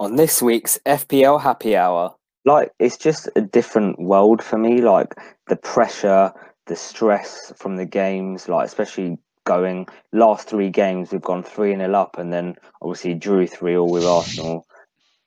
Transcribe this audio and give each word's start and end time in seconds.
on 0.00 0.16
this 0.16 0.42
week's 0.42 0.78
FPL 0.86 1.40
Happy 1.40 1.76
Hour. 1.76 2.14
Like 2.44 2.72
it's 2.78 2.96
just 2.96 3.28
a 3.36 3.40
different 3.40 3.98
world 3.98 4.42
for 4.42 4.58
me. 4.58 4.80
Like 4.82 5.14
the 5.48 5.56
pressure, 5.56 6.32
the 6.66 6.76
stress 6.76 7.52
from 7.56 7.76
the 7.76 7.86
games, 7.86 8.48
like 8.48 8.66
especially 8.66 9.18
going 9.44 9.86
last 10.12 10.48
three 10.48 10.70
games, 10.70 11.12
we've 11.12 11.22
gone 11.22 11.42
three 11.42 11.74
nil 11.74 11.96
up, 11.96 12.18
and 12.18 12.32
then 12.32 12.56
obviously 12.82 13.14
drew 13.14 13.46
three 13.46 13.76
all 13.76 13.90
with 13.90 14.04
Arsenal, 14.04 14.66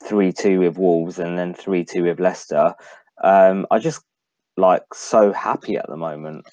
three 0.02 0.32
two 0.32 0.60
with 0.60 0.78
Wolves, 0.78 1.18
and 1.18 1.38
then 1.38 1.54
three 1.54 1.84
two 1.84 2.04
with 2.04 2.20
Leicester. 2.20 2.74
Um, 3.22 3.66
I 3.70 3.78
just 3.78 4.02
like 4.56 4.82
so 4.92 5.32
happy 5.32 5.76
at 5.76 5.88
the 5.88 5.96
moment. 5.96 6.46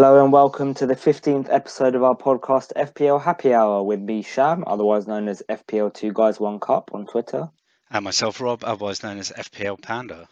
Hello 0.00 0.22
and 0.22 0.32
welcome 0.32 0.74
to 0.74 0.86
the 0.86 0.94
15th 0.94 1.48
episode 1.50 1.96
of 1.96 2.04
our 2.04 2.14
podcast, 2.14 2.72
FPL 2.74 3.20
Happy 3.20 3.52
Hour, 3.52 3.82
with 3.82 3.98
me, 3.98 4.22
Sham, 4.22 4.62
otherwise 4.64 5.08
known 5.08 5.26
as 5.26 5.42
FPL 5.48 5.92
2 5.92 6.12
Guys 6.12 6.38
One 6.38 6.60
Cup 6.60 6.90
on 6.94 7.04
Twitter. 7.04 7.48
And 7.90 8.04
myself, 8.04 8.40
Rob, 8.40 8.62
otherwise 8.62 9.02
known 9.02 9.18
as 9.18 9.32
FPL 9.32 9.82
Panda. 9.82 10.28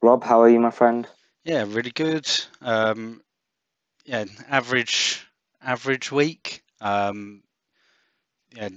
Rob, 0.00 0.22
how 0.22 0.40
are 0.42 0.48
you, 0.48 0.60
my 0.60 0.70
friend? 0.70 1.08
Yeah, 1.42 1.64
really 1.66 1.90
good. 1.90 2.30
Um, 2.60 3.20
yeah, 4.04 4.26
average 4.48 5.26
average 5.60 6.12
week. 6.12 6.62
Um, 6.80 7.42
yeah, 8.54 8.68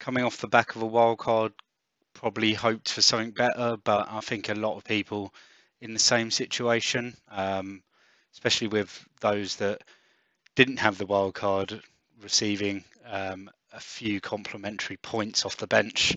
coming 0.00 0.24
off 0.24 0.38
the 0.38 0.48
back 0.48 0.74
of 0.74 0.82
a 0.82 0.86
wild 0.86 1.18
card, 1.18 1.52
probably 2.12 2.54
hoped 2.54 2.90
for 2.90 3.02
something 3.02 3.30
better, 3.30 3.76
but 3.84 4.08
I 4.10 4.18
think 4.18 4.48
a 4.48 4.54
lot 4.54 4.76
of 4.76 4.82
people 4.82 5.32
in 5.80 5.92
the 5.92 6.00
same 6.00 6.32
situation. 6.32 7.16
Um, 7.30 7.84
especially 8.32 8.68
with 8.68 9.06
those 9.20 9.56
that 9.56 9.82
didn't 10.54 10.78
have 10.78 10.98
the 10.98 11.06
wild 11.06 11.34
card 11.34 11.80
receiving 12.22 12.84
um, 13.06 13.50
a 13.72 13.80
few 13.80 14.20
complimentary 14.20 14.96
points 14.96 15.44
off 15.44 15.56
the 15.56 15.66
bench. 15.66 16.16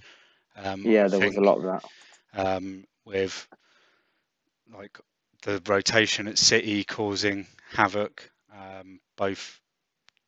Um, 0.56 0.84
yeah, 0.84 1.08
there 1.08 1.20
think, 1.20 1.36
was 1.36 1.38
a 1.38 1.42
lot 1.42 1.58
of 1.58 1.64
that. 1.64 1.86
Um, 2.34 2.86
with 3.06 3.48
like 4.74 5.00
the 5.44 5.62
rotation 5.68 6.28
at 6.28 6.38
City 6.38 6.84
causing 6.84 7.48
havoc, 7.72 8.30
um, 8.54 9.00
both 9.16 9.60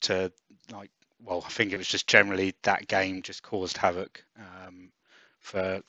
to 0.02 0.32
like, 0.72 0.92
well, 1.24 1.44
I 1.46 1.50
think 1.50 1.72
it 1.72 1.78
was 1.78 1.88
just 1.88 2.08
generally 2.08 2.54
that 2.64 2.88
game 2.88 3.22
just 3.22 3.44
caused 3.44 3.78
havoc 3.78 4.24
um, 4.38 4.92
for 5.40 5.82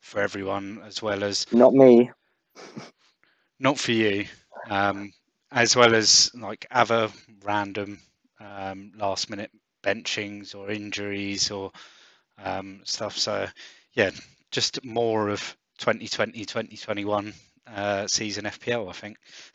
for 0.00 0.20
everyone 0.20 0.82
as 0.84 1.00
well 1.00 1.22
as 1.24 1.46
not 1.52 1.72
me, 1.72 2.10
not 3.58 3.78
for 3.78 3.92
you. 3.92 4.26
Um, 4.68 5.12
as 5.52 5.76
well 5.76 5.94
as 5.94 6.30
like 6.34 6.66
other 6.70 7.08
random 7.44 8.00
um, 8.40 8.92
last 8.96 9.30
minute 9.30 9.50
benchings 9.84 10.54
or 10.54 10.70
injuries 10.70 11.50
or 11.50 11.70
um, 12.42 12.80
stuff. 12.84 13.16
So 13.16 13.46
yeah, 13.92 14.10
just 14.50 14.84
more 14.84 15.28
of 15.28 15.40
2020 15.78 16.44
2021 16.44 17.32
uh, 17.74 18.06
season 18.06 18.44
FPL, 18.44 18.88
I 18.88 18.92
think. 18.92 19.18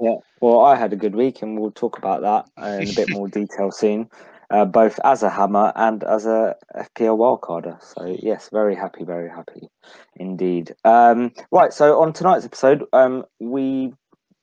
yeah, 0.00 0.16
well, 0.40 0.60
I 0.60 0.76
had 0.76 0.92
a 0.92 0.96
good 0.96 1.14
week, 1.14 1.42
and 1.42 1.58
we'll 1.58 1.70
talk 1.70 1.98
about 1.98 2.22
that 2.22 2.80
in 2.80 2.88
a 2.88 2.94
bit 2.94 3.10
more 3.10 3.28
detail 3.40 3.70
soon. 3.70 4.08
Uh, 4.48 4.64
both 4.64 5.00
as 5.02 5.24
a 5.24 5.30
hammer 5.30 5.72
and 5.74 6.04
as 6.04 6.24
a 6.24 6.54
FPL 6.76 7.18
wildcarder. 7.18 7.82
So 7.82 8.16
yes, 8.22 8.48
very 8.52 8.76
happy, 8.76 9.02
very 9.02 9.28
happy 9.28 9.68
indeed. 10.14 10.72
Um, 10.84 11.32
right, 11.50 11.72
so 11.72 12.00
on 12.00 12.12
tonight's 12.12 12.44
episode, 12.44 12.84
um, 12.92 13.24
we 13.40 13.92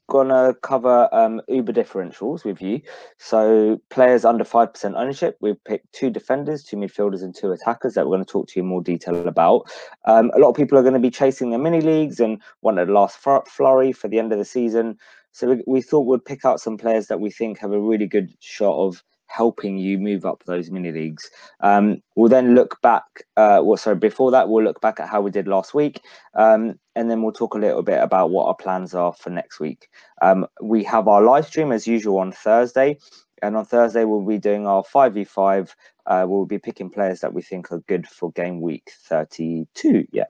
gonna 0.08 0.54
cover 0.62 1.10
um, 1.14 1.42
Uber 1.48 1.74
differentials 1.74 2.44
with 2.44 2.62
you. 2.62 2.82
So 3.18 3.82
players 3.90 4.26
under 4.26 4.44
five 4.44 4.74
percent 4.74 4.96
ownership. 4.96 5.38
We've 5.40 5.64
picked 5.64 5.92
two 5.94 6.10
defenders, 6.10 6.64
two 6.64 6.78
midfielders, 6.78 7.24
and 7.24 7.36
two 7.36 7.52
attackers 7.52 7.94
that 7.94 8.06
we're 8.06 8.16
going 8.16 8.26
to 8.26 8.32
talk 8.32 8.48
to 8.50 8.54
you 8.60 8.64
in 8.64 8.70
more 8.70 8.84
detail 8.84 9.28
about. 9.28 9.72
Um, 10.06 10.32
a 10.36 10.40
lot 10.40 10.50
of 10.50 10.56
people 10.56 10.78
are 10.78 10.84
going 10.84 10.94
to 10.94 11.00
be 11.00 11.12
chasing 11.12 11.50
their 11.50 11.60
mini 11.60 11.82
leagues 11.82 12.20
and 12.20 12.42
want 12.62 12.80
a 12.80 12.86
last 12.86 13.18
flurry 13.18 13.92
for 13.92 14.08
the 14.08 14.20
end 14.20 14.32
of 14.32 14.40
the 14.40 14.46
season. 14.46 14.98
So 15.32 15.48
we, 15.50 15.64
we 15.66 15.82
thought 15.82 16.02
we'd 16.02 16.26
pick 16.26 16.46
out 16.46 16.60
some 16.60 16.78
players 16.78 17.08
that 17.08 17.20
we 17.20 17.32
think 17.32 17.58
have 17.60 17.72
a 17.72 17.80
really 17.80 18.08
good 18.08 18.34
shot 18.40 18.78
of 18.78 19.04
helping 19.28 19.78
you 19.78 19.98
move 19.98 20.26
up 20.26 20.44
those 20.46 20.70
mini 20.70 20.92
leagues. 20.92 21.30
Um, 21.62 22.02
we'll 22.16 22.30
then 22.30 22.54
look 22.56 22.80
back. 22.82 23.04
Uh, 23.36 23.62
well, 23.64 23.78
sorry, 23.78 23.96
before 23.96 24.32
that, 24.32 24.50
we'll 24.50 24.64
look 24.64 24.80
back 24.82 25.00
at 25.00 25.10
how 25.10 25.22
we 25.22 25.32
did 25.32 25.48
last 25.48 25.74
week, 25.74 26.02
um, 26.36 26.80
and 26.96 27.10
then 27.10 27.22
we'll 27.24 27.32
talk 27.32 27.56
a 27.56 27.60
little 27.60 27.82
bit 27.82 28.02
about 28.02 28.30
what 28.30 28.48
our 28.48 28.56
plans 28.56 28.94
are 28.94 29.14
for 29.14 29.30
next 29.30 29.60
week. 29.60 29.88
Um, 30.22 30.46
we 30.62 30.84
have 30.84 31.08
our 31.08 31.24
live 31.24 31.48
stream 31.48 31.72
as 31.72 31.88
usual 31.88 32.20
on 32.20 32.32
Thursday, 32.32 32.98
and 33.42 33.58
on 33.58 33.66
Thursday 33.66 34.06
we'll 34.06 34.26
be 34.26 34.38
doing 34.38 34.68
our 34.68 34.84
five 34.84 35.16
v 35.16 35.24
five. 35.24 35.76
Uh, 36.06 36.26
we'll 36.28 36.46
be 36.46 36.60
picking 36.60 36.90
players 36.90 37.22
that 37.22 37.34
we 37.34 37.42
think 37.42 37.72
are 37.72 37.80
good 37.88 38.08
for 38.08 38.32
game 38.34 38.62
week 38.62 38.92
thirty-two. 39.10 40.06
Yeah, 40.12 40.26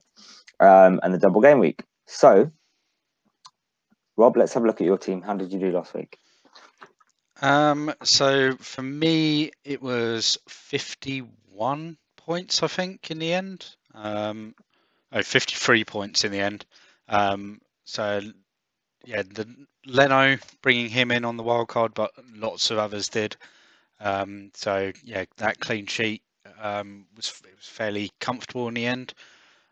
um, 0.60 1.00
and 1.02 1.12
the 1.12 1.18
double 1.18 1.40
game 1.40 1.58
week. 1.58 1.82
So, 2.06 2.50
Rob, 4.16 4.36
let's 4.36 4.54
have 4.54 4.64
a 4.64 4.66
look 4.66 4.80
at 4.80 4.86
your 4.86 4.98
team. 4.98 5.20
How 5.20 5.34
did 5.34 5.52
you 5.52 5.58
do 5.58 5.72
last 5.72 5.94
week? 5.94 6.18
Um, 7.44 7.92
so 8.02 8.56
for 8.56 8.80
me, 8.80 9.50
it 9.64 9.82
was 9.82 10.38
51 10.48 11.98
points, 12.16 12.62
I 12.62 12.68
think, 12.68 13.10
in 13.10 13.18
the 13.18 13.34
end. 13.34 13.66
Um, 13.92 14.54
oh, 15.12 15.22
53 15.22 15.84
points 15.84 16.24
in 16.24 16.32
the 16.32 16.40
end. 16.40 16.64
Um, 17.06 17.60
so 17.84 18.22
yeah, 19.04 19.24
the 19.24 19.46
Leno 19.84 20.38
bringing 20.62 20.88
him 20.88 21.10
in 21.10 21.26
on 21.26 21.36
the 21.36 21.42
wild 21.42 21.68
card, 21.68 21.92
but 21.92 22.12
lots 22.34 22.70
of 22.70 22.78
others 22.78 23.10
did. 23.10 23.36
Um, 24.00 24.50
so 24.54 24.90
yeah, 25.04 25.26
that 25.36 25.60
clean 25.60 25.84
sheet 25.84 26.22
um, 26.58 27.04
was 27.14 27.42
was 27.44 27.68
fairly 27.68 28.10
comfortable 28.20 28.68
in 28.68 28.74
the 28.74 28.86
end. 28.86 29.12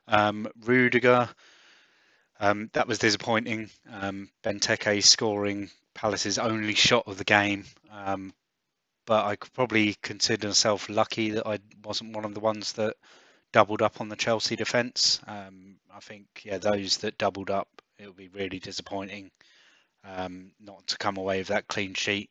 Um, 0.08 0.46
Rudiger, 0.60 1.30
um, 2.42 2.68
that 2.72 2.88
was 2.88 2.98
disappointing. 2.98 3.70
Um, 3.90 4.28
Benteke 4.42 5.02
scoring 5.02 5.70
Palace's 5.94 6.38
only 6.38 6.74
shot 6.74 7.04
of 7.06 7.16
the 7.16 7.24
game. 7.24 7.64
Um, 7.90 8.34
but 9.06 9.24
I 9.26 9.36
could 9.36 9.52
probably 9.52 9.96
consider 10.02 10.48
myself 10.48 10.88
lucky 10.88 11.30
that 11.30 11.46
I 11.46 11.60
wasn't 11.84 12.14
one 12.16 12.24
of 12.24 12.34
the 12.34 12.40
ones 12.40 12.72
that 12.74 12.96
doubled 13.52 13.80
up 13.80 14.00
on 14.00 14.08
the 14.08 14.16
Chelsea 14.16 14.56
defence. 14.56 15.20
Um, 15.26 15.76
I 15.94 16.00
think, 16.00 16.26
yeah, 16.44 16.58
those 16.58 16.98
that 16.98 17.16
doubled 17.16 17.50
up, 17.50 17.68
it 17.98 18.06
would 18.06 18.16
be 18.16 18.28
really 18.28 18.58
disappointing 18.58 19.30
um, 20.04 20.50
not 20.60 20.84
to 20.88 20.98
come 20.98 21.18
away 21.18 21.38
with 21.38 21.48
that 21.48 21.68
clean 21.68 21.94
sheet. 21.94 22.28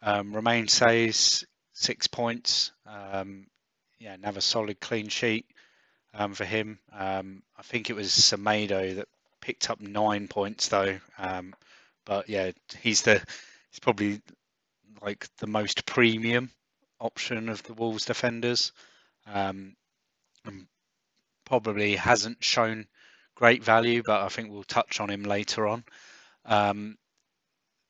Um, 0.00 0.32
Romain 0.32 0.66
Saiss 0.66 1.44
six 1.72 2.06
points. 2.06 2.70
Um, 2.86 3.46
yeah, 3.98 4.14
another 4.14 4.40
solid 4.40 4.78
clean 4.78 5.08
sheet 5.08 5.46
um, 6.12 6.34
for 6.34 6.44
him. 6.44 6.78
Um, 6.96 7.42
I 7.58 7.62
think 7.62 7.90
it 7.90 7.96
was 7.96 8.10
Semedo 8.10 8.96
that 8.96 9.08
picked 9.44 9.68
up 9.68 9.78
nine 9.78 10.26
points 10.26 10.68
though. 10.68 10.98
Um, 11.18 11.54
but 12.06 12.30
yeah, 12.30 12.52
he's 12.80 13.02
the 13.02 13.22
he's 13.70 13.80
probably 13.80 14.22
like 15.02 15.28
the 15.38 15.46
most 15.46 15.84
premium 15.84 16.50
option 16.98 17.50
of 17.50 17.62
the 17.64 17.74
Wolves 17.74 18.06
defenders. 18.06 18.72
Um, 19.26 19.76
probably 21.44 21.94
hasn't 21.94 22.42
shown 22.42 22.86
great 23.34 23.62
value, 23.62 24.02
but 24.04 24.22
I 24.22 24.28
think 24.28 24.50
we'll 24.50 24.64
touch 24.64 24.98
on 24.98 25.10
him 25.10 25.24
later 25.24 25.66
on. 25.66 25.84
Um, 26.46 26.96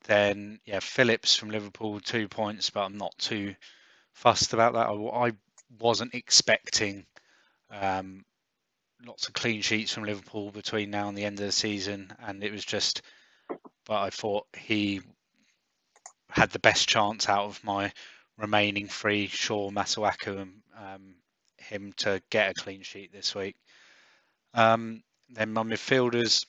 then 0.06 0.58
yeah, 0.64 0.80
Phillips 0.80 1.36
from 1.36 1.50
Liverpool, 1.50 2.00
two 2.00 2.26
points, 2.28 2.70
but 2.70 2.82
I'm 2.82 2.98
not 2.98 3.16
too 3.16 3.54
fussed 4.12 4.54
about 4.54 4.72
that. 4.72 4.88
I, 4.88 5.28
I 5.28 5.32
wasn't 5.78 6.14
expecting 6.14 7.06
um, 7.70 8.24
lots 9.06 9.28
of 9.28 9.34
clean 9.34 9.62
sheets 9.62 9.92
from 9.92 10.04
Liverpool 10.04 10.50
between 10.50 10.90
now 10.90 11.08
and 11.08 11.16
the 11.16 11.24
end 11.24 11.38
of 11.40 11.46
the 11.46 11.52
season, 11.52 12.12
and 12.26 12.42
it 12.42 12.52
was 12.52 12.64
just 12.64 13.02
but 13.86 14.00
I 14.00 14.10
thought 14.10 14.46
he 14.56 15.00
had 16.30 16.50
the 16.50 16.58
best 16.58 16.88
chance 16.88 17.28
out 17.28 17.44
of 17.44 17.62
my 17.62 17.92
remaining 18.38 18.88
three, 18.88 19.26
Shaw, 19.26 19.70
Masuaku, 19.70 20.40
and 20.40 20.62
um, 20.76 21.14
him 21.58 21.92
to 21.98 22.20
get 22.30 22.50
a 22.50 22.54
clean 22.54 22.82
sheet 22.82 23.12
this 23.12 23.34
week. 23.34 23.56
Um, 24.54 25.02
then 25.28 25.52
my 25.52 25.62
midfielders, 25.62 26.46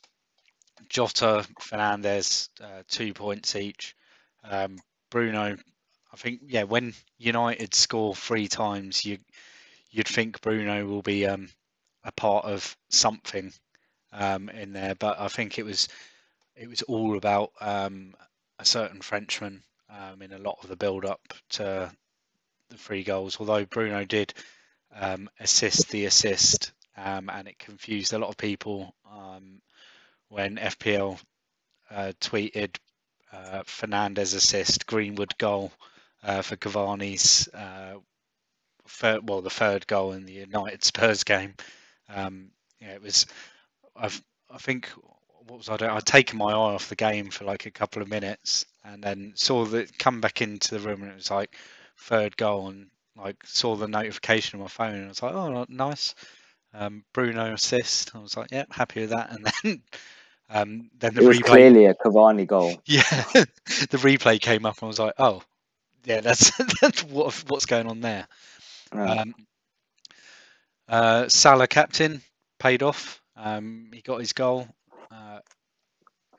Jota, 0.89 1.45
Fernandes, 1.59 2.49
uh, 2.61 2.83
two 2.87 3.13
points 3.13 3.55
each. 3.55 3.95
Um, 4.43 4.77
Bruno, 5.09 5.57
I 6.13 6.17
think, 6.17 6.41
yeah, 6.47 6.63
when 6.63 6.93
United 7.17 7.73
score 7.73 8.15
three 8.15 8.47
times, 8.47 9.05
you 9.05 9.17
you'd 9.91 10.07
think 10.07 10.41
Bruno 10.41 10.85
will 10.85 11.01
be 11.01 11.25
um, 11.25 11.49
a 12.05 12.11
part 12.11 12.45
of 12.45 12.77
something 12.89 13.51
um, 14.13 14.49
in 14.49 14.73
there, 14.73 14.95
but 14.95 15.19
I 15.19 15.27
think 15.27 15.59
it 15.59 15.65
was 15.65 15.89
it 16.55 16.69
was 16.69 16.81
all 16.83 17.17
about 17.17 17.51
um, 17.59 18.13
a 18.59 18.65
certain 18.65 19.01
Frenchman 19.01 19.63
um, 19.89 20.21
in 20.21 20.31
a 20.31 20.37
lot 20.37 20.59
of 20.63 20.69
the 20.69 20.77
build 20.77 21.03
up 21.05 21.21
to 21.49 21.91
the 22.69 22.77
three 22.77 23.03
goals. 23.03 23.37
Although 23.39 23.65
Bruno 23.65 24.05
did 24.05 24.33
um, 24.95 25.29
assist 25.39 25.89
the 25.89 26.05
assist, 26.05 26.71
um, 26.95 27.29
and 27.29 27.47
it 27.49 27.59
confused 27.59 28.13
a 28.13 28.19
lot 28.19 28.29
of 28.29 28.37
people 28.37 28.95
when 30.35 30.57
FPL 30.57 31.17
uh, 31.89 32.11
tweeted 32.19 32.77
uh, 33.31 33.63
Fernandes 33.63 34.35
assist, 34.35 34.85
Greenwood 34.85 35.37
goal 35.37 35.71
uh, 36.23 36.41
for 36.41 36.55
Cavani's 36.55 37.47
uh, 37.53 37.95
third, 38.87 39.27
well, 39.29 39.41
the 39.41 39.49
third 39.49 39.87
goal 39.87 40.13
in 40.13 40.25
the 40.25 40.33
United 40.33 40.83
Spurs 40.83 41.23
game. 41.33 41.53
Um, 42.13 42.51
yeah, 42.79 42.93
it 42.93 43.01
was. 43.01 43.25
I've, 43.95 44.21
I 44.51 44.57
think 44.57 44.89
what 45.47 45.57
was 45.57 45.69
I 45.69 45.77
doing? 45.77 45.91
I'd 45.91 46.05
taken 46.05 46.37
my 46.37 46.51
eye 46.51 46.55
off 46.55 46.89
the 46.89 46.95
game 46.95 47.29
for 47.29 47.45
like 47.45 47.65
a 47.65 47.71
couple 47.71 48.01
of 48.01 48.09
minutes, 48.09 48.65
and 48.83 49.03
then 49.03 49.33
saw 49.35 49.65
the 49.65 49.87
come 49.99 50.21
back 50.21 50.41
into 50.41 50.75
the 50.75 50.87
room, 50.87 51.03
and 51.03 51.11
it 51.11 51.15
was 51.15 51.31
like 51.31 51.55
third 51.97 52.35
goal, 52.37 52.67
and 52.69 52.87
like 53.15 53.37
saw 53.45 53.75
the 53.75 53.87
notification 53.87 54.59
on 54.59 54.63
my 54.63 54.69
phone, 54.69 54.95
and 54.95 55.05
I 55.05 55.09
was 55.09 55.23
like, 55.23 55.33
oh, 55.33 55.65
nice. 55.69 56.15
Um, 56.73 57.05
Bruno 57.13 57.53
assist. 57.53 58.13
I 58.15 58.19
was 58.19 58.35
like, 58.35 58.51
yeah, 58.51 58.65
happy 58.69 59.01
with 59.01 59.11
that. 59.11 59.29
And 59.39 59.45
then, 59.63 59.81
um, 60.49 60.89
then 60.99 61.13
the 61.15 61.21
it 61.21 61.27
was 61.27 61.39
replay. 61.39 61.45
clearly 61.45 61.85
a 61.85 61.93
Cavani 61.93 62.45
goal. 62.45 62.81
Yeah, 62.85 63.01
the 63.33 63.97
replay 63.97 64.39
came 64.39 64.65
up, 64.65 64.77
and 64.77 64.83
I 64.83 64.87
was 64.87 64.99
like, 64.99 65.13
oh, 65.17 65.41
yeah, 66.03 66.21
that's 66.21 66.51
that's 66.81 67.03
what 67.03 67.33
what's 67.47 67.65
going 67.65 67.87
on 67.87 68.01
there. 68.01 68.27
Yeah. 68.93 69.21
Um, 69.21 69.35
uh, 70.87 71.27
Salah 71.29 71.67
captain 71.67 72.21
paid 72.59 72.83
off. 72.83 73.21
Um, 73.35 73.89
he 73.93 74.01
got 74.01 74.19
his 74.19 74.33
goal. 74.33 74.67
Uh, 75.11 75.39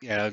yeah, 0.01 0.31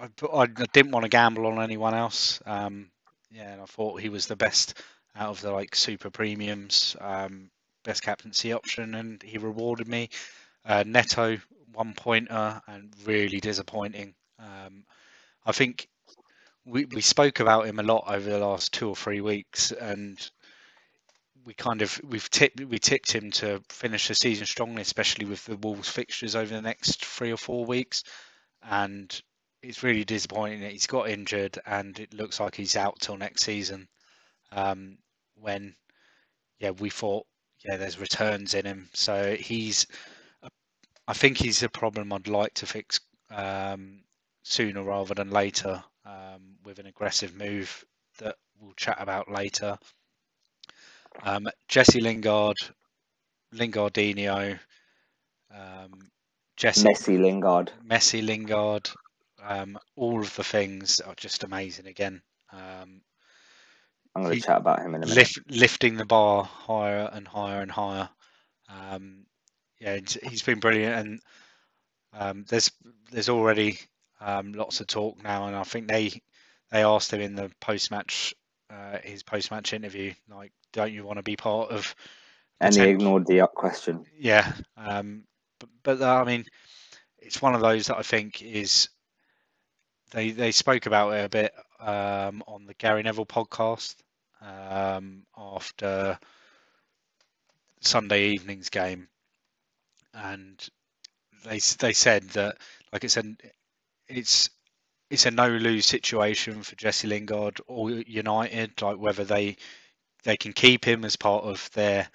I, 0.00 0.08
I 0.32 0.46
didn't 0.72 0.92
want 0.92 1.04
to 1.04 1.08
gamble 1.08 1.46
on 1.46 1.60
anyone 1.60 1.94
else. 1.94 2.40
Um, 2.46 2.90
yeah, 3.30 3.52
and 3.52 3.60
I 3.62 3.66
thought 3.66 4.00
he 4.00 4.08
was 4.08 4.26
the 4.26 4.36
best 4.36 4.80
out 5.14 5.30
of 5.30 5.40
the 5.40 5.50
like 5.52 5.74
super 5.74 6.10
premiums, 6.10 6.96
um, 7.00 7.50
best 7.84 8.02
captaincy 8.02 8.52
option, 8.52 8.94
and 8.94 9.22
he 9.22 9.38
rewarded 9.38 9.88
me. 9.88 10.10
Uh, 10.64 10.84
Neto 10.86 11.38
one 11.72 11.94
pointer 11.94 12.60
and 12.66 12.92
really 13.04 13.38
disappointing. 13.38 14.14
Um, 14.38 14.84
I 15.44 15.52
think 15.52 15.88
we 16.64 16.84
we 16.86 17.00
spoke 17.00 17.40
about 17.40 17.66
him 17.66 17.78
a 17.78 17.84
lot 17.84 18.04
over 18.08 18.28
the 18.28 18.38
last 18.38 18.72
two 18.72 18.88
or 18.88 18.96
three 18.96 19.20
weeks, 19.20 19.72
and 19.72 20.18
we 21.46 21.54
kind 21.54 21.80
of 21.80 21.98
we've 22.04 22.28
tipped 22.28 22.60
we 22.60 22.78
tipped 22.78 23.12
him 23.12 23.30
to 23.30 23.62
finish 23.68 24.08
the 24.08 24.14
season 24.14 24.46
strongly, 24.46 24.82
especially 24.82 25.24
with 25.24 25.44
the 25.46 25.56
Wolves 25.56 25.88
fixtures 25.88 26.34
over 26.34 26.52
the 26.52 26.60
next 26.60 27.04
three 27.04 27.32
or 27.32 27.36
four 27.36 27.64
weeks, 27.64 28.02
and 28.62 29.22
it's 29.62 29.82
really 29.82 30.04
disappointing 30.04 30.60
that 30.60 30.72
he's 30.72 30.86
got 30.88 31.08
injured 31.08 31.58
and 31.66 31.98
it 31.98 32.12
looks 32.12 32.40
like 32.40 32.54
he's 32.54 32.76
out 32.76 32.98
till 33.00 33.16
next 33.16 33.42
season. 33.42 33.88
Um, 34.52 34.98
when 35.36 35.76
yeah 36.58 36.70
we 36.70 36.90
thought 36.90 37.26
yeah 37.64 37.76
there's 37.76 38.00
returns 38.00 38.54
in 38.54 38.66
him, 38.66 38.90
so 38.92 39.36
he's 39.36 39.86
I 41.08 41.12
think 41.12 41.38
he's 41.38 41.62
a 41.62 41.68
problem 41.68 42.12
I'd 42.12 42.26
like 42.26 42.54
to 42.54 42.66
fix 42.66 43.00
um, 43.30 44.02
sooner 44.42 44.82
rather 44.82 45.14
than 45.14 45.30
later 45.30 45.82
um, 46.04 46.56
with 46.64 46.80
an 46.80 46.86
aggressive 46.86 47.34
move 47.34 47.84
that 48.18 48.36
we'll 48.58 48.74
chat 48.74 48.96
about 49.00 49.30
later. 49.30 49.78
Um, 51.22 51.48
Jesse 51.68 52.00
Lingard, 52.00 52.56
Lingardinho, 53.54 54.58
um, 55.54 56.08
Jesse 56.56 56.88
Messi, 56.88 57.20
Lingard. 57.20 57.72
Messi, 57.84 58.24
Lingard, 58.24 58.88
um, 59.42 59.78
all 59.96 60.20
of 60.20 60.34
the 60.36 60.44
things 60.44 61.00
are 61.00 61.14
just 61.14 61.44
amazing 61.44 61.86
again. 61.86 62.22
Um, 62.52 63.02
I'm 64.14 64.22
going 64.22 64.40
to 64.40 64.46
chat 64.46 64.58
about 64.58 64.80
him 64.80 64.94
in 64.94 65.02
a 65.02 65.06
minute. 65.06 65.14
lift, 65.14 65.40
lifting 65.50 65.96
the 65.96 66.06
bar 66.06 66.44
higher 66.44 67.10
and 67.12 67.28
higher 67.28 67.60
and 67.60 67.70
higher. 67.70 68.08
Um, 68.68 69.26
yeah, 69.78 69.98
he's 70.22 70.42
been 70.42 70.58
brilliant, 70.58 70.94
and 70.94 71.20
um, 72.14 72.44
there's 72.48 72.70
there's 73.10 73.28
already 73.28 73.78
um, 74.20 74.52
lots 74.52 74.80
of 74.80 74.86
talk 74.86 75.22
now, 75.22 75.46
and 75.46 75.54
I 75.54 75.64
think 75.64 75.88
they 75.88 76.22
they 76.70 76.82
asked 76.82 77.12
him 77.12 77.20
in 77.20 77.34
the 77.34 77.50
post 77.60 77.90
match 77.90 78.34
uh, 78.70 78.98
his 79.02 79.22
post 79.22 79.50
match 79.50 79.72
interview, 79.72 80.12
like, 80.28 80.52
don't 80.72 80.92
you 80.92 81.04
want 81.04 81.18
to 81.18 81.22
be 81.22 81.36
part 81.36 81.70
of? 81.70 81.94
and 82.60 82.74
he 82.74 82.82
ignored 82.82 83.26
the 83.26 83.40
up 83.42 83.54
question. 83.54 84.04
Yeah, 84.18 84.50
um, 84.76 85.24
but, 85.58 85.68
but 85.82 86.00
uh, 86.00 86.20
I 86.20 86.24
mean, 86.24 86.44
it's 87.18 87.42
one 87.42 87.54
of 87.54 87.60
those 87.60 87.86
that 87.86 87.98
I 87.98 88.02
think 88.02 88.42
is 88.42 88.88
they 90.12 90.30
they 90.30 90.52
spoke 90.52 90.86
about 90.86 91.12
it 91.12 91.24
a 91.24 91.28
bit 91.28 91.52
um, 91.80 92.42
on 92.46 92.66
the 92.66 92.74
Gary 92.74 93.02
Neville 93.02 93.26
podcast 93.26 93.96
um, 94.40 95.22
after 95.36 96.18
Sunday 97.80 98.28
evening's 98.30 98.70
game, 98.70 99.08
and 100.14 100.68
they 101.44 101.58
they 101.78 101.92
said 101.92 102.22
that 102.30 102.56
like 102.92 103.04
I 103.04 103.08
said, 103.08 103.36
it's 104.08 104.48
it's 105.10 105.26
a 105.26 105.30
no 105.30 105.48
lose 105.48 105.86
situation 105.86 106.62
for 106.62 106.76
Jesse 106.76 107.08
Lingard 107.08 107.60
or 107.66 107.90
United, 107.90 108.80
like 108.82 108.98
whether 108.98 109.24
they 109.24 109.56
they 110.24 110.36
can 110.36 110.52
keep 110.52 110.84
him 110.84 111.04
as 111.04 111.16
part 111.16 111.44
of 111.44 111.70
their 111.72 112.08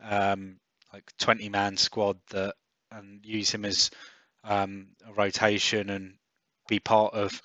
um, 0.00 0.58
like 0.92 1.04
20 1.18 1.48
man 1.48 1.76
squad 1.76 2.18
that 2.30 2.54
and 2.90 3.24
use 3.24 3.50
him 3.52 3.64
as 3.64 3.90
um, 4.44 4.88
a 5.08 5.12
rotation 5.12 5.90
and 5.90 6.14
be 6.68 6.80
part 6.80 7.14
of 7.14 7.40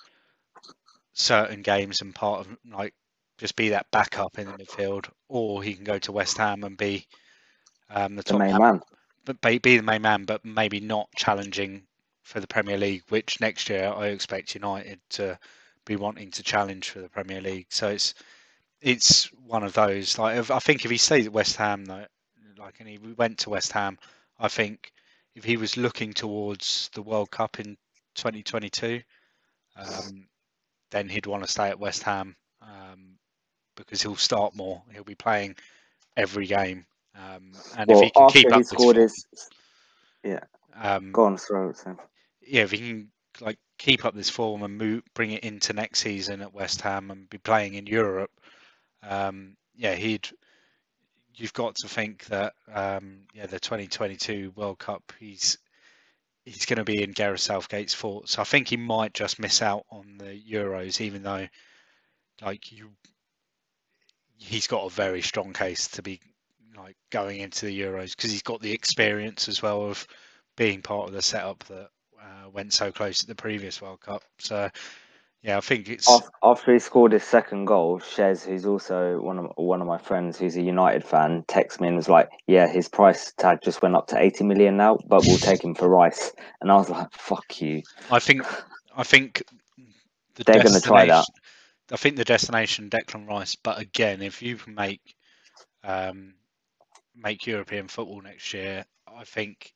certain 1.14 1.62
games 1.62 2.00
and 2.00 2.14
part 2.14 2.40
of 2.46 2.56
like 2.70 2.94
just 3.38 3.56
be 3.56 3.70
that 3.70 3.90
backup 3.90 4.38
in 4.38 4.46
the 4.46 4.54
midfield, 4.54 5.08
or 5.28 5.62
he 5.62 5.74
can 5.74 5.84
go 5.84 5.98
to 5.98 6.12
West 6.12 6.38
Ham 6.38 6.64
and 6.64 6.76
be 6.76 7.06
um, 7.90 8.16
the 8.16 8.22
The 8.26 8.34
top 8.34 8.34
main 8.34 8.56
man, 8.56 8.58
man. 8.58 8.82
but 9.24 9.40
be, 9.40 9.58
be 9.58 9.76
the 9.76 9.82
main 9.82 10.02
man, 10.02 10.24
but 10.24 10.44
maybe 10.44 10.80
not 10.80 11.08
challenging 11.16 11.86
for 12.22 12.40
the 12.40 12.46
Premier 12.46 12.78
League, 12.78 13.02
which 13.08 13.40
next 13.40 13.68
year 13.68 13.92
I 13.94 14.08
expect 14.08 14.54
United 14.54 15.00
to 15.10 15.38
be 15.84 15.96
wanting 15.96 16.30
to 16.32 16.42
challenge 16.42 16.90
for 16.90 17.00
the 17.00 17.08
Premier 17.08 17.40
League. 17.40 17.66
So 17.70 17.88
it's 17.88 18.14
it's 18.80 19.26
one 19.46 19.62
of 19.62 19.72
those. 19.74 20.18
Like 20.18 20.38
if, 20.38 20.50
I 20.50 20.58
think 20.58 20.84
if 20.84 20.90
he 20.90 20.98
stays 20.98 21.26
at 21.26 21.32
West 21.32 21.56
Ham, 21.56 21.84
though, 21.84 22.06
like 22.58 22.80
and 22.80 22.88
he 22.88 22.98
went 23.16 23.38
to 23.38 23.50
West 23.50 23.72
Ham, 23.72 23.98
I 24.38 24.48
think 24.48 24.92
if 25.34 25.44
he 25.44 25.56
was 25.56 25.76
looking 25.76 26.12
towards 26.12 26.90
the 26.94 27.02
World 27.02 27.30
Cup 27.30 27.58
in 27.58 27.76
2022, 28.14 29.02
um, 29.76 30.26
then 30.90 31.08
he'd 31.08 31.26
want 31.26 31.44
to 31.44 31.50
stay 31.50 31.68
at 31.68 31.78
West 31.78 32.02
Ham 32.02 32.36
um, 32.60 33.18
because 33.76 34.02
he'll 34.02 34.16
start 34.16 34.54
more. 34.54 34.82
He'll 34.92 35.04
be 35.04 35.14
playing 35.14 35.56
every 36.16 36.46
game, 36.46 36.84
um, 37.16 37.52
and 37.78 37.90
Well, 37.90 37.98
if 37.98 38.04
he 38.04 38.10
can 38.10 38.28
keep 38.28 38.46
he 38.48 38.52
up 38.52 38.64
scored 38.64 38.96
his. 38.96 39.26
um, 40.76 41.12
Go 41.12 41.24
on, 41.24 41.36
throw 41.38 41.70
it. 41.70 41.82
Yeah, 42.46 42.62
if 42.62 42.70
he 42.70 42.78
can 42.78 43.08
like 43.40 43.58
keep 43.78 44.04
up 44.04 44.14
this 44.14 44.30
form 44.30 44.62
and 44.62 44.76
move, 44.76 45.02
bring 45.14 45.32
it 45.32 45.44
into 45.44 45.72
next 45.72 46.00
season 46.00 46.42
at 46.42 46.54
West 46.54 46.80
Ham 46.82 47.10
and 47.10 47.28
be 47.28 47.38
playing 47.38 47.74
in 47.74 47.86
Europe, 47.86 48.30
um, 49.02 49.56
yeah, 49.74 49.94
he'd. 49.94 50.28
You've 51.34 51.54
got 51.54 51.76
to 51.76 51.88
think 51.88 52.26
that 52.26 52.52
um, 52.72 53.20
yeah, 53.32 53.46
the 53.46 53.58
2022 53.58 54.52
World 54.54 54.78
Cup, 54.78 55.12
he's 55.18 55.56
he's 56.44 56.66
going 56.66 56.76
to 56.76 56.84
be 56.84 57.02
in 57.02 57.12
Gareth 57.12 57.40
Southgate's 57.40 57.94
thoughts. 57.94 58.38
I 58.38 58.44
think 58.44 58.68
he 58.68 58.76
might 58.76 59.14
just 59.14 59.38
miss 59.38 59.62
out 59.62 59.84
on 59.90 60.18
the 60.18 60.38
Euros, 60.38 61.00
even 61.00 61.22
though 61.22 61.46
like 62.42 62.72
you, 62.72 62.90
he's 64.36 64.66
got 64.66 64.84
a 64.84 64.90
very 64.90 65.22
strong 65.22 65.52
case 65.52 65.88
to 65.88 66.02
be 66.02 66.20
like 66.76 66.96
going 67.10 67.40
into 67.40 67.66
the 67.66 67.80
Euros 67.80 68.16
because 68.16 68.30
he's 68.30 68.42
got 68.42 68.60
the 68.60 68.72
experience 68.72 69.48
as 69.48 69.62
well 69.62 69.82
of 69.82 70.06
being 70.56 70.82
part 70.82 71.08
of 71.08 71.14
the 71.14 71.22
setup 71.22 71.64
that 71.64 71.88
uh, 72.22 72.48
went 72.50 72.72
so 72.72 72.92
close 72.92 73.22
at 73.22 73.28
the 73.28 73.34
previous 73.34 73.82
World 73.82 74.00
Cup. 74.00 74.22
So 74.38 74.70
yeah, 75.42 75.56
I 75.56 75.60
think 75.60 75.88
it's 75.88 76.08
After 76.42 76.72
he 76.72 76.78
scored 76.78 77.12
his 77.12 77.24
second 77.24 77.64
goal, 77.64 77.98
Shez, 77.98 78.44
who's 78.46 78.64
also 78.64 79.20
one 79.20 79.38
of 79.40 79.50
one 79.56 79.80
of 79.80 79.88
my 79.88 79.98
friends, 79.98 80.38
who's 80.38 80.56
a 80.56 80.62
United 80.62 81.04
fan, 81.04 81.42
texted 81.48 81.80
me 81.80 81.88
and 81.88 81.96
was 81.96 82.08
like, 82.08 82.30
"Yeah, 82.46 82.68
his 82.68 82.88
price 82.88 83.32
tag 83.32 83.58
just 83.64 83.82
went 83.82 83.96
up 83.96 84.06
to 84.08 84.18
eighty 84.18 84.44
million 84.44 84.76
now, 84.76 84.98
but 85.06 85.24
we'll 85.26 85.38
take 85.38 85.64
him 85.64 85.74
for 85.74 85.88
Rice." 85.88 86.32
And 86.60 86.70
I 86.70 86.76
was 86.76 86.88
like, 86.88 87.12
"Fuck 87.12 87.60
you." 87.60 87.82
I 88.10 88.20
think 88.20 88.46
I 88.96 89.02
think 89.02 89.42
the 90.34 90.44
They're 90.44 90.62
gonna 90.62 90.80
try 90.80 91.06
that. 91.06 91.26
destination- 91.26 91.34
I 91.90 91.96
think 91.96 92.16
the 92.16 92.24
destination 92.24 92.88
Declan 92.88 93.28
Rice, 93.28 93.56
but 93.56 93.78
again, 93.78 94.22
if 94.22 94.40
you 94.42 94.56
can 94.56 94.74
make 94.74 95.16
um, 95.84 96.34
make 97.14 97.46
European 97.46 97.88
football 97.88 98.22
next 98.22 98.54
year, 98.54 98.84
I 99.08 99.24
think 99.24 99.72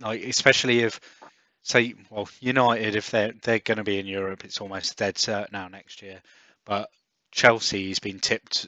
like 0.00 0.22
especially 0.22 0.80
if 0.80 1.00
say 1.62 1.94
well 2.10 2.28
United 2.40 2.96
if 2.96 3.10
they're 3.10 3.32
they're 3.42 3.58
going 3.60 3.78
to 3.78 3.84
be 3.84 3.98
in 3.98 4.06
Europe, 4.06 4.44
it's 4.44 4.60
almost 4.60 4.96
dead 4.96 5.16
cert 5.16 5.52
now 5.52 5.68
next 5.68 6.02
year. 6.02 6.20
But 6.64 6.90
Chelsea's 7.32 7.98
been 7.98 8.20
tipped 8.20 8.66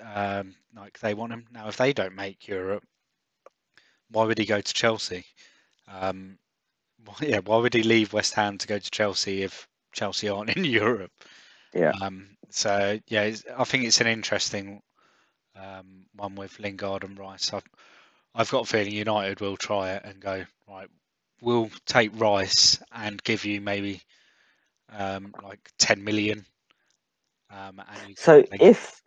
um, 0.00 0.54
like 0.74 0.98
they 1.00 1.14
want 1.14 1.32
him 1.32 1.46
now. 1.52 1.68
If 1.68 1.76
they 1.76 1.92
don't 1.92 2.14
make 2.14 2.48
Europe, 2.48 2.84
why 4.10 4.24
would 4.24 4.38
he 4.38 4.46
go 4.46 4.60
to 4.60 4.74
Chelsea? 4.74 5.24
Um, 5.88 6.38
why- 7.04 7.26
yeah, 7.28 7.38
why 7.40 7.58
would 7.58 7.74
he 7.74 7.82
leave 7.82 8.12
West 8.12 8.34
Ham 8.34 8.58
to 8.58 8.66
go 8.66 8.78
to 8.78 8.90
Chelsea 8.90 9.42
if 9.42 9.68
Chelsea 9.92 10.28
aren't 10.28 10.56
in 10.56 10.64
Europe. 10.82 11.12
Yeah. 11.74 11.92
Um, 12.00 12.36
so 12.50 12.98
yeah, 13.08 13.22
it's, 13.22 13.44
I 13.56 13.64
think 13.64 13.84
it's 13.84 14.00
an 14.00 14.06
interesting 14.06 14.82
um, 15.56 16.06
one 16.14 16.34
with 16.34 16.58
Lingard 16.60 17.04
and 17.04 17.18
Rice. 17.18 17.52
I've 17.52 17.64
I've 18.34 18.50
got 18.50 18.64
a 18.64 18.68
feeling 18.68 18.92
United 18.92 19.40
will 19.40 19.56
try 19.56 19.92
it 19.92 20.04
and 20.04 20.20
go 20.20 20.44
right. 20.68 20.88
We'll 21.40 21.70
take 21.86 22.10
Rice 22.14 22.80
and 22.92 23.22
give 23.22 23.44
you 23.44 23.60
maybe 23.60 24.00
um, 24.90 25.34
like 25.42 25.70
ten 25.78 26.02
million. 26.04 26.44
Um, 27.50 27.80
So 28.16 28.44
if 28.60 29.02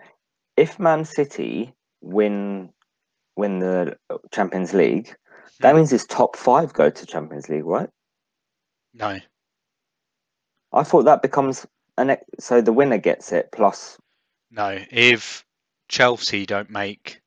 if 0.57 0.79
Man 0.79 1.05
City 1.05 1.73
win 2.01 2.69
win 3.35 3.59
the 3.59 3.97
Champions 4.31 4.73
League, 4.73 5.15
that 5.61 5.73
Hmm. 5.73 5.77
means 5.77 5.91
his 5.91 6.05
top 6.05 6.35
five 6.35 6.73
go 6.73 6.89
to 6.89 7.05
Champions 7.05 7.49
League, 7.49 7.65
right? 7.65 7.89
no, 8.93 9.19
I 10.73 10.83
thought 10.83 11.03
that 11.05 11.21
becomes 11.21 11.65
an 11.97 12.17
so 12.39 12.61
the 12.61 12.73
winner 12.73 12.97
gets 12.97 13.31
it 13.31 13.49
plus. 13.51 13.97
no, 14.51 14.77
if 14.91 15.45
Chelsea 15.87 16.45
don't 16.45 16.69
make 16.69 17.21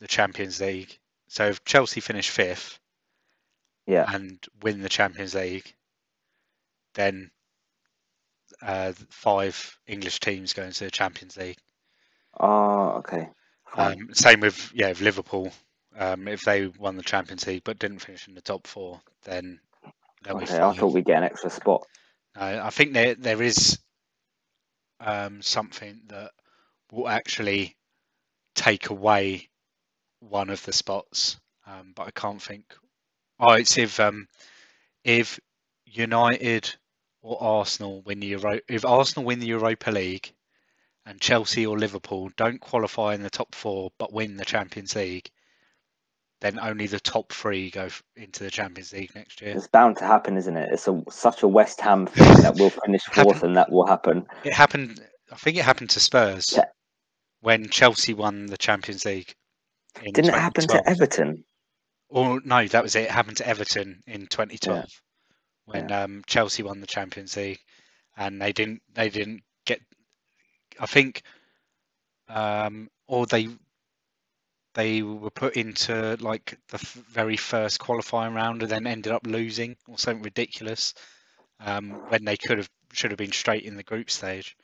the 0.00 0.06
Champions 0.08 0.60
League, 0.60 0.98
so 1.28 1.46
if 1.48 1.64
Chelsea 1.64 2.00
finish 2.00 2.30
fifth 2.30 2.78
Yeah. 3.88 4.04
and 4.06 4.38
win 4.62 4.82
the 4.82 4.88
Champions 4.90 5.34
League, 5.34 5.74
then 6.94 7.30
uh, 8.60 8.92
five 9.08 9.78
English 9.86 10.20
teams 10.20 10.52
go 10.52 10.62
into 10.62 10.84
the 10.84 10.90
Champions 10.90 11.38
League. 11.38 11.56
Oh, 12.38 12.90
okay. 12.98 13.28
Um, 13.74 14.12
same 14.12 14.40
with 14.40 14.70
yeah, 14.74 14.90
with 14.90 15.00
Liverpool. 15.00 15.52
Um, 15.96 16.28
if 16.28 16.42
they 16.42 16.66
won 16.66 16.96
the 16.96 17.02
Champions 17.02 17.46
League 17.46 17.64
but 17.64 17.78
didn't 17.78 18.00
finish 18.00 18.28
in 18.28 18.34
the 18.34 18.42
top 18.42 18.66
four, 18.66 19.00
then 19.24 19.58
okay, 20.26 20.60
I 20.60 20.74
thought 20.74 20.92
we'd 20.92 21.06
get 21.06 21.18
an 21.18 21.24
extra 21.24 21.48
spot. 21.50 21.86
No, 22.36 22.42
I 22.42 22.70
think 22.70 22.92
there 22.92 23.14
there 23.14 23.42
is 23.42 23.78
um, 25.00 25.40
something 25.40 26.00
that 26.08 26.32
will 26.92 27.08
actually 27.08 27.74
take 28.54 28.90
away 28.90 29.48
one 30.20 30.50
of 30.50 30.62
the 30.64 30.72
spots, 30.72 31.38
um, 31.66 31.92
but 31.94 32.06
I 32.06 32.10
can't 32.10 32.42
think. 32.42 32.64
Oh, 33.40 33.52
it's 33.52 33.78
if 33.78 34.00
um, 34.00 34.26
if 35.04 35.38
United 35.86 36.74
or 37.22 37.42
Arsenal 37.42 38.02
win 38.02 38.20
the 38.20 38.26
Euro, 38.28 38.58
if 38.68 38.84
Arsenal 38.84 39.24
win 39.26 39.40
the 39.40 39.46
Europa 39.46 39.90
League, 39.90 40.32
and 41.06 41.20
Chelsea 41.20 41.66
or 41.66 41.78
Liverpool 41.78 42.30
don't 42.36 42.60
qualify 42.60 43.14
in 43.14 43.22
the 43.22 43.30
top 43.30 43.54
four 43.54 43.90
but 43.98 44.12
win 44.12 44.36
the 44.36 44.44
Champions 44.44 44.94
League, 44.94 45.30
then 46.40 46.58
only 46.58 46.86
the 46.86 47.00
top 47.00 47.32
three 47.32 47.70
go 47.70 47.84
f- 47.84 48.02
into 48.16 48.44
the 48.44 48.50
Champions 48.50 48.92
League 48.92 49.14
next 49.14 49.40
year. 49.40 49.54
It's 49.56 49.66
bound 49.68 49.96
to 49.98 50.04
happen, 50.04 50.36
isn't 50.36 50.56
it? 50.56 50.68
It's 50.72 50.86
a 50.86 51.02
such 51.10 51.42
a 51.42 51.48
West 51.48 51.80
Ham 51.80 52.06
thing 52.08 52.42
that 52.42 52.56
will 52.56 52.70
finish 52.70 53.02
fourth, 53.04 53.42
and 53.42 53.56
that 53.56 53.70
will 53.70 53.86
happen. 53.86 54.26
It 54.44 54.52
happened. 54.52 55.00
I 55.32 55.36
think 55.36 55.56
it 55.56 55.64
happened 55.64 55.90
to 55.90 56.00
Spurs 56.00 56.54
Yeah. 56.56 56.64
when 57.40 57.68
Chelsea 57.68 58.14
won 58.14 58.46
the 58.46 58.56
Champions 58.58 59.04
League. 59.04 59.34
Didn't 60.02 60.26
it 60.28 60.34
happen 60.34 60.66
to 60.68 60.88
Everton? 60.88 61.44
Or 62.08 62.40
no, 62.44 62.66
that 62.68 62.82
was 62.82 62.94
it. 62.96 63.04
It 63.04 63.10
happened 63.10 63.38
to 63.38 63.46
Everton 63.48 64.02
in 64.06 64.26
2012 64.26 65.02
when 65.66 65.90
um, 65.90 66.22
Chelsea 66.26 66.62
won 66.62 66.80
the 66.80 66.86
Champions 66.86 67.36
League, 67.36 67.60
and 68.16 68.40
they 68.40 68.52
didn't. 68.52 68.82
They 68.94 69.10
didn't 69.10 69.42
get. 69.66 69.80
I 70.80 70.86
think, 70.86 71.22
um, 72.28 72.88
or 73.06 73.26
they 73.26 73.48
they 74.74 75.02
were 75.02 75.30
put 75.30 75.56
into 75.56 76.16
like 76.20 76.58
the 76.68 76.76
f- 76.76 76.92
very 77.10 77.36
first 77.36 77.78
qualifying 77.80 78.34
round 78.34 78.62
and 78.62 78.70
then 78.70 78.86
ended 78.86 79.12
up 79.12 79.26
losing 79.26 79.76
or 79.88 79.98
something 79.98 80.22
ridiculous 80.22 80.94
um, 81.60 82.00
when 82.08 82.24
they 82.24 82.36
could 82.36 82.58
have 82.58 82.70
should 82.92 83.10
have 83.10 83.18
been 83.18 83.32
straight 83.32 83.64
in 83.64 83.76
the 83.76 83.82
group 83.82 84.10
stage. 84.10 84.56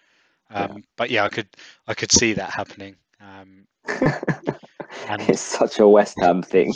Yeah. 0.50 0.64
Um, 0.64 0.84
But 0.96 1.10
yeah, 1.10 1.24
I 1.24 1.28
could 1.28 1.48
I 1.86 1.94
could 1.94 2.12
see 2.12 2.34
that 2.34 2.50
happening. 2.50 2.96
Um, 3.20 3.66
And- 5.08 5.23
it's 5.28 5.40
such 5.40 5.78
a 5.78 5.88
West 5.88 6.16
Ham 6.20 6.42
thing. 6.42 6.73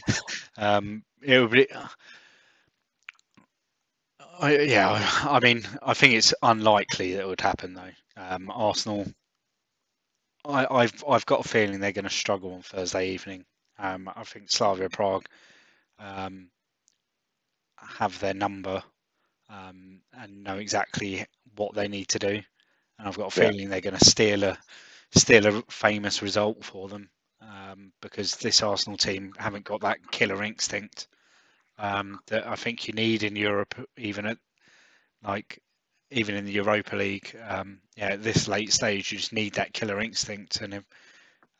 um, 0.56 1.02
it 1.22 1.38
would 1.40 1.50
be, 1.50 1.66
I, 4.40 4.58
yeah, 4.60 5.08
I 5.24 5.38
mean, 5.40 5.62
I 5.82 5.94
think 5.94 6.14
it's 6.14 6.34
unlikely 6.42 7.14
that 7.14 7.22
it 7.22 7.26
would 7.28 7.40
happen 7.40 7.74
though. 7.74 7.92
Um, 8.16 8.50
Arsenal, 8.50 9.06
I, 10.44 10.66
I've 10.70 11.04
I've 11.08 11.26
got 11.26 11.44
a 11.44 11.48
feeling 11.48 11.80
they're 11.80 11.92
going 11.92 12.04
to 12.04 12.10
struggle 12.10 12.54
on 12.54 12.62
Thursday 12.62 13.10
evening. 13.10 13.44
Um, 13.78 14.10
I 14.14 14.24
think 14.24 14.50
Slavia 14.50 14.88
Prague 14.90 15.26
um, 15.98 16.50
have 17.76 18.18
their 18.20 18.34
number 18.34 18.82
um, 19.48 20.00
and 20.12 20.44
know 20.44 20.56
exactly 20.58 21.26
what 21.56 21.74
they 21.74 21.88
need 21.88 22.08
to 22.08 22.18
do, 22.18 22.42
and 22.98 23.08
I've 23.08 23.16
got 23.16 23.36
a 23.36 23.40
Yeah. 23.40 23.50
feeling 23.50 23.68
they're 23.68 23.80
going 23.80 23.96
to 23.98 24.04
steal 24.04 24.44
a 24.44 24.58
steal 25.14 25.46
a 25.46 25.62
famous 25.70 26.22
result 26.22 26.64
for 26.64 26.88
them 26.88 27.10
um, 27.42 27.92
because 28.00 28.36
this 28.36 28.62
Arsenal 28.62 28.98
team 28.98 29.32
haven't 29.38 29.64
got 29.64 29.82
that 29.82 30.10
killer 30.10 30.42
instinct 30.42 31.08
um, 31.78 32.20
that 32.28 32.46
I 32.46 32.56
think 32.56 32.86
you 32.86 32.94
need 32.94 33.22
in 33.22 33.36
Europe, 33.36 33.74
even 33.96 34.26
at 34.26 34.38
like 35.24 35.60
even 36.10 36.34
in 36.34 36.44
the 36.44 36.52
Europa 36.52 36.96
League. 36.96 37.36
Um, 37.46 37.80
yeah, 37.96 38.10
at 38.10 38.22
this 38.22 38.48
late 38.48 38.72
stage, 38.72 39.12
you 39.12 39.18
just 39.18 39.32
need 39.32 39.54
that 39.54 39.72
killer 39.72 40.00
instinct, 40.00 40.60
and 40.60 40.74
if, 40.74 40.84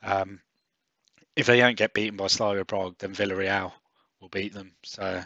um, 0.02 0.40
if 1.36 1.46
they 1.46 1.58
don't 1.58 1.76
get 1.76 1.94
beaten 1.94 2.16
by 2.16 2.26
Slavia 2.28 2.64
Prague, 2.64 2.96
then 2.98 3.14
Villarreal 3.14 3.72
will 4.20 4.28
beat 4.28 4.52
them. 4.54 4.72
So 4.84 5.22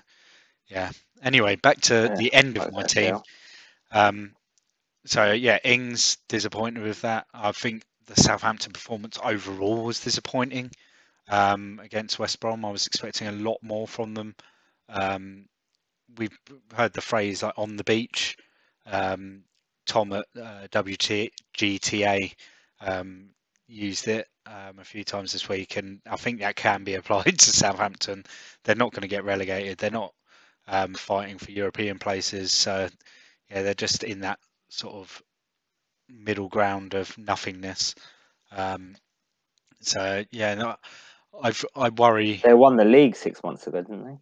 yeah. 0.69 0.91
Anyway, 1.23 1.57
back 1.57 1.81
to 1.83 2.09
Yeah, 2.09 2.17
the 2.17 2.33
end 2.33 2.57
of 2.57 2.71
my 2.73 2.83
team. 2.83 3.21
Um, 3.93 4.33
so 5.07 5.33
yeah, 5.33 5.59
Ings 5.65 6.19
disappointed 6.29 6.83
with 6.83 7.03
that. 7.03 7.27
I 7.33 7.53
think 7.53 7.83
the 8.07 8.21
Southampton 8.21 8.73
performance 8.73 9.19
overall 9.23 9.85
was 9.85 10.01
disappointing 10.01 10.71
um, 11.29 11.81
against 11.83 12.19
West 12.19 12.41
Brom. 12.41 12.65
I 12.65 12.71
was 12.71 12.87
expecting 12.87 13.29
a 13.29 13.33
lot 13.33 13.59
more 13.63 13.87
from 13.87 14.15
them. 14.15 14.35
Um, 14.89 15.47
we've 16.17 16.39
heard 16.75 16.93
the 16.93 17.01
phrase 17.01 17.43
like 17.43 17.59
on 17.59 17.77
the 17.77 17.85
beach. 17.85 18.37
Um, 18.87 19.43
Tom 19.87 20.13
at 20.13 20.27
uh, 20.37 20.67
WGTA 20.73 22.35
um, 22.81 23.31
used 23.69 24.09
it 24.09 24.29
um, 24.47 24.79
a 24.79 24.85
few 24.85 25.05
times 25.05 25.33
this 25.33 25.49
week, 25.49 25.77
and 25.77 26.01
I 26.09 26.17
think 26.17 26.41
that 26.41 26.57
can 26.57 26.85
be 26.85 26.95
applied 26.97 27.39
to 27.39 27.51
Southampton. 27.51 28.25
They're 28.65 28.77
not 28.77 28.93
going 28.93 29.03
to 29.03 29.09
get 29.09 29.25
relegated. 29.25 29.79
They're 29.79 29.91
not 29.91 30.15
um, 30.69 30.95
fighting 30.95 31.39
for 31.39 31.51
European 31.51 31.99
places. 31.99 32.53
So 32.53 32.89
yeah, 33.51 33.63
they're 33.63 33.75
just 33.75 34.05
in 34.05 34.21
that 34.21 34.39
sort 34.69 34.95
of 34.95 35.23
middle 36.09 36.49
ground 36.49 36.95
of 36.95 37.17
nothingness. 37.19 37.95
Um, 38.51 38.97
so 39.81 40.25
yeah, 40.31 40.55
no, 40.55 40.77
I've 41.43 41.65
I 41.75 41.91
worry. 41.91 42.41
They 42.43 42.55
won 42.55 42.77
the 42.77 42.85
league 42.85 43.17
six 43.17 43.43
months 43.43 43.67
ago, 43.67 43.83
didn't 43.83 44.21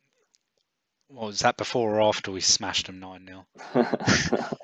What 1.08 1.26
was 1.26 1.40
that 1.40 1.56
before 1.56 1.96
or 1.96 2.02
after 2.02 2.32
we 2.32 2.40
smashed 2.40 2.86
them 2.86 3.00
nine 3.00 3.26
0? 3.26 3.46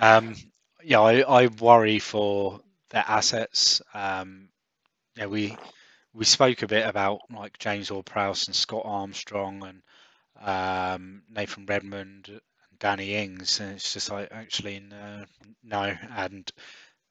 Um, 0.00 0.34
yeah, 0.82 1.00
I, 1.00 1.42
I 1.42 1.46
worry 1.48 1.98
for 1.98 2.60
their 2.90 3.04
assets. 3.06 3.82
Um, 3.92 4.48
yeah, 5.16 5.26
we 5.26 5.56
we 6.14 6.24
spoke 6.24 6.62
a 6.62 6.68
bit 6.68 6.86
about 6.86 7.20
like 7.30 7.58
James 7.58 7.90
Ward-Prowse 7.90 8.46
and 8.46 8.56
Scott 8.56 8.82
Armstrong 8.84 9.64
and 9.64 9.82
um, 10.40 11.22
Nathan 11.28 11.66
Redmond 11.66 12.40
Danny 12.80 13.14
Ings, 13.14 13.60
and 13.60 13.72
it's 13.72 13.92
just 13.92 14.10
like 14.10 14.28
actually 14.30 14.80
no, 14.80 15.24
no. 15.64 15.94
And 16.16 16.50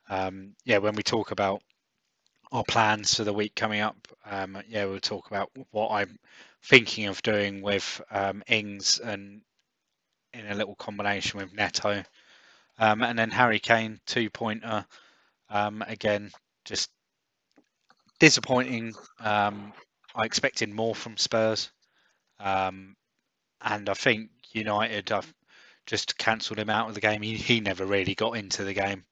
um, 0.09 0.55
yeah, 0.65 0.77
when 0.79 0.95
we 0.95 1.03
talk 1.03 1.31
about 1.31 1.61
our 2.51 2.63
plans 2.63 3.15
for 3.15 3.23
the 3.23 3.33
week 3.33 3.55
coming 3.55 3.81
up, 3.81 3.97
um, 4.25 4.57
yeah, 4.67 4.85
we'll 4.85 4.99
talk 4.99 5.27
about 5.27 5.51
what 5.71 5.91
I'm 5.91 6.17
thinking 6.63 7.07
of 7.07 7.21
doing 7.21 7.61
with 7.61 8.01
um, 8.11 8.43
Ings 8.47 8.99
and 8.99 9.41
in 10.33 10.47
a 10.47 10.55
little 10.55 10.75
combination 10.75 11.39
with 11.39 11.53
Neto. 11.53 12.03
Um, 12.79 13.03
and 13.03 13.17
then 13.17 13.31
Harry 13.31 13.59
Kane, 13.59 13.99
two 14.05 14.29
pointer. 14.29 14.85
Um, 15.49 15.83
again, 15.87 16.31
just 16.65 16.89
disappointing. 18.19 18.93
Um, 19.19 19.73
I 20.15 20.25
expected 20.25 20.69
more 20.69 20.95
from 20.95 21.17
Spurs. 21.17 21.71
Um, 22.39 22.95
and 23.61 23.89
I 23.89 23.93
think 23.93 24.29
United, 24.53 25.11
I've 25.11 25.33
just 25.87 26.17
cancelled 26.17 26.59
him 26.59 26.69
out 26.69 26.89
of 26.89 26.93
the 26.93 27.01
game. 27.01 27.23
He, 27.23 27.35
he 27.35 27.59
never 27.59 27.85
really 27.85 28.13
got 28.13 28.37
into 28.37 28.63
the 28.63 28.73
game. 28.73 29.03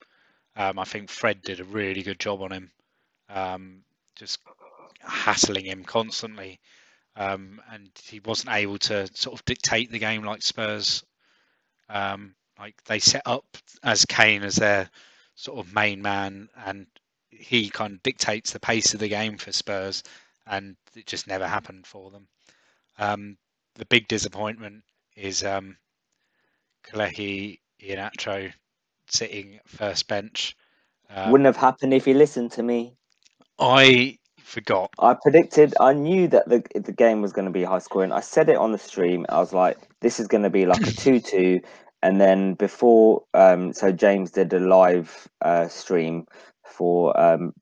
Um, 0.56 0.78
I 0.78 0.84
think 0.84 1.10
Fred 1.10 1.42
did 1.42 1.60
a 1.60 1.66
really 1.66 2.04
good 2.04 2.20
job 2.20 2.42
on 2.42 2.52
him, 2.52 2.72
um, 3.30 3.82
just 4.16 4.40
hassling 5.00 5.66
him 5.66 5.84
constantly. 5.84 6.60
Um, 7.16 7.60
and 7.72 7.90
he 8.04 8.20
wasn't 8.20 8.54
able 8.54 8.78
to 8.78 9.08
sort 9.16 9.40
of 9.40 9.46
dictate 9.46 9.92
the 9.92 10.00
game 10.00 10.24
like 10.24 10.44
Spurs 10.44 11.04
um, 11.90 12.36
like 12.60 12.84
they 12.86 13.00
set 13.00 13.24
up 13.26 13.46
as 13.84 14.06
Kane 14.06 14.44
as 14.44 14.56
their 14.56 14.90
sort 15.36 15.60
of 15.60 15.74
main 15.74 16.02
man, 16.02 16.50
and 16.66 16.88
he 17.30 17.70
kind 17.70 17.94
of 17.94 18.04
dictates 18.04 18.52
the 18.52 18.60
pace 18.60 18.94
of 18.94 19.00
the 19.00 19.08
game 19.08 19.38
for 19.38 19.52
Spurs, 19.52 20.04
and 20.48 20.76
it 20.96 21.06
just 21.06 21.28
never 21.28 21.48
happened 21.48 21.86
for 21.86 22.12
them. 22.12 22.28
Um, 22.98 23.38
the 23.76 23.86
big 23.86 24.08
disappointment 24.08 24.84
is 25.16 25.44
um, 25.44 25.78
Kelechi 26.92 27.60
Iheanacho 27.82 28.54
sitting 29.08 29.60
first 29.66 30.08
bench. 30.08 30.56
Um, 31.10 31.32
Wouldn't 31.32 31.46
have 31.46 31.58
happened 31.58 31.94
if 31.94 32.06
he 32.06 32.14
listened 32.14 32.52
to 32.54 32.64
me. 32.64 32.96
I 33.60 34.18
forgot. 34.40 34.92
I 35.00 35.16
predicted, 35.22 35.74
I 35.80 35.94
knew 35.94 36.28
that 36.30 36.48
the 36.48 36.64
the 36.80 36.92
game 36.92 37.22
was 37.22 37.34
going 37.34 37.46
to 37.46 37.52
be 37.52 37.64
high 37.64 37.80
scoring. 37.80 38.12
I 38.12 38.22
said 38.22 38.50
it 38.50 38.58
on 38.58 38.72
the 38.72 38.78
stream. 38.78 39.26
I 39.30 39.40
was 39.40 39.54
like, 39.54 39.78
this 40.02 40.20
is 40.20 40.28
going 40.28 40.44
to 40.44 40.50
be 40.50 40.66
like 40.66 40.86
a 40.88 40.92
2 40.92 41.20
2. 41.20 41.60
And 42.04 42.22
then 42.22 42.54
before, 42.54 43.24
um, 43.34 43.74
so 43.74 43.92
James 43.92 44.32
did 44.32 44.54
a 44.54 44.60
live 44.60 45.28
uh, 45.42 45.68
stream 45.68 46.26
for 46.64 47.20
um, 47.20 47.54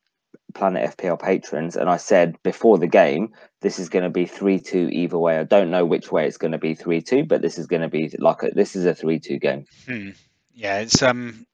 Planet 0.53 0.97
FPL 0.97 1.19
patrons. 1.19 1.75
And 1.75 1.89
I 1.89 1.97
said 1.97 2.35
before 2.43 2.77
the 2.77 2.87
game, 2.87 3.33
this 3.61 3.79
is 3.79 3.89
going 3.89 4.03
to 4.03 4.09
be 4.09 4.25
3 4.25 4.59
2 4.59 4.89
either 4.91 5.17
way. 5.17 5.37
I 5.39 5.43
don't 5.43 5.71
know 5.71 5.85
which 5.85 6.11
way 6.11 6.27
it's 6.27 6.37
going 6.37 6.51
to 6.51 6.57
be 6.57 6.75
3 6.75 7.01
2, 7.01 7.25
but 7.25 7.41
this 7.41 7.57
is 7.57 7.67
going 7.67 7.81
to 7.81 7.87
be 7.87 8.13
like 8.19 8.43
a, 8.43 8.51
this 8.51 8.75
is 8.75 8.85
a 8.85 8.95
3 8.95 9.19
2 9.19 9.39
game. 9.39 9.65
Hmm. 9.87 10.09
Yeah, 10.53 10.79
it's 10.79 11.01
um 11.01 11.45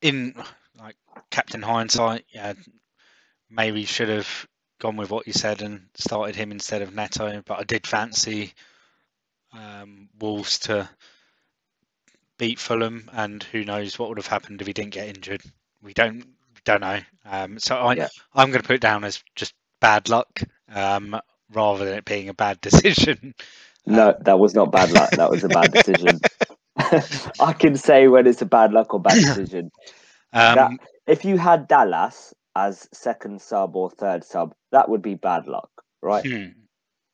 in 0.00 0.34
like 0.78 0.96
Captain 1.30 1.62
Hindsight. 1.62 2.24
Yeah, 2.32 2.54
maybe 3.50 3.84
should 3.84 4.08
have 4.08 4.46
gone 4.78 4.96
with 4.96 5.10
what 5.10 5.26
you 5.26 5.32
said 5.32 5.62
and 5.62 5.86
started 5.94 6.36
him 6.36 6.52
instead 6.52 6.82
of 6.82 6.94
Neto. 6.94 7.42
But 7.44 7.58
I 7.58 7.64
did 7.64 7.86
fancy 7.86 8.54
um, 9.52 10.08
Wolves 10.20 10.60
to 10.60 10.88
beat 12.38 12.58
Fulham, 12.58 13.10
and 13.12 13.42
who 13.42 13.64
knows 13.64 13.98
what 13.98 14.08
would 14.08 14.18
have 14.18 14.26
happened 14.26 14.60
if 14.60 14.66
he 14.66 14.72
didn't 14.72 14.92
get 14.92 15.08
injured. 15.08 15.42
We 15.82 15.92
don't 15.92 16.26
don't 16.68 16.80
know. 16.80 17.00
Um, 17.24 17.58
so 17.58 17.76
I 17.76 17.94
Yeah. 17.94 18.08
I'm 18.34 18.50
going 18.50 18.62
to 18.62 18.66
put 18.66 18.76
it 18.76 18.82
down 18.82 19.04
as 19.04 19.22
just 19.36 19.54
bad 19.80 20.08
luck 20.08 20.42
um, 20.74 21.18
rather 21.52 21.84
than 21.84 21.98
it 21.98 22.04
being 22.04 22.28
a 22.28 22.34
bad 22.34 22.60
decision. 22.62 23.34
No, 23.86 24.14
that 24.20 24.38
was 24.38 24.54
not 24.54 24.72
bad 24.72 24.90
luck. 24.92 25.12
That 25.16 25.30
was 25.30 25.44
a 25.44 25.48
bad 25.48 25.72
decision. 25.72 26.20
I 27.38 27.52
can 27.58 27.76
say 27.76 28.08
when 28.08 28.26
it's 28.26 28.42
a 28.42 28.46
bad 28.46 28.72
luck 28.72 28.94
or 28.94 29.00
bad 29.00 29.22
decision. 29.22 29.70
Um, 30.32 30.78
If 31.06 31.24
you 31.24 31.38
had 31.38 31.68
Dallas 31.68 32.34
as 32.54 32.88
second 32.92 33.40
sub 33.40 33.76
or 33.76 33.90
third 33.90 34.24
sub, 34.24 34.54
that 34.72 34.88
would 34.88 35.02
be 35.02 35.14
bad 35.14 35.46
luck, 35.46 35.70
right? 36.02 36.24
hmm, 36.24 36.66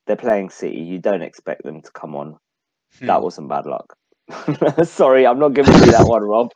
They're 0.06 0.16
playing 0.16 0.50
City. 0.50 0.80
You 0.80 0.98
don't 0.98 1.22
expect 1.22 1.62
them 1.64 1.82
to 1.82 1.90
come 1.92 2.14
on. 2.16 2.38
hmm. 3.00 3.06
That 3.06 3.22
wasn't 3.22 3.48
bad 3.48 3.66
luck. 3.66 3.96
Sorry, 4.84 5.26
I'm 5.26 5.38
not 5.38 5.54
giving 5.54 5.78
you 5.78 5.90
that 5.90 6.06
one, 6.06 6.22
Rob. 6.24 6.50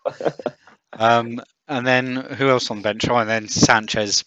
Um, 0.99 1.41
and 1.69 1.87
then 1.87 2.17
who 2.17 2.51
else 2.51 2.71
on 2.71 2.79
the 2.79 2.83
bench? 2.83 3.09
Oh, 3.09 3.17
and 3.17 3.29
then 3.29 3.49
Sanchez 3.49 4.25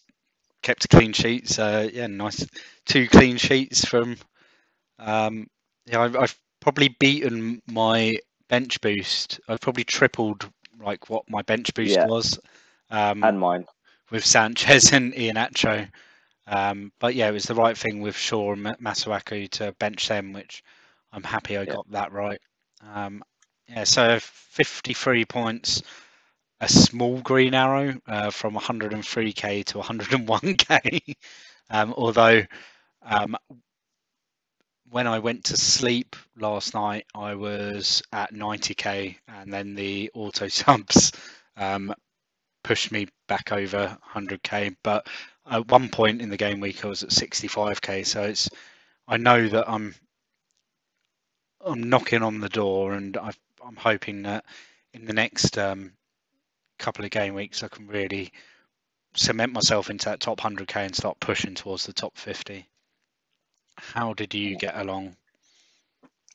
kept 0.64 0.86
a 0.86 0.88
clean 0.88 1.14
sheet. 1.14 1.50
So 1.50 1.90
yeah, 1.92 2.08
nice 2.08 2.46
two 2.86 3.08
clean 3.08 3.38
sheets 3.38 3.86
from. 3.86 4.18
Um, 5.00 5.48
yeah, 5.86 6.02
I've, 6.02 6.16
I've 6.16 6.40
probably 6.62 6.96
beaten 7.00 7.62
my 7.68 8.18
bench 8.50 8.82
boost. 8.82 9.40
I've 9.48 9.62
probably 9.62 9.84
tripled 9.84 10.50
like 10.80 11.10
what 11.10 11.24
my 11.30 11.42
bench 11.44 11.74
boost 11.74 12.02
Yeah. 12.02 12.04
was 12.04 12.40
um, 12.90 13.34
and 13.34 13.40
mine. 13.40 13.66
with 14.12 14.26
Sanchez 14.26 14.92
and 14.94 15.14
Iheanacho. 15.14 15.90
Um, 16.48 16.92
but 17.00 17.16
yeah, 17.16 17.30
it 17.30 17.34
was 17.34 17.46
the 17.46 17.56
right 17.56 17.78
thing 17.78 18.02
with 18.02 18.16
Shaw 18.18 18.54
and 18.54 18.64
Masuaku 18.80 19.50
to 19.52 19.74
bench 19.80 20.08
them, 20.08 20.34
which 20.34 20.64
I'm 21.12 21.24
happy 21.24 21.58
I 21.58 21.66
Yeah. 21.66 21.76
got 21.76 21.90
that 21.92 22.12
right. 22.12 22.40
Um, 22.94 23.24
yeah, 23.68 23.84
so 23.84 24.18
53 24.20 25.26
points, 25.26 25.82
a 26.62 26.70
small 26.70 27.20
green 27.22 27.56
arrow 27.56 28.00
uh, 28.08 28.30
from 28.30 28.54
103k 28.54 29.66
to 29.66 29.80
101k. 29.80 31.16
um, 31.72 31.94
although 31.98 32.44
um, 33.02 33.36
when 34.92 35.08
I 35.08 35.20
went 35.20 35.46
to 35.46 35.58
sleep 35.58 36.16
last 36.38 36.76
night, 36.76 37.08
I 37.16 37.34
was 37.34 38.04
at 38.14 38.34
90k, 38.34 39.18
and 39.28 39.52
then 39.52 39.74
the 39.74 40.12
auto 40.14 40.48
subs 40.50 41.12
um, 41.58 41.96
pushed 42.64 42.92
me 42.92 43.08
back 43.28 43.52
over 43.52 43.98
100k. 44.14 44.76
But 44.84 45.08
at 45.50 45.68
one 45.72 45.90
point 45.90 46.22
in 46.22 46.30
the 46.30 46.38
game 46.38 46.60
week, 46.60 46.86
I 46.86 46.90
was 46.90 47.02
at 47.02 47.10
65k. 47.10 48.06
So 48.06 48.22
it's 48.22 48.50
I 49.08 49.18
know 49.18 49.48
that 49.48 49.68
I'm 49.68 49.96
I'm 51.66 51.90
knocking 51.90 52.22
on 52.22 52.40
the 52.40 52.50
door, 52.50 52.94
and 52.94 53.18
i 53.18 53.32
I'm 53.66 53.76
hoping 53.76 54.24
that 54.24 54.46
in 54.94 55.06
the 55.06 55.14
next 55.14 55.58
um, 55.58 55.94
couple 56.82 57.06
of 57.06 57.12
game 57.12 57.36
weeks, 57.36 57.64
I 57.64 57.68
can 57.68 57.88
really 57.88 58.32
cement 59.14 59.54
myself 59.54 59.90
into 59.90 60.06
that 60.06 60.20
top 60.20 60.40
100k 60.40 60.76
and 60.78 60.96
start 60.96 61.20
pushing 61.20 61.54
towards 61.54 61.86
the 61.86 61.94
top 61.94 62.18
50. 62.18 62.68
How 63.78 64.14
did 64.14 64.34
you 64.34 64.58
get 64.58 64.76
along? 64.76 65.16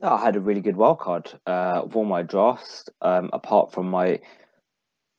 Oh, 0.02 0.14
I 0.14 0.24
had 0.24 0.36
a 0.36 0.40
really 0.40 0.60
good 0.60 0.76
wild 0.76 1.00
card 1.00 1.32
uh, 1.46 1.82
of 1.84 1.96
all 1.96 2.04
my 2.04 2.22
drafts, 2.22 2.88
um, 3.02 3.30
apart 3.32 3.72
from 3.72 3.90
my. 3.90 4.20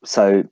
So, 0.05 0.43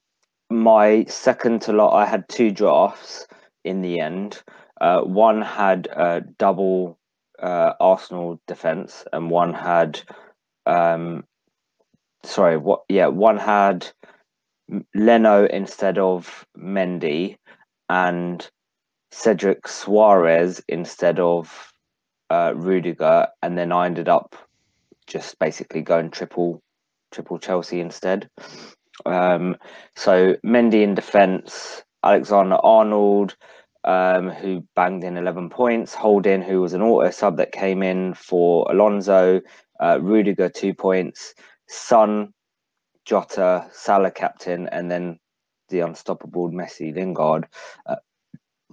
my 0.50 1.06
second 1.06 1.62
to 1.64 1.74
lot, 1.74 1.96
I 1.96 2.06
had 2.06 2.28
two 2.28 2.52
drafts 2.52 3.28
in 3.64 3.82
the 3.82 4.00
end. 4.00 4.42
Uh, 4.82 5.02
one 5.02 5.42
had 5.42 5.88
uh, 5.96 6.22
double 6.38 6.98
uh, 7.40 7.74
Arsenal 7.80 8.42
defense, 8.48 9.06
and 9.14 9.30
one 9.30 9.54
had. 9.54 10.02
Um, 10.66 11.24
sorry, 12.24 12.58
what? 12.58 12.84
Yeah, 12.90 13.08
one 13.08 13.38
had 13.38 13.88
Leno 14.94 15.46
instead 15.46 15.98
of 15.98 16.46
Mendy, 16.58 17.38
and 17.90 18.50
Cedric 19.12 19.64
Soares 19.64 20.62
instead 20.68 21.20
of 21.20 21.72
uh, 22.30 22.54
Rudiger, 22.56 23.28
and 23.42 23.58
then 23.58 23.72
I 23.72 23.86
ended 23.86 24.10
up 24.10 24.36
just 25.08 25.38
basically 25.40 25.82
going 25.82 26.10
triple, 26.10 26.62
triple 27.12 27.38
Chelsea 27.40 27.80
instead. 27.80 28.30
Um, 29.06 29.58
so 29.96 30.36
Mendy 30.46 30.82
in 30.84 30.96
defence, 30.96 31.84
Alexander 32.04 32.56
Arnold, 32.64 33.36
um, 33.84 34.30
who 34.30 34.66
banged 34.76 35.04
in 35.04 35.18
11 35.18 35.50
points, 35.50 35.94
Holding, 35.94 36.42
who 36.42 36.62
was 36.62 36.74
an 36.74 36.82
auto 36.82 37.12
sub 37.12 37.38
that 37.38 37.52
came 37.52 37.84
in 37.84 38.16
for 38.16 38.66
Alonso, 38.70 39.42
uh, 39.80 40.00
Rudiger 40.02 40.50
two 40.50 40.74
points, 40.74 41.36
Son, 41.68 42.34
Jota, 43.06 43.68
Salah 43.72 44.12
captain, 44.12 44.68
and 44.70 44.92
then 44.92 45.20
the 45.70 45.80
unstoppable 45.80 46.52
Messi 46.52 46.94
Lingard. 46.94 47.48
Uh, 47.86 47.96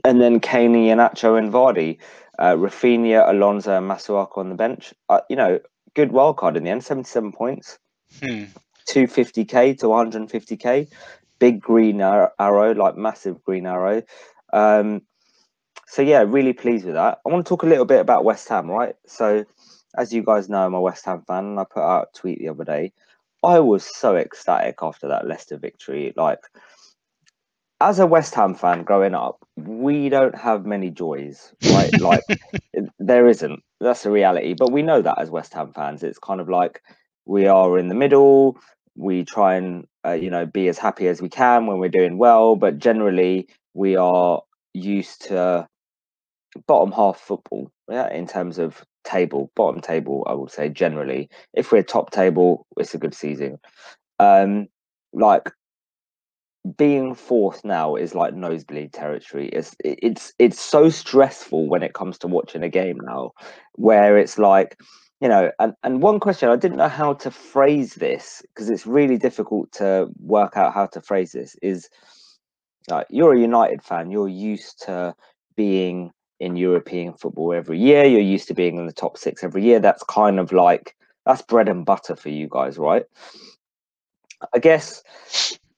and 0.05 0.21
then 0.21 0.41
Kane, 0.41 0.75
Iheanacho, 0.75 1.39
and 1.39 1.53
Vardy 1.53 1.99
uh, 2.39 2.55
Raphinha, 2.55 3.29
Alonso, 3.29 3.77
and 3.77 3.89
Masuaku 3.89 4.39
on 4.39 4.49
the 4.49 4.55
bench. 4.55 4.93
Uh, 5.09 5.21
you 5.29 5.37
know, 5.37 5.61
good 5.95 6.13
wild 6.13 6.39
card 6.39 6.57
in 6.57 6.65
the 6.65 6.71
end. 6.71 6.85
Seventy-seven 6.85 7.33
points, 7.33 7.79
Hmm. 8.21 8.45
two 8.87 9.07
fifty 9.07 9.45
k 9.45 9.75
to 9.75 9.89
one 9.89 10.11
hundred 10.11 10.31
fifty 10.31 10.57
k. 10.57 10.89
Big 11.39 11.61
green 11.61 12.01
arrow, 12.01 12.75
like 12.75 12.97
massive 12.97 13.43
green 13.43 13.67
arrow. 13.67 14.03
Um, 14.53 15.03
so 15.87 16.03
yeah, 16.03 16.25
really 16.27 16.53
pleased 16.53 16.85
with 16.85 16.95
that. 16.95 17.21
I 17.25 17.29
want 17.29 17.45
to 17.45 17.49
talk 17.49 17.65
a 17.65 17.67
little 17.67 17.85
bit 17.85 18.01
about 18.01 18.25
West 18.25 18.49
Ham, 18.49 18.71
right? 18.71 18.95
So, 19.07 19.45
as 19.97 20.13
you 20.13 20.23
guys 20.23 20.49
know, 20.49 20.65
I'm 20.65 20.75
a 20.75 20.81
West 20.81 21.05
Ham 21.05 21.23
fan, 21.27 21.45
and 21.45 21.61
I 21.61 21.65
put 21.65 21.83
out 21.83 22.09
a 22.15 22.19
tweet 22.19 22.39
the 22.39 22.49
other 22.49 22.65
day. 22.65 22.93
I 23.43 23.61
was 23.61 23.85
so 23.85 24.17
ecstatic 24.17 24.77
after 24.83 25.09
that 25.09 25.27
Leicester 25.27 25.59
victory. 25.59 26.13
Like, 26.17 26.41
as 27.81 27.99
a 27.99 28.07
West 28.07 28.35
Ham 28.37 28.55
fan 28.55 28.85
growing 28.85 29.15
up, 29.15 29.39
we 29.57 30.09
don't 30.09 30.37
have 30.37 30.65
many 30.65 30.91
joys, 30.91 31.53
right? 31.71 31.91
like, 32.01 32.23
there 32.99 33.29
isn't. 33.29 33.63
That's 33.81 34.05
the 34.05 34.11
reality. 34.11 34.55
But 34.55 34.71
we 34.71 34.83
know 34.83 35.03
that 35.03 35.19
as 35.19 35.31
West 35.31 35.53
Ham 35.55 35.73
fans, 35.73 36.03
it's 36.03 36.19
kind 36.19 36.41
of 36.41 36.49
like 36.49 36.81
we 37.27 37.47
are 37.47 37.79
in 37.79 37.89
the 37.89 37.95
middle. 37.95 38.59
We 38.97 39.25
try 39.25 39.57
and 39.57 39.87
uh, 40.07 40.13
you 40.13 40.31
know 40.31 40.47
be 40.47 40.69
as 40.69 40.79
happy 40.79 41.09
as 41.09 41.21
we 41.21 41.29
can 41.29 41.67
when 41.67 41.79
we're 41.79 41.89
doing 41.89 42.19
well, 42.19 42.57
but 42.57 42.79
generally 42.79 43.49
we 43.75 43.97
are 43.97 44.43
used 44.75 45.23
to 45.29 45.67
bottom 46.67 46.93
half 46.93 47.19
football. 47.19 47.71
Yeah, 47.91 48.13
in 48.13 48.27
terms 48.27 48.59
of 48.59 48.85
table, 49.05 49.51
bottom 49.55 49.81
table, 49.81 50.25
I 50.27 50.35
would 50.35 50.51
say 50.51 50.69
generally. 50.69 51.29
If 51.55 51.73
we're 51.73 51.83
top 51.83 52.11
table, 52.11 52.67
it's 52.77 52.95
a 52.95 52.99
good 52.99 53.15
season. 53.15 53.59
Um, 54.19 54.69
like 55.13 55.51
being 56.77 57.15
fourth 57.15 57.65
now 57.65 57.97
is 57.97 58.15
like 58.15 58.35
nosebleed 58.35 58.93
territory. 58.93 59.49
It's 59.49 59.75
it's 59.81 60.33
it's 60.39 60.61
so 60.61 60.91
stressful 60.91 61.69
when 61.69 61.83
it 61.83 61.95
comes 61.95 62.19
to 62.19 62.29
watching 62.29 62.63
a 62.63 62.69
game 62.69 62.99
now, 63.03 63.33
where 63.73 64.17
it's 64.17 64.39
like, 64.39 64.79
you 65.21 65.29
know, 65.29 65.51
and 65.59 65.75
and 65.83 66.03
one 66.03 66.21
question 66.21 66.49
I 66.49 66.57
didn't 66.57 66.79
know 66.79 66.89
how 66.89 67.15
to 67.15 67.31
phrase 67.31 67.97
this 67.97 68.43
because 68.49 68.71
it's 68.71 68.87
really 68.87 69.19
difficult 69.19 69.73
to 69.73 70.09
work 70.21 70.57
out 70.57 70.75
how 70.75 70.87
to 70.87 71.01
phrase 71.01 71.33
this 71.33 71.57
is 71.63 71.89
like 72.89 73.07
you're 73.11 73.35
a 73.35 73.41
United 73.41 73.83
fan, 73.83 74.11
you're 74.11 74.29
used 74.29 74.83
to 74.83 75.15
being 75.57 76.13
in 76.43 76.57
European 76.57 77.13
football 77.13 77.55
every 77.55 77.79
year, 77.79 78.05
you're 78.05 78.21
used 78.21 78.49
to 78.49 78.55
being 78.55 78.77
in 78.77 78.87
the 78.87 78.93
top 78.93 79.17
six 79.17 79.45
every 79.45 79.63
year. 79.63 79.79
That's 79.79 80.03
kind 80.03 80.41
of 80.41 80.51
like 80.53 80.97
that's 81.25 81.41
bread 81.41 81.69
and 81.69 81.87
butter 81.87 82.17
for 82.17 82.31
you 82.31 82.49
guys, 82.51 82.79
right? 82.79 83.05
I 84.53 84.59
guess 84.59 85.05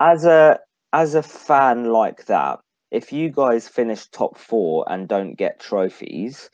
as 0.00 0.24
a 0.24 0.58
as 0.94 1.14
a 1.14 1.22
fan 1.22 1.92
like 1.92 2.24
that, 2.26 2.60
if 2.90 3.12
you 3.12 3.28
guys 3.28 3.68
finish 3.68 4.06
top 4.06 4.38
four 4.38 4.86
and 4.88 5.06
don't 5.06 5.34
get 5.34 5.60
trophies, 5.60 6.48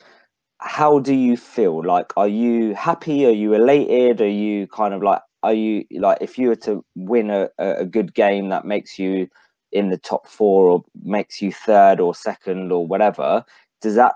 how 0.59 0.99
do 0.99 1.13
you 1.13 1.37
feel? 1.37 1.81
Like, 1.81 2.11
are 2.17 2.27
you 2.27 2.75
happy? 2.75 3.25
Are 3.25 3.37
you 3.43 3.53
elated? 3.53 4.19
Are 4.19 4.27
you 4.27 4.67
kind 4.67 4.93
of 4.93 5.01
like 5.01 5.21
are 5.41 5.53
you 5.53 5.85
like 5.93 6.17
if 6.19 6.37
you 6.37 6.49
were 6.49 6.63
to 6.67 6.83
win 6.95 7.31
a, 7.31 7.49
a 7.57 7.85
good 7.85 8.13
game 8.13 8.49
that 8.49 8.65
makes 8.65 8.99
you 8.99 9.29
in 9.71 9.89
the 9.89 9.97
top 9.97 10.27
four 10.27 10.67
or 10.67 10.83
makes 11.01 11.41
you 11.41 11.53
third 11.53 12.01
or 12.01 12.13
second 12.13 12.73
or 12.73 12.85
whatever, 12.85 13.45
does 13.81 13.95
that 13.95 14.13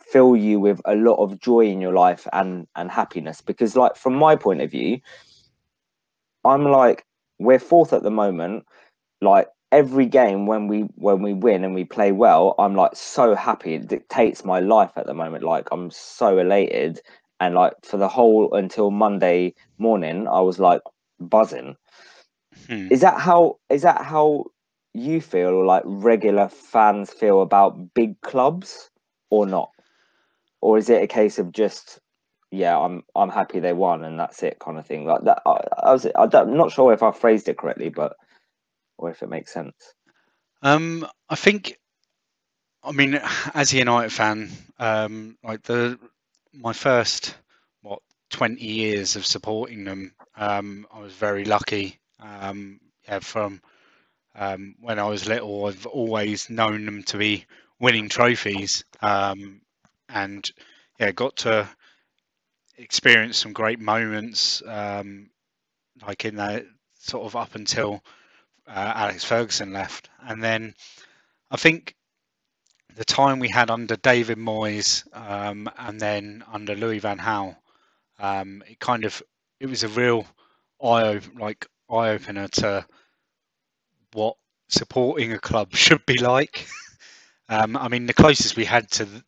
fill 0.00 0.34
you 0.36 0.58
with 0.58 0.80
a 0.84 0.94
lot 0.94 1.22
of 1.22 1.40
joy 1.40 1.66
in 1.66 1.80
your 1.80 1.92
life 1.92 2.26
and 2.32 2.66
and 2.76 2.90
happiness? 2.90 3.40
Because 3.40 3.76
like 3.76 3.96
from 3.96 4.14
my 4.14 4.36
point 4.36 4.60
of 4.60 4.70
view, 4.70 5.00
I'm 6.44 6.64
like 6.64 7.04
we're 7.38 7.58
fourth 7.58 7.92
at 7.92 8.02
the 8.02 8.10
moment. 8.10 8.64
Like 9.20 9.48
every 9.72 10.06
game 10.06 10.46
when 10.46 10.66
we 10.66 10.80
when 10.96 11.22
we 11.22 11.32
win 11.32 11.64
and 11.64 11.74
we 11.74 11.84
play 11.84 12.12
well, 12.12 12.54
I'm 12.58 12.74
like 12.74 12.94
so 12.94 13.34
happy. 13.34 13.74
It 13.74 13.88
dictates 13.88 14.44
my 14.44 14.60
life 14.60 14.92
at 14.96 15.06
the 15.06 15.14
moment. 15.14 15.44
Like 15.44 15.68
I'm 15.72 15.90
so 15.90 16.38
elated. 16.38 17.00
And 17.40 17.54
like 17.54 17.74
for 17.84 17.96
the 17.96 18.08
whole 18.08 18.52
until 18.54 18.90
Monday 18.90 19.54
morning, 19.78 20.28
I 20.28 20.40
was 20.40 20.58
like 20.58 20.82
buzzing. 21.18 21.76
Hmm. 22.66 22.88
Is 22.90 23.00
that 23.00 23.18
how 23.18 23.58
is 23.70 23.82
that 23.82 24.02
how 24.02 24.44
you 24.92 25.20
feel 25.20 25.64
like 25.64 25.82
regular 25.86 26.48
fans 26.48 27.10
feel 27.10 27.42
about 27.42 27.94
big 27.94 28.20
clubs 28.22 28.89
or 29.30 29.46
not? 29.46 29.70
Or 30.60 30.76
is 30.76 30.90
it 30.90 31.02
a 31.02 31.06
case 31.06 31.38
of 31.38 31.52
just 31.52 32.00
yeah, 32.50 32.78
I'm 32.78 33.04
I'm 33.14 33.30
happy 33.30 33.60
they 33.60 33.72
won 33.72 34.04
and 34.04 34.18
that's 34.18 34.42
it 34.42 34.58
kind 34.58 34.78
of 34.78 34.86
thing? 34.86 35.06
Like 35.06 35.24
that 35.24 35.42
I, 35.46 35.64
I 35.84 35.92
was 35.92 36.06
I'm 36.14 36.56
not 36.56 36.72
sure 36.72 36.92
if 36.92 37.02
I 37.02 37.12
phrased 37.12 37.48
it 37.48 37.58
correctly, 37.58 37.88
but 37.88 38.16
or 38.98 39.10
if 39.10 39.22
it 39.22 39.28
makes 39.30 39.52
sense. 39.52 39.74
Um, 40.62 41.06
I 41.28 41.36
think, 41.36 41.78
I 42.84 42.92
mean, 42.92 43.18
as 43.54 43.72
a 43.72 43.78
United 43.78 44.12
fan, 44.12 44.50
um, 44.78 45.38
like 45.42 45.62
the 45.62 45.98
my 46.52 46.72
first 46.72 47.34
what 47.82 48.02
twenty 48.28 48.66
years 48.66 49.16
of 49.16 49.24
supporting 49.24 49.84
them, 49.84 50.12
um, 50.36 50.86
I 50.92 51.00
was 51.00 51.14
very 51.14 51.44
lucky. 51.44 51.98
Um, 52.18 52.80
yeah, 53.08 53.20
from 53.20 53.62
um, 54.34 54.74
when 54.80 54.98
I 54.98 55.04
was 55.04 55.26
little, 55.26 55.66
I've 55.66 55.86
always 55.86 56.50
known 56.50 56.84
them 56.84 57.02
to 57.04 57.16
be 57.18 57.46
winning 57.80 58.08
trophies, 58.08 58.84
um, 59.02 59.62
and 60.08 60.50
yeah, 60.98 61.12
got 61.12 61.36
to 61.38 61.68
experience 62.78 63.38
some 63.38 63.52
great 63.52 63.80
moments, 63.80 64.62
um, 64.66 65.30
like 66.06 66.24
in 66.24 66.36
that 66.36 66.64
sort 67.00 67.26
of 67.26 67.36
up 67.36 67.54
until 67.54 68.02
uh, 68.68 68.92
Alex 68.96 69.24
Ferguson 69.24 69.72
left, 69.72 70.10
and 70.22 70.42
then 70.42 70.74
I 71.50 71.56
think 71.56 71.94
the 72.96 73.04
time 73.04 73.38
we 73.38 73.48
had 73.48 73.70
under 73.70 73.96
David 73.96 74.38
Moyes 74.38 75.04
um, 75.16 75.70
and 75.78 76.00
then 76.00 76.44
under 76.52 76.74
Louis 76.74 76.98
Van 76.98 77.18
Gaal, 77.18 77.56
um, 78.18 78.62
it 78.68 78.78
kind 78.80 79.04
of 79.04 79.22
it 79.60 79.66
was 79.66 79.84
a 79.84 79.88
real 79.88 80.26
eye 80.82 81.20
like 81.38 81.66
eye 81.90 82.10
opener 82.10 82.48
to 82.48 82.86
what 84.12 84.36
supporting 84.68 85.32
a 85.32 85.38
club 85.38 85.74
should 85.74 86.04
be 86.06 86.18
like. 86.18 86.66
Um, 87.50 87.76
I 87.76 87.88
mean, 87.88 88.06
the 88.06 88.14
closest 88.14 88.56
we 88.56 88.64
had 88.64 88.90
to 88.92 89.04
th- 89.06 89.22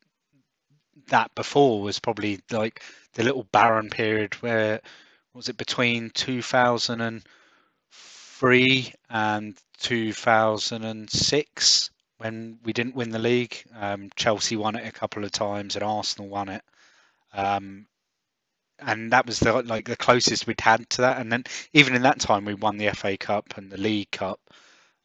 that 1.08 1.34
before 1.34 1.82
was 1.82 1.98
probably 1.98 2.40
like 2.50 2.82
the 3.14 3.24
little 3.24 3.44
barren 3.52 3.90
period 3.90 4.34
where 4.36 4.80
was 5.34 5.48
it 5.48 5.56
between 5.56 6.10
2003 6.10 8.94
and 9.10 9.56
2006 9.78 11.90
when 12.18 12.58
we 12.64 12.72
didn't 12.72 12.94
win 12.94 13.10
the 13.10 13.18
league. 13.18 13.56
Um, 13.74 14.10
Chelsea 14.14 14.56
won 14.56 14.76
it 14.76 14.86
a 14.86 14.92
couple 14.92 15.24
of 15.24 15.32
times 15.32 15.74
and 15.74 15.82
Arsenal 15.82 16.28
won 16.28 16.48
it. 16.48 16.62
Um, 17.32 17.86
and 18.78 19.12
that 19.12 19.26
was 19.26 19.40
the 19.40 19.62
like 19.62 19.86
the 19.86 19.96
closest 19.96 20.46
we'd 20.46 20.60
had 20.60 20.88
to 20.90 21.00
that. 21.02 21.20
And 21.20 21.32
then 21.32 21.42
even 21.72 21.96
in 21.96 22.02
that 22.02 22.20
time, 22.20 22.44
we 22.44 22.54
won 22.54 22.76
the 22.76 22.90
FA 22.90 23.16
Cup 23.16 23.56
and 23.56 23.70
the 23.70 23.78
League 23.78 24.10
Cup. 24.12 24.38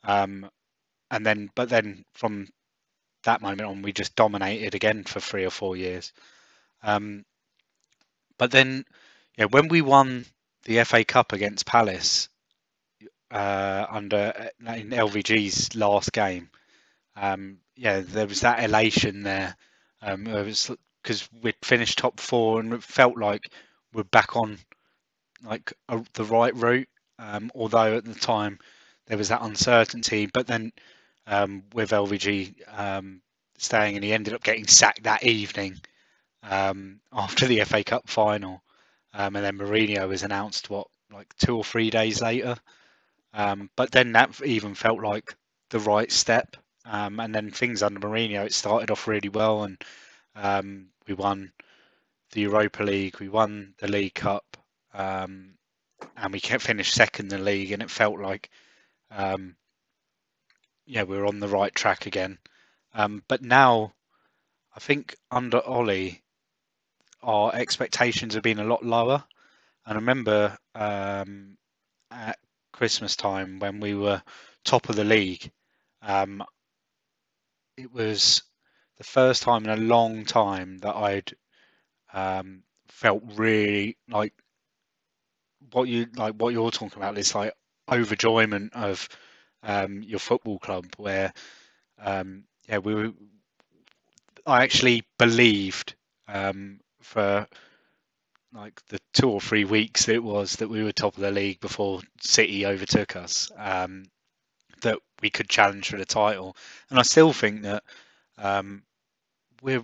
Um, 0.04 0.50
and 1.12 1.26
then, 1.26 1.50
but 1.56 1.70
then 1.70 2.06
from 2.14 2.48
that 3.28 3.42
moment 3.42 3.70
on, 3.70 3.82
we 3.84 3.94
just 3.94 4.16
dominated 4.16 4.76
again 4.76 5.04
for 5.04 5.20
three 5.22 5.46
or 5.46 5.52
four 5.52 5.78
years. 5.78 6.12
Um, 6.84 7.26
but 8.38 8.52
then, 8.52 8.86
yeah, 9.38 9.46
when 9.46 9.68
we 9.68 9.82
won 9.82 10.26
the 10.64 10.84
FA 10.84 11.06
Cup 11.06 11.34
against 11.34 11.66
Palace 11.66 12.30
uh, 13.32 13.86
under 13.90 14.50
in 14.60 14.90
LVG's 14.90 15.76
last 15.76 16.12
game, 16.12 16.50
um, 17.16 17.58
yeah, 17.76 18.02
there 18.02 18.28
was 18.28 18.42
that 18.42 18.64
elation 18.64 19.24
there. 19.24 19.56
Um, 20.02 20.28
it 20.28 20.46
was 20.46 20.72
because 21.02 21.28
we'd 21.42 21.56
finished 21.64 21.98
top 21.98 22.20
four 22.20 22.60
and 22.60 22.74
it 22.74 22.84
felt 22.84 23.18
like 23.18 23.42
we're 23.94 24.04
back 24.04 24.36
on 24.36 24.58
like 25.44 25.74
a, 25.90 26.04
the 26.14 26.26
right 26.26 26.56
route. 26.56 26.90
Um, 27.20 27.52
although 27.56 27.98
at 27.98 28.06
the 28.06 28.14
time 28.14 28.60
there 29.08 29.18
was 29.18 29.30
that 29.30 29.42
uncertainty, 29.42 30.28
but 30.28 30.48
then 30.48 30.72
um, 31.28 31.64
with 31.74 31.92
LVG 31.92 32.56
um, 32.78 33.22
staying, 33.58 33.96
and 33.96 34.04
he 34.04 34.14
ended 34.14 34.34
up 34.34 34.44
getting 34.44 34.68
sacked 34.68 35.04
that 35.04 35.24
evening 35.24 35.80
um, 36.44 37.00
after 37.12 37.46
the 37.46 37.64
FA 37.66 37.84
Cup 37.84 38.10
final, 38.10 38.64
um, 39.14 39.36
and 39.36 39.46
then 39.46 39.58
Mourinho 39.58 40.08
was 40.08 40.24
announced 40.24 40.70
what 40.70 40.88
like 41.12 41.34
two 41.38 41.56
or 41.56 41.64
three 41.64 41.90
days 41.90 42.22
later. 42.22 42.56
Um, 43.34 43.70
but 43.76 43.92
then 43.92 44.14
that 44.14 44.42
even 44.44 44.74
felt 44.74 45.02
like 45.02 45.36
the 45.70 45.80
right 45.80 46.12
step, 46.12 46.56
um, 46.86 47.20
and 47.20 47.36
then 47.36 47.52
things 47.52 47.84
under 47.84 48.00
Mourinho 48.00 48.46
it 48.46 48.54
started 48.54 48.90
off 48.90 49.08
really 49.08 49.30
well, 49.30 49.64
and 49.64 50.88
we 51.08 51.14
won 51.14 51.52
the 52.32 52.42
Europa 52.42 52.84
League, 52.84 53.20
we 53.20 53.30
won 53.30 53.74
the 53.80 53.88
League 53.88 54.14
Cup, 54.14 54.58
and 54.94 55.54
we 56.32 56.40
finished 56.40 56.94
second 56.94 57.32
in 57.32 57.40
the 57.40 57.44
league, 57.44 57.72
and 57.72 57.82
it 57.82 57.90
felt 57.90 58.20
like 58.20 58.50
um, 59.12 59.56
yeah 60.88 61.04
we 61.04 61.18
were 61.18 61.28
on 61.28 61.40
the 61.40 61.48
right 61.48 61.74
track 61.76 62.06
again. 62.06 62.40
Um, 62.94 63.24
but 63.28 63.44
now, 63.44 63.94
I 64.76 64.80
think 64.80 65.16
under 65.30 65.62
Ole, 65.64 66.22
our 67.22 67.54
expectations 67.54 68.34
have 68.34 68.44
been 68.44 68.60
a 68.60 68.64
lot 68.64 68.84
lower. 68.84 69.24
And 69.86 69.94
I 69.94 70.00
remember 70.00 70.58
um, 70.74 71.58
at 72.10 72.40
Christmas 72.72 73.16
time 73.16 73.60
when 73.60 73.80
we 73.80 73.94
were 73.94 74.22
top 74.64 74.90
of 74.90 74.96
the 74.96 75.04
league, 75.04 75.52
um, 76.02 76.44
it 77.76 77.92
was 77.92 78.42
the 78.98 79.04
first 79.04 79.44
time 79.44 79.66
in 79.66 79.70
a 79.70 79.78
long 79.78 80.26
time 80.26 80.80
that 80.80 80.96
I'd 80.96 81.34
um, 82.14 82.64
felt 82.88 83.24
really 83.36 83.98
like 84.10 84.34
what 85.72 85.88
you 85.88 86.08
like 86.16 86.36
what 86.36 86.54
you're 86.54 86.72
talking 86.72 86.98
about 86.98 87.16
this 87.16 87.36
like 87.36 87.54
overjoyment 87.90 88.74
of 88.74 89.08
um, 89.68 90.02
your 90.04 90.20
football 90.20 90.60
club 90.60 90.88
where 90.98 91.34
um, 92.00 92.46
yeah 92.70 92.80
we 92.80 92.96
were 92.96 93.12
I 94.48 94.64
actually 94.64 95.04
believed 95.20 95.96
um, 96.28 96.80
for 97.02 97.48
like 98.54 98.82
the 98.88 99.00
two 99.14 99.30
or 99.30 99.42
three 99.42 99.66
weeks 99.66 100.08
it 100.08 100.24
was 100.24 100.58
that 100.58 100.70
we 100.70 100.84
were 100.84 100.94
top 100.94 101.16
of 101.16 101.22
the 101.22 101.32
league 101.32 101.60
before 101.60 102.02
City 102.22 102.66
overtook 102.66 103.16
us 103.18 103.52
um, 103.58 104.06
that 104.82 105.00
we 105.22 105.30
could 105.30 105.50
challenge 105.50 105.90
for 105.90 105.98
the 105.98 106.06
title. 106.06 106.56
And 106.90 107.00
I 107.00 107.04
still 107.04 107.34
think 107.34 107.64
that 107.64 107.84
um, 108.38 108.84
we're 109.62 109.84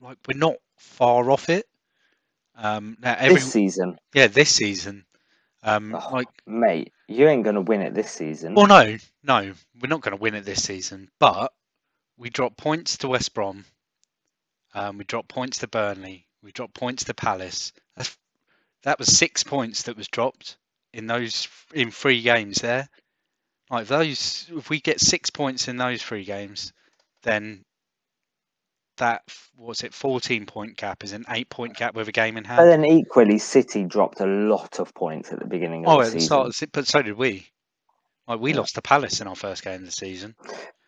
like 0.00 0.18
we're 0.28 0.38
not 0.38 0.56
far 0.78 1.30
off 1.30 1.48
it. 1.48 1.66
Um, 2.56 2.96
now 3.00 3.16
every 3.18 3.40
this 3.40 3.44
season, 3.44 3.98
yeah 4.14 4.28
this 4.28 4.50
season. 4.50 5.06
Um, 5.62 5.92
Oh, 5.92 6.10
like 6.10 6.28
mate, 6.46 6.92
you 7.08 7.28
ain't 7.28 7.44
gonna 7.44 7.60
win 7.60 7.82
it 7.82 7.94
this 7.94 8.10
season. 8.10 8.54
Well, 8.54 8.66
no, 8.66 8.96
no, 9.22 9.52
we're 9.80 9.88
not 9.88 10.02
going 10.02 10.16
to 10.16 10.22
win 10.22 10.34
it 10.34 10.44
this 10.44 10.62
season. 10.62 11.10
But 11.18 11.52
we 12.16 12.30
dropped 12.30 12.56
points 12.56 12.98
to 12.98 13.08
West 13.08 13.34
Brom. 13.34 13.64
Um, 14.74 14.98
we 14.98 15.04
dropped 15.04 15.28
points 15.28 15.58
to 15.58 15.68
Burnley. 15.68 16.26
We 16.42 16.52
dropped 16.52 16.74
points 16.74 17.04
to 17.04 17.14
Palace. 17.14 17.72
That's, 17.96 18.16
that 18.82 18.98
was 18.98 19.16
six 19.16 19.42
points 19.42 19.84
that 19.84 19.96
was 19.96 20.08
dropped 20.08 20.56
in 20.92 21.06
those 21.06 21.48
in 21.72 21.90
three 21.90 22.20
games 22.22 22.58
there. 22.58 22.88
Like 23.70 23.86
those, 23.86 24.46
if 24.54 24.68
we 24.68 24.80
get 24.80 25.00
six 25.00 25.30
points 25.30 25.68
in 25.68 25.76
those 25.76 26.02
three 26.02 26.24
games, 26.24 26.72
then 27.22 27.64
that 28.98 29.22
what's 29.56 29.82
it? 29.84 29.94
Fourteen 29.94 30.46
point 30.46 30.76
gap 30.76 31.04
is 31.04 31.12
an 31.12 31.24
eight 31.30 31.48
point 31.48 31.76
gap 31.76 31.94
with 31.94 32.08
a 32.08 32.12
game 32.12 32.36
in 32.36 32.44
hand. 32.44 32.58
But 32.58 32.66
then 32.66 32.84
equally, 32.84 33.38
City 33.38 33.84
dropped 33.84 34.20
a 34.20 34.26
lot 34.26 34.78
of 34.78 34.94
points 34.94 35.32
at 35.32 35.38
the 35.40 35.46
beginning 35.46 35.86
of 35.86 35.92
oh, 35.92 35.98
the 35.98 36.04
season. 36.06 36.20
start, 36.20 36.62
of 36.62 36.72
but 36.72 36.86
so 36.86 37.02
did 37.02 37.16
we. 37.16 37.46
Like 38.26 38.40
we 38.40 38.52
Yeah. 38.52 38.58
lost 38.58 38.74
to 38.76 38.82
Palace 38.82 39.20
in 39.20 39.26
our 39.26 39.36
first 39.36 39.62
game 39.62 39.80
of 39.80 39.86
the 39.86 39.92
season. 39.92 40.34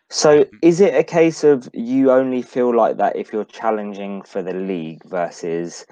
So 0.09 0.39
Um, 0.39 0.45
is 0.61 0.79
it 0.79 0.95
a 0.95 1.03
case 1.03 1.43
of 1.43 1.69
you 1.73 2.11
only 2.11 2.41
feel 2.41 2.75
like 2.75 2.97
that 2.97 3.15
if 3.15 3.33
you're 3.33 3.45
challenging 3.45 4.21
for 4.21 4.41
the 4.41 4.53
league 4.53 5.01
versus 5.05 5.85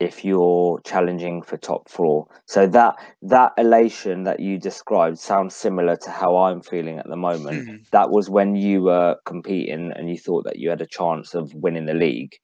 if 0.00 0.24
you're 0.24 0.80
challenging 0.84 1.42
for 1.42 1.56
top 1.56 1.88
four? 1.88 2.28
So 2.46 2.66
that 2.68 2.96
that 3.22 3.52
elation 3.58 4.24
that 4.24 4.40
you 4.40 4.58
described 4.58 5.18
sounds 5.18 5.54
similar 5.54 5.96
to 5.96 6.10
how 6.10 6.36
I'm 6.36 6.60
feeling 6.60 6.98
at 6.98 7.08
the 7.08 7.16
moment. 7.16 7.68
Hmm. 7.68 7.76
That 7.92 8.10
was 8.10 8.30
when 8.30 8.54
you 8.54 8.82
were 8.82 9.16
competing 9.24 9.92
and 9.94 10.08
you 10.08 10.18
thought 10.18 10.44
that 10.44 10.58
you 10.58 10.70
had 10.70 10.80
a 10.80 10.86
chance 10.86 11.34
of 11.34 11.52
winning 11.54 11.86
the 11.86 11.94
league 11.94 12.34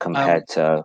compared 0.00 0.46
to 0.48 0.84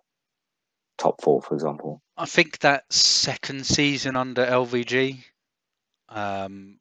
top 0.97 1.21
four, 1.21 1.41
for 1.41 1.53
example. 1.53 2.01
I 2.17 2.25
think 2.25 2.59
that 2.59 2.91
second 2.91 3.65
season 3.65 4.15
under 4.15 4.45
LVG, 4.45 5.23
um, 6.09 6.79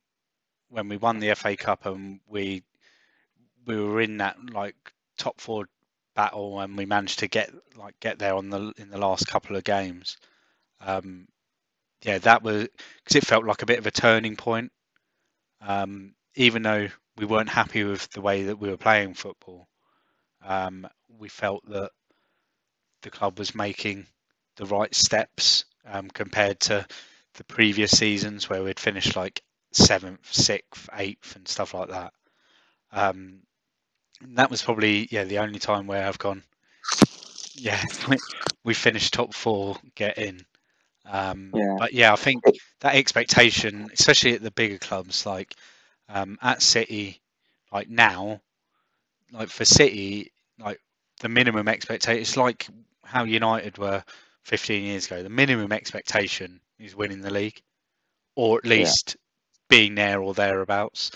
when 0.69 0.89
we 0.89 0.97
won 0.97 1.19
the 1.19 1.35
FA 1.35 1.57
Cup 1.57 1.87
and 1.87 2.21
we 2.29 2.63
we 3.67 3.81
were 3.81 4.01
in 4.01 4.19
that 4.19 4.37
like 4.53 4.77
top 5.19 5.41
four 5.41 5.67
battle 6.15 6.61
and 6.61 6.77
we 6.77 6.87
managed 6.87 7.21
to 7.21 7.29
get 7.29 7.51
like 7.77 7.99
get 8.01 8.19
there 8.19 8.35
on 8.35 8.51
the 8.51 8.73
in 8.77 8.91
the 8.91 8.99
last 8.99 9.27
couple 9.27 9.57
of 9.57 9.65
games. 9.65 10.17
Um, 10.81 11.27
yeah, 12.03 12.19
that 12.19 12.43
was 12.43 12.69
because 13.05 13.17
it 13.17 13.27
felt 13.27 13.45
like 13.45 13.63
a 13.63 13.67
bit 13.67 13.79
of 13.79 13.87
a 13.87 13.91
turning 13.91 14.37
point. 14.37 14.73
Um, 15.61 16.15
even 16.35 16.63
though 16.63 16.89
we 17.17 17.27
weren't 17.27 17.49
happy 17.49 17.85
with 17.85 18.11
the 18.11 18.21
way 18.21 18.45
that 18.45 18.59
we 18.59 18.69
were 18.69 18.77
playing 18.77 19.15
football, 19.15 19.69
um, 20.45 20.87
we 21.19 21.29
felt 21.29 21.65
that 21.69 21.91
the 23.03 23.11
club 23.11 23.39
was 23.39 23.55
making 23.55 24.07
the 24.57 24.67
right 24.67 24.95
steps 24.95 25.65
um, 25.87 26.09
compared 26.11 26.61
to 26.61 26.87
the 27.35 27.45
previous 27.45 27.93
seasons 27.93 28.49
where 28.49 28.63
we'd 28.63 28.81
finished 28.81 29.17
like 29.17 29.43
seventh, 29.73 30.33
sixth, 30.33 30.89
eighth, 30.95 31.37
and 31.37 31.47
stuff 31.49 31.75
like 31.75 31.89
that. 31.89 32.13
Um, 32.93 33.41
that 34.37 34.51
was 34.51 34.63
probably 34.63 35.09
yeah 35.11 35.25
the 35.25 35.39
only 35.39 35.59
time 35.59 35.87
where 35.87 36.07
I've 36.07 36.19
gone. 36.19 36.43
Yeah, 37.55 37.83
we 38.65 38.75
finished 38.75 39.15
top 39.15 39.35
four, 39.35 39.77
get 39.95 40.19
in. 40.19 40.45
Um, 41.07 41.57
Yeah. 41.57 41.79
But 41.79 41.93
yeah, 41.93 42.13
I 42.13 42.17
think 42.17 42.45
that 42.81 42.95
expectation, 42.95 43.91
especially 43.93 44.35
at 44.35 44.43
the 44.43 44.51
bigger 44.51 44.79
clubs 44.79 45.27
like 45.27 45.55
um, 46.09 46.39
at 46.43 46.63
City, 46.63 47.21
like 47.73 47.89
now, 47.89 48.41
like 49.33 49.49
for 49.49 49.65
City, 49.65 50.33
like 50.59 50.81
the 51.21 51.29
minimum 51.29 51.69
expectation, 51.69 52.21
it's 52.23 52.37
like 52.37 52.67
how 53.05 53.25
United 53.25 53.79
were 53.79 54.05
15 54.45 54.85
years 54.85 55.07
ago. 55.07 55.23
The 55.23 55.31
minimum 55.31 55.73
expectation 55.73 56.61
is 56.79 56.95
winning 56.97 57.21
the 57.23 57.31
league, 57.33 57.61
or 58.37 58.59
at 58.59 58.67
Yeah. 58.73 58.95
least 58.95 59.17
being 59.69 59.95
there 59.95 60.21
or 60.23 60.35
thereabouts. 60.35 61.11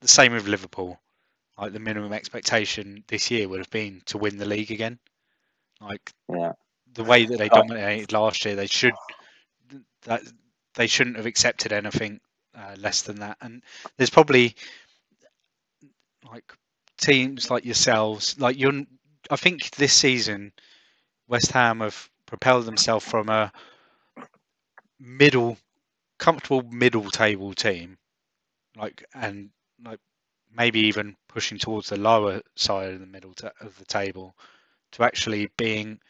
The 0.00 0.08
same 0.08 0.32
with 0.32 0.46
Liverpool. 0.48 0.98
Like 1.60 1.72
the 1.72 1.78
minimum 1.80 2.12
expectation 2.12 3.04
this 3.08 3.30
year 3.30 3.48
would 3.48 3.58
have 3.58 3.70
been 3.70 4.00
to 4.06 4.18
win 4.18 4.38
the 4.38 4.46
league 4.46 4.70
again. 4.70 4.98
Like 5.80 6.12
Yeah. 6.28 6.52
the 6.94 7.04
way 7.04 7.26
that 7.26 7.38
they 7.38 7.48
dominated 7.48 8.12
last 8.12 8.44
year, 8.44 8.56
they 8.56 8.66
should 8.66 8.94
that 10.02 10.22
they 10.74 10.86
shouldn't 10.86 11.16
have 11.16 11.26
accepted 11.26 11.72
anything 11.72 12.20
uh, 12.54 12.76
less 12.78 13.02
than 13.02 13.20
that. 13.20 13.36
And 13.40 13.62
there's 13.96 14.10
probably 14.10 14.54
like 16.30 16.52
teams 16.98 17.50
like 17.50 17.64
yourselves, 17.64 18.38
like 18.38 18.58
you're. 18.58 18.82
I 19.30 19.36
think 19.36 19.70
this 19.72 19.92
season, 19.92 20.52
West 21.28 21.52
Ham 21.52 21.80
have 21.80 22.08
propelled 22.26 22.66
themselves 22.66 23.04
from 23.04 23.28
a 23.28 23.52
middle, 24.98 25.58
comfortable 26.18 26.62
middle 26.62 27.10
table 27.10 27.54
team, 27.54 27.98
like 28.76 29.04
and 29.14 29.50
like 29.84 30.00
maybe 30.54 30.80
even 30.80 31.16
pushing 31.28 31.58
towards 31.58 31.88
the 31.88 31.98
lower 31.98 32.42
side 32.56 32.94
of 32.94 33.00
the 33.00 33.06
middle 33.06 33.34
ta- 33.34 33.50
of 33.60 33.76
the 33.78 33.84
table, 33.84 34.36
to 34.92 35.04
actually 35.04 35.50
being 35.56 36.00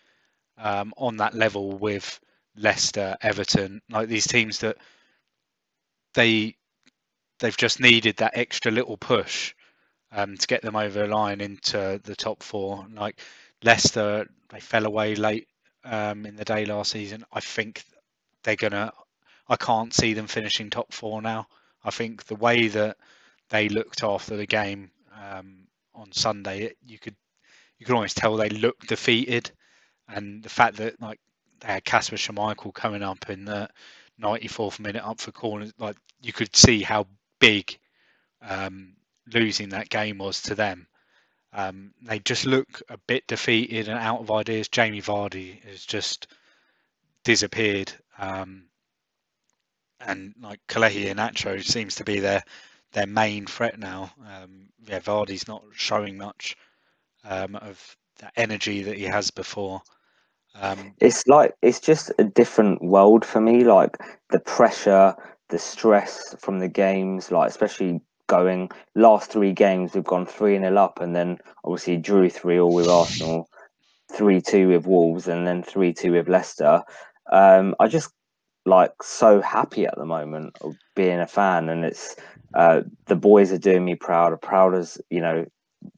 um, 0.59 0.93
on 0.97 1.19
that 1.19 1.35
level 1.35 1.73
with 1.73 2.21
Leicester, 2.57 3.17
Everton, 3.23 3.81
like 3.91 4.09
these 4.09 4.27
teams 4.27 4.61
that 4.61 4.77
they 6.15 6.57
they've 7.39 7.57
just 7.57 7.81
needed 7.81 8.17
that 8.19 8.37
extra 8.37 8.71
little 8.71 8.97
push 8.97 9.55
um, 10.13 10.37
to 10.37 10.47
get 10.47 10.63
them 10.63 10.77
over 10.77 11.01
the 11.01 11.07
line 11.07 11.41
into 11.41 12.01
the 12.05 12.17
top 12.17 12.43
four. 12.43 12.87
Like 12.93 13.21
Leicester, 13.63 14.29
they 14.51 14.61
fell 14.61 14.87
away 14.87 15.15
late 15.15 15.49
um, 15.85 16.27
in 16.27 16.37
the 16.37 16.45
day 16.45 16.65
last 16.67 16.93
season. 16.93 17.25
I 17.33 17.41
think 17.41 17.85
they're 18.43 18.57
gonna. 18.57 18.93
I 19.49 19.57
can't 19.57 19.93
see 19.93 20.15
them 20.15 20.27
finishing 20.27 20.71
top 20.71 20.93
four 20.93 21.23
now. 21.23 21.47
I 21.85 21.91
think 21.91 22.25
the 22.27 22.37
way 22.37 22.69
that 22.69 22.97
they 23.51 23.69
looked 23.69 24.03
after 24.03 24.37
the 24.37 24.47
game 24.47 24.91
um, 25.21 25.67
on 25.95 26.11
Sunday, 26.13 26.73
you 26.87 26.99
could 26.99 27.17
you 27.79 27.87
could 27.87 27.95
almost 27.95 28.17
tell 28.17 28.37
they 28.37 28.49
looked 28.49 28.89
defeated, 28.89 29.51
and 30.09 30.43
the 30.43 30.49
fact 30.49 30.77
that 30.77 31.01
like 31.01 31.21
they 31.61 31.69
had 31.69 31.85
Kasper 31.85 32.17
Schmeichel 32.17 32.73
coming 32.73 33.03
up 33.03 33.29
in 33.29 33.45
the 33.45 33.69
94th 34.21 34.81
minute 34.81 35.07
up 35.07 35.21
for 35.21 35.33
corners, 35.33 35.73
like 35.79 35.97
you 36.23 36.33
could 36.33 36.55
see 36.55 36.83
how 36.83 37.07
big 37.39 37.79
um, 38.43 38.95
losing 39.33 39.71
that 39.71 39.89
game 39.89 40.19
was 40.19 40.43
to 40.43 40.55
them. 40.55 40.87
Um, 41.53 41.93
they 42.03 42.21
just 42.21 42.47
look 42.47 42.83
a 42.89 42.97
bit 42.97 43.27
defeated 43.27 43.89
and 43.89 43.99
out 43.99 44.21
of 44.21 44.31
ideas. 44.31 44.69
Jamie 44.69 45.03
Vardy 45.03 45.63
has 45.65 45.85
just 45.85 46.29
disappeared, 47.25 47.93
um, 48.19 48.65
and 50.01 50.35
like 50.41 50.61
Kelechi 50.69 51.07
Iheanacho 51.07 51.63
seems 51.65 51.97
to 51.97 52.05
be 52.05 52.21
their 52.21 52.45
their 52.93 53.07
main 53.07 53.47
threat 53.47 53.79
now. 53.79 54.13
Um, 54.21 54.69
yeah, 54.87 55.01
Vardy's 55.01 55.49
not 55.49 55.63
showing 55.73 56.19
much 56.19 56.57
um, 57.25 57.57
of 57.57 57.97
that 58.19 58.33
energy 58.37 58.83
that 58.83 58.97
he 58.97 59.05
has 59.05 59.31
before. 59.31 59.83
Um, 60.61 60.95
It's 61.01 61.27
like 61.27 61.55
it's 61.63 61.81
just 61.81 62.11
a 62.19 62.25
different 62.25 62.83
world 62.83 63.25
for 63.25 63.41
me. 63.41 63.65
Like 63.65 63.99
the 64.31 64.41
pressure, 64.41 65.15
the 65.49 65.59
stress 65.59 66.35
from 66.39 66.59
the 66.59 66.69
games, 66.69 67.31
like 67.31 67.49
especially 67.49 68.01
going 68.27 68.71
last 68.95 69.31
three 69.31 69.53
games, 69.53 69.95
we've 69.95 70.05
gone 70.05 70.27
three 70.27 70.59
0 70.59 70.77
up, 70.77 71.01
and 71.01 71.15
then 71.15 71.39
obviously 71.65 71.97
drew 71.97 72.29
three 72.31 72.59
all 72.59 72.75
with 72.75 72.89
Arsenal, 72.89 73.49
three 74.13 74.41
two 74.41 74.69
with 74.69 74.87
Wolves, 74.87 75.29
and 75.29 75.47
then 75.47 75.63
three 75.63 75.93
two 75.93 76.13
with 76.13 76.29
Leicester. 76.29 76.83
Um, 77.33 77.75
I 77.79 77.87
just 77.87 78.11
like 78.67 79.03
so 79.03 79.41
happy 79.41 79.87
at 79.87 79.97
the 79.97 80.05
moment 80.05 80.57
of 80.61 80.77
being 80.95 81.21
a 81.21 81.27
fan, 81.27 81.69
and 81.69 81.85
it's 81.85 82.17
uh, 82.55 82.83
the 83.07 83.17
boys 83.17 83.53
are 83.53 83.59
doing 83.59 83.85
me 83.85 83.95
proud. 83.95 84.41
Proud 84.41 84.75
as 84.75 84.99
you 85.11 85.21
know, 85.21 85.47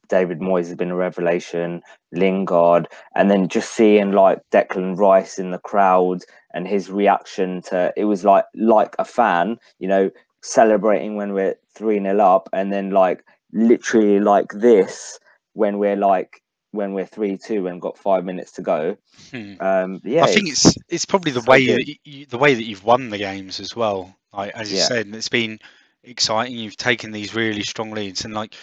David 0.09 0.39
Moyes 0.39 0.67
has 0.67 0.75
been 0.75 0.91
a 0.91 0.95
revelation. 0.95 1.81
Lingard, 2.13 2.87
and 3.15 3.29
then 3.31 3.47
just 3.47 3.73
seeing 3.73 4.11
like 4.11 4.39
Declan 4.51 4.97
Rice 4.97 5.39
in 5.39 5.51
the 5.51 5.59
crowd 5.59 6.23
and 6.53 6.67
his 6.67 6.89
reaction 6.89 7.61
to 7.63 7.91
it 7.97 8.05
was 8.05 8.23
like 8.23 8.45
like 8.55 8.95
a 8.99 9.05
fan, 9.05 9.57
you 9.79 9.87
know, 9.87 10.09
celebrating 10.41 11.15
when 11.15 11.33
we're 11.33 11.55
three 11.75 11.99
0 11.99 12.19
up, 12.19 12.49
and 12.53 12.71
then 12.71 12.91
like 12.91 13.23
literally 13.51 14.19
like 14.19 14.51
this 14.53 15.19
when 15.53 15.79
we're 15.79 15.95
like 15.95 16.42
when 16.73 16.93
we're 16.93 17.07
three 17.07 17.37
two 17.37 17.67
and 17.67 17.81
got 17.81 17.97
five 17.97 18.25
minutes 18.25 18.53
to 18.53 18.63
go. 18.63 18.97
hmm. 19.31 19.55
Um, 19.59 20.01
yeah, 20.03 20.25
I 20.25 20.27
think 20.27 20.49
it's 20.49 20.75
it's 20.89 21.05
probably 21.05 21.31
the 21.31 21.41
so 21.41 21.51
way 21.51 21.67
good. 21.67 21.73
that 21.73 21.87
you, 21.87 21.95
you- 22.05 22.25
the 22.25 22.37
way 22.39 22.55
that 22.55 22.63
you've 22.63 22.83
won 22.85 23.09
the 23.09 23.19
games 23.19 23.59
as 23.61 23.75
well. 23.75 24.15
Like 24.33 24.53
as 24.55 24.71
you 24.71 24.77
Yeah. 24.77 24.87
said, 24.87 25.07
it's 25.15 25.29
been 25.29 25.59
exciting. 26.03 26.57
You've 26.57 26.77
taken 26.77 27.11
these 27.11 27.35
really 27.35 27.63
strong 27.63 27.91
leads, 27.91 28.25
and 28.25 28.33
like 28.33 28.55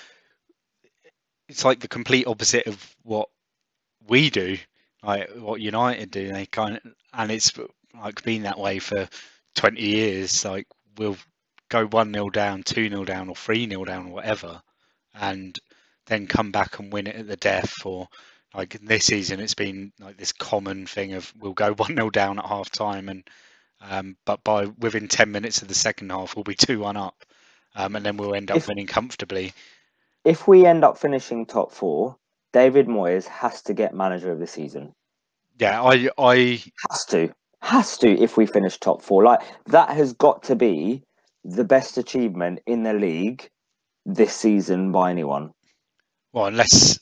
it's 1.49 1.65
like 1.65 1.81
the 1.81 1.89
complete 1.89 2.27
opposite 2.27 2.67
of 2.67 2.97
what 3.03 3.29
we 4.07 4.31
do, 4.31 4.59
like 5.03 5.31
what 5.37 5.61
United 5.61 6.11
do. 6.11 6.33
They 6.33 6.47
kind 6.47 6.77
of, 6.77 6.83
and 7.13 7.31
it's 7.31 7.53
like 8.01 8.23
been 8.25 8.43
that 8.43 8.59
way 8.59 8.79
for 8.79 9.09
twenty 9.55 9.83
years. 9.83 10.45
Like 10.45 10.67
we'll 10.97 11.19
go 11.69 11.87
one 11.87 12.13
0 12.13 12.31
down, 12.31 12.63
two 12.63 12.89
0 12.89 13.05
down, 13.05 13.29
or 13.29 13.37
three 13.37 13.69
0 13.69 13.85
down, 13.85 14.09
or 14.09 14.15
whatever, 14.15 14.63
and 15.15 15.59
then 16.11 16.27
come 16.27 16.51
back 16.53 16.79
and 16.79 16.93
win 16.93 17.07
it 17.07 17.17
at 17.17 17.27
the 17.29 17.37
death 17.37 17.87
or 17.87 18.09
like 18.55 18.79
this 18.83 19.07
season 19.07 19.41
it's 19.41 19.55
been 19.55 19.93
like 20.01 20.17
this 20.17 20.33
common 20.33 20.87
thing 20.87 21.15
of 21.15 21.33
we'll 21.39 21.53
go 21.55 21.75
1-0 21.77 22.13
down 22.13 22.39
at 22.39 22.45
half 22.47 22.71
time 22.71 23.09
and 23.09 23.25
um, 23.83 24.17
but 24.27 24.45
by 24.45 24.67
within 24.79 25.09
10 25.09 25.31
minutes 25.33 25.63
of 25.63 25.69
the 25.69 25.75
second 25.75 26.11
half 26.11 26.37
we'll 26.37 26.45
be 26.45 26.55
2-1 26.55 26.97
up 26.97 27.25
um, 27.77 27.97
and 27.97 28.05
then 28.05 28.17
we'll 28.17 28.35
end 28.35 28.51
up 28.51 28.59
If- 28.59 28.69
winning 28.69 28.87
comfortably 28.87 29.53
if 30.25 30.47
we 30.47 30.67
end 30.67 30.85
up 30.85 30.99
finishing 30.99 31.47
top 31.47 31.73
four, 31.73 32.17
David 32.53 32.87
Moyes 32.89 33.27
has 33.27 33.63
to 33.63 33.73
get 33.73 33.95
manager 33.95 34.31
of 34.31 34.39
the 34.39 34.47
season. 34.47 34.93
yeah 35.59 35.83
I 35.83 36.11
I 36.19 36.63
Has 36.91 37.05
to, 37.07 37.33
has 37.63 37.97
to. 37.99 38.11
If 38.11 38.37
we 38.37 38.45
finish 38.45 38.79
top 38.79 39.01
four, 39.01 39.25
like 39.25 39.41
that 39.69 39.89
has 39.91 40.13
got 40.13 40.43
to 40.45 40.57
be 40.57 41.03
the 41.43 41.65
best 41.65 41.97
achievement 41.97 42.61
in 42.67 42.83
the 42.83 42.93
league 42.93 43.49
this 44.05 44.35
season 44.35 44.93
by 44.93 45.11
anyone. 45.11 45.53
Well 46.33 46.47
unless 46.47 46.99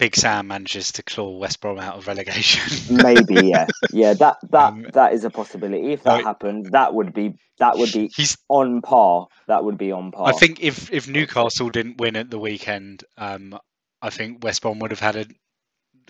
Big 0.00 0.16
Sam 0.16 0.46
manages 0.46 0.92
to 0.92 1.02
claw 1.02 1.36
West 1.36 1.60
Brom 1.60 1.78
out 1.78 1.98
of 1.98 2.06
relegation 2.06 2.96
Maybe, 3.02 3.48
yeah, 3.48 3.66
yeah. 3.92 4.14
That 4.14 4.38
that 4.50 4.72
Um, 4.72 4.86
that 4.94 5.12
is 5.12 5.24
a 5.24 5.30
possibility. 5.30 5.92
If 5.92 6.04
that 6.04 6.18
no, 6.18 6.24
happens, 6.24 6.70
that 6.70 6.94
would 6.94 7.12
be 7.12 7.34
that 7.58 7.76
would 7.76 7.92
be 7.92 8.10
he's 8.16 8.38
on 8.48 8.80
par. 8.80 9.28
That 9.46 9.62
would 9.62 9.76
be 9.76 9.92
on 9.92 10.10
par. 10.10 10.28
I 10.28 10.32
think 10.32 10.62
if 10.62 10.90
if 10.90 11.06
Newcastle 11.06 11.68
didn't 11.68 11.98
win 11.98 12.16
at 12.16 12.30
the 12.30 12.38
weekend, 12.38 13.04
um, 13.18 13.58
I 14.00 14.08
think 14.08 14.42
West 14.42 14.62
Brom 14.62 14.78
would 14.78 14.90
have 14.90 15.00
had 15.00 15.16
a 15.16 15.26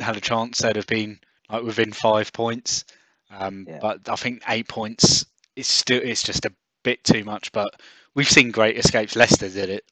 had 0.00 0.16
a 0.16 0.20
chance. 0.20 0.58
They'd 0.58 0.76
have 0.76 0.86
been 0.86 1.18
like 1.50 1.64
within 1.64 1.92
five 1.92 2.32
points. 2.32 2.84
Um, 3.28 3.66
Yeah. 3.68 3.78
But 3.80 4.08
I 4.08 4.14
think 4.14 4.42
eight 4.48 4.68
points 4.68 5.26
is 5.56 5.66
still 5.66 6.00
it's 6.00 6.22
just 6.22 6.46
a 6.46 6.52
bit 6.84 7.02
too 7.02 7.24
much. 7.24 7.50
But 7.50 7.80
we've 8.14 8.30
seen 8.30 8.52
great 8.52 8.76
escapes. 8.76 9.16
Leicester 9.16 9.48
did 9.48 9.68
it. 9.68 9.84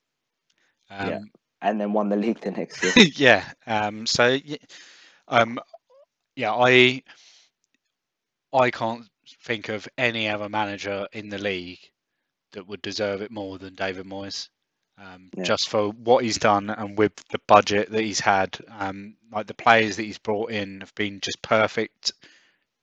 Um, 0.88 1.08
Yeah. 1.08 1.20
And 1.62 1.80
then 1.80 1.92
won 1.92 2.08
the 2.08 2.16
league 2.16 2.40
the 2.40 2.50
next 2.50 2.82
year. 2.82 2.94
yeah. 2.96 3.44
Um, 3.66 4.06
so 4.06 4.38
um, 5.28 5.58
yeah, 6.36 6.52
I 6.54 7.02
I 8.52 8.70
can't 8.70 9.08
think 9.42 9.68
of 9.68 9.88
any 9.96 10.28
other 10.28 10.48
manager 10.48 11.06
in 11.12 11.28
the 11.28 11.38
league 11.38 11.80
that 12.52 12.66
would 12.66 12.82
deserve 12.82 13.22
it 13.22 13.30
more 13.30 13.58
than 13.58 13.74
David 13.74 14.06
Moyes. 14.06 14.48
Um, 14.98 15.32
Yeah. 15.36 15.44
Just 15.44 15.68
for 15.68 15.90
what 15.90 16.24
he's 16.24 16.38
done 16.38 16.70
and 16.70 16.98
with 16.98 17.14
the 17.30 17.40
budget 17.46 17.90
that 17.90 18.02
he's 18.02 18.20
had, 18.20 18.58
um, 18.68 19.16
like 19.30 19.46
the 19.46 19.54
players 19.54 19.96
that 19.96 20.04
he's 20.04 20.18
brought 20.18 20.50
in 20.50 20.80
have 20.80 20.94
been 20.94 21.20
just 21.20 21.40
perfect 21.42 22.12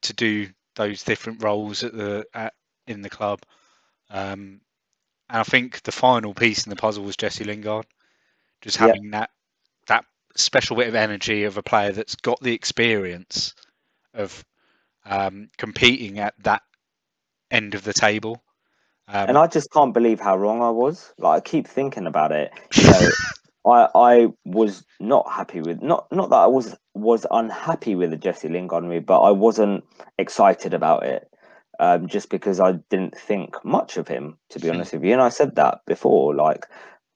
to 0.03 0.13
do 0.13 0.49
those 0.75 1.03
different 1.03 1.43
roles 1.43 1.83
at 1.83 1.93
the 1.93 2.25
at, 2.33 2.53
in 2.87 3.01
the 3.01 3.09
club. 3.09 3.41
Um, 4.09 4.61
and 5.29 5.39
I 5.39 5.43
think 5.43 5.81
the 5.83 5.91
final 5.91 6.33
piece 6.33 6.65
in 6.65 6.69
the 6.69 6.75
puzzle 6.75 7.03
was 7.03 7.17
Jesse 7.17 7.43
Lingard, 7.45 7.85
just 8.65 8.77
Yeah. 8.77 8.93
having 8.93 9.11
that 9.11 9.31
that 9.87 10.05
special 10.35 10.77
bit 10.77 10.89
of 10.89 10.95
energy 10.95 11.45
of 11.45 11.57
a 11.57 11.63
player 11.63 11.93
that's 11.93 12.15
got 12.15 12.41
the 12.41 12.53
experience 12.53 13.55
of 14.13 14.45
um, 15.05 15.49
competing 15.57 16.19
at 16.19 16.33
that 16.43 16.63
end 17.51 17.75
of 17.75 17.83
the 17.83 17.93
table. 17.93 18.43
Um, 19.07 19.29
and 19.29 19.37
I 19.37 19.47
just 19.47 19.71
can't 19.71 19.93
believe 19.93 20.19
how 20.19 20.37
wrong 20.37 20.61
I 20.61 20.71
was. 20.71 21.13
Like 21.19 21.37
I 21.37 21.41
keep 21.49 21.67
thinking 21.67 22.07
about 22.07 22.31
it. 22.31 22.51
You 22.75 22.85
know, 22.85 23.11
I 23.65 23.89
I 23.95 24.27
was 24.45 24.85
not 24.99 25.31
happy 25.31 25.61
with 25.61 25.81
not 25.81 26.07
not 26.11 26.29
that 26.31 26.37
I 26.37 26.47
was 26.47 26.75
was 26.95 27.25
unhappy 27.31 27.95
with 27.95 28.11
the 28.11 28.17
Jesse 28.17 28.49
Lingard 28.49 28.85
move, 28.85 29.05
but 29.05 29.21
I 29.21 29.31
wasn't 29.31 29.85
excited 30.19 30.73
about 30.73 31.05
it. 31.05 31.29
Um, 31.79 32.07
just 32.07 32.29
because 32.29 32.59
I 32.61 32.73
didn't 32.91 33.17
think 33.17 33.55
much 33.65 33.97
of 33.97 34.07
him, 34.07 34.37
to 34.51 34.59
be 34.59 34.69
Hmm. 34.69 34.71
honest 34.71 34.93
with 34.93 35.03
you. 35.03 35.13
And 35.13 35.21
I 35.21 35.29
said 35.29 35.55
that 35.55 35.79
before. 35.87 36.35
Like 36.35 36.67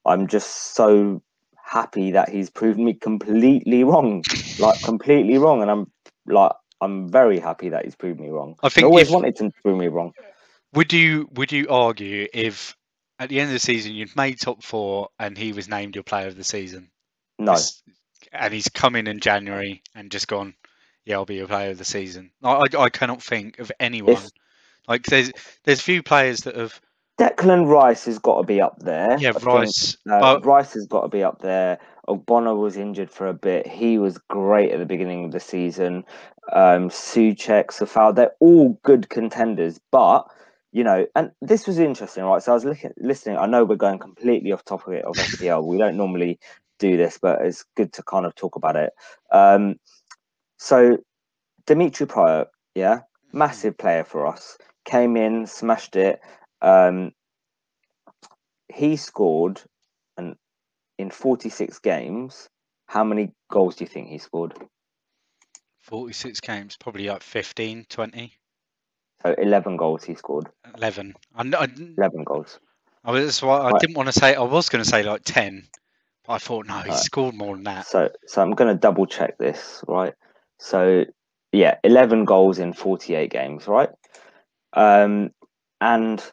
I'm 0.06 0.28
just 0.28 0.76
so 0.76 1.22
happy 1.70 2.12
that 2.12 2.30
he's 2.30 2.50
proven 2.50 2.84
me 2.86 2.94
completely 2.94 3.84
wrong. 3.84 4.24
like 4.58 4.82
completely 4.82 5.38
wrong. 5.38 5.62
And 5.62 5.70
I'm 5.70 5.92
like 6.26 6.52
I'm 6.82 7.10
very 7.10 7.40
happy 7.40 7.70
that 7.70 7.86
he's 7.86 7.96
proved 7.96 8.20
me 8.20 8.30
wrong. 8.30 8.56
I 8.64 8.70
I 8.76 8.82
always 8.84 9.08
if- 9.08 9.14
wanted 9.14 9.36
to 9.38 9.52
prove 9.62 9.78
me 9.78 9.88
wrong. 9.88 10.14
Would 10.74 10.94
you 10.94 11.28
would 11.34 11.52
you 11.52 11.68
argue 11.70 12.28
if 12.34 12.76
at 13.18 13.30
the 13.30 13.40
end 13.40 13.50
of 13.50 13.54
the 13.54 13.60
season 13.60 13.94
you'd 13.94 14.16
made 14.16 14.40
top 14.40 14.64
four 14.64 15.10
and 15.20 15.38
he 15.38 15.52
was 15.52 15.68
named 15.68 15.96
your 15.96 16.04
player 16.04 16.28
of 16.28 16.36
the 16.38 16.44
season? 16.44 16.90
No. 17.38 17.56
And 18.32 18.54
he's 18.54 18.70
come 18.70 18.96
in 18.96 19.08
in 19.08 19.20
January 19.20 19.82
and 19.96 20.12
just 20.12 20.28
gone, 20.28 20.54
yeah, 21.06 21.16
I'll 21.16 21.26
be 21.26 21.36
your 21.36 21.48
player 21.48 21.72
of 21.72 21.78
the 21.78 21.86
season. 21.86 22.32
I 22.44 22.52
I, 22.52 22.66
I 22.78 22.90
cannot 22.90 23.22
think 23.24 23.60
of 23.60 23.72
anyone. 23.80 24.22
like 24.88 25.04
there's 25.04 25.32
there's 25.64 25.82
few 25.82 26.04
players 26.04 26.42
that 26.42 26.56
have 26.56 26.80
Declan 27.20 27.68
Rice 27.68 28.06
has 28.06 28.18
got 28.18 28.38
to 28.38 28.44
be 28.44 28.62
up 28.62 28.80
there. 28.80 29.18
yeah 29.20 29.30
I 29.30 29.34
think. 29.34 29.46
Rice. 29.46 29.98
Uh, 30.10 30.20
but 30.20 30.46
Rice 30.46 30.74
has 30.74 30.88
got 30.88 31.02
to 31.02 31.10
be 31.10 31.22
up 31.24 31.42
there. 31.42 31.78
Ogbonna 32.08 32.58
was 32.58 32.78
injured 32.78 33.12
for 33.12 33.28
a 33.28 33.34
bit. 33.34 33.68
He 33.68 33.98
was 33.98 34.18
great 34.30 34.72
at 34.72 34.80
the 34.80 34.86
beginning 34.86 35.26
of 35.26 35.32
the 35.32 35.40
season. 35.40 36.06
Um, 36.54 36.90
Soucek, 36.90 37.68
Safal, 37.68 38.16
they're 38.16 38.32
all 38.40 38.80
good 38.84 39.10
contenders. 39.10 39.80
But, 39.92 40.28
you 40.72 40.84
know, 40.84 41.06
and 41.16 41.32
this 41.42 41.68
was 41.68 41.78
interesting, 41.78 42.24
right? 42.24 42.42
So 42.42 42.54
I 42.54 42.56
was 42.56 42.66
looking, 42.66 42.92
listening. 42.98 43.38
I 43.38 43.46
know 43.48 43.66
we're 43.66 43.76
going 43.76 44.00
completely 44.00 44.52
off 44.54 44.64
topic 44.64 45.04
of 45.06 45.16
FPL. 45.18 45.66
we 45.66 45.78
don't 45.78 45.98
normally 45.98 46.40
do 46.80 46.96
this, 46.96 47.20
but 47.22 47.42
it's 47.42 47.66
good 47.76 47.92
to 47.94 48.04
kind 48.04 48.26
of 48.26 48.34
talk 48.34 48.56
about 48.56 48.78
it. 48.78 48.94
Um, 49.32 49.76
so 50.58 50.98
Dimitri 51.68 52.08
Payet, 52.08 52.48
yeah, 52.76 53.02
massive 53.34 53.78
player 53.78 54.06
for 54.06 54.26
us. 54.26 54.58
Came 54.86 55.18
in, 55.18 55.46
smashed 55.46 55.96
it. 55.96 56.22
Um, 56.62 57.12
he 58.74 58.98
scored 58.98 59.62
an 60.18 60.36
in 60.98 61.10
46 61.10 61.80
games. 61.80 62.50
How 62.88 63.04
many 63.04 63.32
goals 63.52 63.76
do 63.76 63.84
you 63.86 63.90
think 63.90 64.10
he 64.10 64.18
scored? 64.18 64.54
46 65.80 66.40
games, 66.42 66.78
probably 66.78 67.08
like 67.08 67.24
15, 67.24 67.86
20, 67.90 68.34
So 69.26 69.36
11 69.38 69.78
goals 69.78 70.04
he 70.04 70.16
scored. 70.16 70.48
11. 70.76 71.16
I, 71.36 71.42
I, 71.42 71.68
11 71.98 72.24
goals. 72.26 72.60
I 73.04 73.12
was 73.12 73.42
why 73.42 73.60
I 73.60 73.72
Right. 73.72 73.82
didn't 73.82 73.96
want 73.96 74.08
to 74.08 74.14
say 74.14 74.36
I 74.36 74.42
was 74.42 74.70
going 74.70 74.84
to 74.84 74.90
say 74.90 75.04
like 75.04 75.24
10, 75.24 75.68
but 76.26 76.34
I 76.34 76.38
thought 76.38 76.68
no, 76.68 76.80
he 76.80 76.92
Right. 76.92 77.04
scored 77.04 77.36
more 77.36 77.56
than 77.56 77.64
that. 77.64 77.86
So 77.86 78.10
so 78.28 78.42
I'm 78.42 78.52
going 78.52 78.74
to 78.74 78.80
double 78.80 79.06
check 79.06 79.38
this, 79.38 79.84
right? 79.88 80.14
So 80.60 81.06
yeah, 81.52 81.78
11 81.84 82.26
goals 82.26 82.60
in 82.60 82.74
48 82.74 83.32
games, 83.32 83.68
right? 83.68 83.90
Um 84.74 85.32
and 85.82 86.24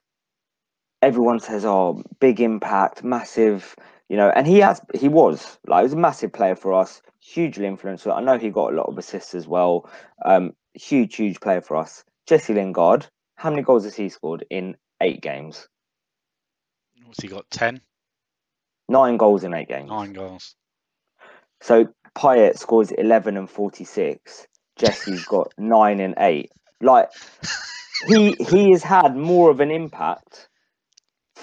everyone 1.03 1.41
says 1.41 1.65
oh, 1.65 2.03
big 2.21 2.41
impact, 2.41 3.05
massive, 3.05 3.77
you 4.09 4.17
know, 4.17 4.31
and 4.31 4.47
he 4.47 4.59
has 4.59 4.81
he 4.95 5.09
was 5.09 5.59
like 5.67 5.81
he 5.81 5.85
was 5.85 5.93
a 5.93 5.97
massive 5.97 6.33
player 6.33 6.57
for 6.57 6.73
us, 6.73 7.03
hugely 7.21 7.67
influential. 7.67 8.13
I 8.13 8.21
know 8.21 8.39
he 8.39 8.51
got 8.51 8.73
a 8.73 8.77
lot 8.77 8.89
of 8.89 8.99
assists 8.99 9.35
as 9.35 9.47
well. 9.47 9.89
Um 10.25 10.53
huge 10.75 11.17
huge 11.17 11.41
player 11.41 11.61
for 11.61 11.77
us. 11.77 12.05
Jesse 12.27 12.55
Lingard, 12.55 13.07
how 13.37 13.51
many 13.51 13.63
goals 13.63 13.85
has 13.85 13.95
he 13.95 14.09
scored 14.09 14.45
in 14.51 14.77
8 15.01 15.21
games? 15.21 15.69
What's 17.05 17.23
he 17.23 17.29
got? 17.29 17.49
10, 17.51 17.81
9 18.89 19.17
goals 19.17 19.45
in 19.45 19.55
8 19.55 19.69
games. 19.69 19.89
9 19.89 20.13
goals. 20.13 20.57
So 21.61 21.89
Payet 22.17 22.59
scores 22.59 22.91
11 22.91 23.37
and 23.37 23.49
46. 23.49 24.47
Jesse's 24.77 25.25
got 25.25 25.53
9 25.57 26.01
and 26.01 26.15
8. 26.19 26.51
Like 26.81 27.11
he 28.09 28.37
he 28.51 28.73
has 28.73 28.83
had 28.83 29.17
more 29.17 29.51
of 29.51 29.61
an 29.61 29.71
impact 29.71 30.49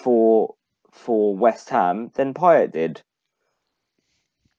for 0.04 0.56
for 0.92 1.36
West 1.36 1.70
Ham 1.70 2.12
than 2.16 2.34
Payet 2.34 2.72
did. 2.72 3.02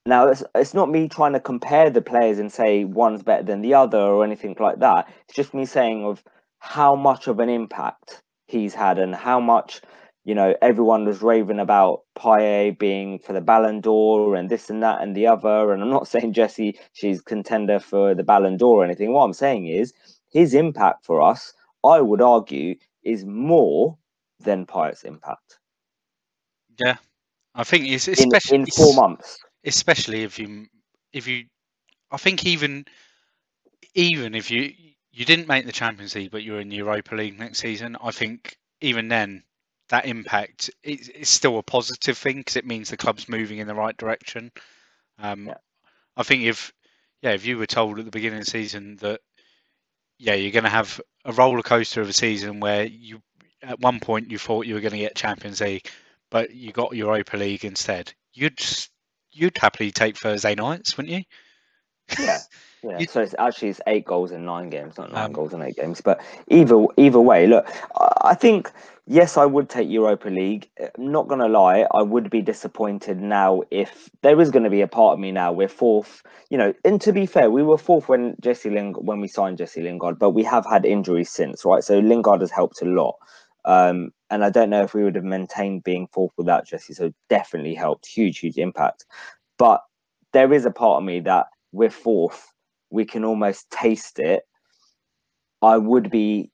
Now 0.07 0.29
it's 0.29 0.43
it's 0.55 0.75
not 0.75 0.91
me 0.91 1.09
trying 1.09 1.35
to 1.35 1.41
compare 1.41 1.91
the 1.91 2.03
players 2.03 2.39
and 2.39 2.51
say 2.53 2.85
one's 2.85 3.23
better 3.23 3.43
than 3.43 3.63
the 3.63 3.75
other 3.75 3.99
or 3.99 4.25
anything 4.25 4.57
like 4.59 4.79
that. 4.81 5.09
It's 5.29 5.37
just 5.37 5.55
me 5.55 5.67
saying 5.67 6.05
of 6.05 6.25
how 6.59 6.97
much 6.97 7.27
of 7.29 7.41
an 7.41 7.49
impact 7.49 8.23
he's 8.47 8.75
had 8.75 8.99
and 8.99 9.15
how 9.15 9.41
much 9.41 9.81
you 10.25 10.35
know, 10.35 10.55
everyone 10.63 11.05
was 11.05 11.21
raving 11.21 11.59
about 11.59 12.03
Payet 12.17 12.79
being 12.79 13.19
for 13.19 13.35
the 13.35 13.43
Ballon 13.43 13.83
d'Or 13.83 14.35
and 14.35 14.49
this 14.49 14.71
and 14.71 14.83
that 14.83 15.03
and 15.03 15.15
the 15.15 15.27
other. 15.27 15.73
And 15.73 15.83
I'm 15.83 15.91
not 15.91 16.09
saying 16.13 16.33
Jesse, 16.33 16.79
she's 16.93 17.21
contender 17.21 17.79
for 17.79 18.15
the 18.15 18.25
Ballon 18.25 18.57
d'Or 18.57 18.81
or 18.81 18.85
anything. 18.85 19.13
What 19.13 19.25
I'm 19.25 19.35
saying 19.35 19.67
is 19.67 19.93
his 20.33 20.55
impact 20.55 21.05
for 21.05 21.21
us, 21.21 21.53
I 21.85 22.01
would 22.01 22.23
argue, 22.23 22.77
is 23.03 23.27
more 23.27 23.99
than 24.45 24.67
Payet's 24.67 25.05
impact 25.05 25.59
Yeah, 26.85 26.97
I 27.55 27.65
think 27.65 27.89
it's 27.89 28.09
in, 28.17 28.33
especially 28.33 28.57
in 28.57 28.67
four 28.67 28.95
months. 28.95 29.39
especially 29.65 30.23
if 30.23 30.39
you 30.39 30.67
if 31.13 31.27
you 31.29 31.45
I 32.11 32.19
think 32.19 32.47
even 32.47 32.87
even 33.95 34.35
if 34.35 34.51
you 34.51 34.73
you 35.13 35.25
didn't 35.25 35.49
make 35.49 35.67
the 35.67 35.73
Champions 35.73 36.15
League 36.15 36.31
but 36.31 36.43
you're 36.43 36.61
in 36.61 36.69
the 36.69 36.77
Europa 36.77 37.15
League 37.15 37.39
next 37.39 37.59
season, 37.59 37.97
I 38.03 38.11
think 38.11 38.57
even 38.81 39.09
then 39.09 39.45
that 39.91 40.07
impact 40.07 40.71
is, 40.83 41.09
is 41.11 41.29
still 41.29 41.59
a 41.59 41.63
positive 41.63 42.17
thing 42.19 42.39
because 42.39 42.57
it 42.57 42.67
means 42.67 42.91
the 42.91 42.97
club's 42.97 43.29
moving 43.29 43.59
in 43.59 43.67
the 43.67 43.75
right 43.75 43.97
direction. 43.97 44.51
Um, 45.19 45.53
Yeah. 45.53 45.59
I 46.17 46.23
think 46.25 46.45
if 46.45 46.73
yeah 47.23 47.33
if 47.33 47.47
you 47.47 47.59
were 47.59 47.67
told 47.67 47.99
at 47.99 48.05
the 48.05 48.11
beginning 48.11 48.41
of 48.41 48.45
the 48.47 48.51
season 48.51 48.97
that 48.99 49.21
yeah 50.19 50.35
you're 50.35 50.53
going 50.53 50.65
to 50.65 50.71
have 50.71 51.01
a 51.25 51.33
roller 51.33 51.63
coaster 51.63 52.01
of 52.01 52.09
a 52.09 52.13
season 52.13 52.61
where 52.61 52.85
you 52.85 53.21
at 53.65 53.81
one 53.81 54.01
point 54.01 54.31
you 54.31 54.39
thought 54.39 54.67
you 54.67 54.75
were 54.75 54.81
going 54.81 54.93
to 54.93 54.99
get 54.99 55.15
Champions 55.15 55.61
League 55.61 55.89
but 56.35 56.53
you 56.53 56.73
got 56.73 56.97
Europa 56.97 57.37
League 57.37 57.65
instead, 57.65 58.13
you'd 58.33 58.59
you'd 59.31 59.57
happily 59.57 59.93
take 59.93 60.17
Thursday 60.17 60.57
nights, 60.57 60.97
wouldn't 60.97 61.15
you? 61.15 61.23
Yeah. 62.19 62.39
Yeah, 62.87 63.03
so 63.07 63.23
it's 63.23 63.35
actually 63.39 63.71
it's 63.71 63.81
eight 63.87 64.05
goals 64.05 64.31
in 64.31 64.45
nine 64.45 64.69
games, 64.69 64.99
not 64.99 65.11
nine 65.11 65.25
Um, 65.25 65.33
goals 65.33 65.55
in 65.55 65.63
eight 65.63 65.77
games. 65.77 66.03
But 66.03 66.21
either 66.49 66.85
either 66.99 67.19
way, 67.19 67.47
look, 67.47 67.67
I 68.21 68.35
think 68.35 68.71
yes, 69.07 69.39
I 69.39 69.47
would 69.47 69.71
take 69.71 69.89
Europa 69.89 70.29
League. 70.29 70.69
I'm 70.79 71.11
not 71.11 71.27
gonna 71.27 71.49
lie, 71.49 71.87
I 71.93 72.03
would 72.03 72.29
be 72.29 72.43
disappointed 72.43 73.23
now 73.23 73.63
if 73.71 74.11
there 74.21 74.39
is 74.39 74.51
going 74.51 74.65
to 74.65 74.69
be 74.71 74.83
a 74.83 74.87
part 74.87 75.15
of 75.15 75.19
me 75.19 75.33
now. 75.33 75.51
We're 75.51 75.67
fourth, 75.67 76.23
you 76.51 76.59
know. 76.59 76.75
And 76.85 77.01
to 77.01 77.13
be 77.15 77.25
fair, 77.25 77.51
we 77.51 77.63
were 77.63 77.79
fourth 77.79 78.11
when 78.11 78.37
Jesse 78.39 78.69
Ling 78.69 78.93
when 78.93 79.19
we 79.19 79.29
signed 79.29 79.57
Jesse 79.57 79.81
Lingard, 79.81 80.19
but 80.19 80.33
we 80.33 80.43
have 80.43 80.67
had 80.67 80.85
injuries 80.85 81.31
since, 81.31 81.65
right? 81.65 81.83
So 81.83 82.01
Lingard 82.01 82.43
has 82.43 82.51
helped 82.51 82.83
a 82.83 82.85
lot. 82.85 83.17
Um, 83.65 84.11
and 84.31 84.45
I 84.45 84.51
don't 84.51 84.71
know 84.71 84.83
if 84.83 84.95
we 84.95 85.05
would 85.05 85.15
have 85.15 85.25
maintained 85.25 85.85
being 85.85 86.09
fourth 86.13 86.33
without 86.37 86.67
Jesse. 86.67 86.95
So 86.95 87.13
definitely 87.29 87.75
helped, 87.75 88.07
huge, 88.07 88.39
huge 88.39 88.59
impact. 88.59 89.05
But 89.59 89.81
there 90.33 90.53
is 90.53 90.67
a 90.67 90.71
part 90.71 90.99
of 90.99 91.05
me 91.05 91.21
that 91.21 91.47
we're 91.73 91.91
fourth 91.91 92.55
we 92.95 93.05
can 93.05 93.25
almost 93.25 93.69
taste 93.71 94.21
it. 94.21 94.45
I 95.61 95.77
would 95.77 96.11
be 96.11 96.51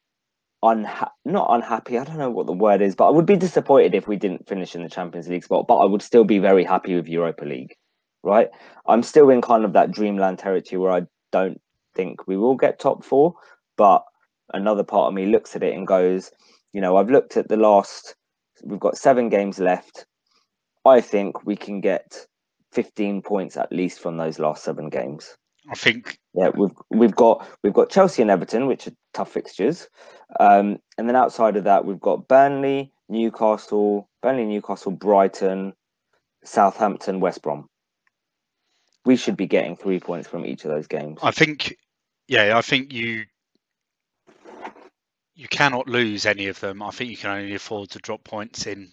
unha- 0.65 1.11
not 1.25 1.49
unhappy. 1.51 1.99
I 1.99 2.05
don't 2.05 2.19
know 2.19 2.31
what 2.31 2.47
the 2.47 2.53
word 2.53 2.81
is, 2.81 2.95
but 2.95 3.09
I 3.09 3.11
would 3.11 3.27
be 3.27 3.37
disappointed 3.37 3.95
if 3.95 4.09
we 4.09 4.17
didn't 4.17 4.49
finish 4.49 4.75
in 4.75 4.83
the 4.83 4.89
Champions 4.89 5.29
League 5.29 5.45
spot. 5.45 5.67
But 5.69 5.77
I 5.77 5.85
would 5.85 6.03
still 6.03 6.25
be 6.25 6.39
very 6.39 6.65
happy 6.65 6.95
with 6.97 7.09
Europa 7.09 7.45
League. 7.45 7.75
Right? 8.23 8.49
I'm 8.87 9.03
still 9.03 9.31
in 9.31 9.43
kind 9.43 9.65
of 9.65 9.75
that 9.75 9.91
dreamland 9.91 10.39
territory 10.39 10.79
where 10.79 10.93
I 10.93 11.03
don't 11.31 11.61
think 11.95 12.27
we 12.27 12.37
will 12.37 12.57
get 12.57 12.79
top 12.79 13.05
four, 13.05 13.35
but 13.77 14.03
another 14.53 14.85
part 14.85 15.09
of 15.09 15.15
me 15.15 15.27
looks 15.27 15.57
at 15.57 15.63
it 15.63 15.75
and 15.75 15.87
goes, 15.87 16.31
you 16.73 16.81
know, 16.81 16.97
I've 16.97 17.11
looked 17.11 17.37
at 17.37 17.49
the 17.49 17.57
last. 17.57 18.14
We've 18.62 18.81
got 18.81 18.97
seven 18.97 19.29
games 19.29 19.59
left. 19.59 20.07
I 20.85 21.01
think 21.01 21.45
we 21.45 21.57
can 21.57 21.81
get 21.81 22.27
15 22.73 23.23
points 23.23 23.57
at 23.57 23.73
least 23.73 24.01
from 24.01 24.16
those 24.16 24.39
last 24.39 24.64
seven 24.64 24.89
games. 24.89 25.37
I 25.71 25.75
think 25.75 26.18
Yeah, 26.35 26.51
we've 26.55 26.71
we've 26.91 27.14
got 27.14 27.47
we've 27.62 27.75
got 27.75 27.91
Chelsea 27.91 28.23
and 28.23 28.31
Everton, 28.31 28.66
which 28.66 28.89
are 28.89 28.93
tough 29.12 29.31
fixtures, 29.31 29.89
um, 30.39 30.79
and 30.97 31.09
then 31.09 31.16
outside 31.16 31.57
of 31.57 31.64
that, 31.64 31.85
we've 31.85 32.01
got 32.01 32.29
Burnley, 32.29 32.93
Newcastle, 33.09 34.09
Burnley, 34.23 34.47
Newcastle, 34.47 34.93
Brighton, 34.93 35.75
Southampton, 36.45 37.21
West 37.21 37.43
Brom. 37.43 37.68
We 39.05 39.16
should 39.16 39.37
be 39.37 39.47
getting 39.47 39.77
three 39.77 40.01
points 40.01 40.29
from 40.29 40.47
each 40.47 40.64
of 40.64 40.71
those 40.71 40.87
games. 40.87 41.21
I 41.23 41.31
think 41.31 41.77
yeah, 42.27 42.57
I 42.57 42.62
think 42.62 42.93
you 42.93 43.25
you 45.41 45.49
cannot 45.49 45.88
lose 45.88 46.26
any 46.26 46.49
of 46.49 46.61
them. 46.61 46.82
I 46.82 46.91
think 46.91 47.11
you 47.11 47.16
can 47.16 47.30
only 47.30 47.55
afford 47.55 47.91
to 47.91 47.99
drop 47.99 48.24
points 48.24 48.66
in 48.66 48.93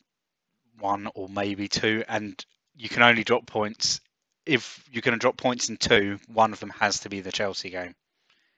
one 0.79 1.09
or 1.13 1.27
maybe 1.27 1.67
two, 1.67 2.05
and 2.07 2.43
you 2.75 2.87
can 2.87 3.03
only 3.03 3.25
drop 3.25 3.45
points 3.45 3.99
if 4.45 4.81
you're 4.89 5.01
going 5.01 5.17
to 5.17 5.19
drop 5.19 5.35
points 5.37 5.67
in 5.67 5.75
two. 5.75 6.19
One 6.27 6.53
of 6.53 6.61
them 6.61 6.69
has 6.69 7.01
to 7.01 7.09
be 7.09 7.19
the 7.19 7.33
Chelsea 7.33 7.69
game 7.69 7.95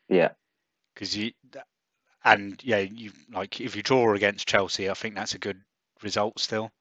Yeah, 0.09 0.33
because 0.93 1.17
you 1.17 1.31
and 2.23 2.61
yeah, 2.63 2.79
you 2.79 3.11
like 3.31 3.59
if 3.59 3.75
you 3.75 3.81
draw 3.81 4.13
against 4.13 4.47
Chelsea, 4.47 4.89
I 4.89 4.93
think 4.93 5.15
that's 5.15 5.33
a 5.33 5.39
good 5.39 5.59
result 6.03 6.39
still. 6.39 6.71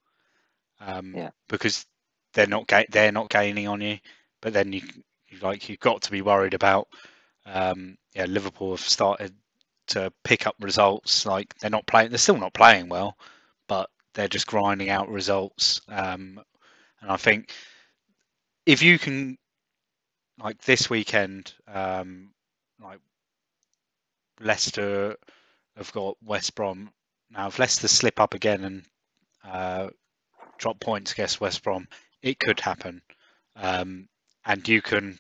Um, 0.80 1.14
Yeah. 1.16 1.30
because 1.48 1.86
they're 2.34 2.46
not 2.46 2.66
ga- 2.66 2.86
they're 2.90 3.12
not 3.12 3.30
gaining 3.30 3.68
on 3.68 3.80
you, 3.80 3.98
but 4.42 4.52
then 4.52 4.72
you, 4.74 4.82
you 5.28 5.38
like 5.38 5.68
you've 5.68 5.80
got 5.80 6.02
to 6.02 6.11
be 6.11 6.22
worried 6.22 6.54
about. 6.54 6.88
Um, 7.46 7.96
yeah, 8.14 8.26
Liverpool 8.26 8.72
have 8.72 8.80
started 8.80 9.34
to 9.89 10.12
pick 10.24 10.47
up 10.47 10.57
results. 10.61 11.26
Like 11.26 11.55
they're 11.59 11.70
not 11.70 11.86
playing, 11.86 12.11
they're 12.11 12.18
still 12.18 12.39
not 12.39 12.55
playing 12.55 12.89
well, 12.89 13.16
but 13.68 13.91
they're 14.14 14.28
just 14.28 14.47
grinding 14.47 14.91
out 14.91 15.09
results. 15.09 15.80
Um, 15.89 16.41
and 17.01 17.11
I 17.11 17.16
think 17.16 17.53
if 18.66 18.82
you 18.82 18.99
can, 18.99 19.39
like 20.39 20.61
this 20.62 20.89
weekend, 20.89 21.53
um, 21.66 22.30
like 22.82 23.01
Leicester 24.41 25.16
have 25.76 25.93
got 25.93 26.16
West 26.22 26.55
Brom. 26.55 26.91
Now, 27.30 27.49
if 27.49 27.59
Leicester 27.59 27.89
slip 27.89 28.20
up 28.20 28.34
again 28.34 28.64
and 28.64 28.82
uh, 29.45 29.89
drop 30.59 30.80
points 30.80 31.12
against 31.12 31.41
West 31.41 31.62
Brom, 31.62 31.89
it 32.22 32.39
could 32.39 32.61
happen. 32.61 33.03
Um, 33.57 34.09
and 34.45 34.66
you 34.66 34.80
can 34.80 35.18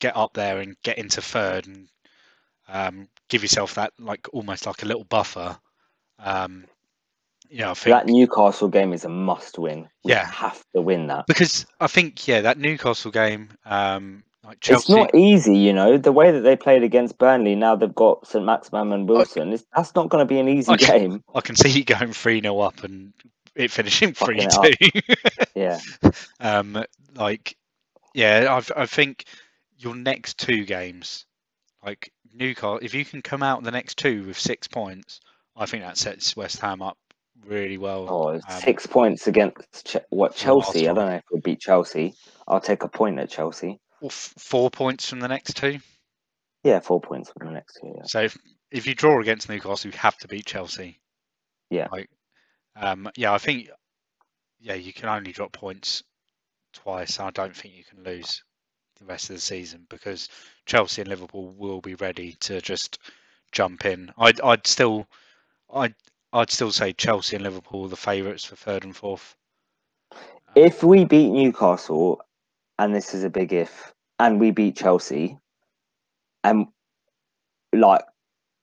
get 0.00 0.16
up 0.16 0.34
there 0.34 0.58
and 0.60 0.76
get 0.82 0.98
into 0.98 1.20
third 1.20 1.66
and 1.66 1.88
um, 2.68 3.08
give 3.28 3.42
yourself 3.42 3.74
that 3.74 3.92
like 3.98 4.28
almost 4.32 4.66
like 4.66 4.82
a 4.82 4.86
little 4.86 5.04
buffer. 5.04 5.58
Um, 6.18 6.66
yeah, 7.50 7.70
I 7.70 7.74
think 7.74 7.96
that 7.96 8.06
Newcastle 8.06 8.68
game 8.68 8.92
is 8.92 9.04
a 9.04 9.08
must-win. 9.08 9.88
We 10.04 10.12
Yeah. 10.12 10.26
have 10.26 10.62
to 10.74 10.82
win 10.82 11.08
that. 11.08 11.26
because 11.26 11.66
I 11.80 11.86
think 11.86 12.26
yeah 12.26 12.42
that 12.42 12.58
Newcastle 12.58 13.10
game, 13.10 13.50
um, 13.64 14.24
like 14.44 14.68
It's 14.70 14.88
not 14.88 15.14
easy, 15.14 15.56
you 15.58 15.72
know. 15.72 15.98
The 15.98 16.12
way 16.12 16.32
that 16.32 16.40
they 16.40 16.56
played 16.56 16.82
against 16.82 17.18
Burnley, 17.18 17.54
now 17.54 17.76
they've 17.76 17.94
got 17.94 18.26
St 18.26 18.44
Maximin 18.44 18.92
and 18.92 19.08
Wilson. 19.08 19.52
It's, 19.52 19.64
that's 19.74 19.94
not 19.94 20.08
going 20.08 20.22
to 20.22 20.26
be 20.26 20.38
an 20.40 20.48
easy 20.48 20.74
Okay. 20.74 20.90
game. 20.92 21.22
I 21.34 21.40
can 21.40 21.56
see 21.56 21.70
you 21.70 21.84
going 21.84 22.12
three 22.12 22.40
0 22.40 22.58
up 22.60 22.84
and 22.84 23.12
it 23.54 23.70
finishing 23.70 24.14
three 24.14 24.46
two. 24.46 24.72
Yeah, 25.54 25.80
um, 26.40 26.84
like 27.14 27.56
yeah, 28.14 28.60
I 28.76 28.82
I 28.82 28.86
think 28.86 29.24
your 29.78 29.94
next 29.94 30.38
two 30.38 30.64
games, 30.64 31.26
like 31.84 32.12
Newcastle, 32.34 32.80
if 32.82 32.94
you 32.94 33.04
can 33.04 33.22
come 33.22 33.42
out 33.42 33.62
the 33.62 33.70
next 33.70 33.96
two 33.98 34.24
with 34.24 34.38
six 34.38 34.66
points, 34.68 35.20
I 35.56 35.66
think 35.66 35.82
that 35.84 35.96
sets 35.96 36.36
West 36.36 36.58
Ham 36.60 36.82
up 36.82 36.98
really 37.46 37.78
well. 37.78 38.06
oh, 38.08 38.28
Um, 38.34 38.40
six 38.60 38.86
points 38.86 39.26
against 39.26 39.86
Ch- 39.86 39.96
what 40.10 40.34
Chelsea? 40.34 40.88
I 40.88 40.94
don't 40.94 41.08
know 41.08 41.16
if 41.16 41.24
we'll 41.30 41.40
beat 41.40 41.60
Chelsea. 41.60 42.14
I'll 42.48 42.60
take 42.60 42.82
a 42.82 42.88
point 42.88 43.18
at 43.18 43.30
Chelsea. 43.30 43.78
or 44.00 44.08
f- 44.08 44.34
four 44.38 44.70
points 44.70 45.08
from 45.08 45.20
the 45.20 45.28
next 45.28 45.56
two. 45.56 45.78
Yeah, 46.62 46.80
four 46.80 47.00
points 47.00 47.30
from 47.30 47.46
the 47.46 47.52
next 47.52 47.78
two. 47.80 47.92
Yeah. 47.96 48.02
So 48.04 48.22
if, 48.22 48.36
if 48.70 48.86
you 48.86 48.94
draw 48.94 49.20
against 49.20 49.48
Newcastle, 49.48 49.90
you 49.90 49.98
have 49.98 50.16
to 50.18 50.28
beat 50.28 50.46
Chelsea. 50.46 50.98
Yeah. 51.70 51.88
Like, 51.92 52.08
um, 52.76 53.08
yeah, 53.16 53.32
I 53.32 53.38
think, 53.38 53.68
yeah, 54.60 54.74
you 54.74 54.92
can 54.92 55.08
only 55.08 55.32
drop 55.32 55.52
points 55.52 56.02
twice. 56.72 57.20
I 57.20 57.30
don't 57.30 57.54
think 57.54 57.74
you 57.74 57.84
can 57.84 58.02
lose 58.02 58.42
the 58.98 59.04
rest 59.04 59.30
of 59.30 59.36
the 59.36 59.40
season 59.40 59.86
because 59.88 60.28
Chelsea 60.66 61.02
and 61.02 61.08
Liverpool 61.08 61.54
will 61.56 61.80
be 61.80 61.94
ready 61.94 62.36
to 62.40 62.60
just 62.60 62.98
jump 63.52 63.84
in. 63.84 64.12
I'd, 64.18 64.40
I'd 64.40 64.66
still, 64.66 65.06
I'd, 65.72 65.94
I'd 66.32 66.50
still 66.50 66.72
say 66.72 66.92
Chelsea 66.92 67.36
and 67.36 67.44
Liverpool 67.44 67.84
are 67.84 67.88
the 67.88 67.96
favourites 67.96 68.44
for 68.44 68.56
third 68.56 68.84
and 68.84 68.96
fourth. 68.96 69.36
If 70.54 70.82
we 70.82 71.04
beat 71.04 71.30
Newcastle, 71.30 72.20
and 72.78 72.94
this 72.94 73.14
is 73.14 73.24
a 73.24 73.30
big 73.30 73.52
if, 73.52 73.92
and 74.18 74.40
we 74.40 74.50
beat 74.50 74.76
Chelsea, 74.76 75.38
and 76.42 76.66
like 77.72 78.02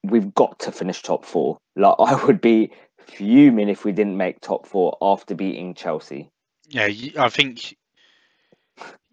we've 0.04 0.34
got 0.34 0.60
to 0.60 0.72
finish 0.72 1.02
top 1.02 1.26
four. 1.26 1.58
Like 1.76 1.95
I 1.99 2.24
would 2.26 2.41
be 2.41 2.72
fuming 2.97 3.70
if 3.70 3.86
we 3.86 3.91
didn't 3.91 4.18
make 4.18 4.39
top 4.39 4.66
four 4.66 4.97
after 5.02 5.36
beating 5.36 5.74
Chelsea. 5.74 6.30
Yeah, 6.68 6.88
I 7.18 7.30
think 7.30 7.76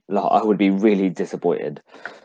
Like 0.09 0.25
I 0.31 0.43
would 0.43 0.59
be 0.59 0.71
really 0.71 1.11
disappointed. 1.11 1.83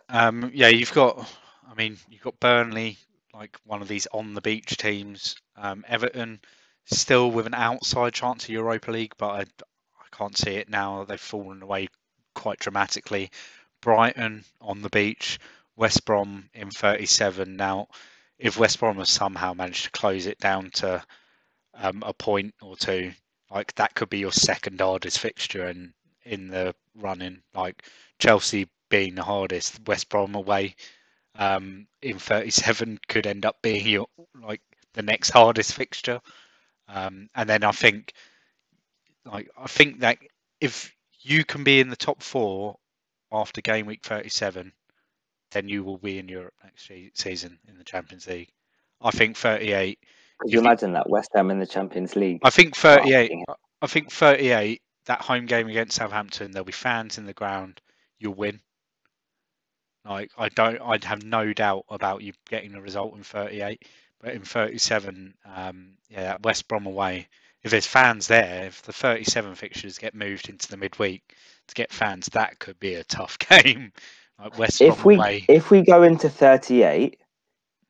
Um, 0.09 0.51
yeah, 0.53 0.69
you've 0.69 0.93
got. 0.93 1.29
I 1.69 1.75
mean, 1.75 1.97
you've 2.09 2.21
got 2.21 2.39
Burnley, 2.39 2.97
like 3.33 3.57
one 3.65 3.81
of 3.81 3.87
these 3.87 4.07
on 4.13 4.33
the 4.33 4.41
beach 4.41 4.77
teams. 4.77 5.35
Um, 5.57 5.83
Everton, 5.87 6.39
still 6.85 7.31
with 7.31 7.47
an 7.47 7.55
outside 7.55 8.13
chance 8.13 8.43
of 8.43 8.49
Europa 8.49 8.91
League, 8.91 9.13
but 9.17 9.29
I, 9.29 9.39
I 9.39 10.15
can't 10.15 10.37
see 10.37 10.51
it 10.51 10.69
now. 10.69 11.03
They've 11.03 11.19
fallen 11.19 11.61
away 11.61 11.89
quite 12.35 12.59
dramatically. 12.59 13.31
Brighton 13.81 14.43
on 14.61 14.81
the 14.81 14.89
beach, 14.89 15.39
West 15.75 16.05
Brom 16.05 16.49
in 16.53 16.71
37. 16.71 17.55
Now, 17.55 17.87
if 18.37 18.57
West 18.57 18.79
Brom 18.79 18.97
has 18.97 19.09
somehow 19.09 19.53
managed 19.53 19.85
to 19.85 19.91
close 19.91 20.25
it 20.25 20.39
down 20.39 20.71
to 20.71 21.03
um, 21.73 22.03
a 22.05 22.13
point 22.13 22.53
or 22.61 22.75
two, 22.75 23.11
like 23.51 23.73
that 23.75 23.93
could 23.93 24.09
be 24.09 24.19
your 24.19 24.31
second 24.31 24.79
hardest 24.79 25.19
fixture 25.19 25.67
in 25.67 25.93
in 26.25 26.47
the 26.47 26.73
running. 26.95 27.41
Like 27.53 27.83
Chelsea 28.19 28.67
being 28.89 29.15
the 29.15 29.23
hardest, 29.23 29.79
West 29.87 30.09
Brom 30.09 30.35
away 30.35 30.75
um, 31.37 31.87
in 32.01 32.19
37 32.19 32.99
could 33.07 33.27
end 33.27 33.45
up 33.45 33.61
being 33.61 33.87
your 33.87 34.07
like 34.41 34.61
the 34.93 35.01
next 35.01 35.29
hardest 35.29 35.73
fixture. 35.73 36.19
Um, 36.87 37.29
and 37.33 37.49
then 37.49 37.63
I 37.63 37.71
think, 37.71 38.13
like 39.25 39.49
I 39.57 39.67
think 39.67 40.01
that 40.01 40.17
if 40.61 40.93
you 41.21 41.43
can 41.45 41.63
be 41.63 41.79
in 41.79 41.89
the 41.89 41.95
top 41.95 42.21
four 42.21 42.77
after 43.31 43.61
game 43.61 43.85
week 43.85 44.03
37, 44.03 44.71
then 45.51 45.69
you 45.69 45.83
will 45.83 45.97
be 45.97 46.19
in 46.19 46.27
Europe 46.29 46.53
next 46.63 46.91
season 47.15 47.57
in 47.67 47.77
the 47.77 47.83
Champions 47.83 48.27
League. 48.27 48.49
I 49.01 49.11
think 49.11 49.37
38. 49.37 49.99
Could 50.39 50.51
you 50.51 50.59
you- 50.59 50.61
imagine 50.61 50.93
that 50.93 51.09
West 51.09 51.31
Ham 51.35 51.51
in 51.51 51.59
the 51.59 51.65
Champions 51.65 52.15
League? 52.15 52.41
I 52.43 52.49
think 52.49 52.75
38. 52.75 53.31
I 53.81 53.87
think 53.87 54.11
38. 54.11 54.81
That 55.05 55.21
home 55.21 55.45
game 55.45 55.67
against 55.67 55.97
Southampton, 55.97 56.51
there'll 56.51 56.65
be 56.65 56.71
fans 56.71 57.17
in 57.17 57.25
the 57.25 57.33
ground. 57.33 57.81
You'll 58.19 58.33
win. 58.33 58.61
Like 60.05 60.31
I 60.37 60.49
don't, 60.49 60.81
I'd 60.81 61.03
have 61.05 61.23
no 61.23 61.53
doubt 61.53 61.85
about 61.89 62.21
you 62.23 62.33
getting 62.49 62.71
the 62.71 62.81
result 62.81 63.15
in 63.15 63.23
38. 63.23 63.83
But 64.21 64.33
in 64.35 64.41
37, 64.41 65.33
um, 65.53 65.91
yeah, 66.09 66.37
West 66.43 66.67
Brom 66.67 66.85
away. 66.85 67.27
If 67.63 67.71
there's 67.71 67.87
fans 67.87 68.27
there, 68.27 68.65
if 68.65 68.81
the 68.81 68.93
37 68.93 69.55
fixtures 69.55 69.97
get 69.97 70.15
moved 70.15 70.49
into 70.49 70.69
the 70.69 70.77
midweek 70.77 71.35
to 71.67 71.75
get 71.75 71.91
fans, 71.91 72.27
that 72.33 72.59
could 72.59 72.79
be 72.79 72.95
a 72.95 73.03
tough 73.03 73.37
game. 73.49 73.91
Like 74.39 74.57
West 74.57 74.81
if 74.81 74.95
Brom 74.95 75.07
we 75.07 75.15
away. 75.15 75.45
if 75.49 75.71
we 75.71 75.81
go 75.81 76.03
into 76.03 76.29
38 76.29 77.17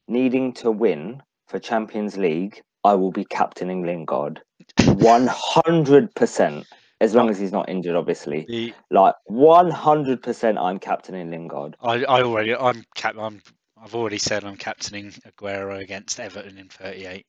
needing 0.07 0.53
to 0.53 0.71
win 0.71 1.21
for 1.47 1.59
Champions 1.59 2.17
League, 2.17 2.61
I 2.83 2.95
will 2.95 3.11
be 3.11 3.25
captaining 3.25 3.85
Lingard 3.85 4.41
100% 4.79 6.65
as 7.03 7.13
long 7.13 7.29
as 7.29 7.37
he's 7.37 7.51
not 7.51 7.69
injured 7.69 7.95
obviously. 7.95 8.45
The, 8.47 8.73
Like 8.89 9.15
100% 9.29 10.57
I'm 10.61 10.79
captaining 10.79 11.31
Lingard. 11.31 11.75
I, 11.81 12.03
I 12.03 12.21
already, 12.23 12.55
I'm 12.55 12.85
cap, 12.95 13.15
I'm, 13.19 13.41
I've 13.81 13.95
already 13.95 14.17
said 14.17 14.43
I'm 14.43 14.57
captaining 14.57 15.11
Aguero 15.27 15.79
against 15.79 16.19
Everton 16.19 16.57
in 16.57 16.69
38. 16.69 17.25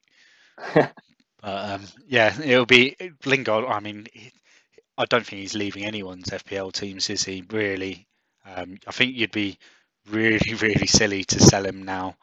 But 1.44 1.72
um, 1.72 1.82
yeah, 2.06 2.34
it'll 2.42 2.64
be 2.64 2.96
Lingard. 3.26 3.66
I 3.66 3.78
mean, 3.78 4.06
I 4.96 5.04
don't 5.04 5.26
think 5.26 5.42
he's 5.42 5.54
leaving 5.54 5.84
anyone's 5.84 6.30
FPL 6.30 6.72
teams, 6.72 7.10
is 7.10 7.22
he? 7.22 7.44
Really? 7.50 8.06
Um, 8.46 8.78
I 8.86 8.92
think 8.92 9.14
you'd 9.14 9.30
be 9.30 9.58
really, 10.08 10.54
really 10.60 10.86
silly 10.86 11.22
to 11.24 11.40
sell 11.40 11.66
him 11.66 11.82
now. 11.82 12.16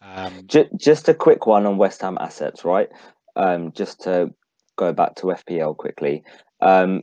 Um, 0.00 0.46
J- 0.46 0.70
just 0.78 1.10
a 1.10 1.14
quick 1.14 1.46
one 1.46 1.66
on 1.66 1.76
West 1.76 2.00
Ham 2.00 2.16
assets, 2.18 2.64
right? 2.64 2.88
Um, 3.36 3.72
just 3.72 4.02
to 4.04 4.32
go 4.76 4.94
back 4.94 5.16
to 5.16 5.26
FPL 5.26 5.76
quickly. 5.76 6.24
Um, 6.64 7.02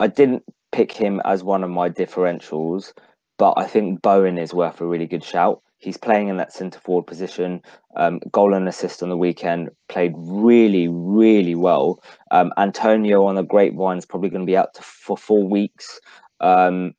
I 0.00 0.08
didn't 0.08 0.42
pick 0.72 0.92
him 0.92 1.20
as 1.24 1.44
one 1.44 1.62
of 1.62 1.70
my 1.70 1.88
differentials, 1.88 2.92
but 3.38 3.54
I 3.56 3.66
think 3.66 4.02
Bowen 4.02 4.38
is 4.38 4.52
worth 4.52 4.80
a 4.80 4.86
really 4.86 5.06
good 5.06 5.24
shout. 5.24 5.62
He's 5.78 5.96
playing 5.96 6.28
in 6.28 6.36
that 6.36 6.52
centre 6.52 6.78
forward 6.78 7.06
position. 7.06 7.60
Um, 7.96 8.20
goal 8.30 8.54
and 8.54 8.68
assist 8.68 9.02
on 9.02 9.08
the 9.08 9.16
weekend, 9.16 9.70
played 9.88 10.14
really, 10.16 10.88
really 10.88 11.56
well. 11.56 12.00
Um, 12.30 12.52
Antonio 12.56 13.24
on 13.26 13.34
the 13.34 13.42
grapevine 13.42 13.98
is 13.98 14.06
probably 14.06 14.30
going 14.30 14.42
to 14.42 14.50
be 14.50 14.56
out 14.56 14.74
to, 14.74 14.82
for 14.82 15.16
four 15.16 15.42
weeks. 15.42 16.00
Um, 16.40 16.94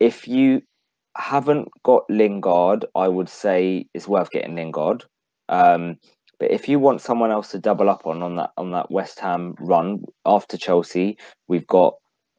if 0.00 0.26
you 0.26 0.62
haven't 1.16 1.68
got 1.82 2.04
Lingard, 2.08 2.86
I 2.94 3.08
would 3.08 3.28
say 3.28 3.86
it's 3.92 4.08
worth 4.08 4.30
getting 4.30 4.54
Lingard. 4.54 5.04
Um, 5.48 5.96
but 6.38 6.50
if 6.50 6.68
you 6.68 6.78
want 6.78 7.00
someone 7.00 7.30
else 7.30 7.50
to 7.52 7.58
double 7.58 7.88
up 7.88 8.06
on 8.06 8.22
on 8.22 8.36
that 8.36 8.50
on 8.56 8.70
that 8.72 8.90
West 8.90 9.18
Ham 9.20 9.54
run 9.58 10.04
after 10.24 10.56
Chelsea, 10.56 11.18
we've 11.48 11.66
got 11.66 11.94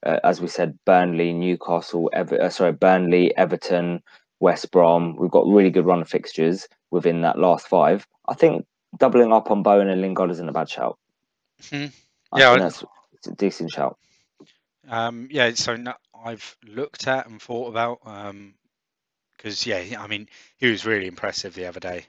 uh, 0.05 0.19
as 0.23 0.39
we 0.41 0.47
said 0.47 0.77
Burnley, 0.85 1.33
Newcastle, 1.33 2.09
Ever- 2.13 2.41
uh, 2.41 2.49
sorry 2.49 2.71
Burnley, 2.71 3.35
Everton, 3.35 4.01
West 4.39 4.71
Brom. 4.71 5.15
We've 5.17 5.29
got 5.31 5.47
really 5.47 5.69
good 5.71 5.85
run 5.85 6.01
of 6.01 6.07
fixtures 6.09 6.67
within 6.91 7.21
that 7.21 7.37
last 7.37 7.67
five. 7.67 8.07
I 8.27 8.33
think 8.35 8.65
doubling 8.97 9.33
up 9.33 9.51
on 9.51 9.61
Bowen 9.63 9.89
and 9.89 10.01
Lingard 10.01 10.31
isn't 10.31 10.47
a 10.49 10.53
bad 10.53 10.69
shout. 10.69 10.97
Hmm. 11.69 11.87
I 12.31 12.39
Yeah, 12.39 12.51
think 12.53 12.61
I- 12.61 12.63
that's 12.63 12.83
a 13.27 13.35
decent 13.35 13.71
shout. 13.71 13.97
Um, 14.87 15.27
yeah, 15.29 15.51
so 15.53 15.75
no, 15.75 15.93
I've 16.23 16.55
looked 16.65 17.07
at 17.07 17.27
and 17.27 17.41
thought 17.41 17.67
about 17.67 17.99
because 19.37 19.67
yeah, 19.67 20.01
I 20.01 20.07
mean 20.07 20.27
he 20.57 20.71
was 20.71 20.85
really 20.85 21.07
impressive 21.07 21.53
the 21.53 21.65
other 21.65 21.79
day, 21.81 22.05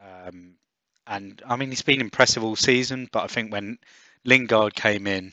um, 0.00 0.54
and 1.10 1.42
I 1.46 1.56
mean 1.56 1.70
he's 1.70 1.82
been 1.82 2.00
impressive 2.00 2.44
all 2.44 2.56
season. 2.56 3.08
But 3.12 3.24
I 3.24 3.26
think 3.26 3.52
when 3.52 3.78
Lingard 4.24 4.74
came 4.74 5.06
in, 5.06 5.32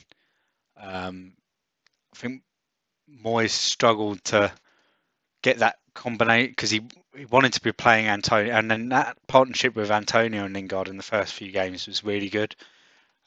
um, 0.76 1.32
I 2.14 2.16
think 2.16 2.42
Moyes 3.24 3.50
struggled 3.50 4.22
to 4.24 4.52
get 5.42 5.58
that 5.58 5.76
combination 5.94 6.50
because 6.52 6.70
he 6.70 6.82
he 7.16 7.24
wanted 7.26 7.54
to 7.54 7.62
be 7.62 7.72
playing 7.72 8.08
Antonio, 8.08 8.54
and 8.54 8.70
then 8.70 8.90
that 8.90 9.16
partnership 9.28 9.74
with 9.76 9.90
Antonio 9.90 10.44
and 10.44 10.54
Lingard 10.54 10.88
in 10.88 10.96
the 10.96 11.02
first 11.02 11.34
few 11.34 11.52
games 11.52 11.86
was 11.86 12.04
really 12.04 12.30
good, 12.30 12.54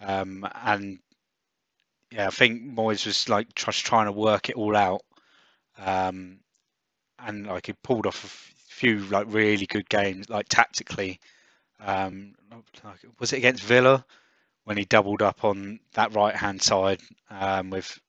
um, 0.02 0.48
and 0.64 1.00
yeah, 2.12 2.28
I 2.28 2.32
think 2.32 2.64
Moyes 2.64 3.06
was 3.06 3.30
like 3.30 3.54
just 3.56 3.86
trying 3.86 4.06
to 4.08 4.12
work 4.12 4.50
it 4.50 4.56
all 4.56 4.76
out, 4.76 5.02
um, 5.78 6.40
and 7.20 7.48
like 7.48 7.68
he 7.68 7.74
pulled 7.84 8.08
off 8.08 8.24
a 8.24 8.28
few 8.74 9.00
like 9.06 9.28
really 9.30 9.66
good 9.66 9.90
games, 9.90 10.30
like 10.30 10.48
tactically. 10.50 11.20
Um, 11.82 12.36
was 13.20 13.34
it 13.34 13.38
against 13.38 13.64
Villa 13.64 14.06
when 14.66 14.78
he 14.78 14.86
doubled 14.86 15.22
up 15.22 15.44
on 15.44 15.80
that 15.94 16.14
right 16.16 16.36
hand 16.36 16.62
side 16.62 17.02
um, 17.30 17.70
with 17.72 18.00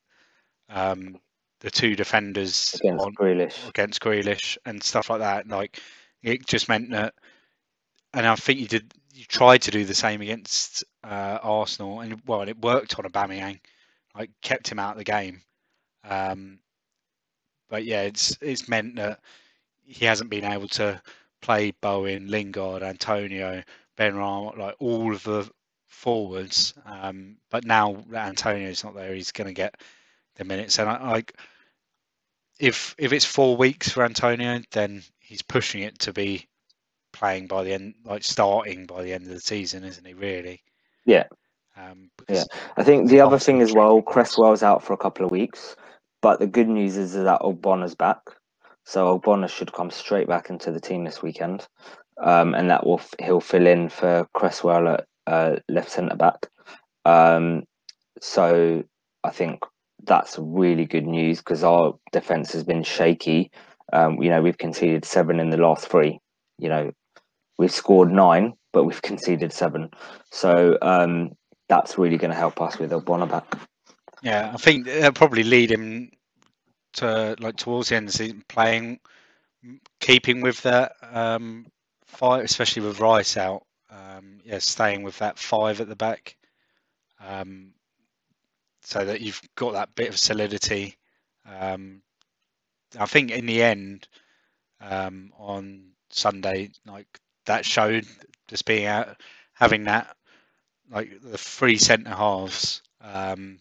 um, 0.69 1.19
the 1.61 1.71
two 1.71 1.97
defenders 1.97 2.75
Against 2.83 3.05
on, 3.05 3.15
Grealish. 3.15 3.69
against 3.69 4.01
Grealish 4.01 4.59
and 4.67 4.83
stuff 4.83 5.11
like 5.11 5.21
that. 5.21 5.49
Like 5.49 5.81
it 6.23 6.47
just 6.47 6.69
meant 6.69 6.91
that, 6.91 7.15
and 8.13 8.27
I 8.27 8.35
think 8.37 8.61
you 8.61 8.67
did. 8.67 8.93
You 9.15 9.25
tried 9.25 9.63
to 9.63 9.71
do 9.71 9.85
the 9.85 9.95
same 9.95 10.23
against 10.23 10.85
uh, 11.05 11.39
Arsenal, 11.43 12.01
and 12.01 12.21
well, 12.27 12.41
and 12.41 12.51
it 12.51 12.59
worked 12.63 12.99
on 12.99 13.05
Aubameyang. 13.05 13.61
Like 14.17 14.31
kept 14.43 14.69
him 14.71 14.79
out 14.79 14.93
of 14.93 14.99
the 14.99 15.05
game. 15.05 15.43
Um, 16.05 16.59
but 17.71 17.85
yeah, 17.85 18.03
it's 18.03 18.37
it's 18.41 18.69
meant 18.69 18.97
that 18.97 19.21
he 19.85 20.05
hasn't 20.05 20.31
been 20.31 20.45
able 20.45 20.69
to 20.69 21.01
play 21.43 21.73
Bowen, 21.81 22.29
Lingard, 22.29 22.83
Antonio, 22.83 23.63
Benrahma, 23.99 24.57
like 24.57 24.77
all 24.79 25.13
of 25.13 25.23
the 25.25 25.51
forwards. 25.89 26.75
Um, 26.87 27.37
but 27.51 27.65
now 27.65 28.03
that 28.11 28.29
Antonio's 28.29 28.83
not 28.83 28.95
there, 28.95 29.15
he's 29.15 29.33
going 29.33 29.49
to 29.49 29.55
get 29.55 29.75
the 30.37 30.45
minutes. 30.45 30.79
And 30.79 30.89
I, 30.89 31.11
like, 31.11 31.35
if 32.59 32.95
if 32.99 33.13
it's 33.13 33.25
four 33.25 33.57
weeks 33.57 33.91
for 33.91 34.05
Antonio, 34.05 34.61
then 34.71 35.03
he's 35.19 35.43
pushing 35.43 35.83
it 35.83 35.99
to 36.01 36.13
be 36.13 36.49
playing 37.13 37.47
by 37.47 37.63
the 37.65 37.73
end, 37.73 37.95
like 38.05 38.25
starting 38.25 38.87
by 38.87 39.03
the 39.03 39.13
end 39.13 39.25
of 39.25 39.33
the 39.33 39.41
season, 39.41 39.85
isn't 39.85 40.07
he? 40.07 40.15
Really? 40.15 40.63
Yeah. 41.05 41.25
Um, 41.77 42.11
because 42.19 42.49
I 42.77 42.85
think 42.85 43.09
the 43.09 43.21
other 43.21 43.39
thing 43.39 43.63
as 43.63 43.73
well, 43.73 44.03
Cresswell's 44.03 44.63
out 44.63 44.83
for 44.83 44.93
a 44.93 44.99
couple 44.99 45.25
of 45.25 45.33
weeks, 45.33 45.75
but 46.21 46.39
the 46.39 46.47
good 46.47 46.69
news 46.69 46.97
is 46.97 47.15
that 47.15 47.41
Ogbonna's 47.41 47.95
back. 47.95 48.21
So 48.85 49.19
Ogbonna 49.19 49.49
should 49.49 49.73
come 49.73 49.91
straight 49.91 50.29
back 50.29 50.51
into 50.51 50.73
the 50.73 50.81
team 50.81 51.05
this 51.05 51.23
weekend, 51.23 51.67
um, 52.23 52.55
and 52.55 52.71
that 52.71 52.87
will 52.87 52.99
f- 52.99 53.15
he'll 53.21 53.41
fill 53.41 53.67
in 53.67 53.89
for 53.89 54.27
Cresswell 54.35 54.89
at 54.89 55.07
uh, 55.27 55.57
left 55.69 55.91
centre 55.91 56.17
back. 56.17 56.49
Um, 57.05 57.65
so 58.21 58.85
I 59.25 59.31
think 59.31 59.61
that's 60.05 60.37
really 60.39 60.85
good 60.85 61.07
news 61.07 61.39
because 61.39 61.63
our 61.63 61.95
defence 62.13 62.53
has 62.53 62.65
been 62.65 62.83
shaky. 62.83 63.51
Um, 63.93 64.23
you 64.23 64.31
know, 64.31 64.43
we've 64.43 64.59
conceded 64.59 65.05
seven 65.05 65.39
in 65.39 65.51
the 65.51 65.57
last 65.57 65.89
three. 65.89 66.19
You 66.59 66.69
know, 66.69 66.93
we've 67.59 67.73
scored 67.73 68.11
nine, 68.11 68.55
but 68.73 68.85
we've 68.85 69.03
conceded 69.11 69.53
seven. 69.53 69.91
So 70.31 70.79
um, 70.83 71.33
that's 71.69 71.99
really 71.99 72.17
going 72.17 72.31
to 72.31 72.37
help 72.37 72.61
us 72.61 72.79
with 72.79 72.91
Ogbonna 72.91 73.31
back. 73.31 73.47
Yeah, 74.23 74.51
I 74.55 74.57
think 74.57 74.87
that'll 74.87 75.13
probably 75.13 75.43
lead 75.43 75.71
him 75.71 76.11
to 76.95 77.37
like 77.41 77.57
towards 77.57 77.89
the 77.89 77.97
end 77.97 78.09
of 78.09 78.13
the 78.13 78.19
season 78.19 78.45
playing, 78.49 79.01
keeping 80.01 80.41
with 80.43 80.63
that 80.63 80.93
um, 81.03 81.67
five, 82.07 82.45
especially 82.45 82.83
with 82.83 83.01
Rice 83.01 83.37
out. 83.37 83.65
Um, 83.91 84.41
yeah, 84.45 84.59
staying 84.59 85.03
with 85.03 85.19
that 85.19 85.39
five 85.39 85.81
at 85.81 85.89
the 85.89 85.97
back, 85.97 86.37
um, 87.21 87.75
so 88.83 89.05
that 89.05 89.21
you've 89.21 89.41
got 89.57 89.73
that 89.75 89.95
bit 89.95 90.09
of 90.09 90.19
solidity. 90.19 90.97
Um, 91.47 92.03
I 92.99 93.07
think 93.07 93.31
in 93.31 93.47
the 93.47 93.63
end, 93.63 94.09
um, 94.81 95.33
on 95.39 95.93
Sunday, 96.11 96.71
like 96.87 97.09
that 97.47 97.65
showed 97.65 98.07
just 98.49 98.67
being 98.67 98.87
out, 98.87 99.21
having 99.55 99.85
that 99.85 100.17
like 100.91 101.21
the 101.23 101.39
three 101.39 101.79
centre 101.79 102.15
halves. 102.15 102.83
Um, 103.01 103.59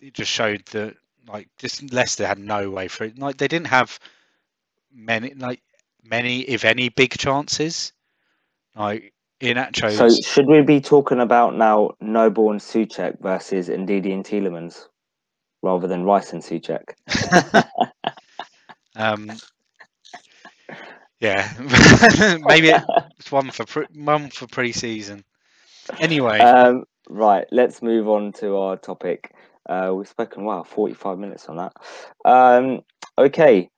it 0.00 0.14
just 0.14 0.30
showed 0.30 0.64
that 0.66 0.96
like 1.28 1.48
just 1.58 1.92
Leicester 1.92 2.26
had 2.26 2.38
no 2.38 2.70
way 2.70 2.88
through. 2.88 3.12
Like 3.16 3.38
they 3.38 3.48
didn't 3.48 3.68
have 3.68 3.98
many 4.92 5.34
like 5.34 5.62
many 6.02 6.40
if 6.42 6.64
any 6.64 6.88
big 6.90 7.16
chances. 7.18 7.92
Like 8.76 9.12
Iheanacho's 9.42 10.20
So 10.20 10.20
should 10.22 10.46
we 10.48 10.62
be 10.62 10.80
talking 10.80 11.20
about 11.20 11.56
now 11.56 11.92
Noble 12.00 12.50
and 12.50 12.60
Soucek 12.60 13.20
versus 13.20 13.68
Ndidi 13.68 14.12
and 14.12 14.24
Tielemans 14.24 14.88
rather 15.62 15.88
than 15.88 16.04
Rice 16.04 16.32
and 16.32 16.42
Soucek? 16.42 16.94
um 18.96 19.40
yeah 21.20 21.52
maybe 22.44 22.82
it's 23.18 23.32
one 23.32 23.50
for 23.50 23.64
pre- 23.64 23.86
one 23.94 24.30
for 24.30 24.46
pre-season. 24.46 25.24
Anyway, 25.98 26.52
Um, 26.54 26.84
right, 27.08 27.46
let's 27.52 27.82
move 27.82 28.08
on 28.08 28.32
to 28.34 28.56
our 28.56 28.76
topic. 28.76 29.32
Uh, 29.68 29.92
we've 29.94 30.08
spoken 30.08 30.44
wow, 30.44 30.62
forty-five 30.62 31.18
minutes 31.18 31.48
on 31.48 31.56
that. 31.56 31.72
Um, 32.24 32.82
okay, 33.18 33.68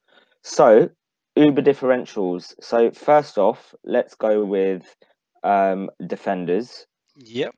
so 0.43 0.91
Uber 1.37 1.63
differentials. 1.63 2.55
So 2.61 2.91
first 2.91 3.39
off, 3.39 3.75
let's 3.85 4.15
go 4.15 4.45
with 4.45 4.97
um, 5.45 5.91
defenders. 6.07 6.87
yep. 7.17 7.55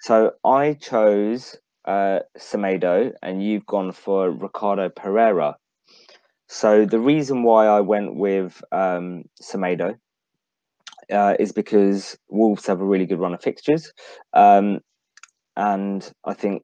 So 0.00 0.32
I 0.44 0.74
chose 0.74 1.56
uh, 1.86 2.20
Semedo, 2.38 3.12
and 3.22 3.42
you've 3.42 3.66
gone 3.66 3.92
for 3.92 4.30
Ricardo 4.30 4.88
Pereira. 4.88 5.56
So 6.48 6.84
the 6.86 7.00
reason 7.00 7.42
why 7.42 7.66
I 7.66 7.80
went 7.80 8.14
with 8.14 8.62
um, 8.70 9.24
Semedo 9.42 9.96
uh, 11.12 11.34
is 11.40 11.52
because 11.52 12.16
Wolves 12.28 12.66
have 12.66 12.80
a 12.80 12.84
really 12.84 13.06
good 13.06 13.18
run 13.18 13.34
of 13.34 13.42
fixtures, 13.42 13.92
um, 14.32 14.80
and 15.56 16.08
I 16.24 16.34
think 16.34 16.62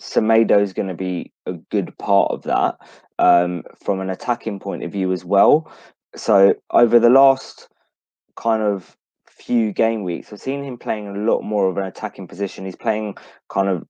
Semedo 0.00 0.60
is 0.60 0.72
going 0.72 0.88
to 0.88 0.94
be 0.94 1.32
a 1.46 1.52
good 1.52 1.96
part 1.98 2.30
of 2.30 2.42
that 2.42 2.78
um, 3.18 3.62
from 3.84 4.00
an 4.00 4.10
attacking 4.10 4.58
point 4.58 4.82
of 4.82 4.90
view 4.90 5.12
as 5.12 5.24
well. 5.24 5.70
So 6.16 6.54
over 6.70 6.98
the 6.98 7.10
last 7.10 7.68
kind 8.36 8.62
of 8.62 8.96
few 9.28 9.72
game 9.72 10.02
weeks, 10.02 10.32
I've 10.32 10.40
seen 10.40 10.64
him 10.64 10.78
playing 10.78 11.08
a 11.08 11.18
lot 11.18 11.42
more 11.42 11.68
of 11.68 11.76
an 11.76 11.84
attacking 11.84 12.28
position. 12.28 12.64
He's 12.64 12.76
playing 12.76 13.16
kind 13.48 13.68
of 13.68 13.86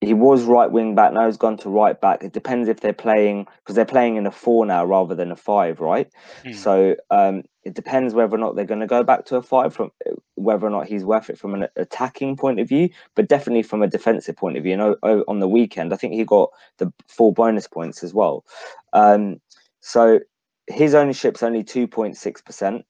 he 0.00 0.12
was 0.12 0.44
right 0.44 0.70
wing 0.70 0.94
back 0.94 1.12
now 1.12 1.26
he's 1.26 1.38
gone 1.38 1.56
to 1.56 1.70
right 1.70 1.98
back. 2.00 2.22
It 2.22 2.32
depends 2.32 2.68
if 2.68 2.80
they're 2.80 2.92
playing 2.92 3.46
because 3.58 3.74
they're 3.74 3.84
playing 3.86 4.16
in 4.16 4.26
a 4.26 4.30
four 4.30 4.66
now 4.66 4.84
rather 4.84 5.14
than 5.14 5.32
a 5.32 5.36
five 5.36 5.80
right? 5.80 6.10
Hmm. 6.44 6.52
so 6.52 6.96
um 7.10 7.42
it 7.64 7.74
depends 7.74 8.14
whether 8.14 8.34
or 8.34 8.38
not 8.38 8.54
they're 8.54 8.64
going 8.64 8.80
to 8.80 8.86
go 8.86 9.02
back 9.02 9.24
to 9.26 9.36
a 9.36 9.42
five 9.42 9.74
from 9.74 9.90
whether 10.34 10.66
or 10.66 10.70
not 10.70 10.86
he's 10.86 11.04
worth 11.04 11.30
it 11.30 11.38
from 11.38 11.54
an 11.54 11.66
attacking 11.76 12.36
point 12.36 12.60
of 12.60 12.68
view 12.68 12.88
but 13.14 13.28
definitely 13.28 13.62
from 13.62 13.82
a 13.82 13.88
defensive 13.88 14.36
point 14.36 14.56
of 14.56 14.62
view 14.62 14.72
you 14.72 14.76
know 14.76 14.96
on 15.02 15.40
the 15.40 15.48
weekend. 15.48 15.92
I 15.92 15.96
think 15.96 16.12
he 16.12 16.24
got 16.24 16.50
the 16.78 16.92
four 17.08 17.32
bonus 17.32 17.66
points 17.66 18.04
as 18.04 18.12
well. 18.12 18.44
Um 18.92 19.40
so 19.80 20.20
his 20.68 20.94
ownership's 20.94 21.42
only 21.42 21.64
2.6 21.64 22.44
percent. 22.44 22.84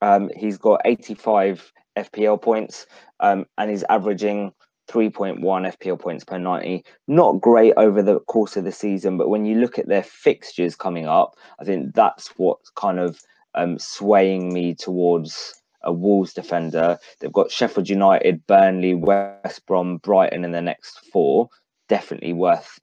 Um 0.00 0.30
he's 0.34 0.56
got 0.56 0.80
85 0.86 1.72
fpl 1.98 2.40
points 2.40 2.86
um 3.18 3.44
and 3.58 3.70
he's 3.70 3.82
averaging 3.84 4.52
3.1 4.88 5.38
FPL 5.40 5.98
points 5.98 6.24
per 6.24 6.38
90. 6.38 6.84
Not 7.06 7.40
great 7.40 7.74
over 7.76 8.02
the 8.02 8.20
course 8.20 8.56
of 8.56 8.64
the 8.64 8.72
season, 8.72 9.16
but 9.16 9.28
when 9.28 9.44
you 9.44 9.56
look 9.56 9.78
at 9.78 9.88
their 9.88 10.02
fixtures 10.02 10.74
coming 10.74 11.06
up, 11.06 11.36
I 11.60 11.64
think 11.64 11.94
that's 11.94 12.28
what's 12.36 12.70
kind 12.70 12.98
of 12.98 13.20
um, 13.54 13.78
swaying 13.78 14.52
me 14.52 14.74
towards 14.74 15.62
a 15.82 15.92
Wolves 15.92 16.32
defender. 16.32 16.98
They've 17.20 17.32
got 17.32 17.50
Sheffield 17.50 17.88
United, 17.88 18.46
Burnley, 18.46 18.94
West 18.94 19.66
Brom, 19.66 19.98
Brighton 19.98 20.44
in 20.44 20.52
the 20.52 20.62
next 20.62 21.00
four. 21.12 21.48
Definitely 21.88 22.32
worth 22.32 22.78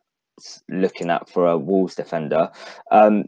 looking 0.69 1.09
at 1.09 1.29
for 1.29 1.47
a 1.47 1.57
Wolves 1.57 1.95
defender. 1.95 2.49
Um, 2.91 3.25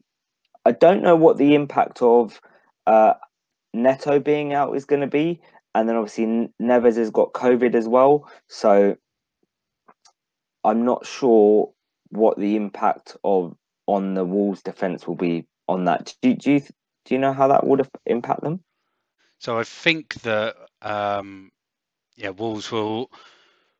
I 0.66 0.72
don't 0.72 1.02
know 1.02 1.16
what 1.16 1.38
the 1.38 1.56
impact 1.56 2.02
of 2.02 2.40
uh, 2.86 3.14
Neto 3.74 4.20
being 4.20 4.54
out 4.54 4.76
is 4.76 4.86
going 4.86 5.02
to 5.02 5.08
be, 5.08 5.42
and 5.76 5.88
then 5.88 5.96
obviously 5.96 6.50
Neves 6.62 6.98
has 6.98 7.12
got 7.12 7.34
COVID 7.34 7.76
as 7.76 7.88
well, 7.88 8.30
so 8.48 8.98
I'm 10.64 10.86
not 10.86 11.06
sure 11.06 11.72
what 12.10 12.38
the 12.38 12.56
impact 12.56 13.18
of 13.24 13.56
on 13.86 14.14
the 14.14 14.26
Wolves 14.26 14.62
defense 14.62 15.08
will 15.08 15.16
be 15.16 15.46
on 15.68 15.86
that. 15.86 16.14
Do, 16.22 16.34
do 16.34 16.54
you 16.54 16.60
do 16.60 17.16
you 17.16 17.20
know 17.20 17.34
how 17.34 17.48
that 17.50 17.66
would 17.66 17.88
impact 18.06 18.42
them? 18.42 18.62
So 19.40 19.58
I 19.58 19.64
think 19.64 20.16
that 20.22 20.56
um, 20.82 21.52
yeah, 22.16 22.30
Wolves 22.30 22.72
will 22.72 23.12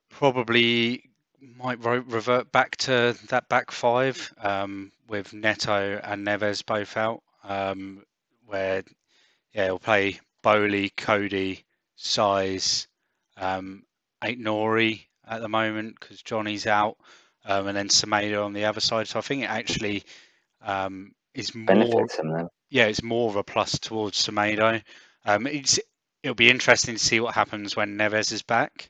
probably 0.10 1.04
might 1.42 1.84
revert 1.84 2.52
back 2.52 2.78
to 2.78 3.18
that 3.30 3.50
back 3.50 3.72
five 3.72 4.34
um, 4.42 4.92
with 5.08 5.34
Neto 5.34 6.00
and 6.04 6.26
Neves 6.26 6.66
both 6.66 6.96
out, 6.98 7.22
um, 7.44 8.04
where 8.46 8.84
yeah, 9.54 9.66
he'll 9.66 9.80
play 9.80 10.20
Boly, 10.44 10.96
Coady, 10.96 11.66
Saiss, 11.98 12.88
um, 13.38 13.84
Aït-Nouri 14.24 15.06
at 15.28 15.42
the 15.42 15.50
moment 15.50 16.00
because 16.00 16.22
Jonny's 16.22 16.68
out, 16.68 16.98
um, 17.46 17.68
and 17.68 17.78
then 17.78 17.90
Semedo 17.90 18.46
on 18.46 18.54
the 18.54 18.66
other 18.66 18.80
side. 18.80 19.08
So 19.08 19.20
I 19.20 19.22
think 19.22 19.44
it 19.44 19.50
actually 19.50 20.04
um, 20.62 21.14
is 21.34 21.54
more. 21.56 22.08
Yeah, 22.70 22.88
it's 22.88 23.04
more 23.04 23.30
of 23.30 23.38
a 23.38 23.44
plus 23.44 23.80
towards 23.80 24.18
Semedo. 24.18 24.82
Um, 25.26 25.48
it's 25.48 25.80
it'll 26.24 26.36
be 26.36 26.50
interesting 26.50 26.96
to 26.96 27.04
see 27.04 27.20
what 27.20 27.36
happens 27.36 27.76
when 27.76 27.98
Neves 27.98 28.32
is 28.32 28.44
back. 28.44 28.90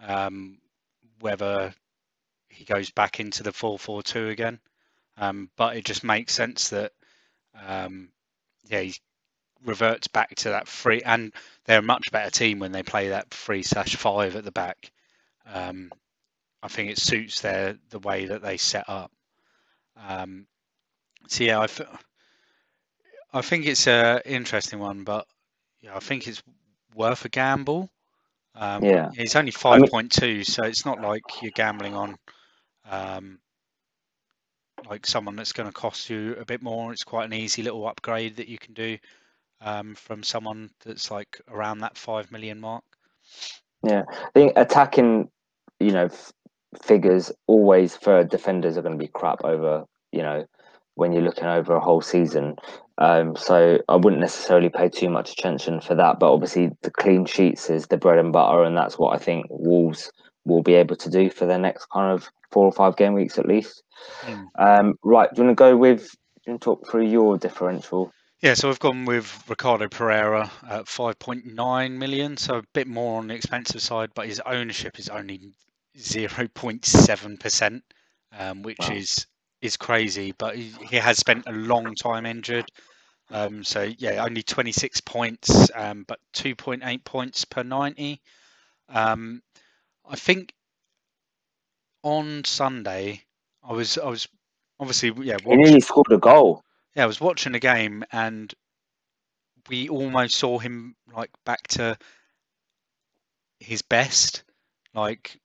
Um, 0.00 0.58
whether 1.20 1.74
he 2.48 2.64
goes 2.64 2.90
back 2.90 3.20
into 3.20 3.42
the 3.42 3.50
4-4-2 3.50 4.30
again. 4.30 4.60
Um, 5.16 5.50
but 5.56 5.76
it 5.76 5.84
just 5.84 6.04
makes 6.04 6.32
sense 6.32 6.70
that 6.70 6.92
um, 7.66 8.10
yeah, 8.68 8.80
he 8.80 8.94
reverts 9.64 10.08
back 10.08 10.34
to 10.36 10.50
that 10.50 10.68
free, 10.68 11.02
and 11.02 11.32
they're 11.64 11.80
a 11.80 11.82
much 11.82 12.10
better 12.12 12.30
team 12.30 12.58
when 12.58 12.72
they 12.72 12.82
play 12.82 13.08
that 13.08 13.30
three 13.30 13.62
slash 13.62 13.96
five 13.96 14.36
at 14.36 14.44
the 14.44 14.52
back. 14.52 14.90
Um, 15.52 15.90
I 16.62 16.68
think 16.68 16.90
it 16.90 16.98
suits 16.98 17.40
their 17.40 17.76
the 17.90 17.98
way 17.98 18.26
that 18.26 18.42
they 18.42 18.56
set 18.56 18.88
up. 18.88 19.10
Um, 20.08 20.46
so 21.28 21.44
yeah, 21.44 21.60
I, 21.60 21.64
f- 21.64 22.04
I 23.32 23.40
think 23.42 23.66
it's 23.66 23.86
a 23.86 24.22
interesting 24.24 24.78
one, 24.78 25.04
but 25.04 25.26
yeah, 25.80 25.96
I 25.96 26.00
think 26.00 26.26
it's 26.26 26.42
worth 26.94 27.24
a 27.24 27.28
gamble. 27.28 27.90
Um, 28.54 28.84
yeah, 28.84 29.10
it's 29.14 29.36
only 29.36 29.52
five 29.52 29.88
point 29.90 30.12
two, 30.12 30.26
I 30.26 30.34
mean, 30.34 30.44
so 30.44 30.64
it's 30.64 30.84
not 30.84 31.00
like 31.00 31.22
you're 31.42 31.52
gambling 31.52 31.94
on 31.94 32.16
um, 32.90 33.38
like 34.88 35.06
someone 35.06 35.36
that's 35.36 35.52
going 35.52 35.68
to 35.68 35.72
cost 35.72 36.10
you 36.10 36.36
a 36.40 36.44
bit 36.44 36.62
more. 36.62 36.92
It's 36.92 37.04
quite 37.04 37.26
an 37.26 37.32
easy 37.34 37.62
little 37.62 37.86
upgrade 37.86 38.36
that 38.36 38.48
you 38.48 38.58
can 38.58 38.74
do 38.74 38.98
um, 39.60 39.94
from 39.94 40.22
someone 40.22 40.70
that's 40.84 41.10
like 41.10 41.40
around 41.48 41.78
that 41.78 41.96
five 41.96 42.30
million 42.30 42.60
mark. 42.60 42.84
Yeah, 43.84 44.02
I 44.08 44.30
think 44.34 44.52
attacking, 44.56 45.30
you 45.80 45.92
know, 45.92 46.06
f- 46.06 46.32
figures 46.82 47.32
always 47.46 47.96
for 47.96 48.24
defenders 48.24 48.76
are 48.76 48.82
going 48.82 48.98
to 48.98 49.04
be 49.04 49.10
crap 49.12 49.44
over, 49.44 49.84
you 50.12 50.22
know, 50.22 50.44
when 50.94 51.12
you're 51.12 51.22
looking 51.22 51.44
over 51.44 51.76
a 51.76 51.80
whole 51.80 52.00
season. 52.00 52.56
Um, 52.98 53.36
so 53.36 53.78
I 53.88 53.96
wouldn't 53.96 54.20
necessarily 54.20 54.68
pay 54.68 54.88
too 54.88 55.08
much 55.08 55.32
attention 55.32 55.80
for 55.80 55.94
that. 55.94 56.18
But 56.18 56.32
obviously, 56.32 56.70
the 56.82 56.90
clean 56.90 57.24
sheets 57.24 57.70
is 57.70 57.86
the 57.86 57.96
bread 57.96 58.18
and 58.18 58.32
butter, 58.32 58.64
and 58.64 58.76
that's 58.76 58.98
what 58.98 59.14
I 59.14 59.18
think 59.18 59.46
Wolves 59.48 60.10
will 60.44 60.62
be 60.62 60.74
able 60.74 60.96
to 60.96 61.10
do 61.10 61.30
for 61.30 61.46
their 61.46 61.58
next 61.58 61.86
kind 61.90 62.12
of 62.12 62.28
four 62.50 62.64
or 62.64 62.72
five 62.72 62.96
game 62.96 63.12
weeks 63.12 63.38
at 63.38 63.46
least. 63.46 63.82
Mm. 64.22 64.46
Um, 64.58 64.94
right, 65.04 65.32
do 65.32 65.42
you 65.42 65.46
want 65.46 65.56
to 65.56 65.62
go 65.62 65.76
with? 65.76 66.00
Do 66.00 66.16
you 66.46 66.52
want 66.52 66.62
to 66.62 66.64
talk 66.64 66.90
through 66.90 67.06
your 67.06 67.38
differential? 67.38 68.12
Yeah, 68.40 68.54
so 68.54 68.68
I've 68.68 68.78
gone 68.78 69.04
with 69.04 69.44
Ricardo 69.48 69.88
Pereira 69.88 70.50
at 70.68 70.84
5.9 70.84 71.92
million, 71.92 72.36
so 72.36 72.58
a 72.58 72.62
bit 72.72 72.86
more 72.86 73.18
on 73.18 73.26
the 73.26 73.34
expensive 73.34 73.82
side, 73.82 74.10
but 74.14 74.26
his 74.26 74.40
ownership 74.46 75.00
is 75.00 75.08
only 75.08 75.40
0.7 75.96 77.40
percent, 77.40 77.82
um, 78.38 78.62
which 78.62 78.78
wow. 78.78 78.92
is 78.92 79.26
is 79.60 79.76
crazy. 79.76 80.32
But 80.38 80.54
he, 80.54 80.72
he, 80.88 80.96
has 80.96 81.18
spent 81.18 81.48
a 81.48 81.52
long 81.52 81.96
time 81.96 82.26
injured. 82.26 82.66
Um, 83.30 83.64
so 83.64 83.82
yeah, 83.98 84.24
only 84.24 84.44
26 84.44 85.00
points, 85.00 85.70
um, 85.74 86.04
but 86.06 86.20
2.8 86.34 87.04
points 87.04 87.44
per 87.44 87.64
90. 87.64 88.20
Um, 88.88 89.42
I 90.08 90.14
think 90.14 90.54
on 92.04 92.44
Sunday 92.44 93.24
I 93.64 93.72
was 93.72 93.98
I 93.98 94.08
was 94.08 94.28
obviously 94.78 95.12
yeah. 95.26 95.34
Watching, 95.44 95.50
he 95.50 95.56
nearly 95.56 95.80
scored 95.80 96.12
a 96.12 96.18
goal. 96.18 96.62
Yeah, 96.98 97.04
I 97.04 97.06
was 97.06 97.20
watching 97.20 97.52
the 97.52 97.60
game 97.60 98.02
and 98.10 98.52
we 99.68 99.88
almost 99.88 100.34
saw 100.34 100.58
him 100.58 100.96
like 101.14 101.30
back 101.44 101.64
to 101.68 101.96
his 103.60 103.82
best, 103.82 104.42
like 104.94 105.38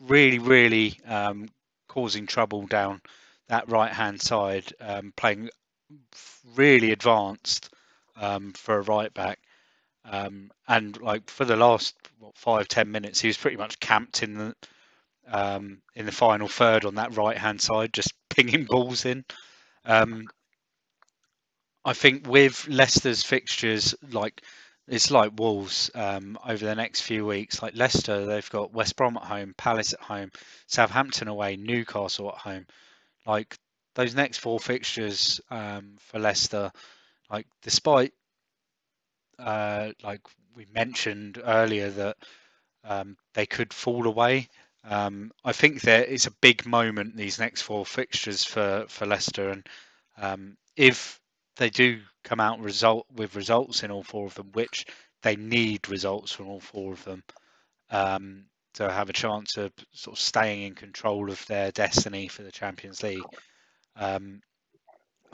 really, 0.00 0.40
really 0.40 0.98
um, 1.06 1.48
causing 1.86 2.26
trouble 2.26 2.66
down 2.66 3.00
that 3.46 3.68
right 3.70 3.92
hand 3.92 4.20
side, 4.20 4.64
um, 4.80 5.12
playing 5.16 5.50
really 6.56 6.90
advanced 6.90 7.72
um, 8.16 8.52
for 8.54 8.78
a 8.78 8.82
right 8.82 9.14
back. 9.14 9.38
Um, 10.04 10.50
and 10.66 11.00
like 11.00 11.30
for 11.30 11.44
the 11.44 11.54
last 11.56 11.94
what, 12.18 12.36
five 12.36 12.66
ten 12.66 12.90
minutes, 12.90 13.20
he 13.20 13.28
was 13.28 13.36
pretty 13.36 13.58
much 13.58 13.78
camped 13.78 14.24
in 14.24 14.34
the 14.34 14.54
um, 15.28 15.82
in 15.94 16.04
the 16.04 16.10
final 16.10 16.48
third 16.48 16.84
on 16.84 16.96
that 16.96 17.16
right 17.16 17.38
hand 17.38 17.60
side, 17.60 17.92
just 17.92 18.12
pinging 18.28 18.64
balls 18.64 19.04
in. 19.04 19.24
Um, 19.84 20.26
I 21.84 21.92
think 21.94 22.26
with 22.26 22.68
Leicester's 22.68 23.22
fixtures, 23.22 23.94
like 24.10 24.42
it's 24.86 25.10
like 25.10 25.32
Wolves 25.36 25.90
um, 25.94 26.38
over 26.44 26.64
the 26.64 26.74
next 26.74 27.02
few 27.02 27.24
weeks. 27.24 27.62
Like 27.62 27.76
Leicester, 27.76 28.26
they've 28.26 28.50
got 28.50 28.72
West 28.72 28.96
Brom 28.96 29.16
at 29.16 29.22
home, 29.22 29.54
Palace 29.56 29.92
at 29.92 30.00
home, 30.00 30.30
Southampton 30.66 31.28
away, 31.28 31.56
Newcastle 31.56 32.28
at 32.28 32.38
home. 32.38 32.66
Like 33.26 33.56
those 33.94 34.14
next 34.14 34.38
four 34.38 34.58
fixtures 34.58 35.40
um, 35.50 35.96
for 36.00 36.18
Leicester, 36.18 36.72
like 37.30 37.46
despite 37.62 38.12
uh, 39.38 39.92
like 40.02 40.20
we 40.54 40.66
mentioned 40.74 41.40
earlier 41.42 41.90
that 41.90 42.16
um, 42.84 43.16
they 43.34 43.46
could 43.46 43.72
fall 43.72 44.06
away. 44.06 44.48
Um, 44.84 45.30
I 45.44 45.52
think 45.52 45.82
there 45.82 46.04
is 46.04 46.26
a 46.26 46.32
big 46.40 46.66
moment 46.66 47.16
these 47.16 47.38
next 47.38 47.62
four 47.62 47.86
fixtures 47.86 48.44
for 48.44 48.86
for 48.88 49.06
Leicester, 49.06 49.50
and 49.50 49.66
um, 50.18 50.56
if 50.76 51.19
they 51.60 51.68
do 51.68 52.00
come 52.24 52.40
out 52.40 52.58
result 52.58 53.06
with 53.14 53.36
results 53.36 53.82
in 53.82 53.90
all 53.90 54.02
four 54.02 54.24
of 54.24 54.34
them, 54.34 54.50
which 54.54 54.86
they 55.22 55.36
need 55.36 55.90
results 55.90 56.32
from 56.32 56.48
all 56.48 56.58
four 56.58 56.94
of 56.94 57.04
them 57.04 57.22
um, 57.90 58.46
to 58.72 58.90
have 58.90 59.10
a 59.10 59.12
chance 59.12 59.58
of 59.58 59.70
sort 59.92 60.16
of 60.16 60.22
staying 60.22 60.62
in 60.62 60.74
control 60.74 61.30
of 61.30 61.44
their 61.46 61.70
destiny 61.70 62.28
for 62.28 62.42
the 62.42 62.50
Champions 62.50 63.02
League. 63.02 63.22
Um, 63.94 64.40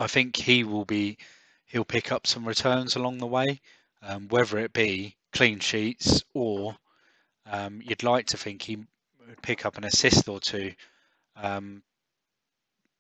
I 0.01 0.09
think 0.09 0.35
he 0.35 0.65
will 0.65 0.85
be 0.85 1.17
he'll 1.67 1.85
pick 1.85 2.11
up 2.11 2.27
some 2.27 2.47
returns 2.47 2.97
along 2.97 3.19
the 3.19 3.27
way, 3.29 3.61
um, 4.03 4.27
whether 4.27 4.59
it 4.59 4.73
be 4.73 5.15
clean 5.33 5.61
sheets 5.61 6.25
or 6.35 6.77
um, 7.49 7.81
you'd 7.85 8.03
like 8.03 8.27
to 8.27 8.37
think 8.37 8.63
he 8.63 8.79
would 9.29 9.43
pick 9.43 9.65
up 9.65 9.79
an 9.79 9.85
assist 9.85 10.29
or 10.29 10.41
two. 10.41 10.73
Um, 11.37 11.85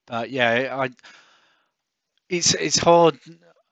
but 0.06 0.30
yeah, 0.30 0.76
I 0.80 0.90
it's 2.28 2.54
it's 2.54 2.78
hard 2.78 3.18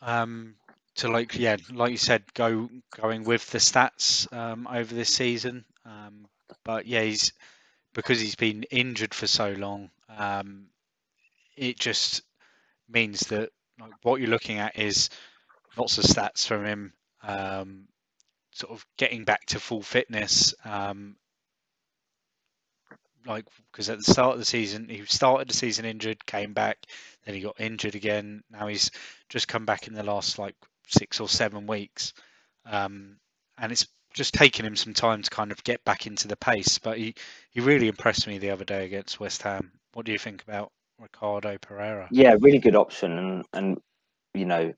um, 0.01 0.55
to 0.97 1.09
like 1.09 1.39
yeah, 1.39 1.57
like 1.73 1.91
you 1.91 1.97
said, 1.97 2.23
go 2.35 2.69
going 3.01 3.25
with 3.25 3.51
the 3.51 3.59
stats 3.59 4.33
um, 4.33 4.67
over 4.71 4.95
this 4.95 5.15
season. 5.15 5.65
Um, 5.85 6.27
but 6.65 6.87
yeah, 6.87 7.03
he's 7.03 7.33
because 7.95 8.21
he's 8.21 8.37
been 8.37 8.65
injured 8.65 9.15
for 9.15 9.27
so 9.27 9.53
long. 9.53 9.91
Um, 10.17 10.67
it 11.57 11.79
just 11.79 12.23
means 12.89 13.21
that 13.29 13.51
like, 13.81 13.93
what 14.03 14.21
you're 14.21 14.31
looking 14.31 14.59
at 14.59 14.79
is 14.79 15.11
lots 15.77 15.99
of 15.99 16.05
stats 16.05 16.47
from 16.47 16.65
him, 16.65 16.93
um, 17.23 17.89
sort 18.53 18.73
of 18.73 18.85
getting 18.97 19.25
back 19.25 19.47
to 19.47 19.61
full 19.61 19.83
fitness 19.83 20.55
um, 20.65 21.17
like 23.27 23.47
because 23.70 23.89
at 23.89 23.99
the 23.99 24.12
start 24.12 24.35
of 24.35 24.39
the 24.39 24.45
season 24.45 24.89
he 24.89 25.05
started 25.07 25.49
the 25.49 25.55
season 25.55 25.85
injured, 25.85 26.25
came 26.27 26.53
back, 26.53 26.79
then 27.25 27.35
he 27.35 27.41
got 27.41 27.61
injured 27.61 27.95
again. 27.95 28.43
Now 28.51 28.66
he's 28.66 28.91
just 29.29 29.49
come 29.49 29.64
back 29.64 29.87
in 29.87 29.95
the 29.95 30.03
last 30.03 30.39
like 30.39 30.55
six 30.89 31.20
or 31.20 31.29
seven 31.29 31.66
weeks, 31.66 32.12
um, 32.66 33.16
and 33.59 33.72
it's 33.72 33.87
just 34.12 34.35
taken 34.35 34.64
him 34.64 34.77
some 34.77 34.95
time 34.95 35.22
to 35.22 35.31
kind 35.31 35.51
of 35.51 35.62
get 35.64 35.85
back 35.85 36.07
into 36.07 36.29
the 36.29 36.37
pace. 36.37 36.79
But 36.79 36.99
he 36.99 37.14
he 37.51 37.61
really 37.61 37.89
impressed 37.89 38.27
me 38.27 38.39
the 38.39 38.51
other 38.51 38.64
day 38.64 38.85
against 38.85 39.20
West 39.20 39.43
Ham. 39.43 39.72
What 39.93 40.07
do 40.07 40.12
you 40.12 40.18
think 40.18 40.43
about 40.43 40.72
Ricardo 41.01 41.59
Pereira? 41.59 42.09
Yeah, 42.11 42.37
really 42.41 42.59
good 42.59 42.77
option, 42.77 43.18
and 43.18 43.45
and 43.53 43.79
you 44.35 44.45
know 44.45 44.72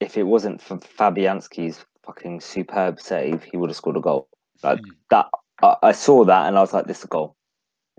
if 0.00 0.16
it 0.16 0.22
wasn't 0.22 0.60
for 0.62 0.78
Fabianski's 0.78 1.84
fucking 2.04 2.40
superb 2.40 3.00
save, 3.00 3.42
he 3.44 3.56
would 3.56 3.70
have 3.70 3.76
scored 3.76 3.96
a 3.96 4.00
goal. 4.00 4.28
Like 4.62 4.80
mm. 4.80 4.90
that, 5.10 5.26
I, 5.62 5.76
I 5.82 5.92
saw 5.92 6.24
that 6.24 6.48
and 6.48 6.56
I 6.56 6.60
was 6.60 6.72
like, 6.72 6.86
"This 6.86 6.98
is 6.98 7.04
a 7.04 7.08
goal." 7.08 7.36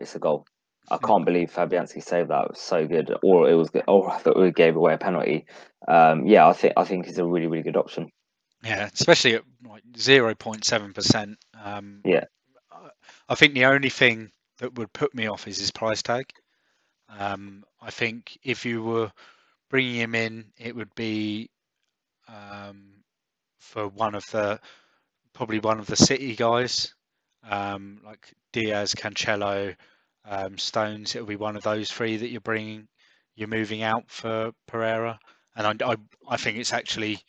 It's 0.02 0.16
a 0.16 0.20
goal. 0.20 0.46
I 0.90 0.98
can't 0.98 1.26
believe 1.26 1.54
Fabianski 1.54 2.04
saved 2.04 2.30
that. 2.32 2.46
It 2.46 2.50
was 2.52 2.60
so 2.60 2.86
good. 2.88 3.16
Or 3.24 3.50
it 3.50 3.54
was 3.54 3.70
good. 3.70 3.84
Or 3.88 4.12
I 4.12 4.18
thought 4.18 4.38
we 4.38 4.52
gave 4.52 4.76
away 4.76 4.94
a 4.94 4.98
penalty. 4.98 5.46
Um, 5.88 6.26
yeah, 6.26 6.48
I 6.48 6.54
think 6.54 6.74
I 6.76 6.84
think 6.84 7.06
he's 7.06 7.18
a 7.18 7.26
really 7.26 7.48
really 7.48 7.64
good 7.64 7.78
option. 7.78 8.12
Yeah, 8.64 8.90
especially 8.94 9.36
at 9.36 9.44
like 9.68 9.84
zero 9.98 10.36
point 10.36 10.66
seven 10.66 10.94
percent. 10.94 11.38
Um, 11.64 12.02
Yeah. 12.04 12.26
I 13.30 13.36
think 13.36 13.54
the 13.54 13.66
only 13.66 13.90
thing 13.90 14.32
that 14.58 14.76
would 14.76 14.92
put 14.92 15.16
me 15.16 15.28
off 15.28 15.48
is 15.48 15.58
his 15.58 15.72
price 15.72 16.02
tag. 16.02 16.26
Um, 17.18 17.64
I 17.82 17.90
think 17.90 18.38
if 18.44 18.66
you 18.66 18.84
were 18.84 19.12
bringing 19.70 19.96
him 19.96 20.16
in, 20.16 20.52
it 20.58 20.76
would 20.76 20.94
be 20.96 21.50
um, 22.28 23.04
for 23.60 23.88
one 23.88 24.16
of 24.16 24.30
the 24.32 24.60
probably 25.34 25.60
one 25.60 25.80
of 25.80 25.88
the 25.88 25.96
City 25.96 26.36
guys, 26.36 26.94
um, 27.50 28.02
like 28.06 28.34
Diaz, 28.54 28.96
Cancelo, 28.96 29.76
um, 30.26 30.58
Stones. 30.58 31.16
It'll 31.16 31.28
be 31.28 31.36
one 31.36 31.56
of 31.56 31.64
those 31.64 31.92
three 31.92 32.18
that 32.18 32.30
you're 32.30 32.42
bringing, 32.42 32.88
you're 33.36 33.48
moving 33.48 33.84
out 33.84 34.10
for 34.10 34.52
Pereira, 34.68 35.20
and 35.56 35.82
I, 35.84 35.92
I, 35.94 35.96
I 36.30 36.38
think 36.38 36.58
it's 36.58 36.74
actually 36.74 37.20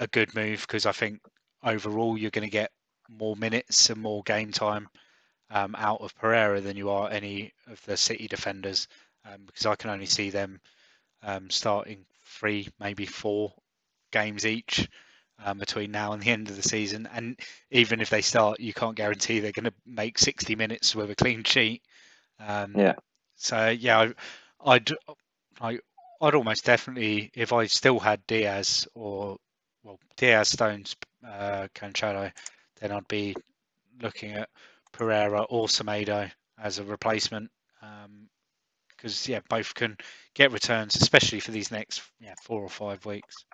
a 0.00 0.06
good 0.06 0.34
move 0.34 0.62
because 0.62 0.86
I 0.86 0.92
think 0.92 1.20
overall 1.62 2.16
you're 2.18 2.30
going 2.30 2.46
to 2.46 2.50
get 2.50 2.72
more 3.08 3.36
minutes 3.36 3.90
and 3.90 4.00
more 4.00 4.22
game 4.24 4.52
time 4.52 4.88
um, 5.50 5.74
out 5.76 6.00
of 6.00 6.14
Pereira 6.16 6.60
than 6.60 6.76
you 6.76 6.90
are 6.90 7.10
any 7.10 7.52
of 7.68 7.82
the 7.84 7.96
City 7.96 8.28
defenders 8.28 8.88
um, 9.26 9.42
because 9.46 9.66
I 9.66 9.76
can 9.76 9.90
only 9.90 10.06
see 10.06 10.30
them 10.30 10.60
um, 11.22 11.50
starting 11.50 12.06
three, 12.24 12.68
maybe 12.80 13.06
four 13.06 13.52
games 14.12 14.46
each 14.46 14.88
um, 15.44 15.58
between 15.58 15.90
now 15.90 16.12
and 16.12 16.22
the 16.22 16.30
end 16.30 16.48
of 16.48 16.56
the 16.56 16.62
season. 16.62 17.08
And 17.12 17.38
even 17.70 18.00
if 18.00 18.10
they 18.10 18.22
start, 18.22 18.60
you 18.60 18.72
can't 18.72 18.96
guarantee 18.96 19.40
they're 19.40 19.52
going 19.52 19.64
to 19.64 19.74
make 19.86 20.18
60 20.18 20.54
minutes 20.56 20.94
with 20.94 21.10
a 21.10 21.16
clean 21.16 21.44
sheet. 21.44 21.82
Um, 22.38 22.74
Yeah. 22.76 22.94
So 23.36 23.68
yeah, 23.68 24.12
I, 24.60 24.74
I'd 24.74 24.92
I, 25.60 25.78
I'd 26.20 26.34
almost 26.34 26.64
definitely 26.64 27.30
if 27.34 27.52
I 27.52 27.66
still 27.66 27.98
had 27.98 28.26
Diaz 28.26 28.86
or 28.94 29.38
well 29.82 29.98
Diaz, 30.16 30.48
Stones, 30.48 30.96
uh, 31.26 31.68
Cancelo, 31.74 32.32
then 32.80 32.92
I'd 32.92 33.08
be 33.08 33.34
looking 34.02 34.32
at 34.32 34.48
Pereira 34.92 35.42
or 35.42 35.68
Semedo 35.68 36.30
as 36.58 36.78
a 36.78 36.84
replacement. 36.84 37.50
Because 38.96 39.26
yeah, 39.28 39.40
both 39.48 39.74
can 39.74 39.96
get 40.34 40.52
returns, 40.52 40.96
especially 40.96 41.40
for 41.40 41.52
these 41.52 41.70
next 41.70 42.02
yeah 42.20 42.34
four 42.42 42.62
or 42.62 42.68
five 42.68 43.04
weeks. 43.06 43.44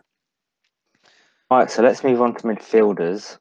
All 1.48 1.58
right, 1.58 1.70
so 1.70 1.80
let's 1.80 2.02
move 2.02 2.20
on 2.20 2.34
to 2.34 2.42
midfielders. 2.42 3.38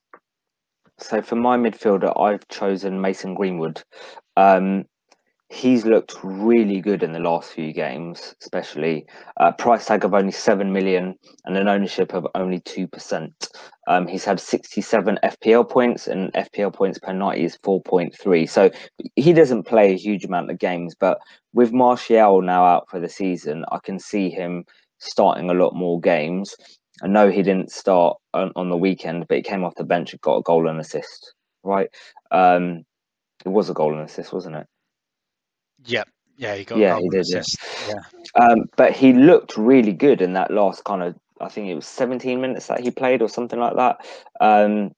So 0.99 1.23
for 1.23 1.35
my 1.35 1.57
midfielder, 1.57 2.13
I've 2.21 2.47
chosen 2.49 3.01
Mason 3.01 3.33
Greenwood. 3.33 3.81
Um, 4.37 4.85
he's 5.49 5.87
looked 5.87 6.13
really 6.21 6.81
good 6.81 7.01
in 7.01 7.13
the 7.13 7.19
last 7.19 7.51
few 7.51 7.73
games, 7.73 8.35
especially 8.43 9.07
uh, 9.39 9.53
price 9.53 9.87
tag 9.87 10.05
of 10.05 10.13
only 10.13 10.31
seven 10.31 10.71
million 10.71 11.15
and 11.45 11.57
an 11.57 11.67
ownership 11.67 12.13
of 12.13 12.27
only 12.35 12.59
two 12.59 12.87
percent. 12.87 13.47
Um, 13.87 14.05
he's 14.05 14.23
had 14.23 14.39
sixty-seven 14.39 15.17
FPL 15.23 15.67
points, 15.67 16.05
and 16.05 16.31
FPL 16.33 16.75
points 16.75 16.99
per 16.99 17.11
ninety 17.11 17.43
is 17.43 17.57
four 17.63 17.81
point 17.81 18.15
three. 18.21 18.45
So 18.45 18.69
he 19.15 19.33
doesn't 19.33 19.63
play 19.63 19.93
a 19.93 19.97
huge 19.97 20.25
amount 20.25 20.51
of 20.51 20.59
games, 20.59 20.93
but 20.93 21.17
with 21.53 21.73
Martial 21.73 22.43
now 22.43 22.65
out 22.65 22.87
for 22.87 22.99
the 22.99 23.09
season, 23.09 23.65
I 23.71 23.79
can 23.83 23.97
see 23.97 24.29
him 24.29 24.63
starting 24.99 25.49
a 25.49 25.55
lot 25.55 25.73
more 25.73 25.99
games. 25.99 26.55
I 27.03 27.07
know 27.07 27.29
he 27.29 27.43
didn't 27.43 27.71
start 27.71 28.17
on, 28.33 28.51
on 28.55 28.69
the 28.69 28.77
weekend, 28.77 29.27
but 29.27 29.37
he 29.37 29.43
came 29.43 29.63
off 29.63 29.75
the 29.75 29.83
bench 29.83 30.13
and 30.13 30.21
got 30.21 30.37
a 30.37 30.41
goal 30.43 30.67
and 30.67 30.79
assist. 30.79 31.33
Right? 31.63 31.89
Um, 32.31 32.83
it 33.45 33.49
was 33.49 33.69
a 33.69 33.73
goal 33.73 33.93
and 33.93 34.01
assist, 34.07 34.33
wasn't 34.33 34.55
it? 34.55 34.67
Yeah, 35.85 36.03
yeah, 36.37 36.55
he 36.55 36.63
got 36.63 36.79
Yeah, 36.79 36.93
goal 36.93 36.99
he 36.99 37.03
and 37.03 37.11
did, 37.11 37.25
yeah. 37.27 37.39
assist. 37.39 37.57
Yeah, 37.89 38.43
Um, 38.43 38.65
but 38.77 38.93
he 38.93 39.13
looked 39.13 39.57
really 39.57 39.93
good 39.93 40.21
in 40.21 40.33
that 40.33 40.51
last 40.51 40.83
kind 40.83 41.03
of, 41.03 41.15
I 41.41 41.49
think 41.49 41.67
it 41.67 41.75
was 41.75 41.85
17 41.85 42.39
minutes 42.39 42.67
that 42.67 42.79
he 42.79 42.91
played 42.91 43.21
or 43.21 43.29
something 43.29 43.59
like 43.59 43.75
that. 43.75 44.05
Um, 44.39 44.91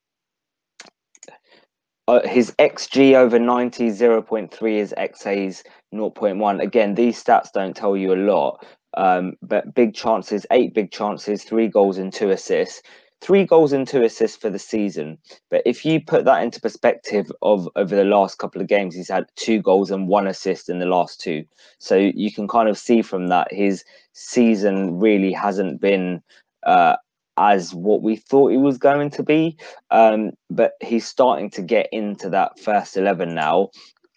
uh, 2.08 2.26
his 2.26 2.52
XG 2.58 3.16
over 3.16 3.38
90, 3.38 3.89
0.3 3.89 4.74
is 4.78 4.93
XA's 4.98 5.64
0.1. 5.93 6.62
Again, 6.62 6.95
these 6.95 7.22
stats 7.22 7.52
don't 7.54 7.76
tell 7.76 7.98
you 7.98 8.14
a 8.14 8.16
lot, 8.16 8.66
um, 8.98 9.34
but 9.43 9.76
big 9.76 9.93
chances, 9.93 10.45
eight 10.52 10.74
big 10.74 10.91
chances, 10.91 11.43
three 11.43 11.68
goals 11.68 11.98
and 11.98 12.12
two 12.12 12.32
assists. 12.32 12.82
Three 13.20 13.45
goals 13.45 13.74
and 13.74 13.88
two 13.88 14.04
assists 14.04 14.38
for 14.38 14.52
the 14.52 14.60
season. 14.60 15.18
But 15.50 15.64
if 15.66 15.84
you 15.84 16.00
put 16.00 16.26
that 16.26 16.43
into 16.43 16.62
perspective 16.62 17.32
of 17.41 17.68
over 17.76 17.95
the 17.95 18.04
last 18.04 18.38
couple 18.38 18.62
of 18.62 18.68
games, 18.68 18.93
he's 18.93 19.10
had 19.10 19.26
two 19.36 19.60
goals 19.60 19.89
and 19.89 20.08
one 20.08 20.28
assist 20.28 20.70
in 20.70 20.78
the 20.78 20.86
last 20.86 21.20
two. 21.20 21.43
So 21.80 21.95
you 21.95 22.32
can 22.32 22.48
kind 22.48 22.70
of 22.70 22.78
see 22.78 23.02
from 23.02 23.28
that 23.30 23.52
his 23.52 23.84
season 24.14 25.00
really 25.00 25.32
hasn't 25.32 25.82
been 25.82 26.22
uh, 26.64 26.98
as 27.38 27.74
what 27.74 28.04
we 28.04 28.18
thought 28.18 28.52
he 28.52 28.58
was 28.58 28.78
going 28.78 29.10
to 29.12 29.24
be. 29.24 29.58
Um, 29.89 30.32
but 30.52 30.74
he's 30.82 31.08
starting 31.08 31.50
to 31.52 31.64
get 31.64 31.89
into 31.91 32.30
that 32.30 32.60
first 32.60 32.98
11 32.98 33.34
now, 33.34 33.70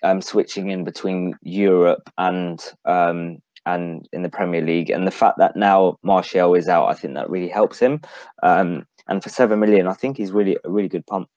um, 0.02 0.20
switching 0.20 0.70
in 0.70 0.84
between 0.84 1.34
Europe 1.42 2.10
and 2.18 2.62
um, 2.84 3.38
and 3.66 4.08
in 4.12 4.22
the 4.22 4.28
Premier 4.28 4.60
League. 4.62 4.90
And 4.90 5.06
the 5.06 5.10
fact 5.12 5.38
that 5.38 5.56
now 5.56 5.98
Martial 6.02 6.54
is 6.54 6.68
out, 6.68 6.86
I 6.86 6.94
think 6.94 7.14
that 7.14 7.30
really 7.30 7.48
helps 7.48 7.78
him. 7.78 8.00
Um, 8.42 8.86
and 9.06 9.22
for 9.22 9.28
seven 9.28 9.60
million, 9.60 9.86
I 9.86 9.94
think 9.94 10.16
he's 10.16 10.32
really 10.32 10.56
a 10.64 10.70
really 10.70 10.88
good 10.88 11.06
pump 11.06 11.28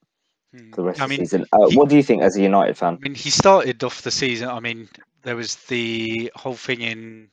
for 0.72 0.82
the 0.82 0.84
rest 0.84 1.02
I 1.02 1.06
of 1.06 1.10
the 1.10 1.16
season. 1.18 1.46
Uh, 1.52 1.68
he- 1.70 1.78
what 1.78 1.90
do 1.90 1.96
you 1.96 2.04
think 2.04 2.22
as 2.22 2.38
a 2.38 2.42
United 2.42 2.78
fan? 2.78 2.96
I 3.02 3.04
mean, 3.04 3.16
he 3.16 3.30
started 3.30 3.84
off 3.84 4.02
the 4.04 4.12
season. 4.12 4.50
I 4.50 4.60
mean, 4.60 4.90
there 5.24 5.36
was 5.36 5.56
the 5.68 6.32
whole 6.36 6.56
thing 6.56 6.82
in 6.82 7.30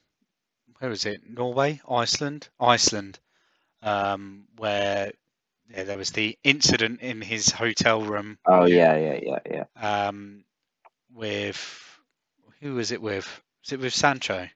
where 0.78 0.90
was 0.90 1.04
it? 1.04 1.20
Norway, 1.28 1.80
Iceland, 1.88 2.48
Iceland, 2.58 3.18
um, 3.82 4.46
where 4.56 5.12
yeah, 5.70 5.84
there 5.84 5.98
was 5.98 6.10
the 6.10 6.38
incident 6.42 7.00
in 7.00 7.20
his 7.20 7.50
hotel 7.50 8.02
room. 8.02 8.38
Oh 8.46 8.64
yeah, 8.64 8.96
yeah, 8.96 9.18
yeah, 9.22 9.64
yeah. 9.76 10.06
Um, 10.08 10.44
with 11.12 12.00
who 12.60 12.74
was 12.74 12.92
it 12.92 13.02
with? 13.02 13.26
Was 13.64 13.72
it 13.72 13.80
with 13.80 13.94
Sancho? 13.94 14.48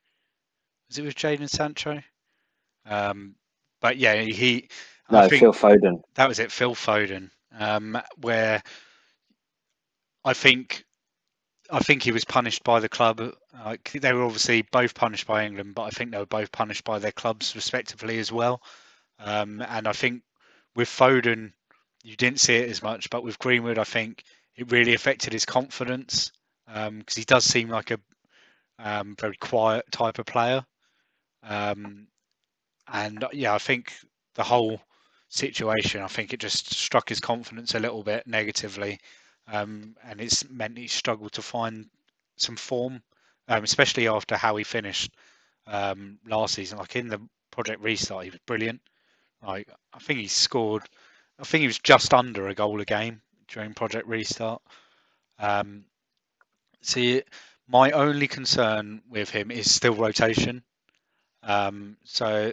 Was 0.89 0.99
it 0.99 1.05
with 1.05 1.17
Jadon 1.17 1.49
Sancho? 1.49 2.03
Um, 2.87 3.35
but 3.81 3.97
yeah, 3.97 4.23
he. 4.23 4.69
No, 5.11 5.19
I 5.19 5.29
think 5.29 5.41
Phil 5.41 5.53
Foden. 5.53 6.03
that 6.15 6.29
was 6.29 6.39
it, 6.39 6.51
Phil 6.51 6.75
Foden, 6.75 7.31
um, 7.59 8.01
where 8.21 8.63
I 10.25 10.33
think 10.33 10.85
I 11.71 11.81
think 11.81 12.03
he 12.03 12.13
was 12.13 12.25
punished 12.25 12.65
by 12.65 12.81
the 12.81 12.89
club. 12.89 13.19
They 13.93 14.13
were 14.13 14.25
obviously 14.25 14.63
both 14.63 14.95
punished 14.95 15.27
by 15.27 15.45
England, 15.45 15.75
but 15.75 15.83
I 15.83 15.91
think 15.91 16.11
they 16.11 16.19
were 16.19 16.27
both 16.27 16.53
punished 16.53 16.85
by 16.85 16.99
their 16.99 17.13
clubs 17.13 17.55
respectively 17.55 18.19
as 18.19 18.31
well. 18.31 18.63
Um, 19.19 19.63
and 19.67 19.87
I 19.87 19.93
think 19.93 20.23
with 20.77 20.89
Foden, 20.89 21.53
you 22.03 22.17
didn't 22.17 22.41
see 22.41 22.57
it 22.57 22.69
as 22.69 22.83
much, 22.83 23.09
but 23.11 23.25
with 23.25 23.39
Greenwood, 23.39 23.79
I 23.79 23.85
think 23.85 24.25
it 24.57 24.73
really 24.73 24.95
affected 24.95 25.33
his 25.33 25.47
confidence 25.47 26.33
because 26.67 27.15
he 27.15 27.25
does 27.25 27.45
seem 27.45 27.69
like 27.69 27.91
a 27.91 28.01
um, 28.79 29.17
very 29.19 29.37
quiet 29.37 29.85
type 29.91 30.19
of 30.19 30.27
player. 30.27 30.65
Um, 31.45 32.09
and 32.89 33.25
uh, 33.25 33.29
yeah, 33.33 33.55
I 33.55 33.59
think 33.59 33.93
the 34.35 34.45
whole 34.45 34.81
situation, 35.29 36.03
I 36.03 36.09
think 36.09 36.33
it 36.33 36.41
just 36.41 36.75
struck 36.75 37.09
his 37.09 37.21
confidence 37.21 37.75
a 37.75 37.81
little 37.81 38.03
bit 38.03 38.27
negatively, 38.27 39.01
um, 39.49 39.97
and 40.05 40.21
it's 40.21 40.49
meant 40.51 40.79
he 40.79 40.89
struggled 40.89 41.33
to 41.33 41.43
find 41.43 41.89
some 42.37 42.57
form, 42.57 43.03
um, 43.49 43.65
especially 43.65 44.09
after 44.09 44.37
how 44.37 44.57
he 44.57 44.65
finished 44.65 45.13
um, 45.67 46.19
last 46.27 46.55
season. 46.55 46.79
Like 46.79 46.97
in 46.97 47.09
the 47.09 47.21
Project 47.51 47.81
Restart, 47.83 48.25
he 48.25 48.31
was 48.31 48.41
brilliant. 48.47 48.81
Like 49.47 49.69
I 49.95 49.99
think 50.01 50.21
he 50.21 50.29
scored, 50.29 50.85
I 51.39 51.45
think 51.45 51.63
he 51.63 51.67
was 51.69 51.79
just 51.81 52.15
under 52.15 52.49
a 52.49 52.55
goal 52.55 52.81
a 52.81 52.85
game 52.85 53.23
during 53.49 53.75
Project 53.75 54.09
Restart. 54.09 54.63
Um, 55.39 55.87
see, 56.83 57.23
my 57.67 57.91
only 57.93 58.29
concern 58.29 59.03
with 59.09 59.31
him 59.31 59.51
is 59.51 59.75
still 59.75 59.95
rotation. 59.95 60.63
Um, 61.45 61.97
so 62.05 62.53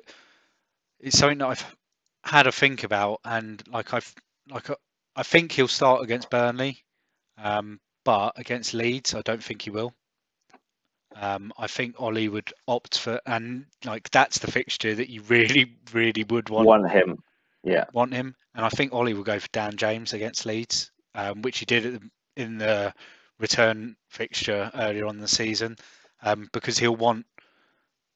it's 0.99 1.17
something 1.17 1.39
that 1.39 1.47
I've 1.47 1.75
had 2.23 2.47
a 2.47 2.51
think 2.51 2.83
about, 2.83 3.19
and 3.25 3.61
like 3.67 3.93
I've 3.93 4.13
like 4.49 4.69
I- 4.69 4.75
I 5.15 5.23
think 5.23 5.51
he'll 5.51 5.67
start 5.67 6.03
against 6.03 6.29
Burnley, 6.29 6.83
um, 7.37 7.81
but 8.05 8.33
against 8.37 8.73
Leeds, 8.73 9.13
I 9.13 9.21
don't 9.21 9.43
think 9.43 9.61
he 9.63 9.69
will. 9.69 9.93
Um, 11.15 11.51
I 11.57 11.67
think 11.67 11.99
Ole 11.99 12.29
would 12.29 12.53
opt 12.67 12.97
for, 12.97 13.19
and 13.25 13.65
like 13.83 14.09
that's 14.11 14.39
the 14.39 14.49
fixture 14.51 14.95
that 14.95 15.09
you 15.09 15.21
really, 15.23 15.75
really 15.91 16.23
would 16.23 16.49
want 16.49 16.67
Want 16.67 16.89
him? 16.89 17.21
Yeah. 17.63 17.85
want 17.93 18.13
him. 18.13 18.35
And 18.55 18.65
I 18.65 18.69
think 18.69 18.93
Ole 18.93 19.13
will 19.13 19.23
go 19.23 19.39
for 19.39 19.49
Dan 19.51 19.75
James 19.75 20.13
against 20.13 20.45
Leeds, 20.45 20.91
um, 21.13 21.41
which 21.41 21.59
he 21.59 21.65
did 21.65 21.85
at 21.85 21.93
the, 22.01 22.09
in 22.37 22.57
the 22.57 22.93
return 23.39 23.97
fixture 24.09 24.71
earlier 24.73 25.05
on 25.05 25.15
in 25.15 25.21
the 25.21 25.27
season, 25.27 25.75
um, 26.21 26.47
because 26.53 26.77
he'll 26.77 26.95
want 26.95 27.25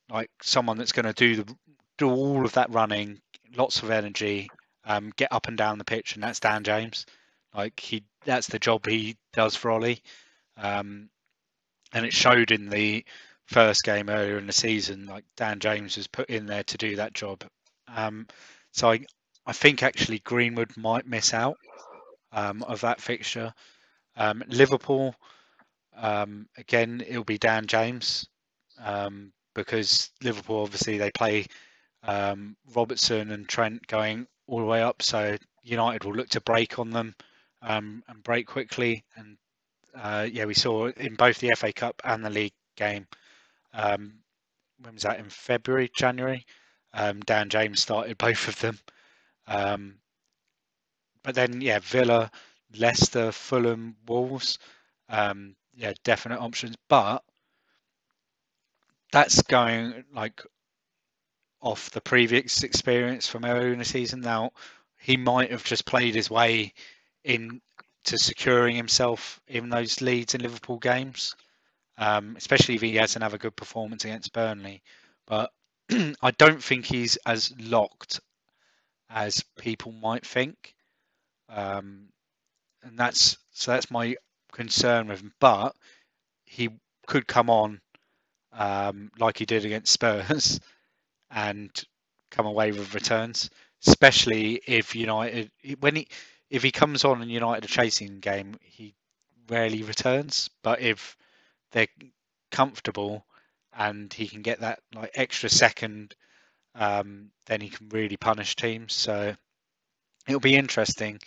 like 0.10 0.30
someone 0.42 0.78
that's 0.78 0.92
going 0.92 1.06
to 1.06 1.14
do 1.14 1.44
the 1.44 1.56
do 1.98 2.10
all 2.10 2.46
of 2.46 2.54
that 2.54 2.74
running, 2.74 3.22
lots 3.56 3.82
of 3.82 3.90
energy, 3.90 4.50
um, 4.84 5.12
get 5.16 5.32
up 5.32 5.48
and 5.48 5.58
down 5.58 5.78
the 5.78 5.86
pitch, 5.86 6.16
and 6.16 6.24
that's 6.24 6.40
Dan 6.40 6.64
James. 6.64 7.06
Like 7.56 7.80
he, 7.80 8.04
that's 8.26 8.48
the 8.48 8.60
job 8.60 8.86
he 8.86 9.18
does 9.34 9.56
for 9.56 9.72
Ole. 9.72 9.96
Um, 10.58 11.10
and 11.94 12.06
it 12.06 12.14
showed 12.14 12.52
in 12.52 12.70
the 12.70 13.06
first 13.46 13.84
game 13.84 14.10
earlier 14.10 14.38
in 14.38 14.48
the 14.48 14.54
season. 14.54 15.06
Like 15.06 15.24
Dan 15.38 15.60
James 15.60 15.96
was 15.98 16.08
put 16.08 16.30
in 16.30 16.46
there 16.46 16.64
to 16.64 16.78
do 16.78 16.98
that 16.98 17.14
job. 17.14 17.44
Um, 17.88 18.28
so 18.72 18.92
I, 18.92 19.06
I 19.46 19.54
think 19.54 19.84
actually 19.84 20.20
Greenwood 20.20 20.76
might 20.76 21.08
miss 21.08 21.34
out 21.34 21.58
um, 22.32 22.64
of 22.64 22.82
that 22.82 23.00
fixture. 23.00 23.54
Um, 24.18 24.44
Liverpool, 24.48 25.16
um, 25.96 26.48
again, 26.58 27.04
it'll 27.08 27.24
be 27.24 27.38
Dan 27.38 27.68
James 27.68 28.28
um, 28.84 29.32
because 29.56 30.12
Liverpool 30.22 30.62
obviously 30.62 31.00
they 31.00 31.12
play 31.12 31.48
um, 32.04 32.56
Robertson 32.76 33.32
and 33.32 33.50
Trent 33.50 33.88
going 33.88 34.28
all 34.48 34.60
the 34.60 34.66
way 34.66 34.84
up, 34.84 35.02
so 35.02 35.38
United 35.64 36.04
will 36.04 36.14
look 36.14 36.30
to 36.30 36.42
break 36.42 36.78
on 36.78 36.92
them 36.92 37.16
um, 37.64 38.04
and 38.08 38.22
break 38.22 38.46
quickly. 38.46 39.04
And 39.16 39.38
uh, 39.96 40.28
yeah, 40.32 40.46
we 40.46 40.54
saw 40.54 40.88
in 40.88 41.16
both 41.16 41.40
the 41.40 41.56
FA 41.56 41.74
Cup 41.74 42.02
and 42.04 42.24
the 42.24 42.30
league 42.30 42.54
game. 42.78 43.08
Um, 43.74 44.20
when 44.80 44.94
was 44.94 45.04
that 45.04 45.20
in 45.20 45.30
February, 45.30 45.90
January? 45.96 46.46
Um, 46.94 47.22
Dan 47.22 47.50
James 47.50 47.82
started 47.82 48.18
both 48.20 48.48
of 48.48 48.60
them. 48.60 48.80
Um, 49.48 49.96
but 51.24 51.34
then, 51.34 51.62
yeah, 51.62 51.80
Villa, 51.82 52.30
Leicester, 52.78 53.32
Fulham, 53.32 53.96
Wolves, 54.08 54.60
um, 55.10 55.56
yeah, 55.76 55.94
definite 56.04 56.40
options. 56.40 56.76
But 56.88 57.24
that's 59.16 59.42
going 59.44 60.04
like 60.14 60.42
off 61.62 61.90
the 61.92 62.02
previous 62.02 62.64
experience 62.64 63.26
from 63.26 63.46
earlier 63.46 63.72
in 63.72 63.80
the 63.80 63.86
season. 63.86 64.20
Now, 64.20 64.52
he 65.00 65.16
might 65.16 65.52
have 65.52 65.64
just 65.64 65.86
played 65.86 66.16
his 66.16 66.30
way 66.30 66.74
in 67.24 67.62
to 68.04 68.18
securing 68.18 68.76
himself 68.76 69.40
in 69.48 69.70
those 69.70 70.02
Leeds 70.02 70.36
in 70.36 70.42
Liverpool 70.42 70.80
games, 70.80 71.34
um, 71.98 72.36
especially 72.38 72.76
if 72.76 72.82
he 72.82 72.96
hasn't 72.96 73.24
have 73.24 73.34
a 73.34 73.38
good 73.38 73.56
performance 73.56 74.04
against 74.04 74.34
Burnley. 74.34 74.84
But 75.28 75.50
I 76.22 76.32
don't 76.32 76.62
think 76.62 76.84
he's 76.84 77.16
as 77.26 77.54
locked 77.58 78.20
as 79.10 79.46
people 79.58 79.94
might 79.94 80.26
think, 80.26 80.76
um, 81.48 82.10
and 82.84 83.00
that's 83.00 83.38
so 83.54 83.72
that's 83.72 83.90
my 83.90 84.18
concern 84.52 85.08
with 85.08 85.22
him. 85.22 85.32
But 85.40 85.74
he 86.44 86.68
could 87.08 87.28
come 87.28 87.50
on 87.50 87.80
um, 88.56 89.12
like 89.20 89.38
he 89.40 89.46
did 89.46 89.66
against 89.66 89.94
Spurs 89.94 90.60
and 91.32 91.72
come 92.32 92.46
away 92.48 92.72
with 92.72 92.96
returns, 92.96 93.50
especially 93.88 94.62
if 94.68 94.96
United 94.96 95.52
when 95.80 95.96
he 95.98 96.08
if 96.50 96.64
he 96.64 96.72
comes 96.72 97.06
on 97.06 97.22
and 97.22 97.32
United 97.32 97.66
are 97.66 97.68
chasing 97.68 98.20
game, 98.20 98.56
he 98.62 98.96
rarely 99.50 99.84
returns. 99.84 100.50
But 100.64 100.82
if 100.82 101.18
they're 101.72 101.88
comfortable 102.52 103.26
and 103.78 104.12
he 104.14 104.28
can 104.28 104.42
get 104.42 104.62
that 104.62 104.80
like 104.94 105.12
extra 105.16 105.50
second, 105.50 106.16
um, 106.76 107.32
then 107.48 107.62
he 107.62 107.70
can 107.70 107.90
really 107.90 108.18
punish 108.18 108.56
teams. 108.56 108.94
So 108.94 109.36
it'll 110.28 110.40
be 110.40 110.56
interesting. 110.56 111.20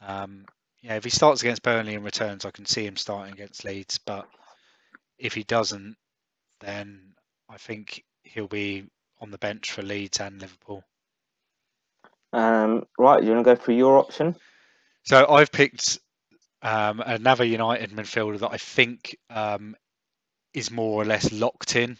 Um, 0.00 0.44
yeah, 0.82 0.96
if 0.96 1.04
he 1.04 1.10
starts 1.10 1.42
against 1.42 1.62
Burnley 1.62 1.94
and 1.94 2.04
returns, 2.04 2.44
I 2.44 2.50
can 2.50 2.66
see 2.66 2.86
him 2.86 2.96
starting 2.96 3.34
against 3.34 3.64
Leeds. 3.64 3.98
But 3.98 4.28
if 5.18 5.34
he 5.34 5.44
doesn't, 5.44 5.96
then 6.60 7.14
I 7.48 7.56
think 7.56 8.04
he'll 8.22 8.48
be 8.48 8.84
on 9.20 9.30
the 9.30 9.38
bench 9.38 9.72
for 9.72 9.82
Leeds 9.82 10.20
and 10.20 10.40
Liverpool. 10.40 10.84
Um, 12.32 12.86
right, 12.98 13.22
you 13.22 13.30
want 13.30 13.44
to 13.44 13.54
go 13.54 13.60
through 13.60 13.76
your 13.76 13.98
option? 13.98 14.36
So 15.04 15.26
I've 15.28 15.50
picked 15.50 15.98
um, 16.62 17.00
another 17.04 17.44
United 17.44 17.90
midfielder 17.90 18.40
that 18.40 18.52
I 18.52 18.58
think 18.58 19.16
um, 19.30 19.76
is 20.52 20.70
more 20.70 21.00
or 21.00 21.04
less 21.04 21.32
locked 21.32 21.76
in, 21.76 21.96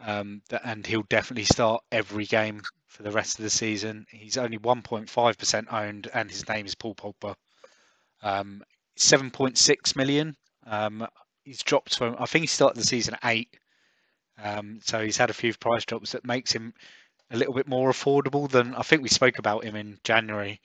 um, 0.00 0.42
and 0.64 0.86
he'll 0.86 1.02
definitely 1.02 1.44
start 1.44 1.82
every 1.92 2.24
game 2.24 2.62
for 2.86 3.02
the 3.02 3.10
rest 3.10 3.38
of 3.38 3.42
the 3.42 3.50
season. 3.50 4.06
He's 4.10 4.38
only 4.38 4.58
1.5% 4.58 5.72
owned, 5.72 6.08
and 6.14 6.30
his 6.30 6.48
name 6.48 6.66
is 6.66 6.74
Paul 6.74 6.94
Pogba. 6.94 7.34
Um, 8.22 8.62
7.6 8.98 9.96
million. 9.96 10.36
Um, 10.66 11.06
he's 11.44 11.62
dropped 11.62 11.96
from, 11.96 12.16
I 12.18 12.26
think 12.26 12.42
he 12.42 12.46
started 12.46 12.80
the 12.80 12.86
season 12.86 13.14
at 13.14 13.20
eight. 13.24 13.54
Um, 14.42 14.80
so 14.82 15.02
he's 15.02 15.16
had 15.16 15.30
a 15.30 15.34
few 15.34 15.54
price 15.54 15.84
drops 15.84 16.12
that 16.12 16.26
makes 16.26 16.52
him 16.52 16.74
a 17.30 17.36
little 17.36 17.54
bit 17.54 17.66
more 17.66 17.90
affordable 17.90 18.50
than 18.50 18.74
I 18.74 18.82
think 18.82 19.02
we 19.02 19.08
spoke 19.08 19.38
about 19.38 19.64
him 19.64 19.76
in 19.76 19.98
January 20.04 20.60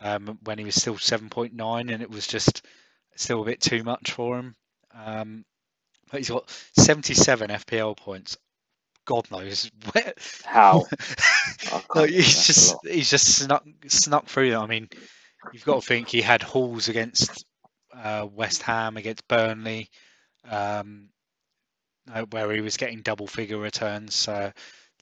um, 0.00 0.38
when 0.44 0.58
he 0.58 0.64
was 0.64 0.74
still 0.74 0.94
7.9 0.94 1.92
and 1.92 2.02
it 2.02 2.10
was 2.10 2.26
just 2.26 2.64
still 3.16 3.42
a 3.42 3.46
bit 3.46 3.60
too 3.60 3.82
much 3.82 4.12
for 4.12 4.38
him. 4.38 4.54
Um, 4.94 5.44
but 6.10 6.18
he's 6.18 6.30
got 6.30 6.50
77 6.76 7.50
FPL 7.50 7.96
points. 7.96 8.36
God 9.06 9.30
knows 9.30 9.70
where. 9.92 10.14
How? 10.44 10.84
no, 11.94 12.04
he's 12.04 12.46
just 12.46 12.74
he's 12.84 13.08
just 13.08 13.36
snuck 13.36 13.64
snuck 13.86 14.26
through. 14.26 14.56
I 14.56 14.66
mean, 14.66 14.88
you've 15.52 15.64
got 15.64 15.80
to 15.80 15.86
think 15.86 16.08
he 16.08 16.20
had 16.20 16.42
hauls 16.42 16.88
against 16.88 17.44
uh, 17.94 18.26
West 18.30 18.62
Ham, 18.62 18.96
against 18.96 19.26
Burnley, 19.28 19.90
um, 20.48 21.08
uh, 22.12 22.24
where 22.30 22.52
he 22.52 22.60
was 22.60 22.76
getting 22.76 23.02
double 23.02 23.26
figure 23.26 23.58
returns. 23.58 24.14
So, 24.14 24.52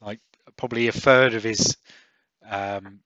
like 0.01 0.21
probably 0.57 0.89
a 0.89 0.93
third 0.93 1.35
of 1.35 1.43
his 1.43 1.77
um, 2.49 3.01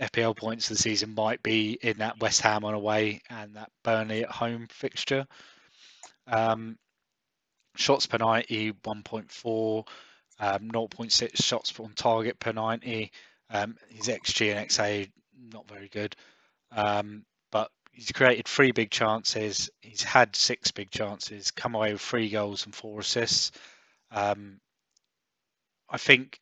FPL 0.00 0.36
points 0.36 0.70
of 0.70 0.76
the 0.76 0.82
season 0.82 1.14
might 1.14 1.42
be 1.42 1.78
in 1.80 1.98
that 1.98 2.20
West 2.20 2.40
Ham 2.42 2.64
on 2.64 2.74
away 2.74 3.22
and 3.28 3.56
that 3.56 3.70
Burnley 3.84 4.24
at 4.24 4.30
home 4.30 4.66
fixture. 4.70 5.26
Um, 6.26 6.78
shots 7.76 8.06
per 8.06 8.18
90, 8.18 8.72
1.4, 8.72 9.86
um, 10.40 10.68
0.6 10.70 11.42
shots 11.42 11.78
on 11.78 11.92
target 11.94 12.38
per 12.38 12.52
90. 12.52 13.10
Um, 13.50 13.76
his 13.90 14.08
XG 14.08 14.54
and 14.54 14.68
XA 14.68 15.10
not 15.52 15.68
very 15.68 15.88
good, 15.88 16.16
um, 16.70 17.24
he's 17.92 18.12
created 18.12 18.46
three 18.46 18.72
big 18.72 18.90
chances. 18.90 19.70
He's 19.80 20.02
had 20.02 20.34
six 20.34 20.70
big 20.70 20.90
chances, 20.90 21.50
come 21.50 21.74
away 21.74 21.92
with 21.92 22.00
three 22.00 22.28
goals 22.28 22.64
and 22.64 22.74
four 22.74 23.00
assists. 23.00 23.52
Um, 24.10 24.60
I 25.88 25.98
think, 25.98 26.40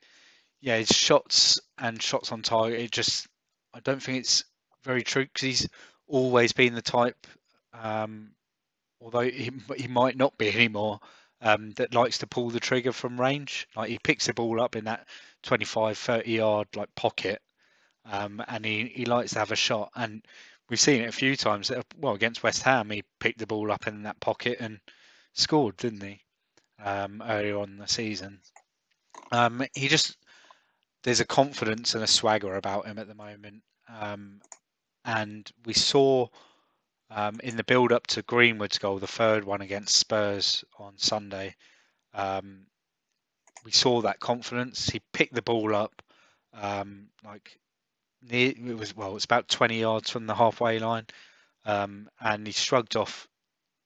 yeah, 0.61 0.77
his 0.79 0.89
shots 0.89 1.61
and 1.79 2.01
shots 2.01 2.33
on 2.33 2.43
target. 2.43 2.81
It 2.81 2.93
just 2.93 3.27
I 3.75 3.81
don't 3.81 4.03
think 4.03 4.19
it's 4.19 4.45
very 4.85 5.03
true 5.03 5.25
because 5.25 5.43
he's 5.43 5.69
always 6.07 6.53
been 6.53 6.75
the 6.75 6.83
type, 6.83 7.27
um, 7.73 8.31
although 9.01 9.21
he, 9.21 9.51
he 9.77 9.89
might 9.89 10.17
not 10.17 10.39
be 10.39 10.49
anymore, 10.49 11.01
um, 11.41 11.71
that 11.73 11.95
likes 11.95 12.19
to 12.19 12.27
pull 12.27 12.51
the 12.51 12.61
trigger 12.61 12.93
from 12.93 13.21
range. 13.21 13.67
Like 13.77 13.91
he 13.91 13.99
picks 13.99 14.27
the 14.27 14.35
ball 14.35 14.61
up 14.61 14.77
in 14.77 14.85
that 14.85 15.07
25, 15.43 15.99
30 15.99 16.31
yard 16.31 16.69
like 16.77 16.95
pocket, 16.95 17.41
um, 18.05 18.43
and 18.47 18.65
he, 18.65 18.87
he 18.95 19.05
likes 19.05 19.33
to 19.33 19.39
have 19.39 19.53
a 19.53 19.57
shot. 19.57 19.91
And 19.95 20.23
we've 20.71 20.81
seen 20.81 21.03
it 21.03 21.09
a 21.09 21.13
few 21.13 21.37
times. 21.37 21.71
Well, 21.99 22.15
against 22.15 22.43
West 22.43 22.63
Ham, 22.63 22.91
he 22.91 23.03
picked 23.19 23.39
the 23.39 23.47
ball 23.47 23.71
up 23.71 23.87
in 23.87 24.05
that 24.05 24.21
pocket 24.21 24.59
and 24.61 24.81
scored, 25.35 25.77
didn't 25.77 26.03
he? 26.03 26.21
Um, 26.83 27.23
earlier 27.27 27.59
on 27.59 27.77
the 27.77 27.89
season. 27.89 28.41
Um, 29.33 29.63
he 29.75 29.89
just 29.89 30.17
there's 31.03 31.21
a 31.21 31.27
confidence 31.27 31.95
and 31.95 32.05
a 32.05 32.07
swagger 32.07 32.57
about 32.57 32.87
him 32.87 32.99
at 32.99 33.09
the 33.09 33.15
moment. 33.15 33.63
Um, 33.89 34.41
and 35.05 35.51
we 35.67 35.75
saw 35.75 36.29
um, 37.11 37.41
in 37.43 37.57
the 37.57 37.65
build 37.65 37.93
up 37.93 38.07
to 38.09 38.23
Greenwood's 38.23 38.79
goal, 38.79 38.99
the 38.99 39.07
third 39.07 39.45
one 39.45 39.61
against 39.61 39.97
Spurs 39.97 40.65
on 40.79 40.97
Sunday, 40.97 41.55
um, 42.15 42.67
we 43.65 43.73
saw 43.73 44.01
that 44.03 44.21
confidence. 44.21 44.89
He 44.89 45.03
picked 45.13 45.35
the 45.35 45.43
ball 45.43 45.75
up 45.75 46.03
um, 46.55 47.09
like 47.25 47.59
near, 48.23 48.51
it 48.51 48.79
was 48.79 48.97
well, 48.97 49.17
it's 49.17 49.25
about 49.25 49.49
20 49.49 49.81
yards 49.81 50.11
from 50.11 50.27
the 50.27 50.35
halfway 50.35 50.79
line, 50.79 51.07
um, 51.65 52.09
and 52.21 52.47
he 52.47 52.53
shrugged 52.53 52.97
off 52.97 53.29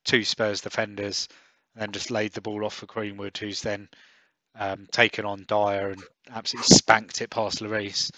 two 0.05 0.25
Spurs 0.25 0.61
defenders 0.61 1.29
and 1.75 1.83
then 1.83 1.93
just 1.93 2.11
laid 2.11 2.33
the 2.33 2.41
ball 2.41 2.65
off 2.65 2.75
for 2.75 2.87
Greenwood, 2.87 3.37
who's 3.37 3.63
then 3.63 3.89
um, 4.57 4.87
taken 4.93 5.25
on 5.25 5.45
Dier 5.49 5.91
and 5.91 6.03
absolutely 6.31 6.75
spanked 6.75 7.21
it 7.21 7.31
past 7.31 7.61
Lloris. 7.61 8.11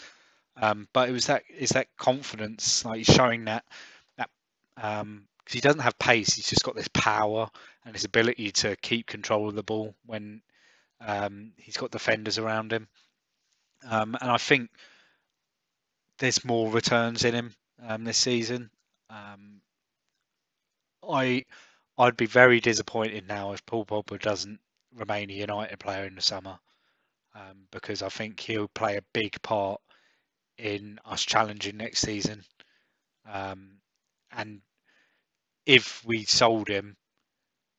Um, 0.57 0.89
but 0.93 1.09
it 1.09 1.13
was 1.13 1.27
that 1.27 1.43
is 1.51 1.71
that 1.71 1.89
confidence, 1.99 2.85
like 2.85 2.99
he's 2.99 3.15
showing 3.15 3.45
that 3.45 3.65
that 4.17 4.31
because 4.75 5.03
um, 5.03 5.27
he 5.51 5.61
doesn't 5.61 5.81
have 5.83 5.99
pace, 5.99 6.35
he's 6.35 6.49
just 6.49 6.63
got 6.63 6.75
this 6.75 6.89
power 6.89 7.49
and 7.85 7.95
his 7.95 8.05
ability 8.05 8.53
to 8.53 8.77
keep 8.77 9.07
control 9.07 9.49
of 9.49 9.55
the 9.55 9.63
ball 9.63 9.95
when 10.07 10.41
um, 11.01 11.53
he's 11.59 11.77
got 11.77 11.91
defenders 11.91 12.39
around 12.39 12.73
him. 12.73 12.89
Um, 13.89 14.17
and 14.21 14.31
I 14.31 14.39
think 14.39 14.71
there's 16.19 16.45
more 16.45 16.71
returns 16.71 17.25
in 17.25 17.35
him 17.35 17.55
um, 17.83 18.05
this 18.05 18.19
season. 18.19 18.71
I 21.09 21.45
I'd 21.99 22.17
be 22.19 22.27
very 22.27 22.61
disappointed 22.61 23.27
now 23.27 23.53
if 23.53 23.65
Paul 23.65 23.87
Pogba 23.87 24.21
doesn't 24.21 24.61
remain 24.95 25.31
a 25.31 25.35
United 25.35 25.79
player 25.81 26.05
in 26.05 26.15
the 26.15 26.21
summer 26.21 26.59
um, 27.35 27.69
because 27.71 28.03
I 28.03 28.09
think 28.11 28.41
he'll 28.41 28.69
play 28.69 28.97
a 28.97 29.03
big 29.15 29.41
part 29.43 29.81
in 30.59 31.01
us 31.05 31.25
challenging 31.25 31.77
next 31.79 32.01
season. 32.01 32.45
Um, 33.27 33.81
and 34.33 34.63
if 35.67 36.05
we 36.05 36.25
sold 36.25 36.69
him, 36.69 36.97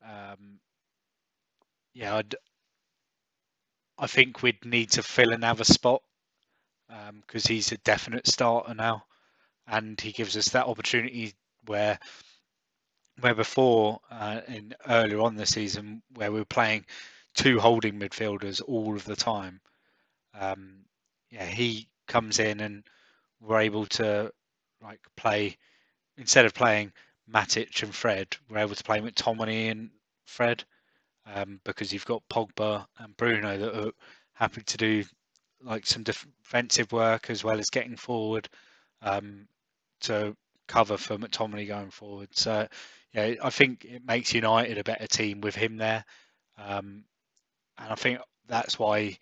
um, 0.03 0.59
yeah, 1.93 2.15
I'd, 2.15 2.35
I 3.99 4.07
think 4.07 4.41
we'd 4.41 4.65
need 4.65 4.91
to 4.93 5.03
fill 5.03 5.33
another 5.33 5.63
spot 5.63 6.01
because 6.87 7.45
um, 7.45 7.53
he's 7.53 7.71
a 7.71 7.77
definite 7.77 8.27
starter 8.27 8.73
now, 8.73 9.03
and 9.67 9.99
he 9.99 10.11
gives 10.11 10.37
us 10.37 10.49
that 10.49 10.67
opportunity 10.67 11.33
where 11.65 11.99
where 13.19 13.35
before 13.35 13.99
uh, 14.11 14.41
in 14.47 14.73
earlier 14.87 15.21
on 15.21 15.35
the 15.35 15.45
season 15.45 16.03
where 16.15 16.31
we 16.31 16.39
were 16.39 16.45
playing 16.45 16.85
two 17.33 17.59
holding 17.59 17.99
midfielders 17.99 18.61
all 18.65 18.95
of 18.95 19.05
the 19.05 19.15
time. 19.15 19.59
Um, 20.39 20.85
yeah, 21.31 21.45
he 21.45 21.87
comes 22.07 22.39
in 22.39 22.59
and 22.59 22.83
we're 23.41 23.61
able 23.61 23.85
to 23.87 24.31
like 24.81 25.01
play 25.15 25.57
instead 26.17 26.45
of 26.45 26.53
playing 26.53 26.91
Matic 27.31 27.83
and 27.83 27.93
Fred, 27.93 28.35
we're 28.49 28.59
able 28.59 28.75
to 28.75 28.83
play 28.83 28.99
McTominay 28.99 29.71
and 29.71 29.89
Fred 30.25 30.63
um, 31.25 31.59
because 31.63 31.91
you've 31.91 32.05
got 32.05 32.27
Pogba 32.29 32.85
and 32.99 33.17
Bruno 33.17 33.57
that 33.57 33.87
are 33.87 33.91
happy 34.33 34.61
to 34.61 34.77
do 34.77 35.03
like 35.61 35.85
some 35.85 36.03
defensive 36.03 36.91
work 36.91 37.29
as 37.29 37.43
well 37.43 37.59
as 37.59 37.69
getting 37.69 37.95
forward 37.95 38.47
um, 39.01 39.47
to 40.01 40.35
cover 40.67 40.97
for 40.97 41.17
McTominay 41.17 41.67
going 41.67 41.91
forward. 41.91 42.29
So 42.31 42.67
yeah, 43.13 43.35
I 43.41 43.49
think 43.49 43.85
it 43.85 44.05
makes 44.05 44.33
United 44.33 44.77
a 44.77 44.83
better 44.83 45.07
team 45.07 45.41
with 45.41 45.55
him 45.55 45.77
there, 45.77 46.03
um, 46.57 47.03
and 47.77 47.91
I 47.91 47.95
think 47.95 48.19
that's 48.47 48.77
why 48.77 49.17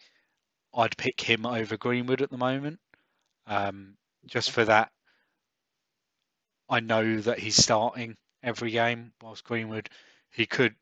I'd 0.74 0.98
pick 0.98 1.22
him 1.22 1.46
over 1.46 1.78
Greenwood 1.78 2.22
at 2.22 2.30
the 2.30 2.38
moment, 2.38 2.80
um, 3.48 3.96
just 4.26 4.52
for 4.52 4.66
that. 4.66 4.92
I 6.68 6.80
know 6.80 7.20
that 7.22 7.40
he's 7.40 7.56
starting 7.56 8.18
every 8.44 8.72
game, 8.72 9.14
whilst 9.22 9.44
Greenwood 9.44 9.90
he 10.32 10.46
could 10.46 10.76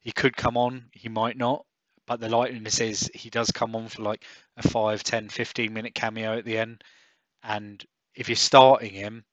he 0.00 0.12
could 0.12 0.36
come 0.36 0.56
on, 0.56 0.90
he 0.92 1.08
might 1.08 1.36
not, 1.36 1.64
but 2.06 2.20
the 2.20 2.28
likeliness 2.28 2.80
is 2.80 3.10
he 3.14 3.30
does 3.30 3.50
come 3.50 3.76
on 3.76 3.88
for 3.88 4.02
like 4.02 4.24
a 4.56 4.68
5, 4.68 5.02
10, 5.02 5.28
15 5.28 5.72
minute 5.72 5.94
cameo 5.94 6.36
at 6.36 6.44
the 6.44 6.58
end, 6.58 6.82
and 7.42 7.84
if 8.14 8.28
you're 8.28 8.36
starting 8.36 8.92
him, 8.92 9.24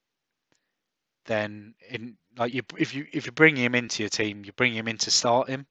then 1.26 1.74
in 1.88 2.16
like 2.38 2.54
you 2.54 2.62
if 2.78 2.94
you 2.94 3.06
if 3.12 3.26
you 3.26 3.32
bring 3.32 3.56
him 3.56 3.74
into 3.74 4.02
your 4.02 4.10
team, 4.10 4.44
you 4.44 4.52
bring 4.52 4.72
him 4.72 4.88
in 4.88 4.98
to 4.98 5.10
start 5.10 5.48
him 5.48 5.66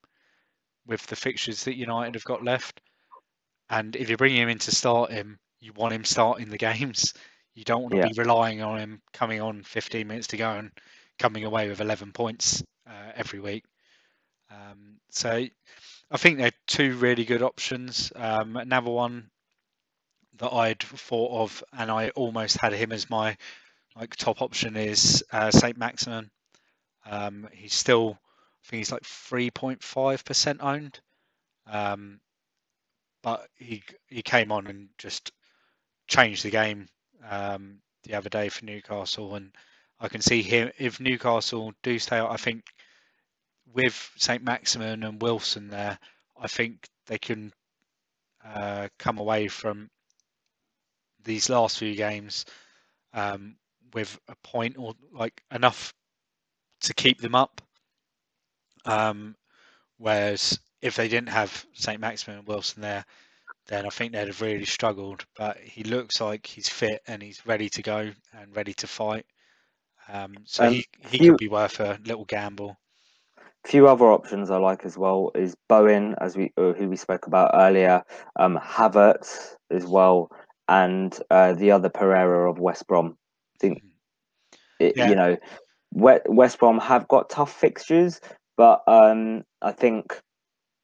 with 0.86 1.06
the 1.08 1.16
fixtures 1.16 1.64
that 1.64 1.76
United 1.76 2.16
have 2.16 2.24
got 2.24 2.44
left. 2.44 2.82
And 3.70 3.96
if 3.96 4.10
you 4.10 4.18
bring 4.18 4.36
him 4.36 4.50
in 4.50 4.58
to 4.60 4.72
start 4.72 5.12
him, 5.12 5.38
you 5.60 5.74
want 5.74 5.94
him 5.94 6.04
starting 6.04 6.50
the 6.50 6.58
games. 6.58 7.14
You 7.56 7.66
don't 7.66 7.82
want 7.82 7.92
to 7.94 7.98
yeah. 7.98 8.08
be 8.08 8.14
relying 8.16 8.62
on 8.62 8.80
him 8.80 9.02
coming 9.12 9.42
on 9.42 9.64
15 9.64 10.08
minutes 10.08 10.28
to 10.28 10.38
go 10.38 10.50
and 10.50 10.72
coming 11.18 11.44
away 11.44 11.68
with 11.68 11.82
11 11.82 12.14
points 12.14 12.64
uh, 12.88 13.12
every 13.16 13.42
week. 13.42 13.66
Um, 14.50 14.96
so 15.10 15.46
I 16.12 16.18
think 16.18 16.38
they're 16.38 16.52
two 16.68 16.96
really 16.98 17.26
good 17.26 17.42
options. 17.44 18.12
Um, 18.16 18.58
another 18.58 18.92
one 18.92 19.30
that 20.38 20.52
I'd 20.54 20.82
thought 20.82 21.44
of, 21.44 21.64
and 21.74 21.92
I 21.92 22.10
almost 22.10 22.58
had 22.58 22.74
him 22.74 22.92
as 22.92 23.10
my 23.10 23.38
like 23.96 24.16
top 24.16 24.42
option 24.42 24.76
is 24.76 25.24
uh, 25.32 25.52
Saint 25.52 25.78
Maximin. 25.78 26.32
Um, 27.06 27.50
he's 27.54 27.74
still, 27.74 28.20
I 28.22 28.68
think 28.68 28.80
he's 28.80 28.92
like 28.92 29.04
3.5% 29.04 30.58
owned. 30.62 31.00
Um, 31.68 32.20
but 33.22 33.48
he 33.58 33.84
he 34.08 34.22
came 34.22 34.52
on 34.52 34.68
and 34.68 34.90
just 34.98 35.32
changed 36.08 36.44
the 36.44 36.50
game 36.50 36.88
um, 37.28 37.80
the 38.04 38.16
other 38.16 38.30
day 38.30 38.50
for 38.50 38.66
Newcastle, 38.66 39.36
and 39.36 39.54
I 40.00 40.08
can 40.08 40.22
see 40.22 40.42
him 40.42 40.72
if 40.78 41.00
Newcastle 41.00 41.74
do 41.84 42.00
stay 42.00 42.18
out. 42.18 42.32
I 42.32 42.38
think 42.38 42.64
with 43.74 44.12
Saint 44.18 44.44
Maximin 44.44 45.04
and 45.04 45.22
Wilson 45.22 45.70
there, 45.70 46.00
I 46.38 46.48
think 46.48 46.88
they 47.08 47.18
can 47.18 47.52
uh, 48.44 48.88
come 48.98 49.18
away 49.20 49.48
from 49.48 49.90
these 51.24 51.50
last 51.50 51.78
few 51.80 51.96
games 51.96 52.46
um, 53.14 53.56
with 53.94 54.20
a 54.28 54.36
point 54.44 54.78
or 54.78 54.94
like 55.12 55.44
enough 55.52 55.94
to 56.82 56.94
keep 56.94 57.20
them 57.20 57.36
up. 57.36 57.62
Um, 58.86 59.36
whereas 59.98 60.60
if 60.82 60.96
they 60.96 61.08
didn't 61.08 61.30
have 61.30 61.66
St. 61.74 62.00
Maximin 62.00 62.40
and 62.40 62.48
Wilson 62.48 62.82
there, 62.82 63.06
then 63.68 63.86
I 63.86 63.90
think 63.90 64.14
they'd 64.14 64.28
have 64.28 64.42
really 64.42 64.66
struggled. 64.66 65.26
But 65.38 65.58
he 65.58 65.84
looks 65.84 66.22
like 66.22 66.48
he's 66.48 66.70
fit 66.70 67.02
and 67.08 67.22
he's 67.22 67.46
ready 67.46 67.70
to 67.70 67.82
go 67.82 68.12
and 68.34 68.56
ready 68.56 68.74
to 68.76 68.88
fight. 68.88 69.26
Um, 70.08 70.36
so 70.46 70.70
he, 70.70 70.86
he 71.10 71.18
few, 71.18 71.32
could 71.32 71.38
be 71.38 71.50
worth 71.50 71.80
a 71.80 72.00
little 72.06 72.26
gamble. 72.26 72.78
Few 73.66 73.88
other 73.88 74.06
options 74.06 74.50
I 74.50 74.58
like 74.58 74.86
as 74.86 74.98
well 74.98 75.32
is 75.36 75.56
Bowen, 75.68 76.16
as 76.22 76.38
we 76.38 76.52
uh, 76.58 76.74
who 76.74 76.90
we 76.90 76.96
spoke 76.96 77.28
about 77.28 77.52
earlier, 77.54 78.04
um, 78.38 78.58
Havertz 78.58 79.56
as 79.70 79.86
well, 79.86 80.32
and 80.68 81.18
uh, 81.30 81.54
the 81.54 81.72
other 81.72 81.90
Pereira 81.90 82.50
of 82.50 82.60
West 82.60 82.88
Brom. 82.88 83.18
I 83.56 83.58
think 83.60 83.84
it, 84.80 84.94
yeah. 84.96 85.10
you 85.10 85.16
know 85.16 85.38
West 85.92 86.60
Brom 86.60 86.80
have 86.80 87.08
got 87.08 87.30
tough 87.30 87.52
fixtures, 87.52 88.22
but 88.56 88.82
um, 88.88 89.44
I 89.62 89.72
think 89.72 90.22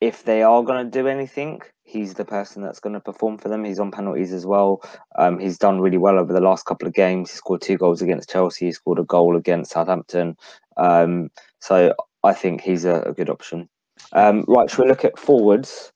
if 0.02 0.24
they 0.24 0.44
are 0.44 0.64
going 0.64 0.84
to 0.84 0.92
do 0.92 1.08
anything, 1.08 1.62
he's 1.84 2.16
the 2.16 2.26
person 2.26 2.62
that's 2.62 2.80
going 2.80 2.94
to 2.94 3.00
perform 3.00 3.38
for 3.38 3.50
them. 3.50 3.64
He's 3.64 3.80
on 3.80 3.92
penalties 3.92 4.34
as 4.34 4.46
well. 4.46 4.82
Um, 5.18 5.40
he's 5.40 5.58
done 5.58 5.80
really 5.80 5.98
well 5.98 6.20
over 6.20 6.34
the 6.34 6.42
last 6.42 6.66
couple 6.66 6.88
of 6.88 6.94
games. 6.94 7.32
He 7.32 7.38
scored 7.38 7.62
two 7.62 7.78
goals 7.78 8.02
against 8.02 8.30
Chelsea. 8.30 8.66
He 8.66 8.72
scored 8.72 9.00
a 9.00 9.04
goal 9.04 9.38
against 9.38 9.72
Southampton. 9.72 10.36
Um, 10.78 11.30
so 11.60 11.94
I 12.26 12.34
think 12.34 12.62
he's 12.62 12.86
a, 12.86 13.02
a 13.02 13.14
good 13.14 13.30
option. 13.30 13.70
Um, 14.14 14.44
right, 14.48 14.70
should 14.70 14.84
we 14.84 14.90
look 14.90 15.06
at 15.06 15.20
forwards? 15.20 15.92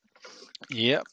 Yep. 0.70 1.04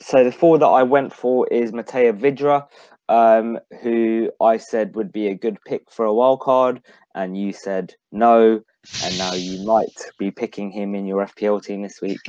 So 0.00 0.24
the 0.24 0.32
forward 0.32 0.60
that 0.62 0.66
I 0.66 0.82
went 0.82 1.12
for 1.12 1.46
is 1.48 1.72
Matej 1.72 2.18
Vydra, 2.18 2.66
um, 3.08 3.58
who 3.82 4.30
I 4.40 4.56
said 4.56 4.96
would 4.96 5.12
be 5.12 5.28
a 5.28 5.34
good 5.34 5.58
pick 5.66 5.90
for 5.90 6.04
a 6.04 6.14
wild 6.14 6.40
card, 6.40 6.82
and 7.14 7.36
you 7.36 7.52
said 7.52 7.94
no, 8.10 8.60
and 9.04 9.18
now 9.18 9.34
you 9.34 9.64
might 9.66 9.94
be 10.18 10.30
picking 10.30 10.70
him 10.70 10.94
in 10.94 11.06
your 11.06 11.26
FPL 11.26 11.62
team 11.62 11.82
this 11.82 12.00
week. 12.00 12.20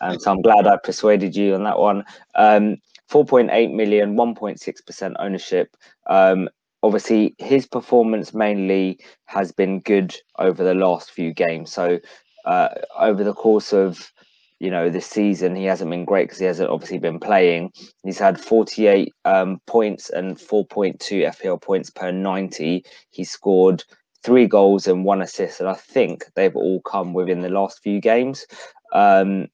um, 0.00 0.18
so 0.18 0.32
I'm 0.32 0.42
glad 0.42 0.66
I 0.66 0.78
persuaded 0.82 1.36
you 1.36 1.54
on 1.54 1.64
that 1.64 1.78
one. 1.78 2.04
Um, 2.34 2.76
4.8 3.10 3.72
million, 3.72 4.16
1.6% 4.16 5.14
ownership. 5.18 5.76
Um, 6.08 6.48
obviously, 6.82 7.34
his 7.38 7.66
performance 7.66 8.34
mainly 8.34 8.98
has 9.26 9.52
been 9.52 9.80
good 9.80 10.16
over 10.38 10.62
the 10.64 10.74
last 10.74 11.10
few 11.10 11.32
games. 11.32 11.72
So 11.72 11.98
uh, 12.44 12.68
over 12.98 13.24
the 13.24 13.34
course 13.34 13.72
of 13.72 14.12
you 14.60 14.70
know, 14.70 14.90
this 14.90 15.06
season 15.06 15.54
he 15.54 15.64
hasn't 15.64 15.90
been 15.90 16.04
great 16.04 16.24
because 16.24 16.38
he 16.38 16.44
hasn't 16.44 16.70
obviously 16.70 16.98
been 16.98 17.20
playing. 17.20 17.72
He's 18.02 18.18
had 18.18 18.40
48 18.40 19.12
um, 19.24 19.60
points 19.66 20.10
and 20.10 20.36
4.2 20.36 20.98
FPL 20.98 21.62
points 21.62 21.90
per 21.90 22.10
90. 22.10 22.84
He 23.10 23.24
scored 23.24 23.84
three 24.24 24.46
goals 24.46 24.88
and 24.88 25.04
one 25.04 25.22
assist, 25.22 25.60
and 25.60 25.68
I 25.68 25.74
think 25.74 26.24
they've 26.34 26.56
all 26.56 26.80
come 26.82 27.12
within 27.14 27.40
the 27.40 27.48
last 27.48 27.80
few 27.82 28.00
games. 28.00 28.46
Um, 28.92 29.48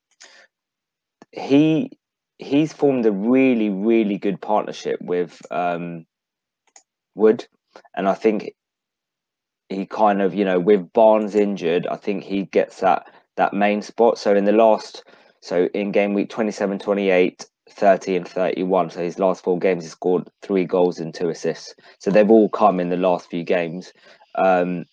he 1.33 1.91
he's 2.39 2.73
formed 2.73 3.07
a 3.07 3.13
really 3.13 3.69
really 3.69 4.19
good 4.19 4.41
partnership 4.41 5.01
with 5.03 5.41
um, 5.51 6.07
Wood, 7.15 7.47
and 7.97 8.09
I 8.09 8.15
think 8.15 8.53
he 9.69 9.87
kind 9.87 10.23
of 10.23 10.35
you 10.35 10.45
know 10.45 10.61
with 10.61 10.93
Barnes 10.93 11.35
injured, 11.35 11.87
I 11.87 11.97
think 11.97 12.25
he 12.25 12.45
gets 12.45 12.81
that 12.81 13.09
that 13.37 13.53
main 13.55 13.83
spot. 13.83 14.19
So 14.19 14.35
in 14.35 14.45
the 14.45 14.53
last, 14.53 15.05
so 15.41 15.69
in 15.75 15.93
game 15.93 16.15
week 16.15 16.31
27, 16.31 16.79
28, 16.79 17.47
30 17.71 18.17
and 18.17 18.29
31. 18.29 18.91
So 18.91 19.01
his 19.03 19.19
last 19.19 19.43
four 19.43 19.59
games, 19.59 19.85
he 19.85 19.91
scored 19.91 20.29
three 20.43 20.65
goals 20.65 21.01
and 21.01 21.13
two 21.13 21.29
assists. 21.29 21.75
So 21.99 22.11
they've 22.11 22.31
all 22.31 22.49
come 22.49 22.81
in 22.81 22.91
the 22.91 22.97
last 22.97 23.29
few 23.29 23.43
games. 23.43 23.93
Um, 24.37 24.85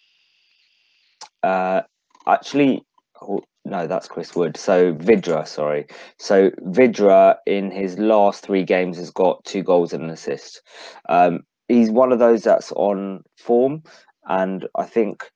uh, 1.43 1.81
actually, 2.27 2.83
oh, 3.21 3.41
no, 3.65 3.87
that's 3.87 4.07
Chris 4.07 4.35
Wood. 4.35 4.57
So 4.57 4.93
Vydra, 4.93 5.45
sorry. 5.45 5.87
So 6.17 6.51
Vydra 6.61 7.37
in 7.45 7.69
his 7.71 7.99
last 7.99 8.43
three 8.43 8.63
games 8.63 8.97
has 8.97 9.11
got 9.11 9.43
two 9.45 9.63
goals 9.63 9.93
and 9.93 10.03
an 10.03 10.09
assist. 10.09 10.61
Um, 11.07 11.41
he's 11.71 11.89
one 11.89 12.11
of 12.11 12.19
those 12.19 12.43
that's 12.43 12.71
on 12.73 13.23
form, 13.37 13.83
and 14.25 14.67
I 14.75 14.83
think 14.83 15.29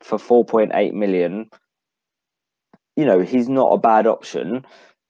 for 0.00 0.18
4.8 0.18 0.92
million, 0.92 1.50
you 2.96 3.04
know, 3.04 3.20
he's 3.20 3.48
not 3.48 3.72
a 3.72 3.78
bad 3.78 4.06
option. 4.06 4.64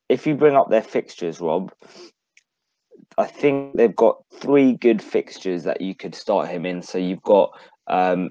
If 0.08 0.26
you 0.26 0.34
bring 0.34 0.56
up 0.56 0.70
their 0.70 0.82
fixtures, 0.82 1.40
Rob, 1.40 1.72
I 3.18 3.26
think 3.26 3.76
they've 3.76 3.94
got 3.94 4.22
three 4.32 4.72
good 4.72 5.02
fixtures 5.02 5.64
that 5.64 5.80
you 5.80 5.94
could 5.94 6.14
start 6.14 6.48
him 6.48 6.64
in. 6.64 6.82
So 6.82 6.98
you've 6.98 7.22
got 7.22 7.52
um, 7.86 8.30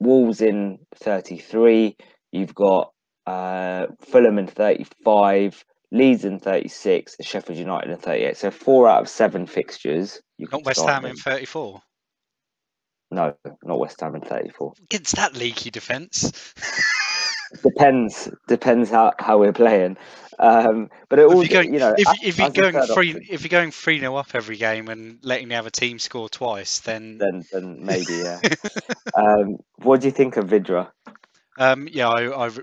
Wolves 0.00 0.40
in 0.40 0.78
33, 0.96 1.96
you've 2.32 2.54
got 2.54 2.92
uh, 3.26 3.86
Fulham 4.00 4.38
in 4.38 4.46
35, 4.46 5.64
Leeds 5.92 6.24
in 6.24 6.38
36, 6.38 7.16
Sheffield 7.20 7.58
United 7.58 7.90
in 7.90 7.98
38. 7.98 8.36
So 8.36 8.50
four 8.50 8.88
out 8.88 9.02
of 9.02 9.08
seven 9.08 9.46
fixtures. 9.46 10.20
You 10.38 10.48
not 10.50 10.64
West 10.64 10.80
Ham 10.80 11.04
in 11.04 11.16
34. 11.16 11.80
No, 13.10 13.36
not 13.62 13.78
West 13.78 14.00
Ham 14.00 14.14
in 14.14 14.22
34. 14.22 14.72
Against 14.84 15.16
that 15.16 15.36
leaky 15.36 15.70
defence. 15.70 16.54
depends 17.62 18.30
depends 18.48 18.88
how, 18.88 19.12
how 19.18 19.38
we're 19.38 19.52
playing. 19.52 19.98
Um, 20.38 20.88
but 21.10 21.18
it 21.18 21.26
If 21.26 21.30
all 21.30 21.44
you're 21.44 21.62
going, 21.62 21.74
you 21.74 21.78
know 21.78 21.94
if, 21.96 22.08
if 22.24 22.38
you're 22.38 22.48
going 22.48 22.86
three, 22.86 23.10
option, 23.10 23.26
if 23.30 23.42
you're 23.42 23.50
going 23.50 23.70
three 23.70 24.00
0 24.00 24.16
up 24.16 24.28
every 24.34 24.56
game 24.56 24.88
and 24.88 25.18
letting 25.22 25.48
the 25.48 25.56
other 25.56 25.68
team 25.68 25.98
score 25.98 26.30
twice, 26.30 26.80
then 26.80 27.18
then 27.18 27.44
then 27.52 27.84
maybe 27.84 28.14
yeah. 28.14 28.40
um, 29.14 29.58
what 29.82 30.00
do 30.00 30.06
you 30.06 30.10
think 30.10 30.38
of 30.38 30.48
Vydra? 30.48 30.90
um, 31.58 31.86
yeah, 31.92 32.08
I, 32.08 32.46
I've, 32.46 32.60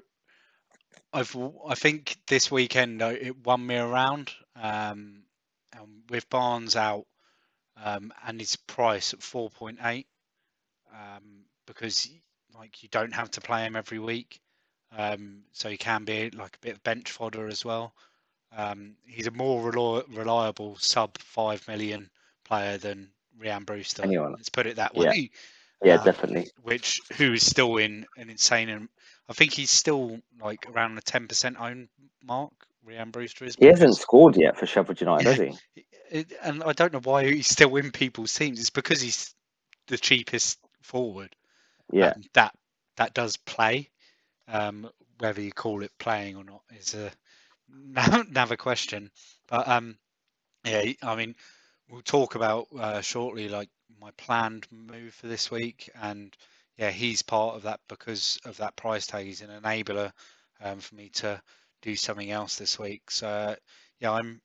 I've, 1.11 1.35
I 1.67 1.75
think 1.75 2.17
this 2.27 2.51
weekend 2.51 3.01
it 3.01 3.45
won 3.45 3.65
me 3.65 3.77
around. 3.77 4.31
Um, 4.55 5.23
and 5.73 6.03
with 6.09 6.29
Barnes 6.29 6.75
out, 6.75 7.05
um, 7.83 8.11
and 8.25 8.39
his 8.39 8.55
price 8.55 9.13
at 9.13 9.21
four 9.21 9.49
point 9.49 9.79
eight, 9.83 10.07
um, 10.91 11.45
because 11.65 12.09
like 12.57 12.83
you 12.83 12.89
don't 12.89 13.13
have 13.13 13.31
to 13.31 13.41
play 13.41 13.63
him 13.63 13.75
every 13.75 13.99
week, 13.99 14.39
um, 14.97 15.43
so 15.53 15.69
he 15.69 15.77
can 15.77 16.03
be 16.03 16.29
like 16.31 16.55
a 16.55 16.59
bit 16.59 16.75
of 16.75 16.83
bench 16.83 17.11
fodder 17.11 17.47
as 17.47 17.63
well. 17.63 17.93
Um, 18.55 18.95
he's 19.05 19.27
a 19.27 19.31
more 19.31 19.71
reli- 19.71 20.17
reliable 20.17 20.75
sub 20.77 21.17
five 21.19 21.65
million 21.67 22.09
player 22.43 22.77
than 22.77 23.11
Rian 23.39 23.65
Brewster. 23.65 24.03
Anyone. 24.03 24.33
Let's 24.33 24.49
put 24.49 24.65
it 24.65 24.77
that 24.77 24.95
way. 24.95 25.29
Yeah, 25.83 25.95
Um, 25.95 26.05
definitely. 26.05 26.49
Which 26.63 26.99
who 27.17 27.33
is 27.33 27.45
still 27.45 27.77
in 27.77 28.05
an 28.17 28.29
insane, 28.29 28.89
I 29.29 29.33
think 29.33 29.53
he's 29.53 29.71
still 29.71 30.19
like 30.41 30.65
around 30.73 30.95
the 30.95 31.01
ten 31.01 31.27
percent 31.27 31.57
own 31.59 31.89
mark. 32.23 32.53
Rian 32.87 33.11
Brewster 33.11 33.45
is. 33.45 33.55
He 33.55 33.67
hasn't 33.67 33.97
scored 33.97 34.35
yet 34.35 34.57
for 34.57 34.65
Sheffield 34.65 34.99
United, 34.99 35.27
has 35.27 35.37
he? 35.75 35.83
it, 36.09 36.33
and 36.41 36.63
I 36.63 36.73
don't 36.73 36.93
know 36.93 37.01
why 37.03 37.25
he's 37.25 37.47
still 37.47 37.75
in 37.75 37.91
people's 37.91 38.33
teams. 38.33 38.59
It's 38.59 38.69
because 38.69 39.01
he's 39.01 39.33
the 39.87 39.97
cheapest 39.97 40.57
forward. 40.81 41.35
Yeah, 41.91 42.13
and 42.15 42.27
that 42.33 42.53
that 42.97 43.13
does 43.13 43.37
play. 43.37 43.89
Um, 44.47 44.89
whether 45.19 45.41
you 45.41 45.51
call 45.51 45.83
it 45.83 45.91
playing 45.99 46.35
or 46.37 46.43
not 46.43 46.61
is 46.75 46.95
a 46.95 47.11
another 47.95 48.57
question. 48.57 49.11
But 49.47 49.67
um, 49.67 49.97
yeah, 50.65 50.93
I 51.03 51.15
mean, 51.15 51.35
we'll 51.89 52.01
talk 52.01 52.35
about 52.35 52.67
uh, 52.77 53.01
shortly 53.01 53.49
like 53.49 53.69
my 54.01 54.11
planned 54.17 54.65
move 54.71 55.13
for 55.13 55.27
this 55.27 55.51
week, 55.51 55.89
and 56.01 56.35
yeah, 56.79 56.91
he's 56.91 57.21
part 57.21 57.57
of 57.57 57.63
that 57.63 57.81
because 57.89 58.39
of 58.45 58.55
that 58.57 58.77
price 58.77 59.05
tag. 59.05 59.25
He's 59.25 59.41
an 59.41 59.49
enabler 59.49 60.13
um, 60.63 60.79
for 60.79 60.95
me 60.95 61.09
to 61.15 61.41
do 61.81 61.93
something 61.97 62.31
else 62.31 62.55
this 62.55 62.79
week. 62.79 63.11
So 63.11 63.53
yeah, 63.99 64.11
I'm 64.13 64.39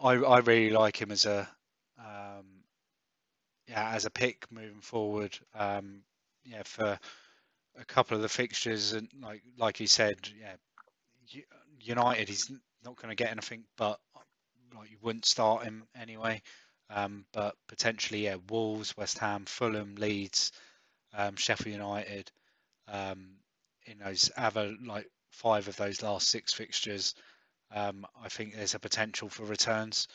I 0.00 0.14
I 0.14 0.38
really 0.40 0.70
like 0.70 1.00
him 1.00 1.12
as 1.12 1.24
a 1.24 1.48
um, 2.00 2.64
yeah 3.68 3.92
as 3.94 4.06
a 4.06 4.10
pick 4.10 4.50
moving 4.50 4.80
forward. 4.80 5.38
Um, 5.54 6.02
yeah, 6.44 6.64
for 6.64 6.98
a 7.78 7.84
couple 7.84 8.16
of 8.16 8.22
the 8.22 8.28
fixtures 8.28 8.92
and 8.92 9.08
like 9.22 9.42
like 9.56 9.78
you 9.78 9.86
said, 9.86 10.16
yeah, 10.40 11.44
United 11.80 12.28
he's 12.28 12.50
not 12.84 12.96
going 12.96 13.10
to 13.10 13.22
get 13.22 13.30
anything, 13.30 13.62
but 13.76 14.00
like 14.76 14.90
you 14.90 14.96
wouldn't 15.00 15.26
start 15.26 15.62
him 15.62 15.84
anyway. 15.96 16.42
Um, 16.90 17.24
but 17.32 17.54
potentially, 17.68 18.24
yeah, 18.24 18.36
Wolves, 18.50 18.96
West 18.96 19.18
Ham, 19.18 19.44
Fulham, 19.46 19.94
Leeds, 19.94 20.50
um, 21.16 21.36
Sheffield 21.36 21.76
United, 21.76 22.30
um, 22.88 23.26
in 23.86 23.98
those 23.98 24.30
other 24.36 24.74
like 24.84 25.08
five 25.30 25.68
of 25.68 25.76
those 25.76 26.02
last 26.02 26.28
six 26.28 26.52
fixtures, 26.52 27.14
um, 27.72 28.06
I 28.22 28.28
think 28.28 28.54
there's 28.54 28.74
a 28.74 28.78
potential 28.78 29.28
for 29.28 29.44
returns. 29.44 30.08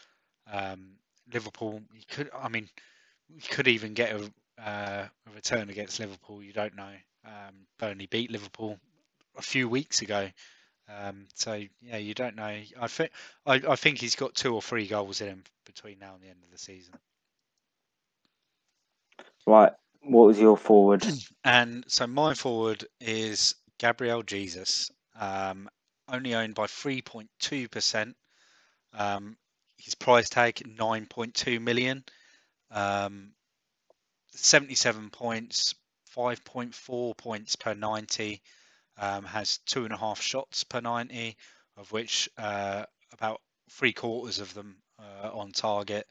Um, 0.51 0.91
Liverpool, 1.31 1.81
you 1.93 2.03
could, 2.09 2.29
I 2.35 2.49
mean, 2.49 2.69
you 3.27 3.41
could 3.49 3.67
even 3.67 3.93
get 3.93 4.13
a, 4.13 4.31
uh, 4.61 5.07
a 5.27 5.35
return 5.35 5.69
against 5.69 5.99
Liverpool. 5.99 6.41
You 6.41 6.53
don't 6.53 6.75
know. 6.75 6.93
Um, 7.25 7.67
Burnley 7.77 8.07
beat 8.07 8.31
Liverpool 8.31 8.79
a 9.37 9.41
few 9.41 9.67
weeks 9.69 10.01
ago, 10.01 10.29
um, 10.87 11.27
so 11.35 11.61
yeah, 11.81 11.97
you 11.97 12.13
don't 12.13 12.35
know. 12.35 12.61
I 12.79 12.87
think 12.87 13.11
I, 13.45 13.61
I 13.67 13.75
think 13.75 13.99
he's 13.99 14.15
got 14.15 14.33
two 14.33 14.55
or 14.55 14.61
three 14.61 14.87
goals 14.87 15.21
in 15.21 15.27
him 15.27 15.43
between 15.65 15.99
now 15.99 16.13
and 16.15 16.23
the 16.23 16.29
end 16.29 16.43
of 16.43 16.51
the 16.51 16.57
season. 16.57 16.93
right. 19.45 19.73
What 20.01 20.27
was 20.27 20.39
your 20.39 20.57
forward? 20.57 21.05
And 21.43 21.83
so 21.87 22.05
my 22.07 22.33
forward 22.33 22.85
is 22.99 23.55
Gabriel 23.77 24.23
Jesus, 24.23 24.91
um, 25.15 25.69
only 26.07 26.35
owned 26.35 26.55
by 26.55 26.67
3.2%. 26.67 28.13
Um, 28.93 29.37
his 29.77 29.95
price 29.95 30.29
tag 30.29 30.55
9.2 30.55 31.61
million, 31.61 32.03
um, 32.71 33.31
77 34.35 35.09
points, 35.09 35.75
5.4 36.15 37.17
points 37.17 37.55
per 37.55 37.73
90, 37.73 38.41
um, 38.97 39.23
has 39.23 39.59
two 39.65 39.85
and 39.85 39.93
a 39.93 39.97
half 39.97 40.21
shots 40.21 40.63
per 40.65 40.81
90, 40.81 41.37
of 41.77 41.91
which 41.91 42.29
uh, 42.37 42.83
about 43.13 43.41
three 43.71 43.93
quarters 43.93 44.39
of 44.39 44.53
them 44.53 44.75
uh, 44.99 45.29
on 45.31 45.51
target. 45.51 46.07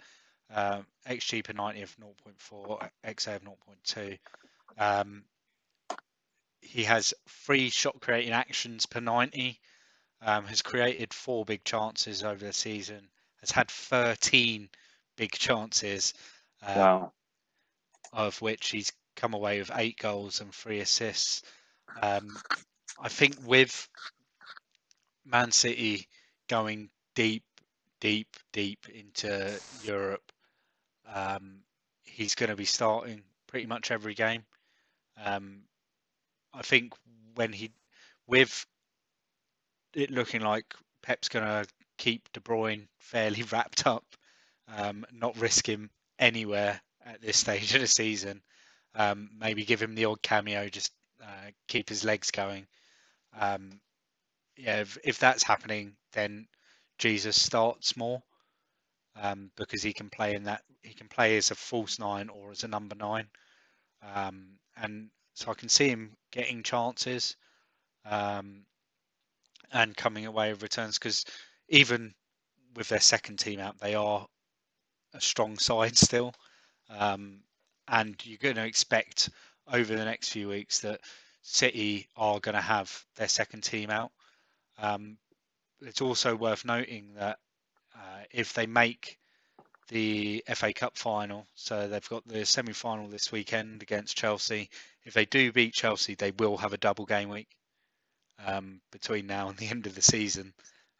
Um, 0.50 0.86
XG 1.06 1.44
per 1.44 1.52
90 1.52 1.82
of 1.82 1.96
0.4, 1.96 2.90
XA 3.04 3.36
of 3.36 3.42
0.2. 3.44 4.18
Um, 4.78 5.24
he 6.60 6.84
has 6.84 7.14
three 7.28 7.70
shot 7.70 8.00
creating 8.00 8.32
actions 8.32 8.86
per 8.86 9.00
90, 9.00 9.60
um, 10.22 10.44
has 10.46 10.62
created 10.62 11.12
four 11.12 11.44
big 11.44 11.64
chances 11.64 12.22
over 12.24 12.44
the 12.44 12.52
season, 12.52 13.08
has 13.40 13.50
had 13.50 13.70
13 13.70 14.68
big 15.16 15.32
chances, 15.32 16.14
um, 16.62 16.76
Wow. 16.76 17.12
of 18.12 18.40
which 18.40 18.70
he's 18.70 18.92
come 19.16 19.34
away 19.34 19.58
with 19.58 19.70
eight 19.74 19.98
goals 19.98 20.40
and 20.40 20.54
three 20.54 20.80
assists. 20.80 21.42
Um, 22.00 22.36
I 23.00 23.08
think 23.08 23.36
with 23.46 23.88
Man 25.24 25.52
City 25.52 26.08
going 26.48 26.90
deep, 27.14 27.44
deep, 28.00 28.36
deep 28.52 28.88
into 28.88 29.60
Europe, 29.84 30.32
um, 31.12 31.60
he's 32.04 32.34
going 32.34 32.50
to 32.50 32.56
be 32.56 32.64
starting 32.64 33.22
pretty 33.46 33.66
much 33.66 33.90
every 33.90 34.14
game. 34.14 34.44
Um, 35.22 35.62
I 36.52 36.62
think 36.62 36.92
when 37.34 37.52
he, 37.52 37.70
with 38.26 38.66
it 39.94 40.10
looking 40.10 40.40
like 40.42 40.74
Pep's 41.02 41.28
going 41.28 41.44
to 41.44 41.66
keep 41.96 42.30
De 42.32 42.40
Bruyne 42.40 42.86
fairly 42.98 43.42
wrapped 43.52 43.86
up, 43.86 44.04
um, 44.74 45.04
not 45.12 45.38
risk 45.38 45.68
him 45.68 45.90
anywhere 46.18 46.80
at 47.04 47.20
this 47.20 47.38
stage 47.38 47.74
of 47.74 47.80
the 47.80 47.86
season. 47.86 48.42
Um, 48.94 49.30
maybe 49.38 49.64
give 49.64 49.82
him 49.82 49.94
the 49.94 50.06
odd 50.06 50.22
cameo, 50.22 50.68
just 50.68 50.92
uh, 51.22 51.50
keep 51.68 51.88
his 51.88 52.04
legs 52.04 52.30
going. 52.30 52.66
Um, 53.38 53.80
yeah, 54.56 54.80
if, 54.80 54.98
if 55.04 55.18
that's 55.18 55.42
happening, 55.42 55.94
then 56.12 56.48
Jesus 56.98 57.40
starts 57.40 57.96
more 57.96 58.22
um, 59.20 59.50
because 59.56 59.82
he 59.82 59.92
can 59.92 60.10
play 60.10 60.34
in 60.34 60.44
that. 60.44 60.62
He 60.82 60.94
can 60.94 61.08
play 61.08 61.36
as 61.36 61.50
a 61.50 61.54
false 61.54 61.98
nine 61.98 62.28
or 62.28 62.50
as 62.50 62.64
a 62.64 62.68
number 62.68 62.94
nine, 62.94 63.28
um, 64.14 64.58
and 64.76 65.10
so 65.34 65.50
I 65.50 65.54
can 65.54 65.68
see 65.68 65.88
him 65.88 66.16
getting 66.32 66.62
chances 66.62 67.36
um, 68.04 68.64
and 69.72 69.96
coming 69.96 70.26
away 70.26 70.50
with 70.52 70.62
returns 70.62 70.98
because 70.98 71.24
even 71.68 72.14
with 72.74 72.88
their 72.88 73.00
second 73.00 73.38
team 73.38 73.60
out, 73.60 73.78
they 73.78 73.94
are 73.94 74.26
a 75.14 75.20
strong 75.20 75.58
side 75.58 75.96
still, 75.96 76.32
um, 76.90 77.40
and 77.88 78.14
you're 78.24 78.38
going 78.38 78.56
to 78.56 78.66
expect 78.66 79.30
over 79.72 79.94
the 79.94 80.04
next 80.04 80.30
few 80.30 80.48
weeks 80.48 80.80
that 80.80 81.00
City 81.42 82.08
are 82.16 82.40
going 82.40 82.54
to 82.54 82.60
have 82.60 83.04
their 83.16 83.28
second 83.28 83.62
team 83.62 83.90
out. 83.90 84.10
Um, 84.78 85.18
it's 85.80 86.00
also 86.00 86.34
worth 86.34 86.64
noting 86.64 87.14
that 87.14 87.38
uh, 87.94 88.22
if 88.30 88.52
they 88.52 88.66
make 88.66 89.18
the 89.88 90.44
FA 90.54 90.72
Cup 90.72 90.96
final, 90.96 91.46
so 91.54 91.88
they've 91.88 92.08
got 92.08 92.26
the 92.26 92.44
semi 92.44 92.72
final 92.72 93.08
this 93.08 93.32
weekend 93.32 93.82
against 93.82 94.16
Chelsea. 94.16 94.70
If 95.04 95.14
they 95.14 95.24
do 95.24 95.52
beat 95.52 95.74
Chelsea, 95.74 96.14
they 96.14 96.30
will 96.30 96.58
have 96.58 96.72
a 96.72 96.78
double 96.78 97.06
game 97.06 97.30
week 97.30 97.48
um, 98.44 98.80
between 98.92 99.26
now 99.26 99.48
and 99.48 99.56
the 99.58 99.68
end 99.68 99.86
of 99.86 99.94
the 99.94 100.02
season, 100.02 100.52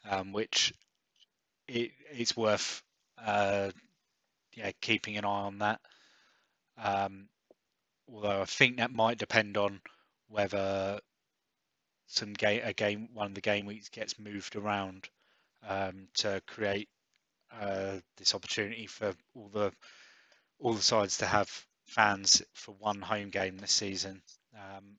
um, 0.08 0.32
which 0.32 0.72
it, 1.66 1.92
it's 2.12 2.36
worth 2.36 2.82
uh, 3.22 3.70
yeah 4.56 4.72
keeping 4.80 5.16
an 5.16 5.24
eye 5.24 5.28
on 5.28 5.58
that. 5.58 5.80
Um, 6.82 7.28
although 8.12 8.42
I 8.42 8.46
think 8.46 8.78
that 8.78 8.92
might 8.92 9.18
depend 9.18 9.56
on 9.56 9.80
whether 10.28 11.00
some 12.06 12.32
game 12.32 12.62
a 12.64 12.72
game 12.72 13.08
one 13.12 13.26
of 13.26 13.34
the 13.34 13.40
game 13.40 13.66
weeks 13.66 13.90
gets 13.90 14.18
moved 14.18 14.56
around 14.56 15.08
um, 15.66 16.08
to 16.14 16.40
create 16.46 16.88
uh, 17.60 17.96
this 18.16 18.34
opportunity 18.34 18.86
for 18.86 19.14
all 19.34 19.48
the 19.52 19.72
all 20.60 20.74
the 20.74 20.82
sides 20.82 21.18
to 21.18 21.26
have 21.26 21.48
fans 21.86 22.42
for 22.52 22.74
one 22.78 23.00
home 23.00 23.30
game 23.30 23.56
this 23.58 23.72
season. 23.72 24.22
Um, 24.54 24.96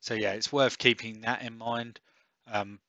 so 0.00 0.14
yeah, 0.14 0.32
it's 0.32 0.52
worth 0.52 0.78
keeping 0.78 1.20
that 1.20 1.42
in 1.42 1.56
mind. 1.58 2.00
Um, 2.50 2.80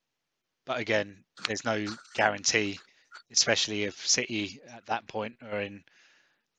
but 0.66 0.80
again, 0.80 1.24
there's 1.46 1.66
no 1.66 1.86
guarantee, 2.16 2.80
especially 3.32 3.84
if 3.84 4.08
City 4.08 4.60
at 4.74 4.86
that 4.88 5.08
point 5.08 5.36
are 5.44 5.62
in 5.62 5.84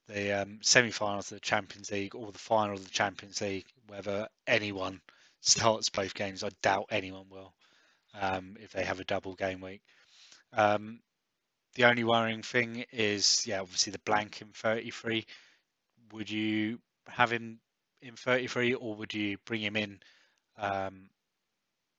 the 0.06 0.42
um, 0.42 0.58
semi-finals 0.62 1.32
of 1.32 1.36
the 1.36 1.40
Champions 1.40 1.90
League 1.90 2.14
or 2.14 2.30
the 2.30 2.38
final 2.38 2.74
of 2.74 2.84
the 2.84 2.90
Champions 2.90 3.40
League, 3.40 3.66
whether 3.86 4.28
anyone 4.46 5.00
starts 5.40 5.88
both 5.88 6.14
games. 6.14 6.44
I 6.44 6.50
doubt 6.62 6.86
anyone 6.90 7.26
will 7.30 7.54
um, 8.20 8.56
if 8.60 8.72
they 8.72 8.84
have 8.84 9.00
a 9.00 9.04
double 9.04 9.34
game 9.34 9.60
week. 9.60 9.82
Um, 10.52 11.00
the 11.74 11.84
only 11.84 12.04
worrying 12.04 12.42
thing 12.42 12.84
is, 12.92 13.46
yeah, 13.46 13.60
obviously 13.60 13.92
the 13.92 13.98
blank 14.00 14.40
in 14.42 14.48
33. 14.54 15.26
Would 16.12 16.30
you 16.30 16.78
have 17.08 17.32
him 17.32 17.60
in 18.02 18.16
33, 18.16 18.74
or 18.74 18.94
would 18.96 19.14
you 19.14 19.38
bring 19.46 19.62
him 19.62 19.76
in 19.76 20.00
um, 20.58 21.10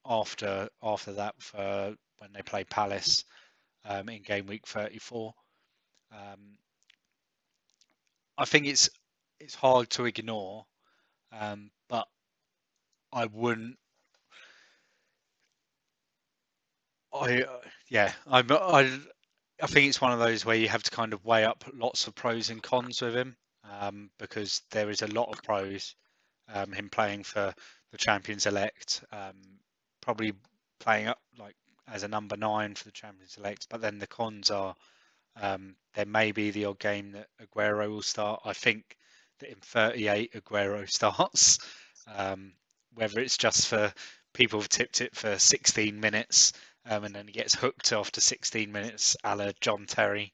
after 0.06 0.70
after 0.84 1.14
that 1.14 1.36
for 1.40 1.96
when 2.20 2.32
they 2.34 2.42
play 2.42 2.64
Palace 2.64 3.26
um, 3.86 4.10
in 4.10 4.22
game 4.24 4.48
week 4.48 4.68
34? 4.68 5.34
Um, 6.12 6.58
I 8.38 8.46
think 8.46 8.68
it's 8.68 8.90
it's 9.40 9.56
hard 9.56 9.90
to 9.92 10.06
ignore, 10.06 10.66
um, 11.32 11.72
but 11.90 12.08
I 13.12 13.26
wouldn't. 13.28 13.78
I 17.14 17.44
uh, 17.44 17.62
yeah, 17.90 18.12
I'm 18.28 18.48
I 18.52 19.00
I 19.62 19.68
think 19.68 19.88
it's 19.88 20.02
one 20.02 20.12
of 20.12 20.20
those 20.20 20.46
where 20.46 20.56
you 20.56 20.68
have 20.68 20.84
to 20.84 20.92
kind 20.92 21.14
of 21.14 21.24
weigh 21.24 21.46
up 21.46 21.64
lots 21.74 22.08
of 22.08 22.16
pros 22.16 22.50
and 22.50 22.62
cons 22.62 23.02
with 23.02 23.16
him 23.16 23.38
um, 23.80 24.10
because 24.20 24.62
there 24.72 24.90
is 24.90 25.02
a 25.02 25.08
lot 25.08 25.30
of 25.30 25.42
pros. 25.44 25.96
Um, 26.54 26.74
him 26.74 26.90
playing 26.90 27.24
for 27.24 27.56
the 27.92 27.98
champions 27.98 28.46
elect, 28.46 29.04
um, 29.12 29.36
probably 30.02 30.34
playing 30.80 31.08
up 31.08 31.20
like 31.40 31.56
as 31.88 32.04
a 32.04 32.08
number 32.08 32.38
nine 32.38 32.76
for 32.76 32.84
the 32.84 32.92
champions 32.92 33.38
elect, 33.38 33.68
but 33.70 33.82
then 33.82 33.98
the 33.98 34.08
cons 34.08 34.52
are 34.52 34.76
um, 35.42 35.76
there 35.96 36.06
may 36.06 36.32
be 36.32 36.52
the 36.52 36.66
odd 36.66 36.80
game 36.80 37.14
that 37.14 37.28
Aguero 37.42 37.90
will 37.90 38.02
start. 38.02 38.42
I 38.46 38.54
think 38.54 38.96
that 39.40 39.50
in 39.50 39.58
38 39.62 40.34
Aguero 40.34 40.90
starts, 40.90 41.60
um, 42.16 42.54
whether 42.94 43.20
it's 43.20 43.38
just 43.38 43.68
for 43.68 43.94
people 44.34 44.60
have 44.60 44.70
tipped 44.70 45.02
it 45.02 45.16
for 45.16 45.40
16 45.40 46.00
minutes 46.00 46.54
um, 46.88 47.04
and 47.04 47.16
then 47.16 47.28
he 47.28 47.34
gets 47.34 47.56
hooked 47.56 47.92
after 47.92 48.22
16 48.22 48.72
minutes, 48.72 49.16
a 49.24 49.36
la 49.36 49.52
John 49.62 49.86
Terry, 49.88 50.32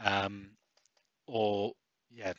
um, 0.00 0.50
or 1.26 1.72
yeah, 2.10 2.34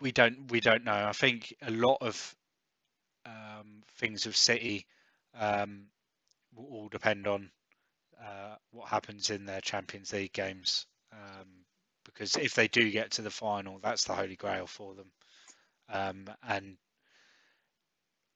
we 0.00 0.12
don't 0.12 0.50
we 0.50 0.60
don't 0.60 0.84
know. 0.84 1.06
I 1.06 1.12
think 1.12 1.54
a 1.62 1.70
lot 1.70 1.98
of 2.00 2.34
um, 3.24 3.82
things 3.98 4.26
of 4.26 4.36
City 4.36 4.86
um, 5.38 5.86
will 6.54 6.66
all 6.66 6.88
depend 6.88 7.26
on 7.26 7.50
uh, 8.20 8.56
what 8.70 8.88
happens 8.88 9.30
in 9.30 9.46
their 9.46 9.60
Champions 9.60 10.12
League 10.12 10.32
games. 10.32 10.86
Um, 11.12 11.48
because 12.04 12.36
if 12.36 12.54
they 12.54 12.68
do 12.68 12.90
get 12.90 13.10
to 13.12 13.22
the 13.22 13.30
final, 13.30 13.78
that's 13.82 14.04
the 14.04 14.14
holy 14.14 14.36
grail 14.36 14.66
for 14.66 14.94
them. 14.94 15.10
Um, 15.88 16.26
and 16.48 16.76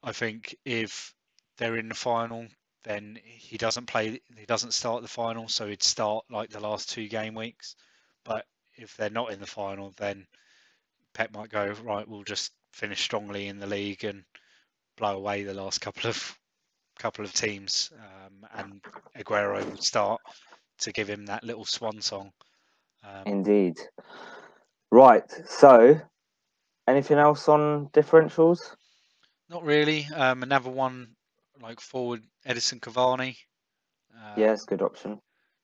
I 0.03 0.11
think 0.11 0.55
if 0.65 1.13
they're 1.57 1.77
in 1.77 1.89
the 1.89 1.95
final, 1.95 2.47
then 2.83 3.19
he 3.23 3.57
doesn't 3.57 3.87
play. 3.87 4.21
He 4.37 4.45
doesn't 4.45 4.73
start 4.73 5.01
the 5.01 5.07
final, 5.07 5.47
so 5.47 5.67
he'd 5.67 5.83
start 5.83 6.25
like 6.29 6.49
the 6.49 6.59
last 6.59 6.89
two 6.89 7.07
game 7.07 7.35
weeks. 7.35 7.75
But 8.23 8.45
if 8.75 8.95
they're 8.97 9.09
not 9.09 9.31
in 9.31 9.39
the 9.39 9.47
final, 9.47 9.93
then 9.97 10.25
Pep 11.13 11.33
might 11.33 11.49
go 11.49 11.73
right. 11.83 12.07
We'll 12.07 12.23
just 12.23 12.51
finish 12.73 13.01
strongly 13.01 13.47
in 13.47 13.59
the 13.59 13.67
league 13.67 14.03
and 14.03 14.23
blow 14.97 15.17
away 15.17 15.43
the 15.43 15.53
last 15.53 15.81
couple 15.81 16.09
of 16.09 16.37
couple 16.97 17.25
of 17.25 17.33
teams, 17.33 17.91
um, 17.97 18.47
and 18.53 18.81
Aguero 19.17 19.67
will 19.69 19.77
start 19.77 20.21
to 20.79 20.91
give 20.91 21.09
him 21.09 21.25
that 21.25 21.43
little 21.43 21.65
swan 21.65 22.01
song. 22.01 22.31
Um, 23.03 23.23
Indeed. 23.25 23.79
Right. 24.91 25.23
So, 25.47 25.99
anything 26.87 27.17
else 27.17 27.47
on 27.49 27.87
differentials? 27.87 28.59
Not 29.49 29.63
really. 29.63 30.07
Um, 30.15 30.43
another 30.43 30.69
one 30.69 31.15
like 31.61 31.79
forward 31.79 32.23
Edinson 32.45 32.79
Cavani. 32.79 33.37
Um, 34.15 34.33
yes, 34.37 34.65
good 34.65 34.81
option. 34.81 35.19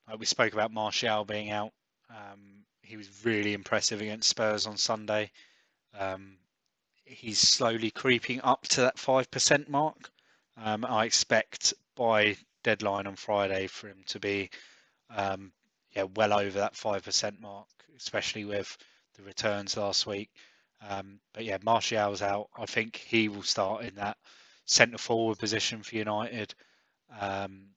Like 0.08 0.20
we 0.20 0.26
spoke 0.26 0.54
about 0.54 0.72
Martial 0.72 1.26
being 1.26 1.50
out. 1.50 1.72
Um, 2.10 2.64
he 2.82 2.96
was 2.96 3.26
really 3.26 3.54
impressive 3.54 4.02
against 4.02 4.30
Spurs 4.30 4.66
on 4.66 4.78
Sunday. 4.78 5.32
Um, 5.98 6.38
he's 7.04 7.40
slowly 7.40 7.92
creeping 7.92 8.42
up 8.44 8.64
to 8.70 8.82
that 8.82 9.00
five 9.00 9.30
percent 9.32 9.70
mark. 9.70 10.10
Um, 10.56 10.86
I 10.86 11.06
expect 11.06 11.74
by 11.96 12.38
deadline 12.64 13.08
on 13.08 13.16
Friday 13.16 13.68
for 13.68 13.88
him 13.88 14.04
to 14.08 14.20
be 14.20 14.50
um, 15.16 15.52
yeah 15.96 16.04
well 16.16 16.34
over 16.34 16.60
that 16.60 16.76
five 16.76 17.04
percent 17.04 17.42
mark, 17.42 17.68
especially 17.98 18.46
with 18.46 18.78
the 19.16 19.24
returns 19.24 19.76
last 19.76 20.06
week. 20.06 20.30
Um, 20.88 21.20
but 21.34 21.44
yeah, 21.44 21.58
Martial's 21.64 22.22
out. 22.22 22.50
I 22.56 22.66
think 22.66 22.96
he 22.96 23.30
will 23.30 23.44
start 23.44 23.84
in 23.84 23.96
that 23.96 24.18
centre 24.68 24.98
forward 24.98 25.40
position 25.40 25.82
for 25.82 25.96
United. 25.96 26.54
Um, 27.20 27.70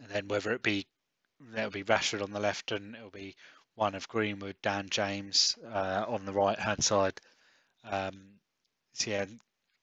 and 0.00 0.10
then 0.10 0.28
whether 0.28 0.52
it 0.52 0.62
be 0.62 0.86
there'll 1.40 1.70
be 1.70 1.84
Rashford 1.84 2.22
on 2.22 2.30
the 2.30 2.40
left 2.40 2.70
and 2.70 2.94
it'll 2.94 3.10
be 3.10 3.34
one 3.74 3.94
of 3.94 4.08
Greenwood, 4.08 4.56
Dan 4.62 4.88
James 4.90 5.56
uh, 5.66 6.04
on 6.06 6.24
the 6.24 6.32
right 6.32 6.58
hand 6.58 6.84
side. 6.84 7.20
Um, 7.84 8.20
so 8.92 9.10
yeah, 9.10 9.24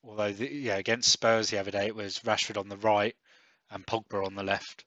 although 0.04 0.32
the, 0.32 0.48
yeah 0.48 0.78
against 0.78 1.12
Spurs 1.12 1.50
the 1.50 1.60
other 1.60 1.72
day 1.72 1.88
it 1.88 1.96
was 1.96 2.20
Rashford 2.20 2.58
on 2.58 2.70
the 2.70 2.78
right 2.78 3.16
and 3.72 3.86
Pogba 3.86 4.26
on 4.26 4.36
the 4.36 4.44
left. 4.44 4.86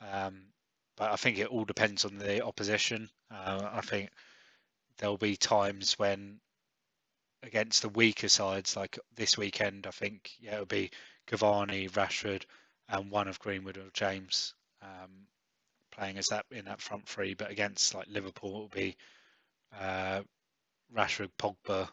Um, 0.00 0.42
but 0.96 1.10
I 1.10 1.16
think 1.16 1.38
it 1.38 1.48
all 1.48 1.64
depends 1.64 2.04
on 2.04 2.18
the 2.18 2.44
opposition. 2.44 3.10
Uh, 3.30 3.68
I 3.72 3.80
think 3.80 4.10
there'll 4.98 5.16
be 5.16 5.36
times 5.36 5.98
when 5.98 6.40
against 7.44 7.82
the 7.82 7.88
weaker 7.88 8.28
sides 8.28 8.76
like 8.76 8.98
this 9.16 9.38
weekend, 9.38 9.86
I 9.86 9.90
think 9.90 10.30
yeah, 10.40 10.54
it'll 10.54 10.66
be 10.66 10.90
Cavani, 11.28 11.90
Rashford, 11.90 12.44
and 12.88 13.10
one 13.10 13.28
of 13.28 13.38
Greenwood 13.38 13.78
or 13.78 13.90
James 13.92 14.54
um, 14.82 15.26
playing 15.92 16.18
as 16.18 16.28
that 16.28 16.46
in 16.50 16.64
that 16.66 16.80
front 16.80 17.08
three. 17.08 17.34
But 17.34 17.50
against 17.50 17.94
like 17.94 18.08
Liverpool, 18.08 18.50
it'll 18.50 18.68
be 18.68 18.96
uh, 19.78 20.22
Rashford, 20.94 21.30
Pogba, 21.38 21.88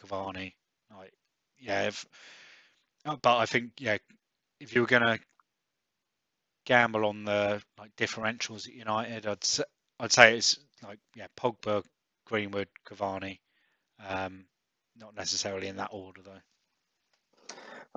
Cavani. 0.00 0.54
Like 0.96 1.12
yeah, 1.58 1.88
if, 1.88 2.06
uh, 3.04 3.16
but 3.22 3.38
I 3.38 3.46
think 3.46 3.72
yeah, 3.78 3.98
if 4.60 4.74
you 4.74 4.82
were 4.82 4.86
gonna 4.86 5.18
gamble 6.64 7.06
on 7.06 7.24
the 7.24 7.62
like 7.78 7.94
differentials 7.96 8.68
at 8.68 8.74
United, 8.74 9.26
I'd 9.26 9.44
I'd 10.00 10.12
say 10.12 10.36
it's 10.36 10.58
like 10.82 10.98
yeah, 11.14 11.26
Pogba, 11.36 11.84
Greenwood, 12.26 12.68
Cavani. 12.86 13.38
Um, 14.04 14.44
not 14.98 15.16
necessarily 15.16 15.68
in 15.68 15.76
that 15.76 15.90
order 15.92 16.22
though. 16.22 16.40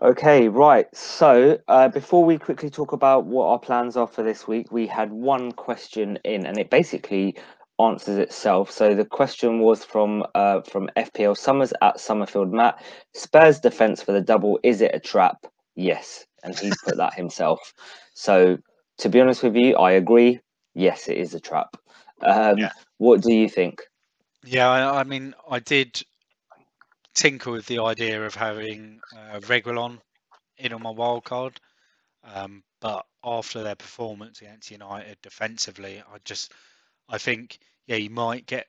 Okay, 0.01 0.49
right. 0.49 0.93
So 0.93 1.57
uh, 1.69 1.87
before 1.87 2.25
we 2.25 2.37
quickly 2.37 2.69
talk 2.69 2.91
about 2.91 3.25
what 3.25 3.45
our 3.47 3.59
plans 3.59 3.95
are 3.95 4.07
for 4.07 4.23
this 4.23 4.45
week, 4.45 4.69
we 4.71 4.87
had 4.87 5.11
one 5.11 5.53
question 5.53 6.19
in, 6.25 6.45
and 6.45 6.57
it 6.57 6.69
basically 6.69 7.37
answers 7.79 8.17
itself. 8.17 8.71
So 8.71 8.93
the 8.93 9.05
question 9.05 9.59
was 9.59 9.85
from 9.85 10.25
uh, 10.35 10.61
from 10.61 10.89
FPL 10.97 11.37
Summers 11.37 11.73
at 11.81 11.99
Summerfield 11.99 12.51
Matt. 12.51 12.83
Spurs 13.13 13.59
defense 13.59 14.01
for 14.01 14.11
the 14.11 14.21
double 14.21 14.59
is 14.63 14.81
it 14.81 14.91
a 14.93 14.99
trap? 14.99 15.45
Yes, 15.75 16.25
and 16.43 16.57
he 16.57 16.71
put 16.83 16.97
that 16.97 17.13
himself. 17.13 17.73
So 18.13 18.57
to 18.97 19.09
be 19.09 19.21
honest 19.21 19.43
with 19.43 19.55
you, 19.55 19.75
I 19.77 19.91
agree. 19.91 20.39
Yes, 20.73 21.07
it 21.07 21.17
is 21.17 21.33
a 21.33 21.39
trap. 21.39 21.77
Um, 22.21 22.57
yeah. 22.57 22.71
What 22.97 23.21
do 23.21 23.33
you 23.33 23.47
think? 23.47 23.81
Yeah, 24.43 24.69
I, 24.69 24.99
I 24.99 25.03
mean, 25.03 25.33
I 25.49 25.59
did 25.59 26.01
tinker 27.15 27.51
with 27.51 27.65
the 27.65 27.79
idea 27.79 28.23
of 28.23 28.35
having 28.35 28.99
uh, 29.15 29.39
Reguilon 29.39 29.99
in 30.57 30.73
on 30.73 30.83
my 30.83 30.91
wild 30.91 31.23
card, 31.23 31.59
um, 32.23 32.63
but 32.81 33.05
after 33.23 33.63
their 33.63 33.75
performance 33.75 34.41
against 34.41 34.71
United 34.71 35.17
defensively, 35.21 36.03
I 36.13 36.17
just 36.25 36.51
I 37.09 37.17
think 37.17 37.57
yeah 37.87 37.97
you 37.97 38.09
might 38.09 38.45
get 38.45 38.67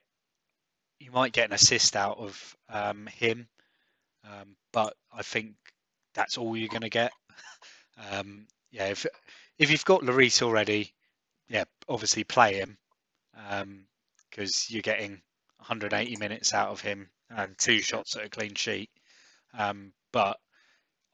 you 0.99 1.11
might 1.11 1.33
get 1.33 1.49
an 1.49 1.53
assist 1.53 1.95
out 1.95 2.17
of 2.17 2.55
um, 2.69 3.07
him, 3.07 3.47
um, 4.25 4.55
but 4.73 4.95
I 5.11 5.21
think 5.21 5.55
that's 6.13 6.37
all 6.37 6.57
you're 6.57 6.69
going 6.69 6.81
to 6.81 6.89
get. 6.89 7.11
Um, 8.11 8.45
yeah, 8.69 8.89
if 8.89 9.07
if 9.57 9.71
you've 9.71 9.83
got 9.83 10.03
Lloris 10.03 10.43
already, 10.43 10.93
yeah, 11.49 11.63
obviously 11.89 12.23
play 12.23 12.53
him 12.53 12.77
because 13.33 14.67
um, 14.67 14.73
you're 14.73 14.83
getting 14.83 15.21
180 15.57 16.15
minutes 16.17 16.53
out 16.53 16.69
of 16.69 16.79
him 16.79 17.09
and 17.29 17.57
two 17.57 17.79
shots 17.79 18.15
at 18.15 18.25
a 18.25 18.29
clean 18.29 18.55
sheet. 18.55 18.89
Um, 19.57 19.91
but 20.11 20.37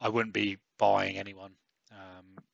I 0.00 0.08
wouldn't 0.08 0.34
be 0.34 0.58
buying 0.78 1.16
anyone. 1.16 1.52
Um, 1.90 2.44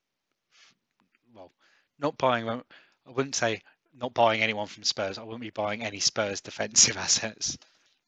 well, 1.34 1.52
not 1.98 2.16
buying. 2.18 2.48
I 2.48 2.62
wouldn't 3.10 3.34
say 3.34 3.60
not 3.98 4.14
buying 4.14 4.42
anyone 4.42 4.66
from 4.66 4.84
Spurs. 4.84 5.18
I 5.18 5.22
wouldn't 5.22 5.42
be 5.42 5.50
buying 5.50 5.82
any 5.82 6.00
Spurs 6.00 6.40
defensive 6.40 6.96
assets. 6.96 7.58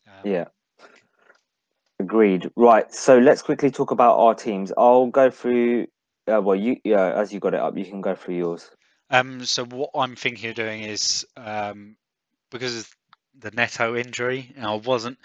Um, 0.06 0.30
yeah. 0.30 0.44
Agreed. 1.98 2.50
Right. 2.56 2.92
So 2.92 3.18
let's 3.18 3.42
quickly 3.42 3.70
talk 3.70 3.90
about 3.90 4.18
our 4.18 4.34
teams. 4.34 4.72
I'll 4.76 5.06
go 5.06 5.30
through. 5.30 5.86
Uh, 6.26 6.40
well, 6.40 6.56
you 6.56 6.76
yeah, 6.84 7.12
as 7.12 7.32
you 7.32 7.40
got 7.40 7.54
it 7.54 7.60
up, 7.60 7.76
you 7.76 7.84
can 7.84 8.00
go 8.00 8.14
through 8.14 8.36
yours. 8.36 8.70
Um. 9.10 9.44
So 9.44 9.64
what 9.64 9.90
I'm 9.94 10.16
thinking 10.16 10.50
of 10.50 10.56
doing 10.56 10.82
is 10.82 11.26
um, 11.36 11.96
because 12.50 12.88
the 13.38 13.50
Neto 13.50 13.96
injury, 13.96 14.52
and 14.56 14.66
I 14.66 14.74
wasn't. 14.74 15.18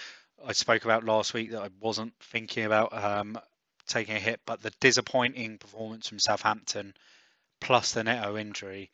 I 0.46 0.54
spoke 0.54 0.86
about 0.86 1.04
last 1.04 1.34
week 1.34 1.52
that 1.52 1.62
I 1.62 1.70
wasn't 1.80 2.14
thinking 2.20 2.66
about 2.66 2.94
um, 2.94 3.38
taking 3.88 4.16
a 4.16 4.20
hit, 4.20 4.40
but 4.46 4.62
the 4.62 4.72
disappointing 4.80 5.58
performance 5.58 6.08
from 6.08 6.20
Southampton 6.20 6.94
plus 7.60 7.94
the 7.94 8.04
Neto 8.04 8.38
injury 8.38 8.92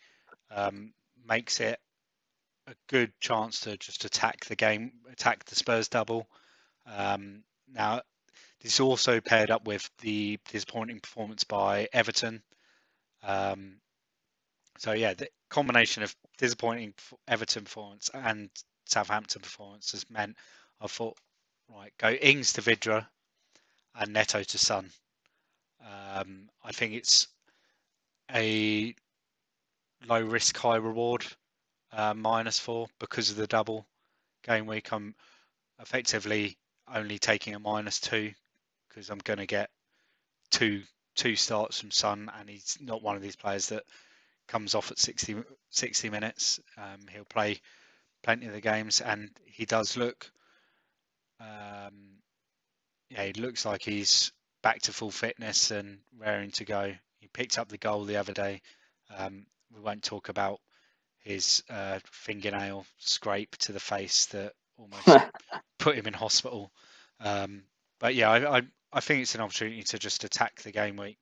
um, 0.52 0.94
makes 1.28 1.60
it 1.60 1.80
a 2.68 2.74
good 2.88 3.12
chance 3.20 3.62
to 3.62 3.78
just 3.78 4.06
attack 4.06 4.46
the 4.46 4.56
game, 4.56 4.94
attack 5.12 5.44
the 5.46 5.56
Spurs 5.56 5.90
double. 5.90 6.28
Um, 6.86 7.44
now, 7.72 8.02
this 8.62 8.76
is 8.76 8.80
also 8.80 9.20
paired 9.20 9.52
up 9.52 9.66
with 9.66 9.90
the 10.00 10.40
disappointing 10.50 11.02
performance 11.02 11.44
by 11.44 11.90
Everton. 11.92 12.42
Um, 13.22 13.76
so 14.78 14.94
yeah, 14.94 15.14
the 15.14 15.28
combination 15.50 16.04
of 16.04 16.16
disappointing 16.38 16.94
Everton 17.28 17.66
performance 17.66 18.10
and 18.14 18.50
Southampton 18.86 19.42
performance 19.42 19.92
has 19.92 20.10
meant 20.10 20.36
I 20.82 20.88
thought, 20.88 21.18
right, 21.70 21.94
go 21.98 22.12
Ings 22.12 22.54
to 22.54 22.62
Vydra 22.62 23.08
and 23.96 24.14
Neto 24.14 24.44
to 24.44 24.58
Son. 24.58 24.90
Um, 25.82 26.50
I 26.64 26.72
think 26.72 26.94
it's 26.94 27.28
a 28.34 28.96
low 30.08 30.22
risk, 30.22 30.58
high 30.58 30.78
reward 30.78 31.26
uh, 31.92 32.14
minus 32.14 32.60
four 32.60 32.88
because 33.00 33.30
of 33.30 33.36
the 33.36 33.48
double 33.48 33.86
game 34.44 34.66
week. 34.66 34.92
I'm 34.92 35.16
effectively 35.80 36.58
only 36.94 37.20
taking 37.20 37.56
a 37.56 37.60
minus 37.60 38.00
two 38.00 38.34
because 38.90 39.10
I'm 39.10 39.20
going 39.20 39.40
to 39.40 39.46
get 39.46 39.70
two 40.52 40.84
two 41.16 41.36
starts 41.36 41.80
from 41.80 41.92
Son, 41.92 42.32
and 42.40 42.50
he's 42.50 42.78
not 42.82 43.04
one 43.04 43.16
of 43.16 43.22
these 43.22 43.36
players 43.36 43.68
that 43.70 43.84
comes 44.48 44.74
off 44.76 44.92
at 44.92 44.98
60, 44.98 45.44
60 45.70 46.10
minutes. 46.10 46.60
Um, 46.78 47.08
he'll 47.12 47.24
play 47.26 47.62
plenty 48.24 48.48
of 48.48 48.54
the 48.54 48.62
games, 48.62 49.02
and 49.02 49.30
he 49.46 49.66
does 49.66 49.98
look. 49.98 50.32
Um, 51.40 52.20
yeah, 53.10 53.26
he 53.26 53.34
looks 53.34 53.66
like 53.66 53.84
he's 53.84 54.32
back 54.62 54.82
to 54.84 54.94
full 54.94 55.12
fitness 55.12 55.72
and 55.72 56.00
raring 56.18 56.52
to 56.52 56.66
go. 56.66 56.94
He 57.20 57.28
picked 57.28 57.60
up 57.60 57.70
the 57.70 57.78
goal 57.78 58.06
the 58.06 58.18
other 58.18 58.34
day. 58.34 58.62
Um, 59.16 59.46
we 59.74 59.82
won't 59.82 60.04
talk 60.04 60.30
about 60.30 60.60
his 61.20 61.64
uh, 61.70 62.00
fingernail 62.12 62.86
scrape 62.98 63.56
to 63.58 63.72
the 63.72 63.80
face 63.80 64.26
that 64.28 64.54
almost 64.78 65.08
put 65.80 65.96
him 65.96 66.08
in 66.08 66.14
hospital. 66.14 66.72
Um, 67.20 67.64
but 68.00 68.16
yeah, 68.16 68.30
I, 68.32 68.58
I, 68.58 68.62
I 68.92 69.00
think 69.00 69.22
it's 69.22 69.36
an 69.36 69.42
opportunity 69.42 69.84
to 69.84 70.00
just 70.00 70.24
attack 70.24 70.62
the 70.62 70.72
game 70.72 70.98
week. 70.98 71.18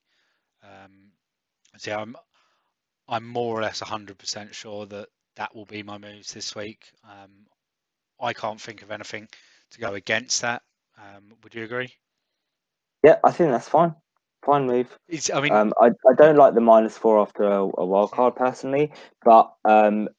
Um, 0.63 1.11
so 1.77 1.91
yeah, 1.91 1.99
I'm 1.99 2.15
I'm 3.07 3.27
more 3.27 3.57
or 3.57 3.61
less 3.61 3.81
100% 3.81 4.53
sure 4.53 4.85
that 4.85 5.09
that 5.35 5.55
will 5.55 5.65
be 5.65 5.83
my 5.83 5.97
moves 5.97 6.33
this 6.33 6.55
week. 6.55 6.91
Um, 7.03 7.31
I 8.19 8.33
can't 8.33 8.61
think 8.61 8.81
of 8.81 8.91
anything 8.91 9.27
to 9.71 9.79
go 9.79 9.93
against 9.93 10.41
that. 10.41 10.61
Um, 10.97 11.33
would 11.43 11.55
you 11.55 11.63
agree? 11.63 11.93
Yeah, 13.03 13.17
I 13.23 13.31
think 13.31 13.51
that's 13.51 13.69
fine. 13.69 13.95
Fine 14.45 14.67
move. 14.67 14.97
It's, 15.07 15.29
I 15.29 15.41
mean, 15.41 15.53
Um, 15.53 15.73
I, 15.79 15.87
I 15.87 16.13
don't 16.15 16.35
like 16.35 16.53
the 16.53 16.61
minus 16.61 16.97
four 16.97 17.19
after 17.19 17.43
a, 17.43 17.61
a 17.77 17.85
wild 17.85 18.11
card 18.11 18.35
personally, 18.35 18.91
but 19.23 19.53
um, 19.65 20.09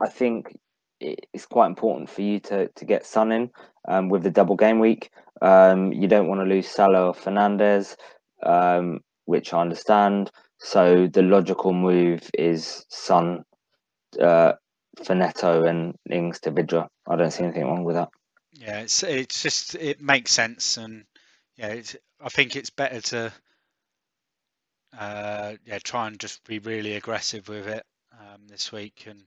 I 0.00 0.08
think 0.08 0.56
it's 1.00 1.46
quite 1.46 1.66
important 1.66 2.10
for 2.10 2.22
you 2.22 2.40
to, 2.40 2.68
to 2.68 2.84
get 2.84 3.06
Son 3.06 3.30
in 3.30 3.50
um, 3.86 4.08
with 4.08 4.22
the 4.22 4.30
double 4.30 4.56
game 4.56 4.80
week. 4.80 5.10
Um, 5.40 5.92
you 5.92 6.08
don't 6.08 6.28
want 6.28 6.40
to 6.40 6.44
lose 6.44 6.68
Salah 6.68 7.08
or 7.08 7.14
Fernandes, 7.14 7.96
um, 8.42 9.00
which 9.26 9.52
I 9.52 9.60
understand. 9.60 10.30
So 10.58 11.06
the 11.06 11.22
logical 11.22 11.72
move 11.72 12.28
is 12.34 12.84
Son, 12.88 13.44
uh, 14.20 14.54
for 15.04 15.14
Neto 15.14 15.64
and 15.64 15.94
Ings 16.10 16.40
to 16.40 16.50
Vydra. 16.50 16.88
I 17.06 17.16
don't 17.16 17.30
see 17.30 17.44
anything 17.44 17.64
wrong 17.64 17.84
with 17.84 17.96
that. 17.96 18.10
yeah, 18.52 18.80
it's 18.80 19.02
it's 19.02 19.42
just 19.42 19.74
it 19.74 20.00
makes 20.00 20.32
sense, 20.32 20.76
and 20.76 21.04
yeah, 21.56 21.68
it's, 21.68 21.96
I 22.20 22.28
think 22.28 22.56
it's 22.56 22.70
better 22.70 23.00
to 23.00 23.32
uh, 24.98 25.54
yeah 25.64 25.78
try 25.78 26.06
and 26.06 26.18
just 26.18 26.44
be 26.44 26.58
really 26.58 26.94
aggressive 26.94 27.48
with 27.48 27.68
it 27.68 27.84
um, 28.12 28.46
this 28.48 28.72
week, 28.72 29.04
and 29.06 29.22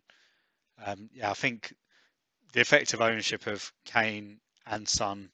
um, 0.85 1.09
yeah, 1.13 1.31
I 1.31 1.33
think 1.33 1.73
the 2.53 2.61
effective 2.61 3.01
ownership 3.01 3.47
of 3.47 3.71
Kane 3.85 4.39
and 4.65 4.87
Son 4.87 5.29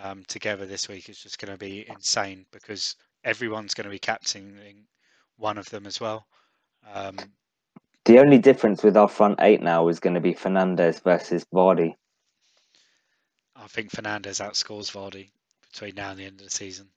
um, 0.00 0.24
together 0.28 0.66
this 0.66 0.88
week 0.88 1.08
is 1.08 1.18
just 1.18 1.38
going 1.38 1.52
to 1.52 1.58
be 1.58 1.88
insane 1.88 2.46
because 2.52 2.96
everyone's 3.24 3.74
going 3.74 3.84
to 3.84 3.90
be 3.90 3.98
captaining 3.98 4.86
one 5.36 5.58
of 5.58 5.68
them 5.70 5.86
as 5.86 6.00
well. 6.00 6.26
Um, 6.94 7.16
The 8.04 8.18
only 8.18 8.38
difference 8.38 8.82
with 8.82 8.96
our 8.96 9.08
front 9.08 9.38
eight 9.40 9.62
now 9.62 9.88
is 9.88 10.00
going 10.00 10.14
to 10.14 10.20
be 10.20 10.34
Fernandes 10.34 11.02
versus 11.02 11.44
Vardy. 11.54 11.94
I 13.54 13.66
think 13.68 13.90
Fernandes 13.90 14.40
outscores 14.44 14.90
Vardy 14.90 15.30
between 15.70 15.94
now 15.94 16.10
and 16.10 16.18
the 16.18 16.24
end 16.24 16.40
of 16.40 16.46
the 16.46 16.50
season. 16.50 16.88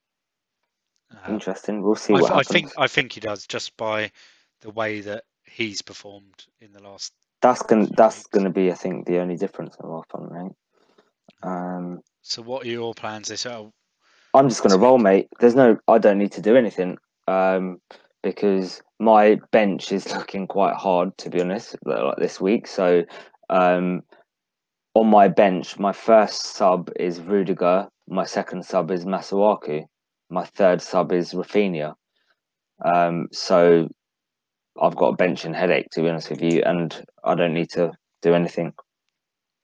Um, 1.23 1.35
Interesting. 1.35 1.83
We'll 1.83 1.95
see 1.95 2.13
I, 2.13 2.19
what 2.19 2.31
I 2.31 2.35
happens. 2.37 2.47
think 2.47 2.71
I 2.77 2.87
think 2.87 3.13
he 3.13 3.19
does 3.19 3.45
just 3.45 3.77
by 3.77 4.11
the 4.61 4.71
way 4.71 5.01
that 5.01 5.23
he's 5.45 5.81
performed 5.81 6.45
in 6.59 6.73
the 6.73 6.81
last. 6.81 7.13
That's 7.41 7.61
going 7.61 7.85
few 7.85 7.95
that's 7.95 8.17
weeks. 8.17 8.29
to 8.43 8.49
be, 8.49 8.71
I 8.71 8.75
think, 8.75 9.05
the 9.05 9.19
only 9.19 9.37
difference 9.37 9.75
of 9.79 9.91
our 9.91 10.03
front 10.09 10.31
eight. 10.43 11.47
Um, 11.47 12.01
So, 12.23 12.41
what 12.41 12.65
are 12.65 12.69
your 12.69 12.95
plans 12.95 13.27
this? 13.27 13.45
Oh, 13.45 13.71
I'm 14.33 14.49
just 14.49 14.63
going 14.63 14.73
to 14.73 14.79
roll, 14.79 14.97
mate. 14.97 15.27
There's 15.39 15.55
no, 15.55 15.77
I 15.87 15.99
don't 15.99 16.17
need 16.17 16.31
to 16.33 16.41
do 16.41 16.55
anything 16.55 16.97
um, 17.27 17.79
because 18.25 18.81
my 18.99 19.39
bench 19.51 19.91
is 19.91 20.11
looking 20.11 20.47
quite 20.47 20.73
hard, 20.73 21.15
to 21.19 21.29
be 21.29 21.39
honest, 21.39 21.75
like 21.85 22.17
this 22.17 22.41
week. 22.41 22.65
So 22.65 23.03
um, 23.51 24.01
on 24.95 25.07
my 25.07 25.27
bench, 25.27 25.77
my 25.77 25.93
first 25.93 26.55
sub 26.55 26.89
is 26.95 27.21
Rudiger, 27.21 27.87
my 28.07 28.25
second 28.25 28.65
sub 28.65 28.89
is 28.89 29.05
Masuaku, 29.05 29.85
my 30.31 30.43
third 30.43 30.81
sub 30.81 31.11
is 31.11 31.33
Raphinha. 31.33 31.93
Um, 32.83 33.27
so 33.31 33.89
I've 34.81 34.95
got 34.95 35.09
a 35.09 35.15
bench 35.15 35.45
and 35.45 35.55
headache, 35.55 35.89
to 35.91 36.01
be 36.01 36.09
honest 36.09 36.31
with 36.31 36.41
you, 36.41 36.63
and 36.65 36.99
I 37.23 37.35
don't 37.35 37.53
need 37.53 37.69
to 37.73 37.91
do 38.23 38.33
anything. 38.33 38.73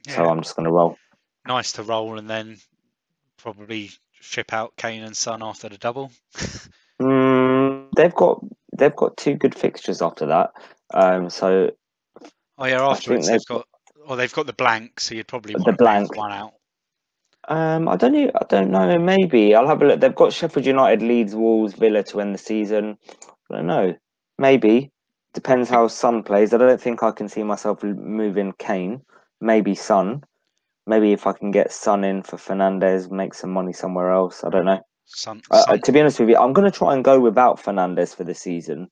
So 0.08 0.24
I'm 0.24 0.44
just 0.44 0.56
going 0.56 0.66
to 0.66 0.72
roll. 0.72 0.98
nice 1.48 1.72
to 1.74 1.84
roll 1.84 2.20
and 2.20 2.30
then 2.30 2.58
probably 3.38 3.90
ship 4.20 4.54
out 4.54 4.74
Kane 4.78 5.04
and 5.04 5.18
Son 5.18 5.42
after 5.42 5.68
the 5.68 5.80
double. 5.80 6.12
They've 7.96 8.14
got 8.14 8.44
they've 8.78 8.96
got 8.96 9.18
two 9.18 9.36
good 9.36 9.56
fixtures 9.56 10.02
after 10.02 10.26
that. 10.28 10.52
Um, 10.94 11.30
so 11.30 11.72
Oh 12.58 12.66
yeah, 12.66 12.82
afterwards 12.86 13.28
they've 13.28 13.40
they've 13.40 13.46
got. 13.48 13.68
or 14.06 14.16
they've 14.16 14.34
got 14.34 14.46
the 14.48 14.54
blank, 14.54 15.00
so 15.00 15.16
you'd 15.16 15.28
probably 15.28 15.56
The 15.56 15.60
want 15.62 15.78
to 15.78 15.84
blank 15.84 16.10
blank. 16.10 16.18
one 16.18 16.32
out. 16.32 16.54
um, 17.48 17.88
I 17.90 17.96
don't 17.96 18.14
know. 18.14 18.32
I 18.36 18.46
don't 18.50 18.72
know. 18.72 18.98
Maybe 19.00 19.56
I'll 19.56 19.68
have 19.68 19.82
a 19.82 19.86
look. 19.86 20.00
They've 20.00 20.16
got 20.16 20.34
Sheffield 20.34 20.66
United, 20.66 21.02
Leeds, 21.02 21.36
Wolves, 21.36 21.74
Villa 21.74 22.04
to 22.04 22.22
end 22.22 22.34
the 22.34 22.40
season. 22.40 22.98
I 23.50 23.56
don't 23.56 23.68
know. 23.68 23.96
Maybe 24.38 24.92
depends 25.34 25.70
how 25.70 25.88
Son 25.88 26.24
plays. 26.24 26.54
I 26.54 26.58
don't 26.58 26.80
think 26.82 27.04
I 27.04 27.12
can 27.12 27.30
see 27.30 27.44
myself 27.44 27.84
moving 27.84 28.54
Kane. 28.60 29.02
Maybe 29.40 29.76
Son. 29.76 30.24
Maybe 30.88 31.14
if 31.14 31.26
I 31.28 31.34
can 31.34 31.52
get 31.52 31.72
Son 31.72 32.04
in 32.04 32.24
for 32.24 32.38
Fernandes, 32.38 33.10
make 33.12 33.34
some 33.34 33.52
money 33.52 33.74
somewhere 33.74 34.12
else. 34.12 34.44
I 34.44 34.50
don't 34.50 34.66
know. 34.66 34.82
Son, 35.06 35.42
Uh, 35.52 35.78
to 35.78 35.92
be 35.92 36.00
honest 36.00 36.20
with 36.20 36.30
you, 36.30 36.38
I'm 36.38 36.54
going 36.54 36.70
to 36.70 36.78
try 36.78 36.94
and 36.94 37.04
go 37.04 37.20
without 37.20 37.60
Fernandes 37.62 38.16
for 38.16 38.24
the 38.24 38.36
season 38.36 38.90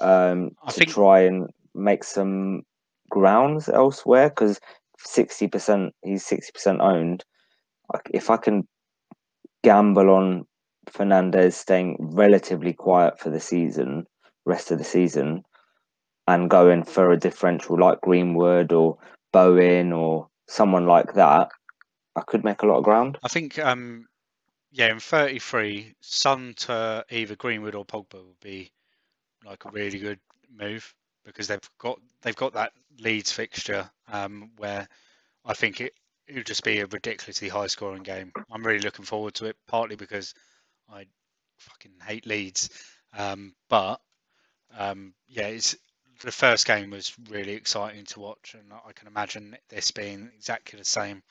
um, 0.00 0.50
I 0.62 0.70
to 0.70 0.78
think- 0.80 0.90
try 0.90 1.20
and 1.20 1.48
make 1.74 2.04
some 2.04 2.62
grounds 3.10 3.68
elsewhere 3.68 4.28
because 4.28 4.60
60% 5.04 5.92
he's 6.02 6.24
60% 6.24 6.80
owned. 6.80 7.24
Like, 7.92 8.08
If 8.12 8.30
I 8.30 8.36
can 8.36 8.66
gamble 9.64 10.10
on 10.10 10.46
Fernandes 10.90 11.54
staying 11.54 11.96
relatively 12.00 12.72
quiet 12.72 13.18
for 13.18 13.30
the 13.30 13.40
season, 13.40 14.06
rest 14.46 14.70
of 14.70 14.78
the 14.78 14.84
season, 14.84 15.42
and 16.26 16.50
going 16.50 16.84
for 16.84 17.10
a 17.10 17.18
differential 17.18 17.78
like 17.78 18.00
Greenwood 18.02 18.72
or 18.72 18.98
Bowen 19.32 19.92
or 19.92 20.28
someone 20.48 20.86
like 20.86 21.14
that, 21.14 21.48
I 22.16 22.22
could 22.26 22.44
make 22.44 22.62
a 22.62 22.66
lot 22.66 22.78
of 22.78 22.84
ground. 22.84 23.18
I 23.22 23.28
think, 23.28 23.58
um, 23.58 24.06
yeah, 24.70 24.90
in 24.90 25.00
33, 25.00 25.94
Son 26.00 26.54
to 26.58 27.04
either 27.10 27.36
Greenwood 27.36 27.74
or 27.74 27.84
Pogba 27.84 28.24
would 28.24 28.40
be 28.40 28.70
like 29.44 29.64
a 29.64 29.70
really 29.70 29.98
good 29.98 30.20
move 30.50 30.94
because 31.24 31.46
they've 31.48 31.70
got 31.78 31.98
they've 32.22 32.36
got 32.36 32.54
that 32.54 32.72
Leeds 32.98 33.32
fixture 33.32 33.90
um, 34.10 34.50
where 34.56 34.88
I 35.44 35.54
think 35.54 35.80
it 35.80 35.94
it 36.26 36.34
would 36.36 36.46
just 36.46 36.64
be 36.64 36.80
a 36.80 36.86
ridiculously 36.86 37.48
high 37.48 37.68
scoring 37.68 38.02
game. 38.02 38.32
I'm 38.50 38.64
really 38.66 38.80
looking 38.80 39.04
forward 39.04 39.34
to 39.36 39.46
it, 39.46 39.56
partly 39.66 39.96
because 39.96 40.34
I 40.92 41.06
fucking 41.58 41.92
hate 42.06 42.26
Leeds, 42.26 42.70
um, 43.16 43.54
but 43.70 44.00
um, 44.76 45.14
yeah, 45.28 45.46
it's 45.46 45.76
the 46.20 46.32
first 46.32 46.66
game 46.66 46.90
was 46.90 47.14
really 47.30 47.52
exciting 47.52 48.04
to 48.06 48.20
watch, 48.20 48.54
and 48.54 48.72
I 48.72 48.92
can 48.92 49.08
imagine 49.08 49.56
this 49.70 49.90
being 49.90 50.30
exactly 50.36 50.78
the 50.78 50.84
same. 50.84 51.22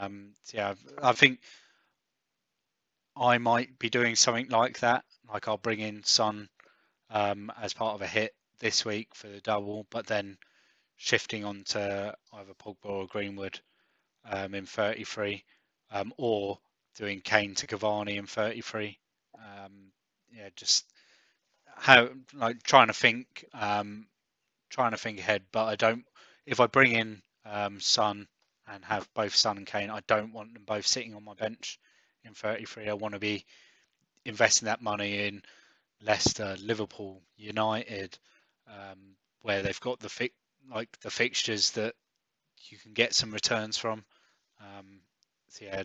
Um, 0.00 0.32
so 0.42 0.58
yeah, 0.58 0.74
I 1.02 1.12
think 1.12 1.40
I 3.16 3.38
might 3.38 3.78
be 3.78 3.90
doing 3.90 4.16
something 4.16 4.48
like 4.50 4.80
that. 4.80 5.04
Like 5.32 5.48
I'll 5.48 5.58
bring 5.58 5.80
in 5.80 6.04
Son 6.04 6.48
um, 7.10 7.52
as 7.60 7.74
part 7.74 7.94
of 7.94 8.02
a 8.02 8.06
hit 8.06 8.34
this 8.60 8.84
week 8.84 9.14
for 9.14 9.28
the 9.28 9.40
double, 9.40 9.86
but 9.90 10.06
then 10.06 10.38
shifting 10.96 11.44
on 11.44 11.64
to 11.66 12.14
either 12.34 12.54
Pogba 12.54 12.76
or 12.86 13.06
Greenwood 13.06 13.60
um, 14.30 14.54
in 14.54 14.66
33, 14.66 15.44
um, 15.92 16.12
or 16.18 16.58
doing 16.96 17.20
Kane 17.22 17.54
to 17.56 17.66
Cavani 17.66 18.16
in 18.18 18.26
33. 18.26 18.98
Um, 19.38 19.92
yeah, 20.32 20.48
just 20.56 20.86
how 21.76 22.10
like 22.34 22.62
trying 22.62 22.88
to 22.88 22.92
think, 22.94 23.44
um, 23.54 24.06
trying 24.70 24.92
to 24.92 24.96
think 24.98 25.18
ahead. 25.20 25.42
But 25.52 25.66
I 25.66 25.76
don't. 25.76 26.04
If 26.46 26.60
I 26.60 26.66
bring 26.66 26.92
in 26.92 27.22
um, 27.46 27.80
Son 27.80 28.28
and 28.68 28.84
have 28.84 29.08
both 29.14 29.34
Son 29.34 29.58
and 29.58 29.66
Kane, 29.66 29.90
I 29.90 30.00
don't 30.08 30.32
want 30.32 30.54
them 30.54 30.64
both 30.66 30.86
sitting 30.86 31.14
on 31.14 31.24
my 31.24 31.34
bench 31.34 31.78
in 32.26 32.34
33. 32.34 32.88
I 32.88 32.94
want 32.94 33.14
to 33.14 33.20
be 33.20 33.44
investing 34.24 34.66
that 34.66 34.82
money 34.82 35.26
in 35.26 35.42
Leicester, 36.02 36.56
Liverpool, 36.60 37.22
United, 37.36 38.18
um, 38.68 39.16
where 39.42 39.62
they've 39.62 39.80
got 39.80 40.00
the 40.00 40.08
fi- 40.08 40.32
like 40.70 40.88
the 41.00 41.10
fixtures 41.10 41.70
that 41.72 41.94
you 42.68 42.78
can 42.78 42.92
get 42.92 43.14
some 43.14 43.30
returns 43.30 43.78
from. 43.78 44.04
Um, 44.60 45.00
so 45.50 45.64
yeah, 45.64 45.84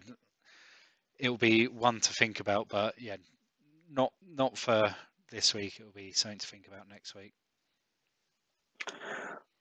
it'll 1.20 1.38
be 1.38 1.68
one 1.68 2.00
to 2.00 2.14
think 2.14 2.40
about, 2.40 2.68
but 2.68 3.00
yeah, 3.00 3.18
not 3.90 4.12
not 4.36 4.58
for 4.58 4.96
this 5.30 5.54
week. 5.54 5.80
It'll 5.80 5.92
be 5.92 6.12
something 6.12 6.40
to 6.40 6.48
think 6.48 6.68
about 6.68 6.90
next 6.90 7.16
week. 7.16 7.34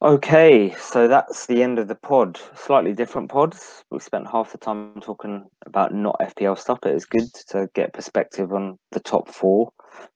Okay, 0.02 0.74
so 0.80 1.08
that's 1.08 1.44
the 1.44 1.62
end 1.62 1.78
of 1.78 1.86
the 1.86 1.94
pod. 1.94 2.40
Slightly 2.56 2.94
different 2.94 3.30
pods. 3.30 3.84
We 3.90 3.98
spent 3.98 4.26
half 4.30 4.52
the 4.52 4.58
time 4.58 4.98
talking 5.02 5.44
about 5.66 5.92
not 5.92 6.16
FPL 6.20 6.58
stuff, 6.58 6.78
but 6.80 6.92
it's 6.92 7.04
good 7.04 7.32
to 7.48 7.68
get 7.74 7.92
perspective 7.92 8.52
on 8.54 8.78
the 8.92 9.00
top 9.00 9.28
four 9.28 9.72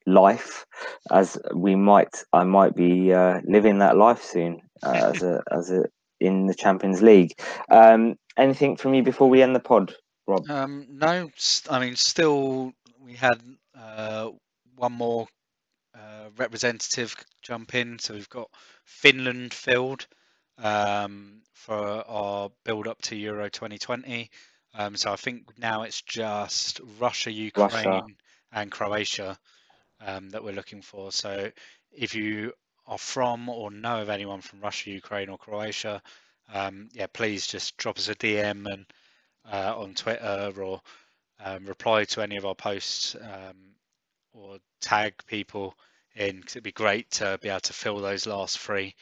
life, 0.07 0.65
as 1.11 1.39
we 1.55 1.75
might, 1.75 2.25
I 2.33 2.45
might 2.45 2.75
be 2.75 3.13
uh, 3.13 3.41
living 3.45 3.79
that 3.79 3.97
life 3.97 4.23
soon 4.23 4.63
uh, 4.83 4.89
as 5.15 5.23
a 5.23 5.43
as 5.51 5.71
a 5.71 5.85
in 6.19 6.47
the 6.47 6.55
Champions 6.55 7.03
League. 7.03 7.33
Um, 7.71 8.17
anything 8.39 8.77
from 8.77 8.95
you 8.95 9.03
before 9.03 9.29
we 9.29 9.43
end 9.43 9.55
the 9.55 9.61
pod, 9.61 9.95
Rob? 10.27 10.49
Um, 10.49 10.87
no, 10.91 11.29
I 11.69 11.79
mean, 11.79 11.97
still 11.97 12.73
we 13.01 13.15
had 13.15 13.39
uh, 13.79 14.31
one 14.77 14.93
more 14.93 15.27
uh, 15.95 16.29
representative 16.37 17.15
jump 17.43 17.75
in. 17.75 17.99
So 17.99 18.15
we've 18.15 18.29
got 18.29 18.51
Finland 18.85 19.55
filled 19.55 20.07
um, 20.59 21.43
for 21.53 21.79
our 21.79 22.51
build 22.65 22.89
up 22.89 23.01
to 23.03 23.17
Euro 23.17 23.49
2020. 23.49 24.31
Um, 24.77 24.97
so 24.97 25.13
I 25.13 25.17
think 25.17 25.59
now 25.59 25.83
it's 25.83 26.03
just 26.03 26.81
Russia, 26.99 27.31
Ukraine, 27.31 27.71
Russia. 27.71 28.07
and 28.53 28.71
Croatia 28.71 29.39
um, 30.05 30.31
that 30.31 30.43
we're 30.43 30.53
looking 30.53 30.83
for. 30.83 31.13
So 31.13 31.51
if 31.93 32.15
you 32.15 32.53
are 32.87 32.99
from 32.99 33.49
or 33.49 33.71
know 33.71 34.03
of 34.03 34.11
anyone 34.11 34.41
from 34.41 34.61
Russia, 34.61 34.91
Ukraine, 34.91 35.29
or 35.29 35.39
Croatia, 35.39 36.03
um, 36.53 36.89
yeah, 36.93 37.07
please 37.13 37.47
just 37.47 37.77
drop 37.77 37.99
us 37.99 38.09
a 38.09 38.15
DM 38.15 38.71
and 38.71 38.87
uh, 39.51 39.79
on 39.79 39.95
Twitter 39.95 40.53
or 40.61 40.81
um, 41.45 41.67
reply 41.67 42.05
to 42.05 42.23
any 42.23 42.37
of 42.37 42.47
our 42.47 42.55
posts 42.55 43.15
um, 43.21 43.57
or 44.35 44.59
tag 44.81 45.15
people 45.27 45.75
in 46.15 46.37
because 46.37 46.57
it'd 46.57 46.65
be 46.65 46.73
great 46.73 47.11
to 47.13 47.39
be 47.41 47.49
able 47.49 47.61
to 47.61 47.73
fill 47.73 47.99
those 47.99 48.27
last 48.27 48.59
three 48.59 48.95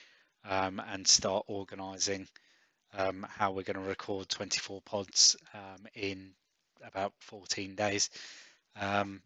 um, 0.49 0.81
and 0.93 1.07
start 1.07 1.45
organising 1.49 2.27
um, 2.97 3.27
how 3.29 3.53
we're 3.53 3.63
going 3.63 3.83
to 3.83 3.89
record 3.89 4.29
24 4.29 4.81
pods 4.83 5.37
um, 5.55 5.87
in 5.95 6.31
about 6.85 7.13
14 7.21 7.75
days. 7.75 8.11
Um, 8.81 9.23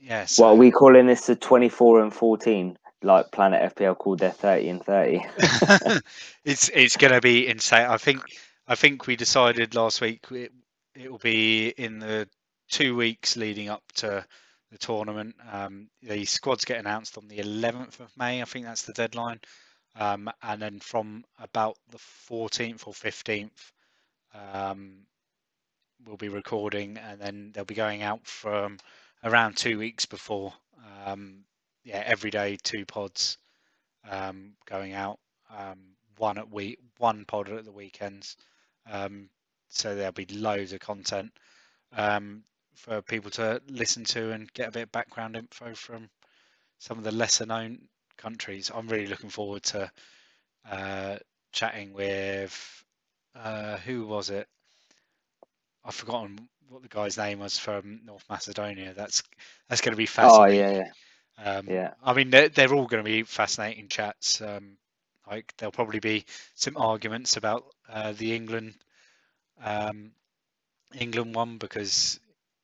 yeah. 0.00 0.24
So... 0.24 0.44
Well, 0.44 0.52
are 0.52 0.56
we 0.56 0.70
calling 0.70 1.06
this 1.06 1.26
the 1.26 1.36
24 1.36 2.02
and 2.02 2.14
14? 2.14 2.78
Like 3.00 3.30
Planet 3.30 3.76
FPL 3.76 3.96
called 3.96 4.18
their 4.18 4.32
30 4.32 4.68
and 4.70 4.84
30. 4.84 5.24
it's 6.44 6.68
it's 6.68 6.96
going 6.96 7.12
to 7.12 7.20
be 7.20 7.46
insane. 7.46 7.86
I 7.86 7.96
think 7.96 8.22
I 8.66 8.74
think 8.74 9.06
we 9.06 9.14
decided 9.14 9.76
last 9.76 10.00
week 10.00 10.26
it, 10.32 10.52
it 10.96 11.08
will 11.08 11.18
be 11.18 11.68
in 11.68 12.00
the 12.00 12.28
two 12.68 12.96
weeks 12.96 13.36
leading 13.36 13.68
up 13.68 13.84
to 13.96 14.26
the 14.70 14.78
tournament. 14.78 15.34
Um, 15.50 15.88
the 16.02 16.24
squads 16.24 16.64
get 16.64 16.78
announced 16.78 17.16
on 17.18 17.28
the 17.28 17.38
11th 17.38 18.00
of 18.00 18.16
May. 18.16 18.42
I 18.42 18.44
think 18.44 18.66
that's 18.66 18.82
the 18.82 18.92
deadline. 18.92 19.40
Um, 19.96 20.30
and 20.42 20.60
then 20.60 20.78
from 20.80 21.24
about 21.38 21.76
the 21.90 21.98
14th 22.30 22.86
or 22.86 22.92
15th, 22.92 23.72
um, 24.34 25.06
we'll 26.06 26.16
be 26.16 26.28
recording, 26.28 26.98
and 26.98 27.20
then 27.20 27.50
they'll 27.52 27.64
be 27.64 27.74
going 27.74 28.02
out 28.02 28.26
from 28.26 28.78
around 29.24 29.56
two 29.56 29.78
weeks 29.78 30.06
before. 30.06 30.52
Um, 31.04 31.44
yeah, 31.84 32.02
every 32.04 32.30
day 32.30 32.58
two 32.62 32.84
pods 32.84 33.38
um, 34.08 34.52
going 34.66 34.92
out. 34.92 35.18
Um, 35.56 35.78
one 36.18 36.38
at 36.38 36.50
week, 36.50 36.78
one 36.98 37.24
pod 37.24 37.48
at 37.48 37.64
the 37.64 37.72
weekends. 37.72 38.36
so 39.70 39.94
there'll 39.94 40.12
be 40.12 40.26
loads 40.26 40.72
of 40.72 40.80
content. 40.80 41.32
Um, 41.92 42.44
for 42.78 43.02
people 43.02 43.30
to 43.32 43.60
listen 43.68 44.04
to 44.04 44.30
and 44.32 44.52
get 44.52 44.68
a 44.68 44.72
bit 44.72 44.82
of 44.84 44.92
background 44.92 45.36
info 45.36 45.74
from 45.74 46.08
some 46.78 46.98
of 46.98 47.04
the 47.04 47.12
lesser 47.12 47.46
known 47.46 47.88
countries. 48.16 48.70
I'm 48.74 48.88
really 48.88 49.06
looking 49.06 49.30
forward 49.30 49.62
to 49.64 49.90
uh, 50.70 51.16
chatting 51.52 51.92
with 51.92 52.84
uh, 53.34 53.76
who 53.78 54.06
was 54.06 54.30
it? 54.30 54.46
I've 55.84 55.94
forgotten 55.94 56.48
what 56.68 56.82
the 56.82 56.88
guy's 56.88 57.16
name 57.16 57.38
was 57.40 57.58
from 57.58 58.00
North 58.04 58.24
Macedonia. 58.28 58.92
That's 58.94 59.22
that's 59.68 59.80
going 59.80 59.92
to 59.92 59.96
be 59.96 60.06
fascinating. 60.06 60.66
Oh 60.66 60.70
yeah, 60.70 60.84
yeah. 60.84 60.90
Um, 61.44 61.66
yeah. 61.68 61.94
I 62.02 62.12
mean, 62.14 62.30
they're, 62.30 62.48
they're 62.48 62.74
all 62.74 62.86
going 62.86 63.02
to 63.02 63.08
be 63.10 63.22
fascinating 63.22 63.88
chats. 63.88 64.40
Um, 64.40 64.76
like 65.28 65.52
there'll 65.56 65.72
probably 65.72 66.00
be 66.00 66.24
some 66.54 66.76
arguments 66.76 67.36
about 67.36 67.64
uh, 67.88 68.12
the 68.12 68.34
England 68.34 68.74
um, 69.62 70.12
England 70.98 71.34
one 71.34 71.58
because 71.58 72.18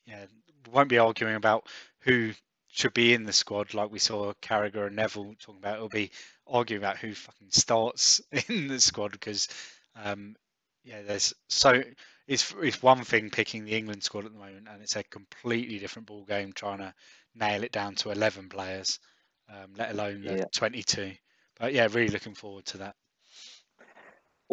yeah, 0.06 0.24
we 0.66 0.72
won't 0.72 0.88
be 0.88 0.98
arguing 0.98 1.36
about 1.36 1.66
who 2.00 2.32
should 2.68 2.94
be 2.94 3.14
in 3.14 3.24
the 3.24 3.32
squad 3.32 3.72
like 3.72 3.90
we 3.90 3.98
saw 3.98 4.32
Carragher 4.42 4.86
and 4.86 4.96
Neville 4.96 5.34
talking 5.38 5.60
about. 5.60 5.76
It'll 5.76 5.88
be 5.88 6.10
arguing 6.46 6.82
about 6.82 6.98
who 6.98 7.14
fucking 7.14 7.50
starts 7.50 8.20
in 8.48 8.68
the 8.68 8.80
squad 8.80 9.12
because 9.12 9.48
um, 10.02 10.36
yeah, 10.84 11.02
there's 11.02 11.34
so 11.48 11.82
it's 12.26 12.54
it's 12.60 12.82
one 12.82 13.04
thing 13.04 13.30
picking 13.30 13.64
the 13.64 13.76
England 13.76 14.02
squad 14.02 14.24
at 14.24 14.32
the 14.32 14.38
moment, 14.38 14.68
and 14.70 14.82
it's 14.82 14.96
a 14.96 15.02
completely 15.04 15.78
different 15.78 16.06
ball 16.06 16.24
game 16.24 16.52
trying 16.52 16.78
to 16.78 16.94
nail 17.34 17.64
it 17.64 17.72
down 17.72 17.94
to 17.96 18.10
11 18.10 18.48
players, 18.48 18.98
um, 19.50 19.72
let 19.76 19.90
alone 19.90 20.22
the 20.22 20.36
yeah. 20.38 20.44
22. 20.54 21.12
But 21.58 21.72
yeah, 21.72 21.88
really 21.90 22.08
looking 22.08 22.34
forward 22.34 22.64
to 22.66 22.78
that. 22.78 22.96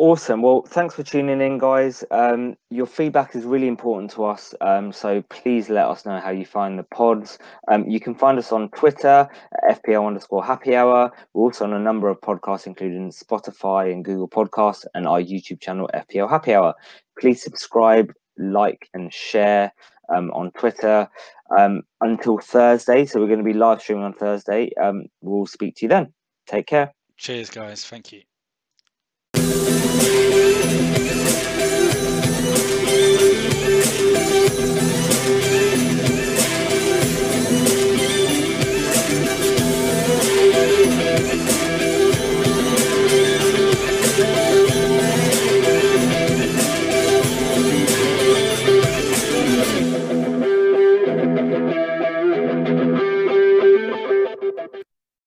Awesome. 0.02 0.42
Well, 0.42 0.64
thanks 0.64 0.96
for 0.96 1.04
tuning 1.04 1.42
in, 1.42 1.60
guys. 1.60 2.04
Um, 2.10 2.58
your 2.72 2.88
feedback 2.88 3.36
is 3.36 3.44
really 3.44 3.68
important 3.68 4.10
to 4.14 4.26
us. 4.26 4.56
Um, 4.60 4.92
so 4.92 5.22
please 5.30 5.70
let 5.70 5.86
us 5.86 6.08
know 6.08 6.20
how 6.20 6.32
you 6.32 6.44
find 6.44 6.80
the 6.80 6.84
pods. 6.86 7.38
Um, 7.68 7.88
you 7.88 8.00
can 8.00 8.16
find 8.16 8.40
us 8.40 8.52
on 8.52 8.70
Twitter, 8.70 9.30
FPL 9.70 10.08
underscore 10.08 10.44
happy 10.44 10.76
hour. 10.76 11.12
We're 11.36 11.44
also 11.44 11.66
on 11.66 11.74
a 11.74 11.80
number 11.80 12.10
of 12.10 12.20
podcasts, 12.20 12.66
including 12.66 13.12
Spotify 13.12 13.94
and 13.94 14.04
Google 14.04 14.28
Podcasts, 14.28 14.86
and 14.96 15.08
our 15.08 15.22
YouTube 15.22 15.62
channel, 15.62 15.88
FPL 15.94 16.28
Happy 16.28 16.56
Hour. 16.56 16.74
Please 17.20 17.44
subscribe, 17.44 18.12
like, 18.40 18.90
and 18.96 19.14
share 19.14 19.72
um, 20.10 20.32
on 20.32 20.50
Twitter 20.54 21.08
um, 21.56 21.84
until 22.02 22.40
Thursday. 22.40 23.06
So 23.06 23.20
we're 23.20 23.28
going 23.28 23.38
to 23.38 23.46
be 23.46 23.54
live 23.54 23.84
streaming 23.84 24.06
on 24.06 24.14
Thursday. 24.14 24.72
Um, 24.82 25.04
we'll 25.22 25.46
speak 25.46 25.76
to 25.76 25.86
you 25.86 25.90
then. 25.90 26.12
Take 26.48 26.66
care. 26.66 26.92
Cheers, 27.18 27.52
guys. 27.52 27.86
Thank 27.86 28.12
you. 28.12 28.24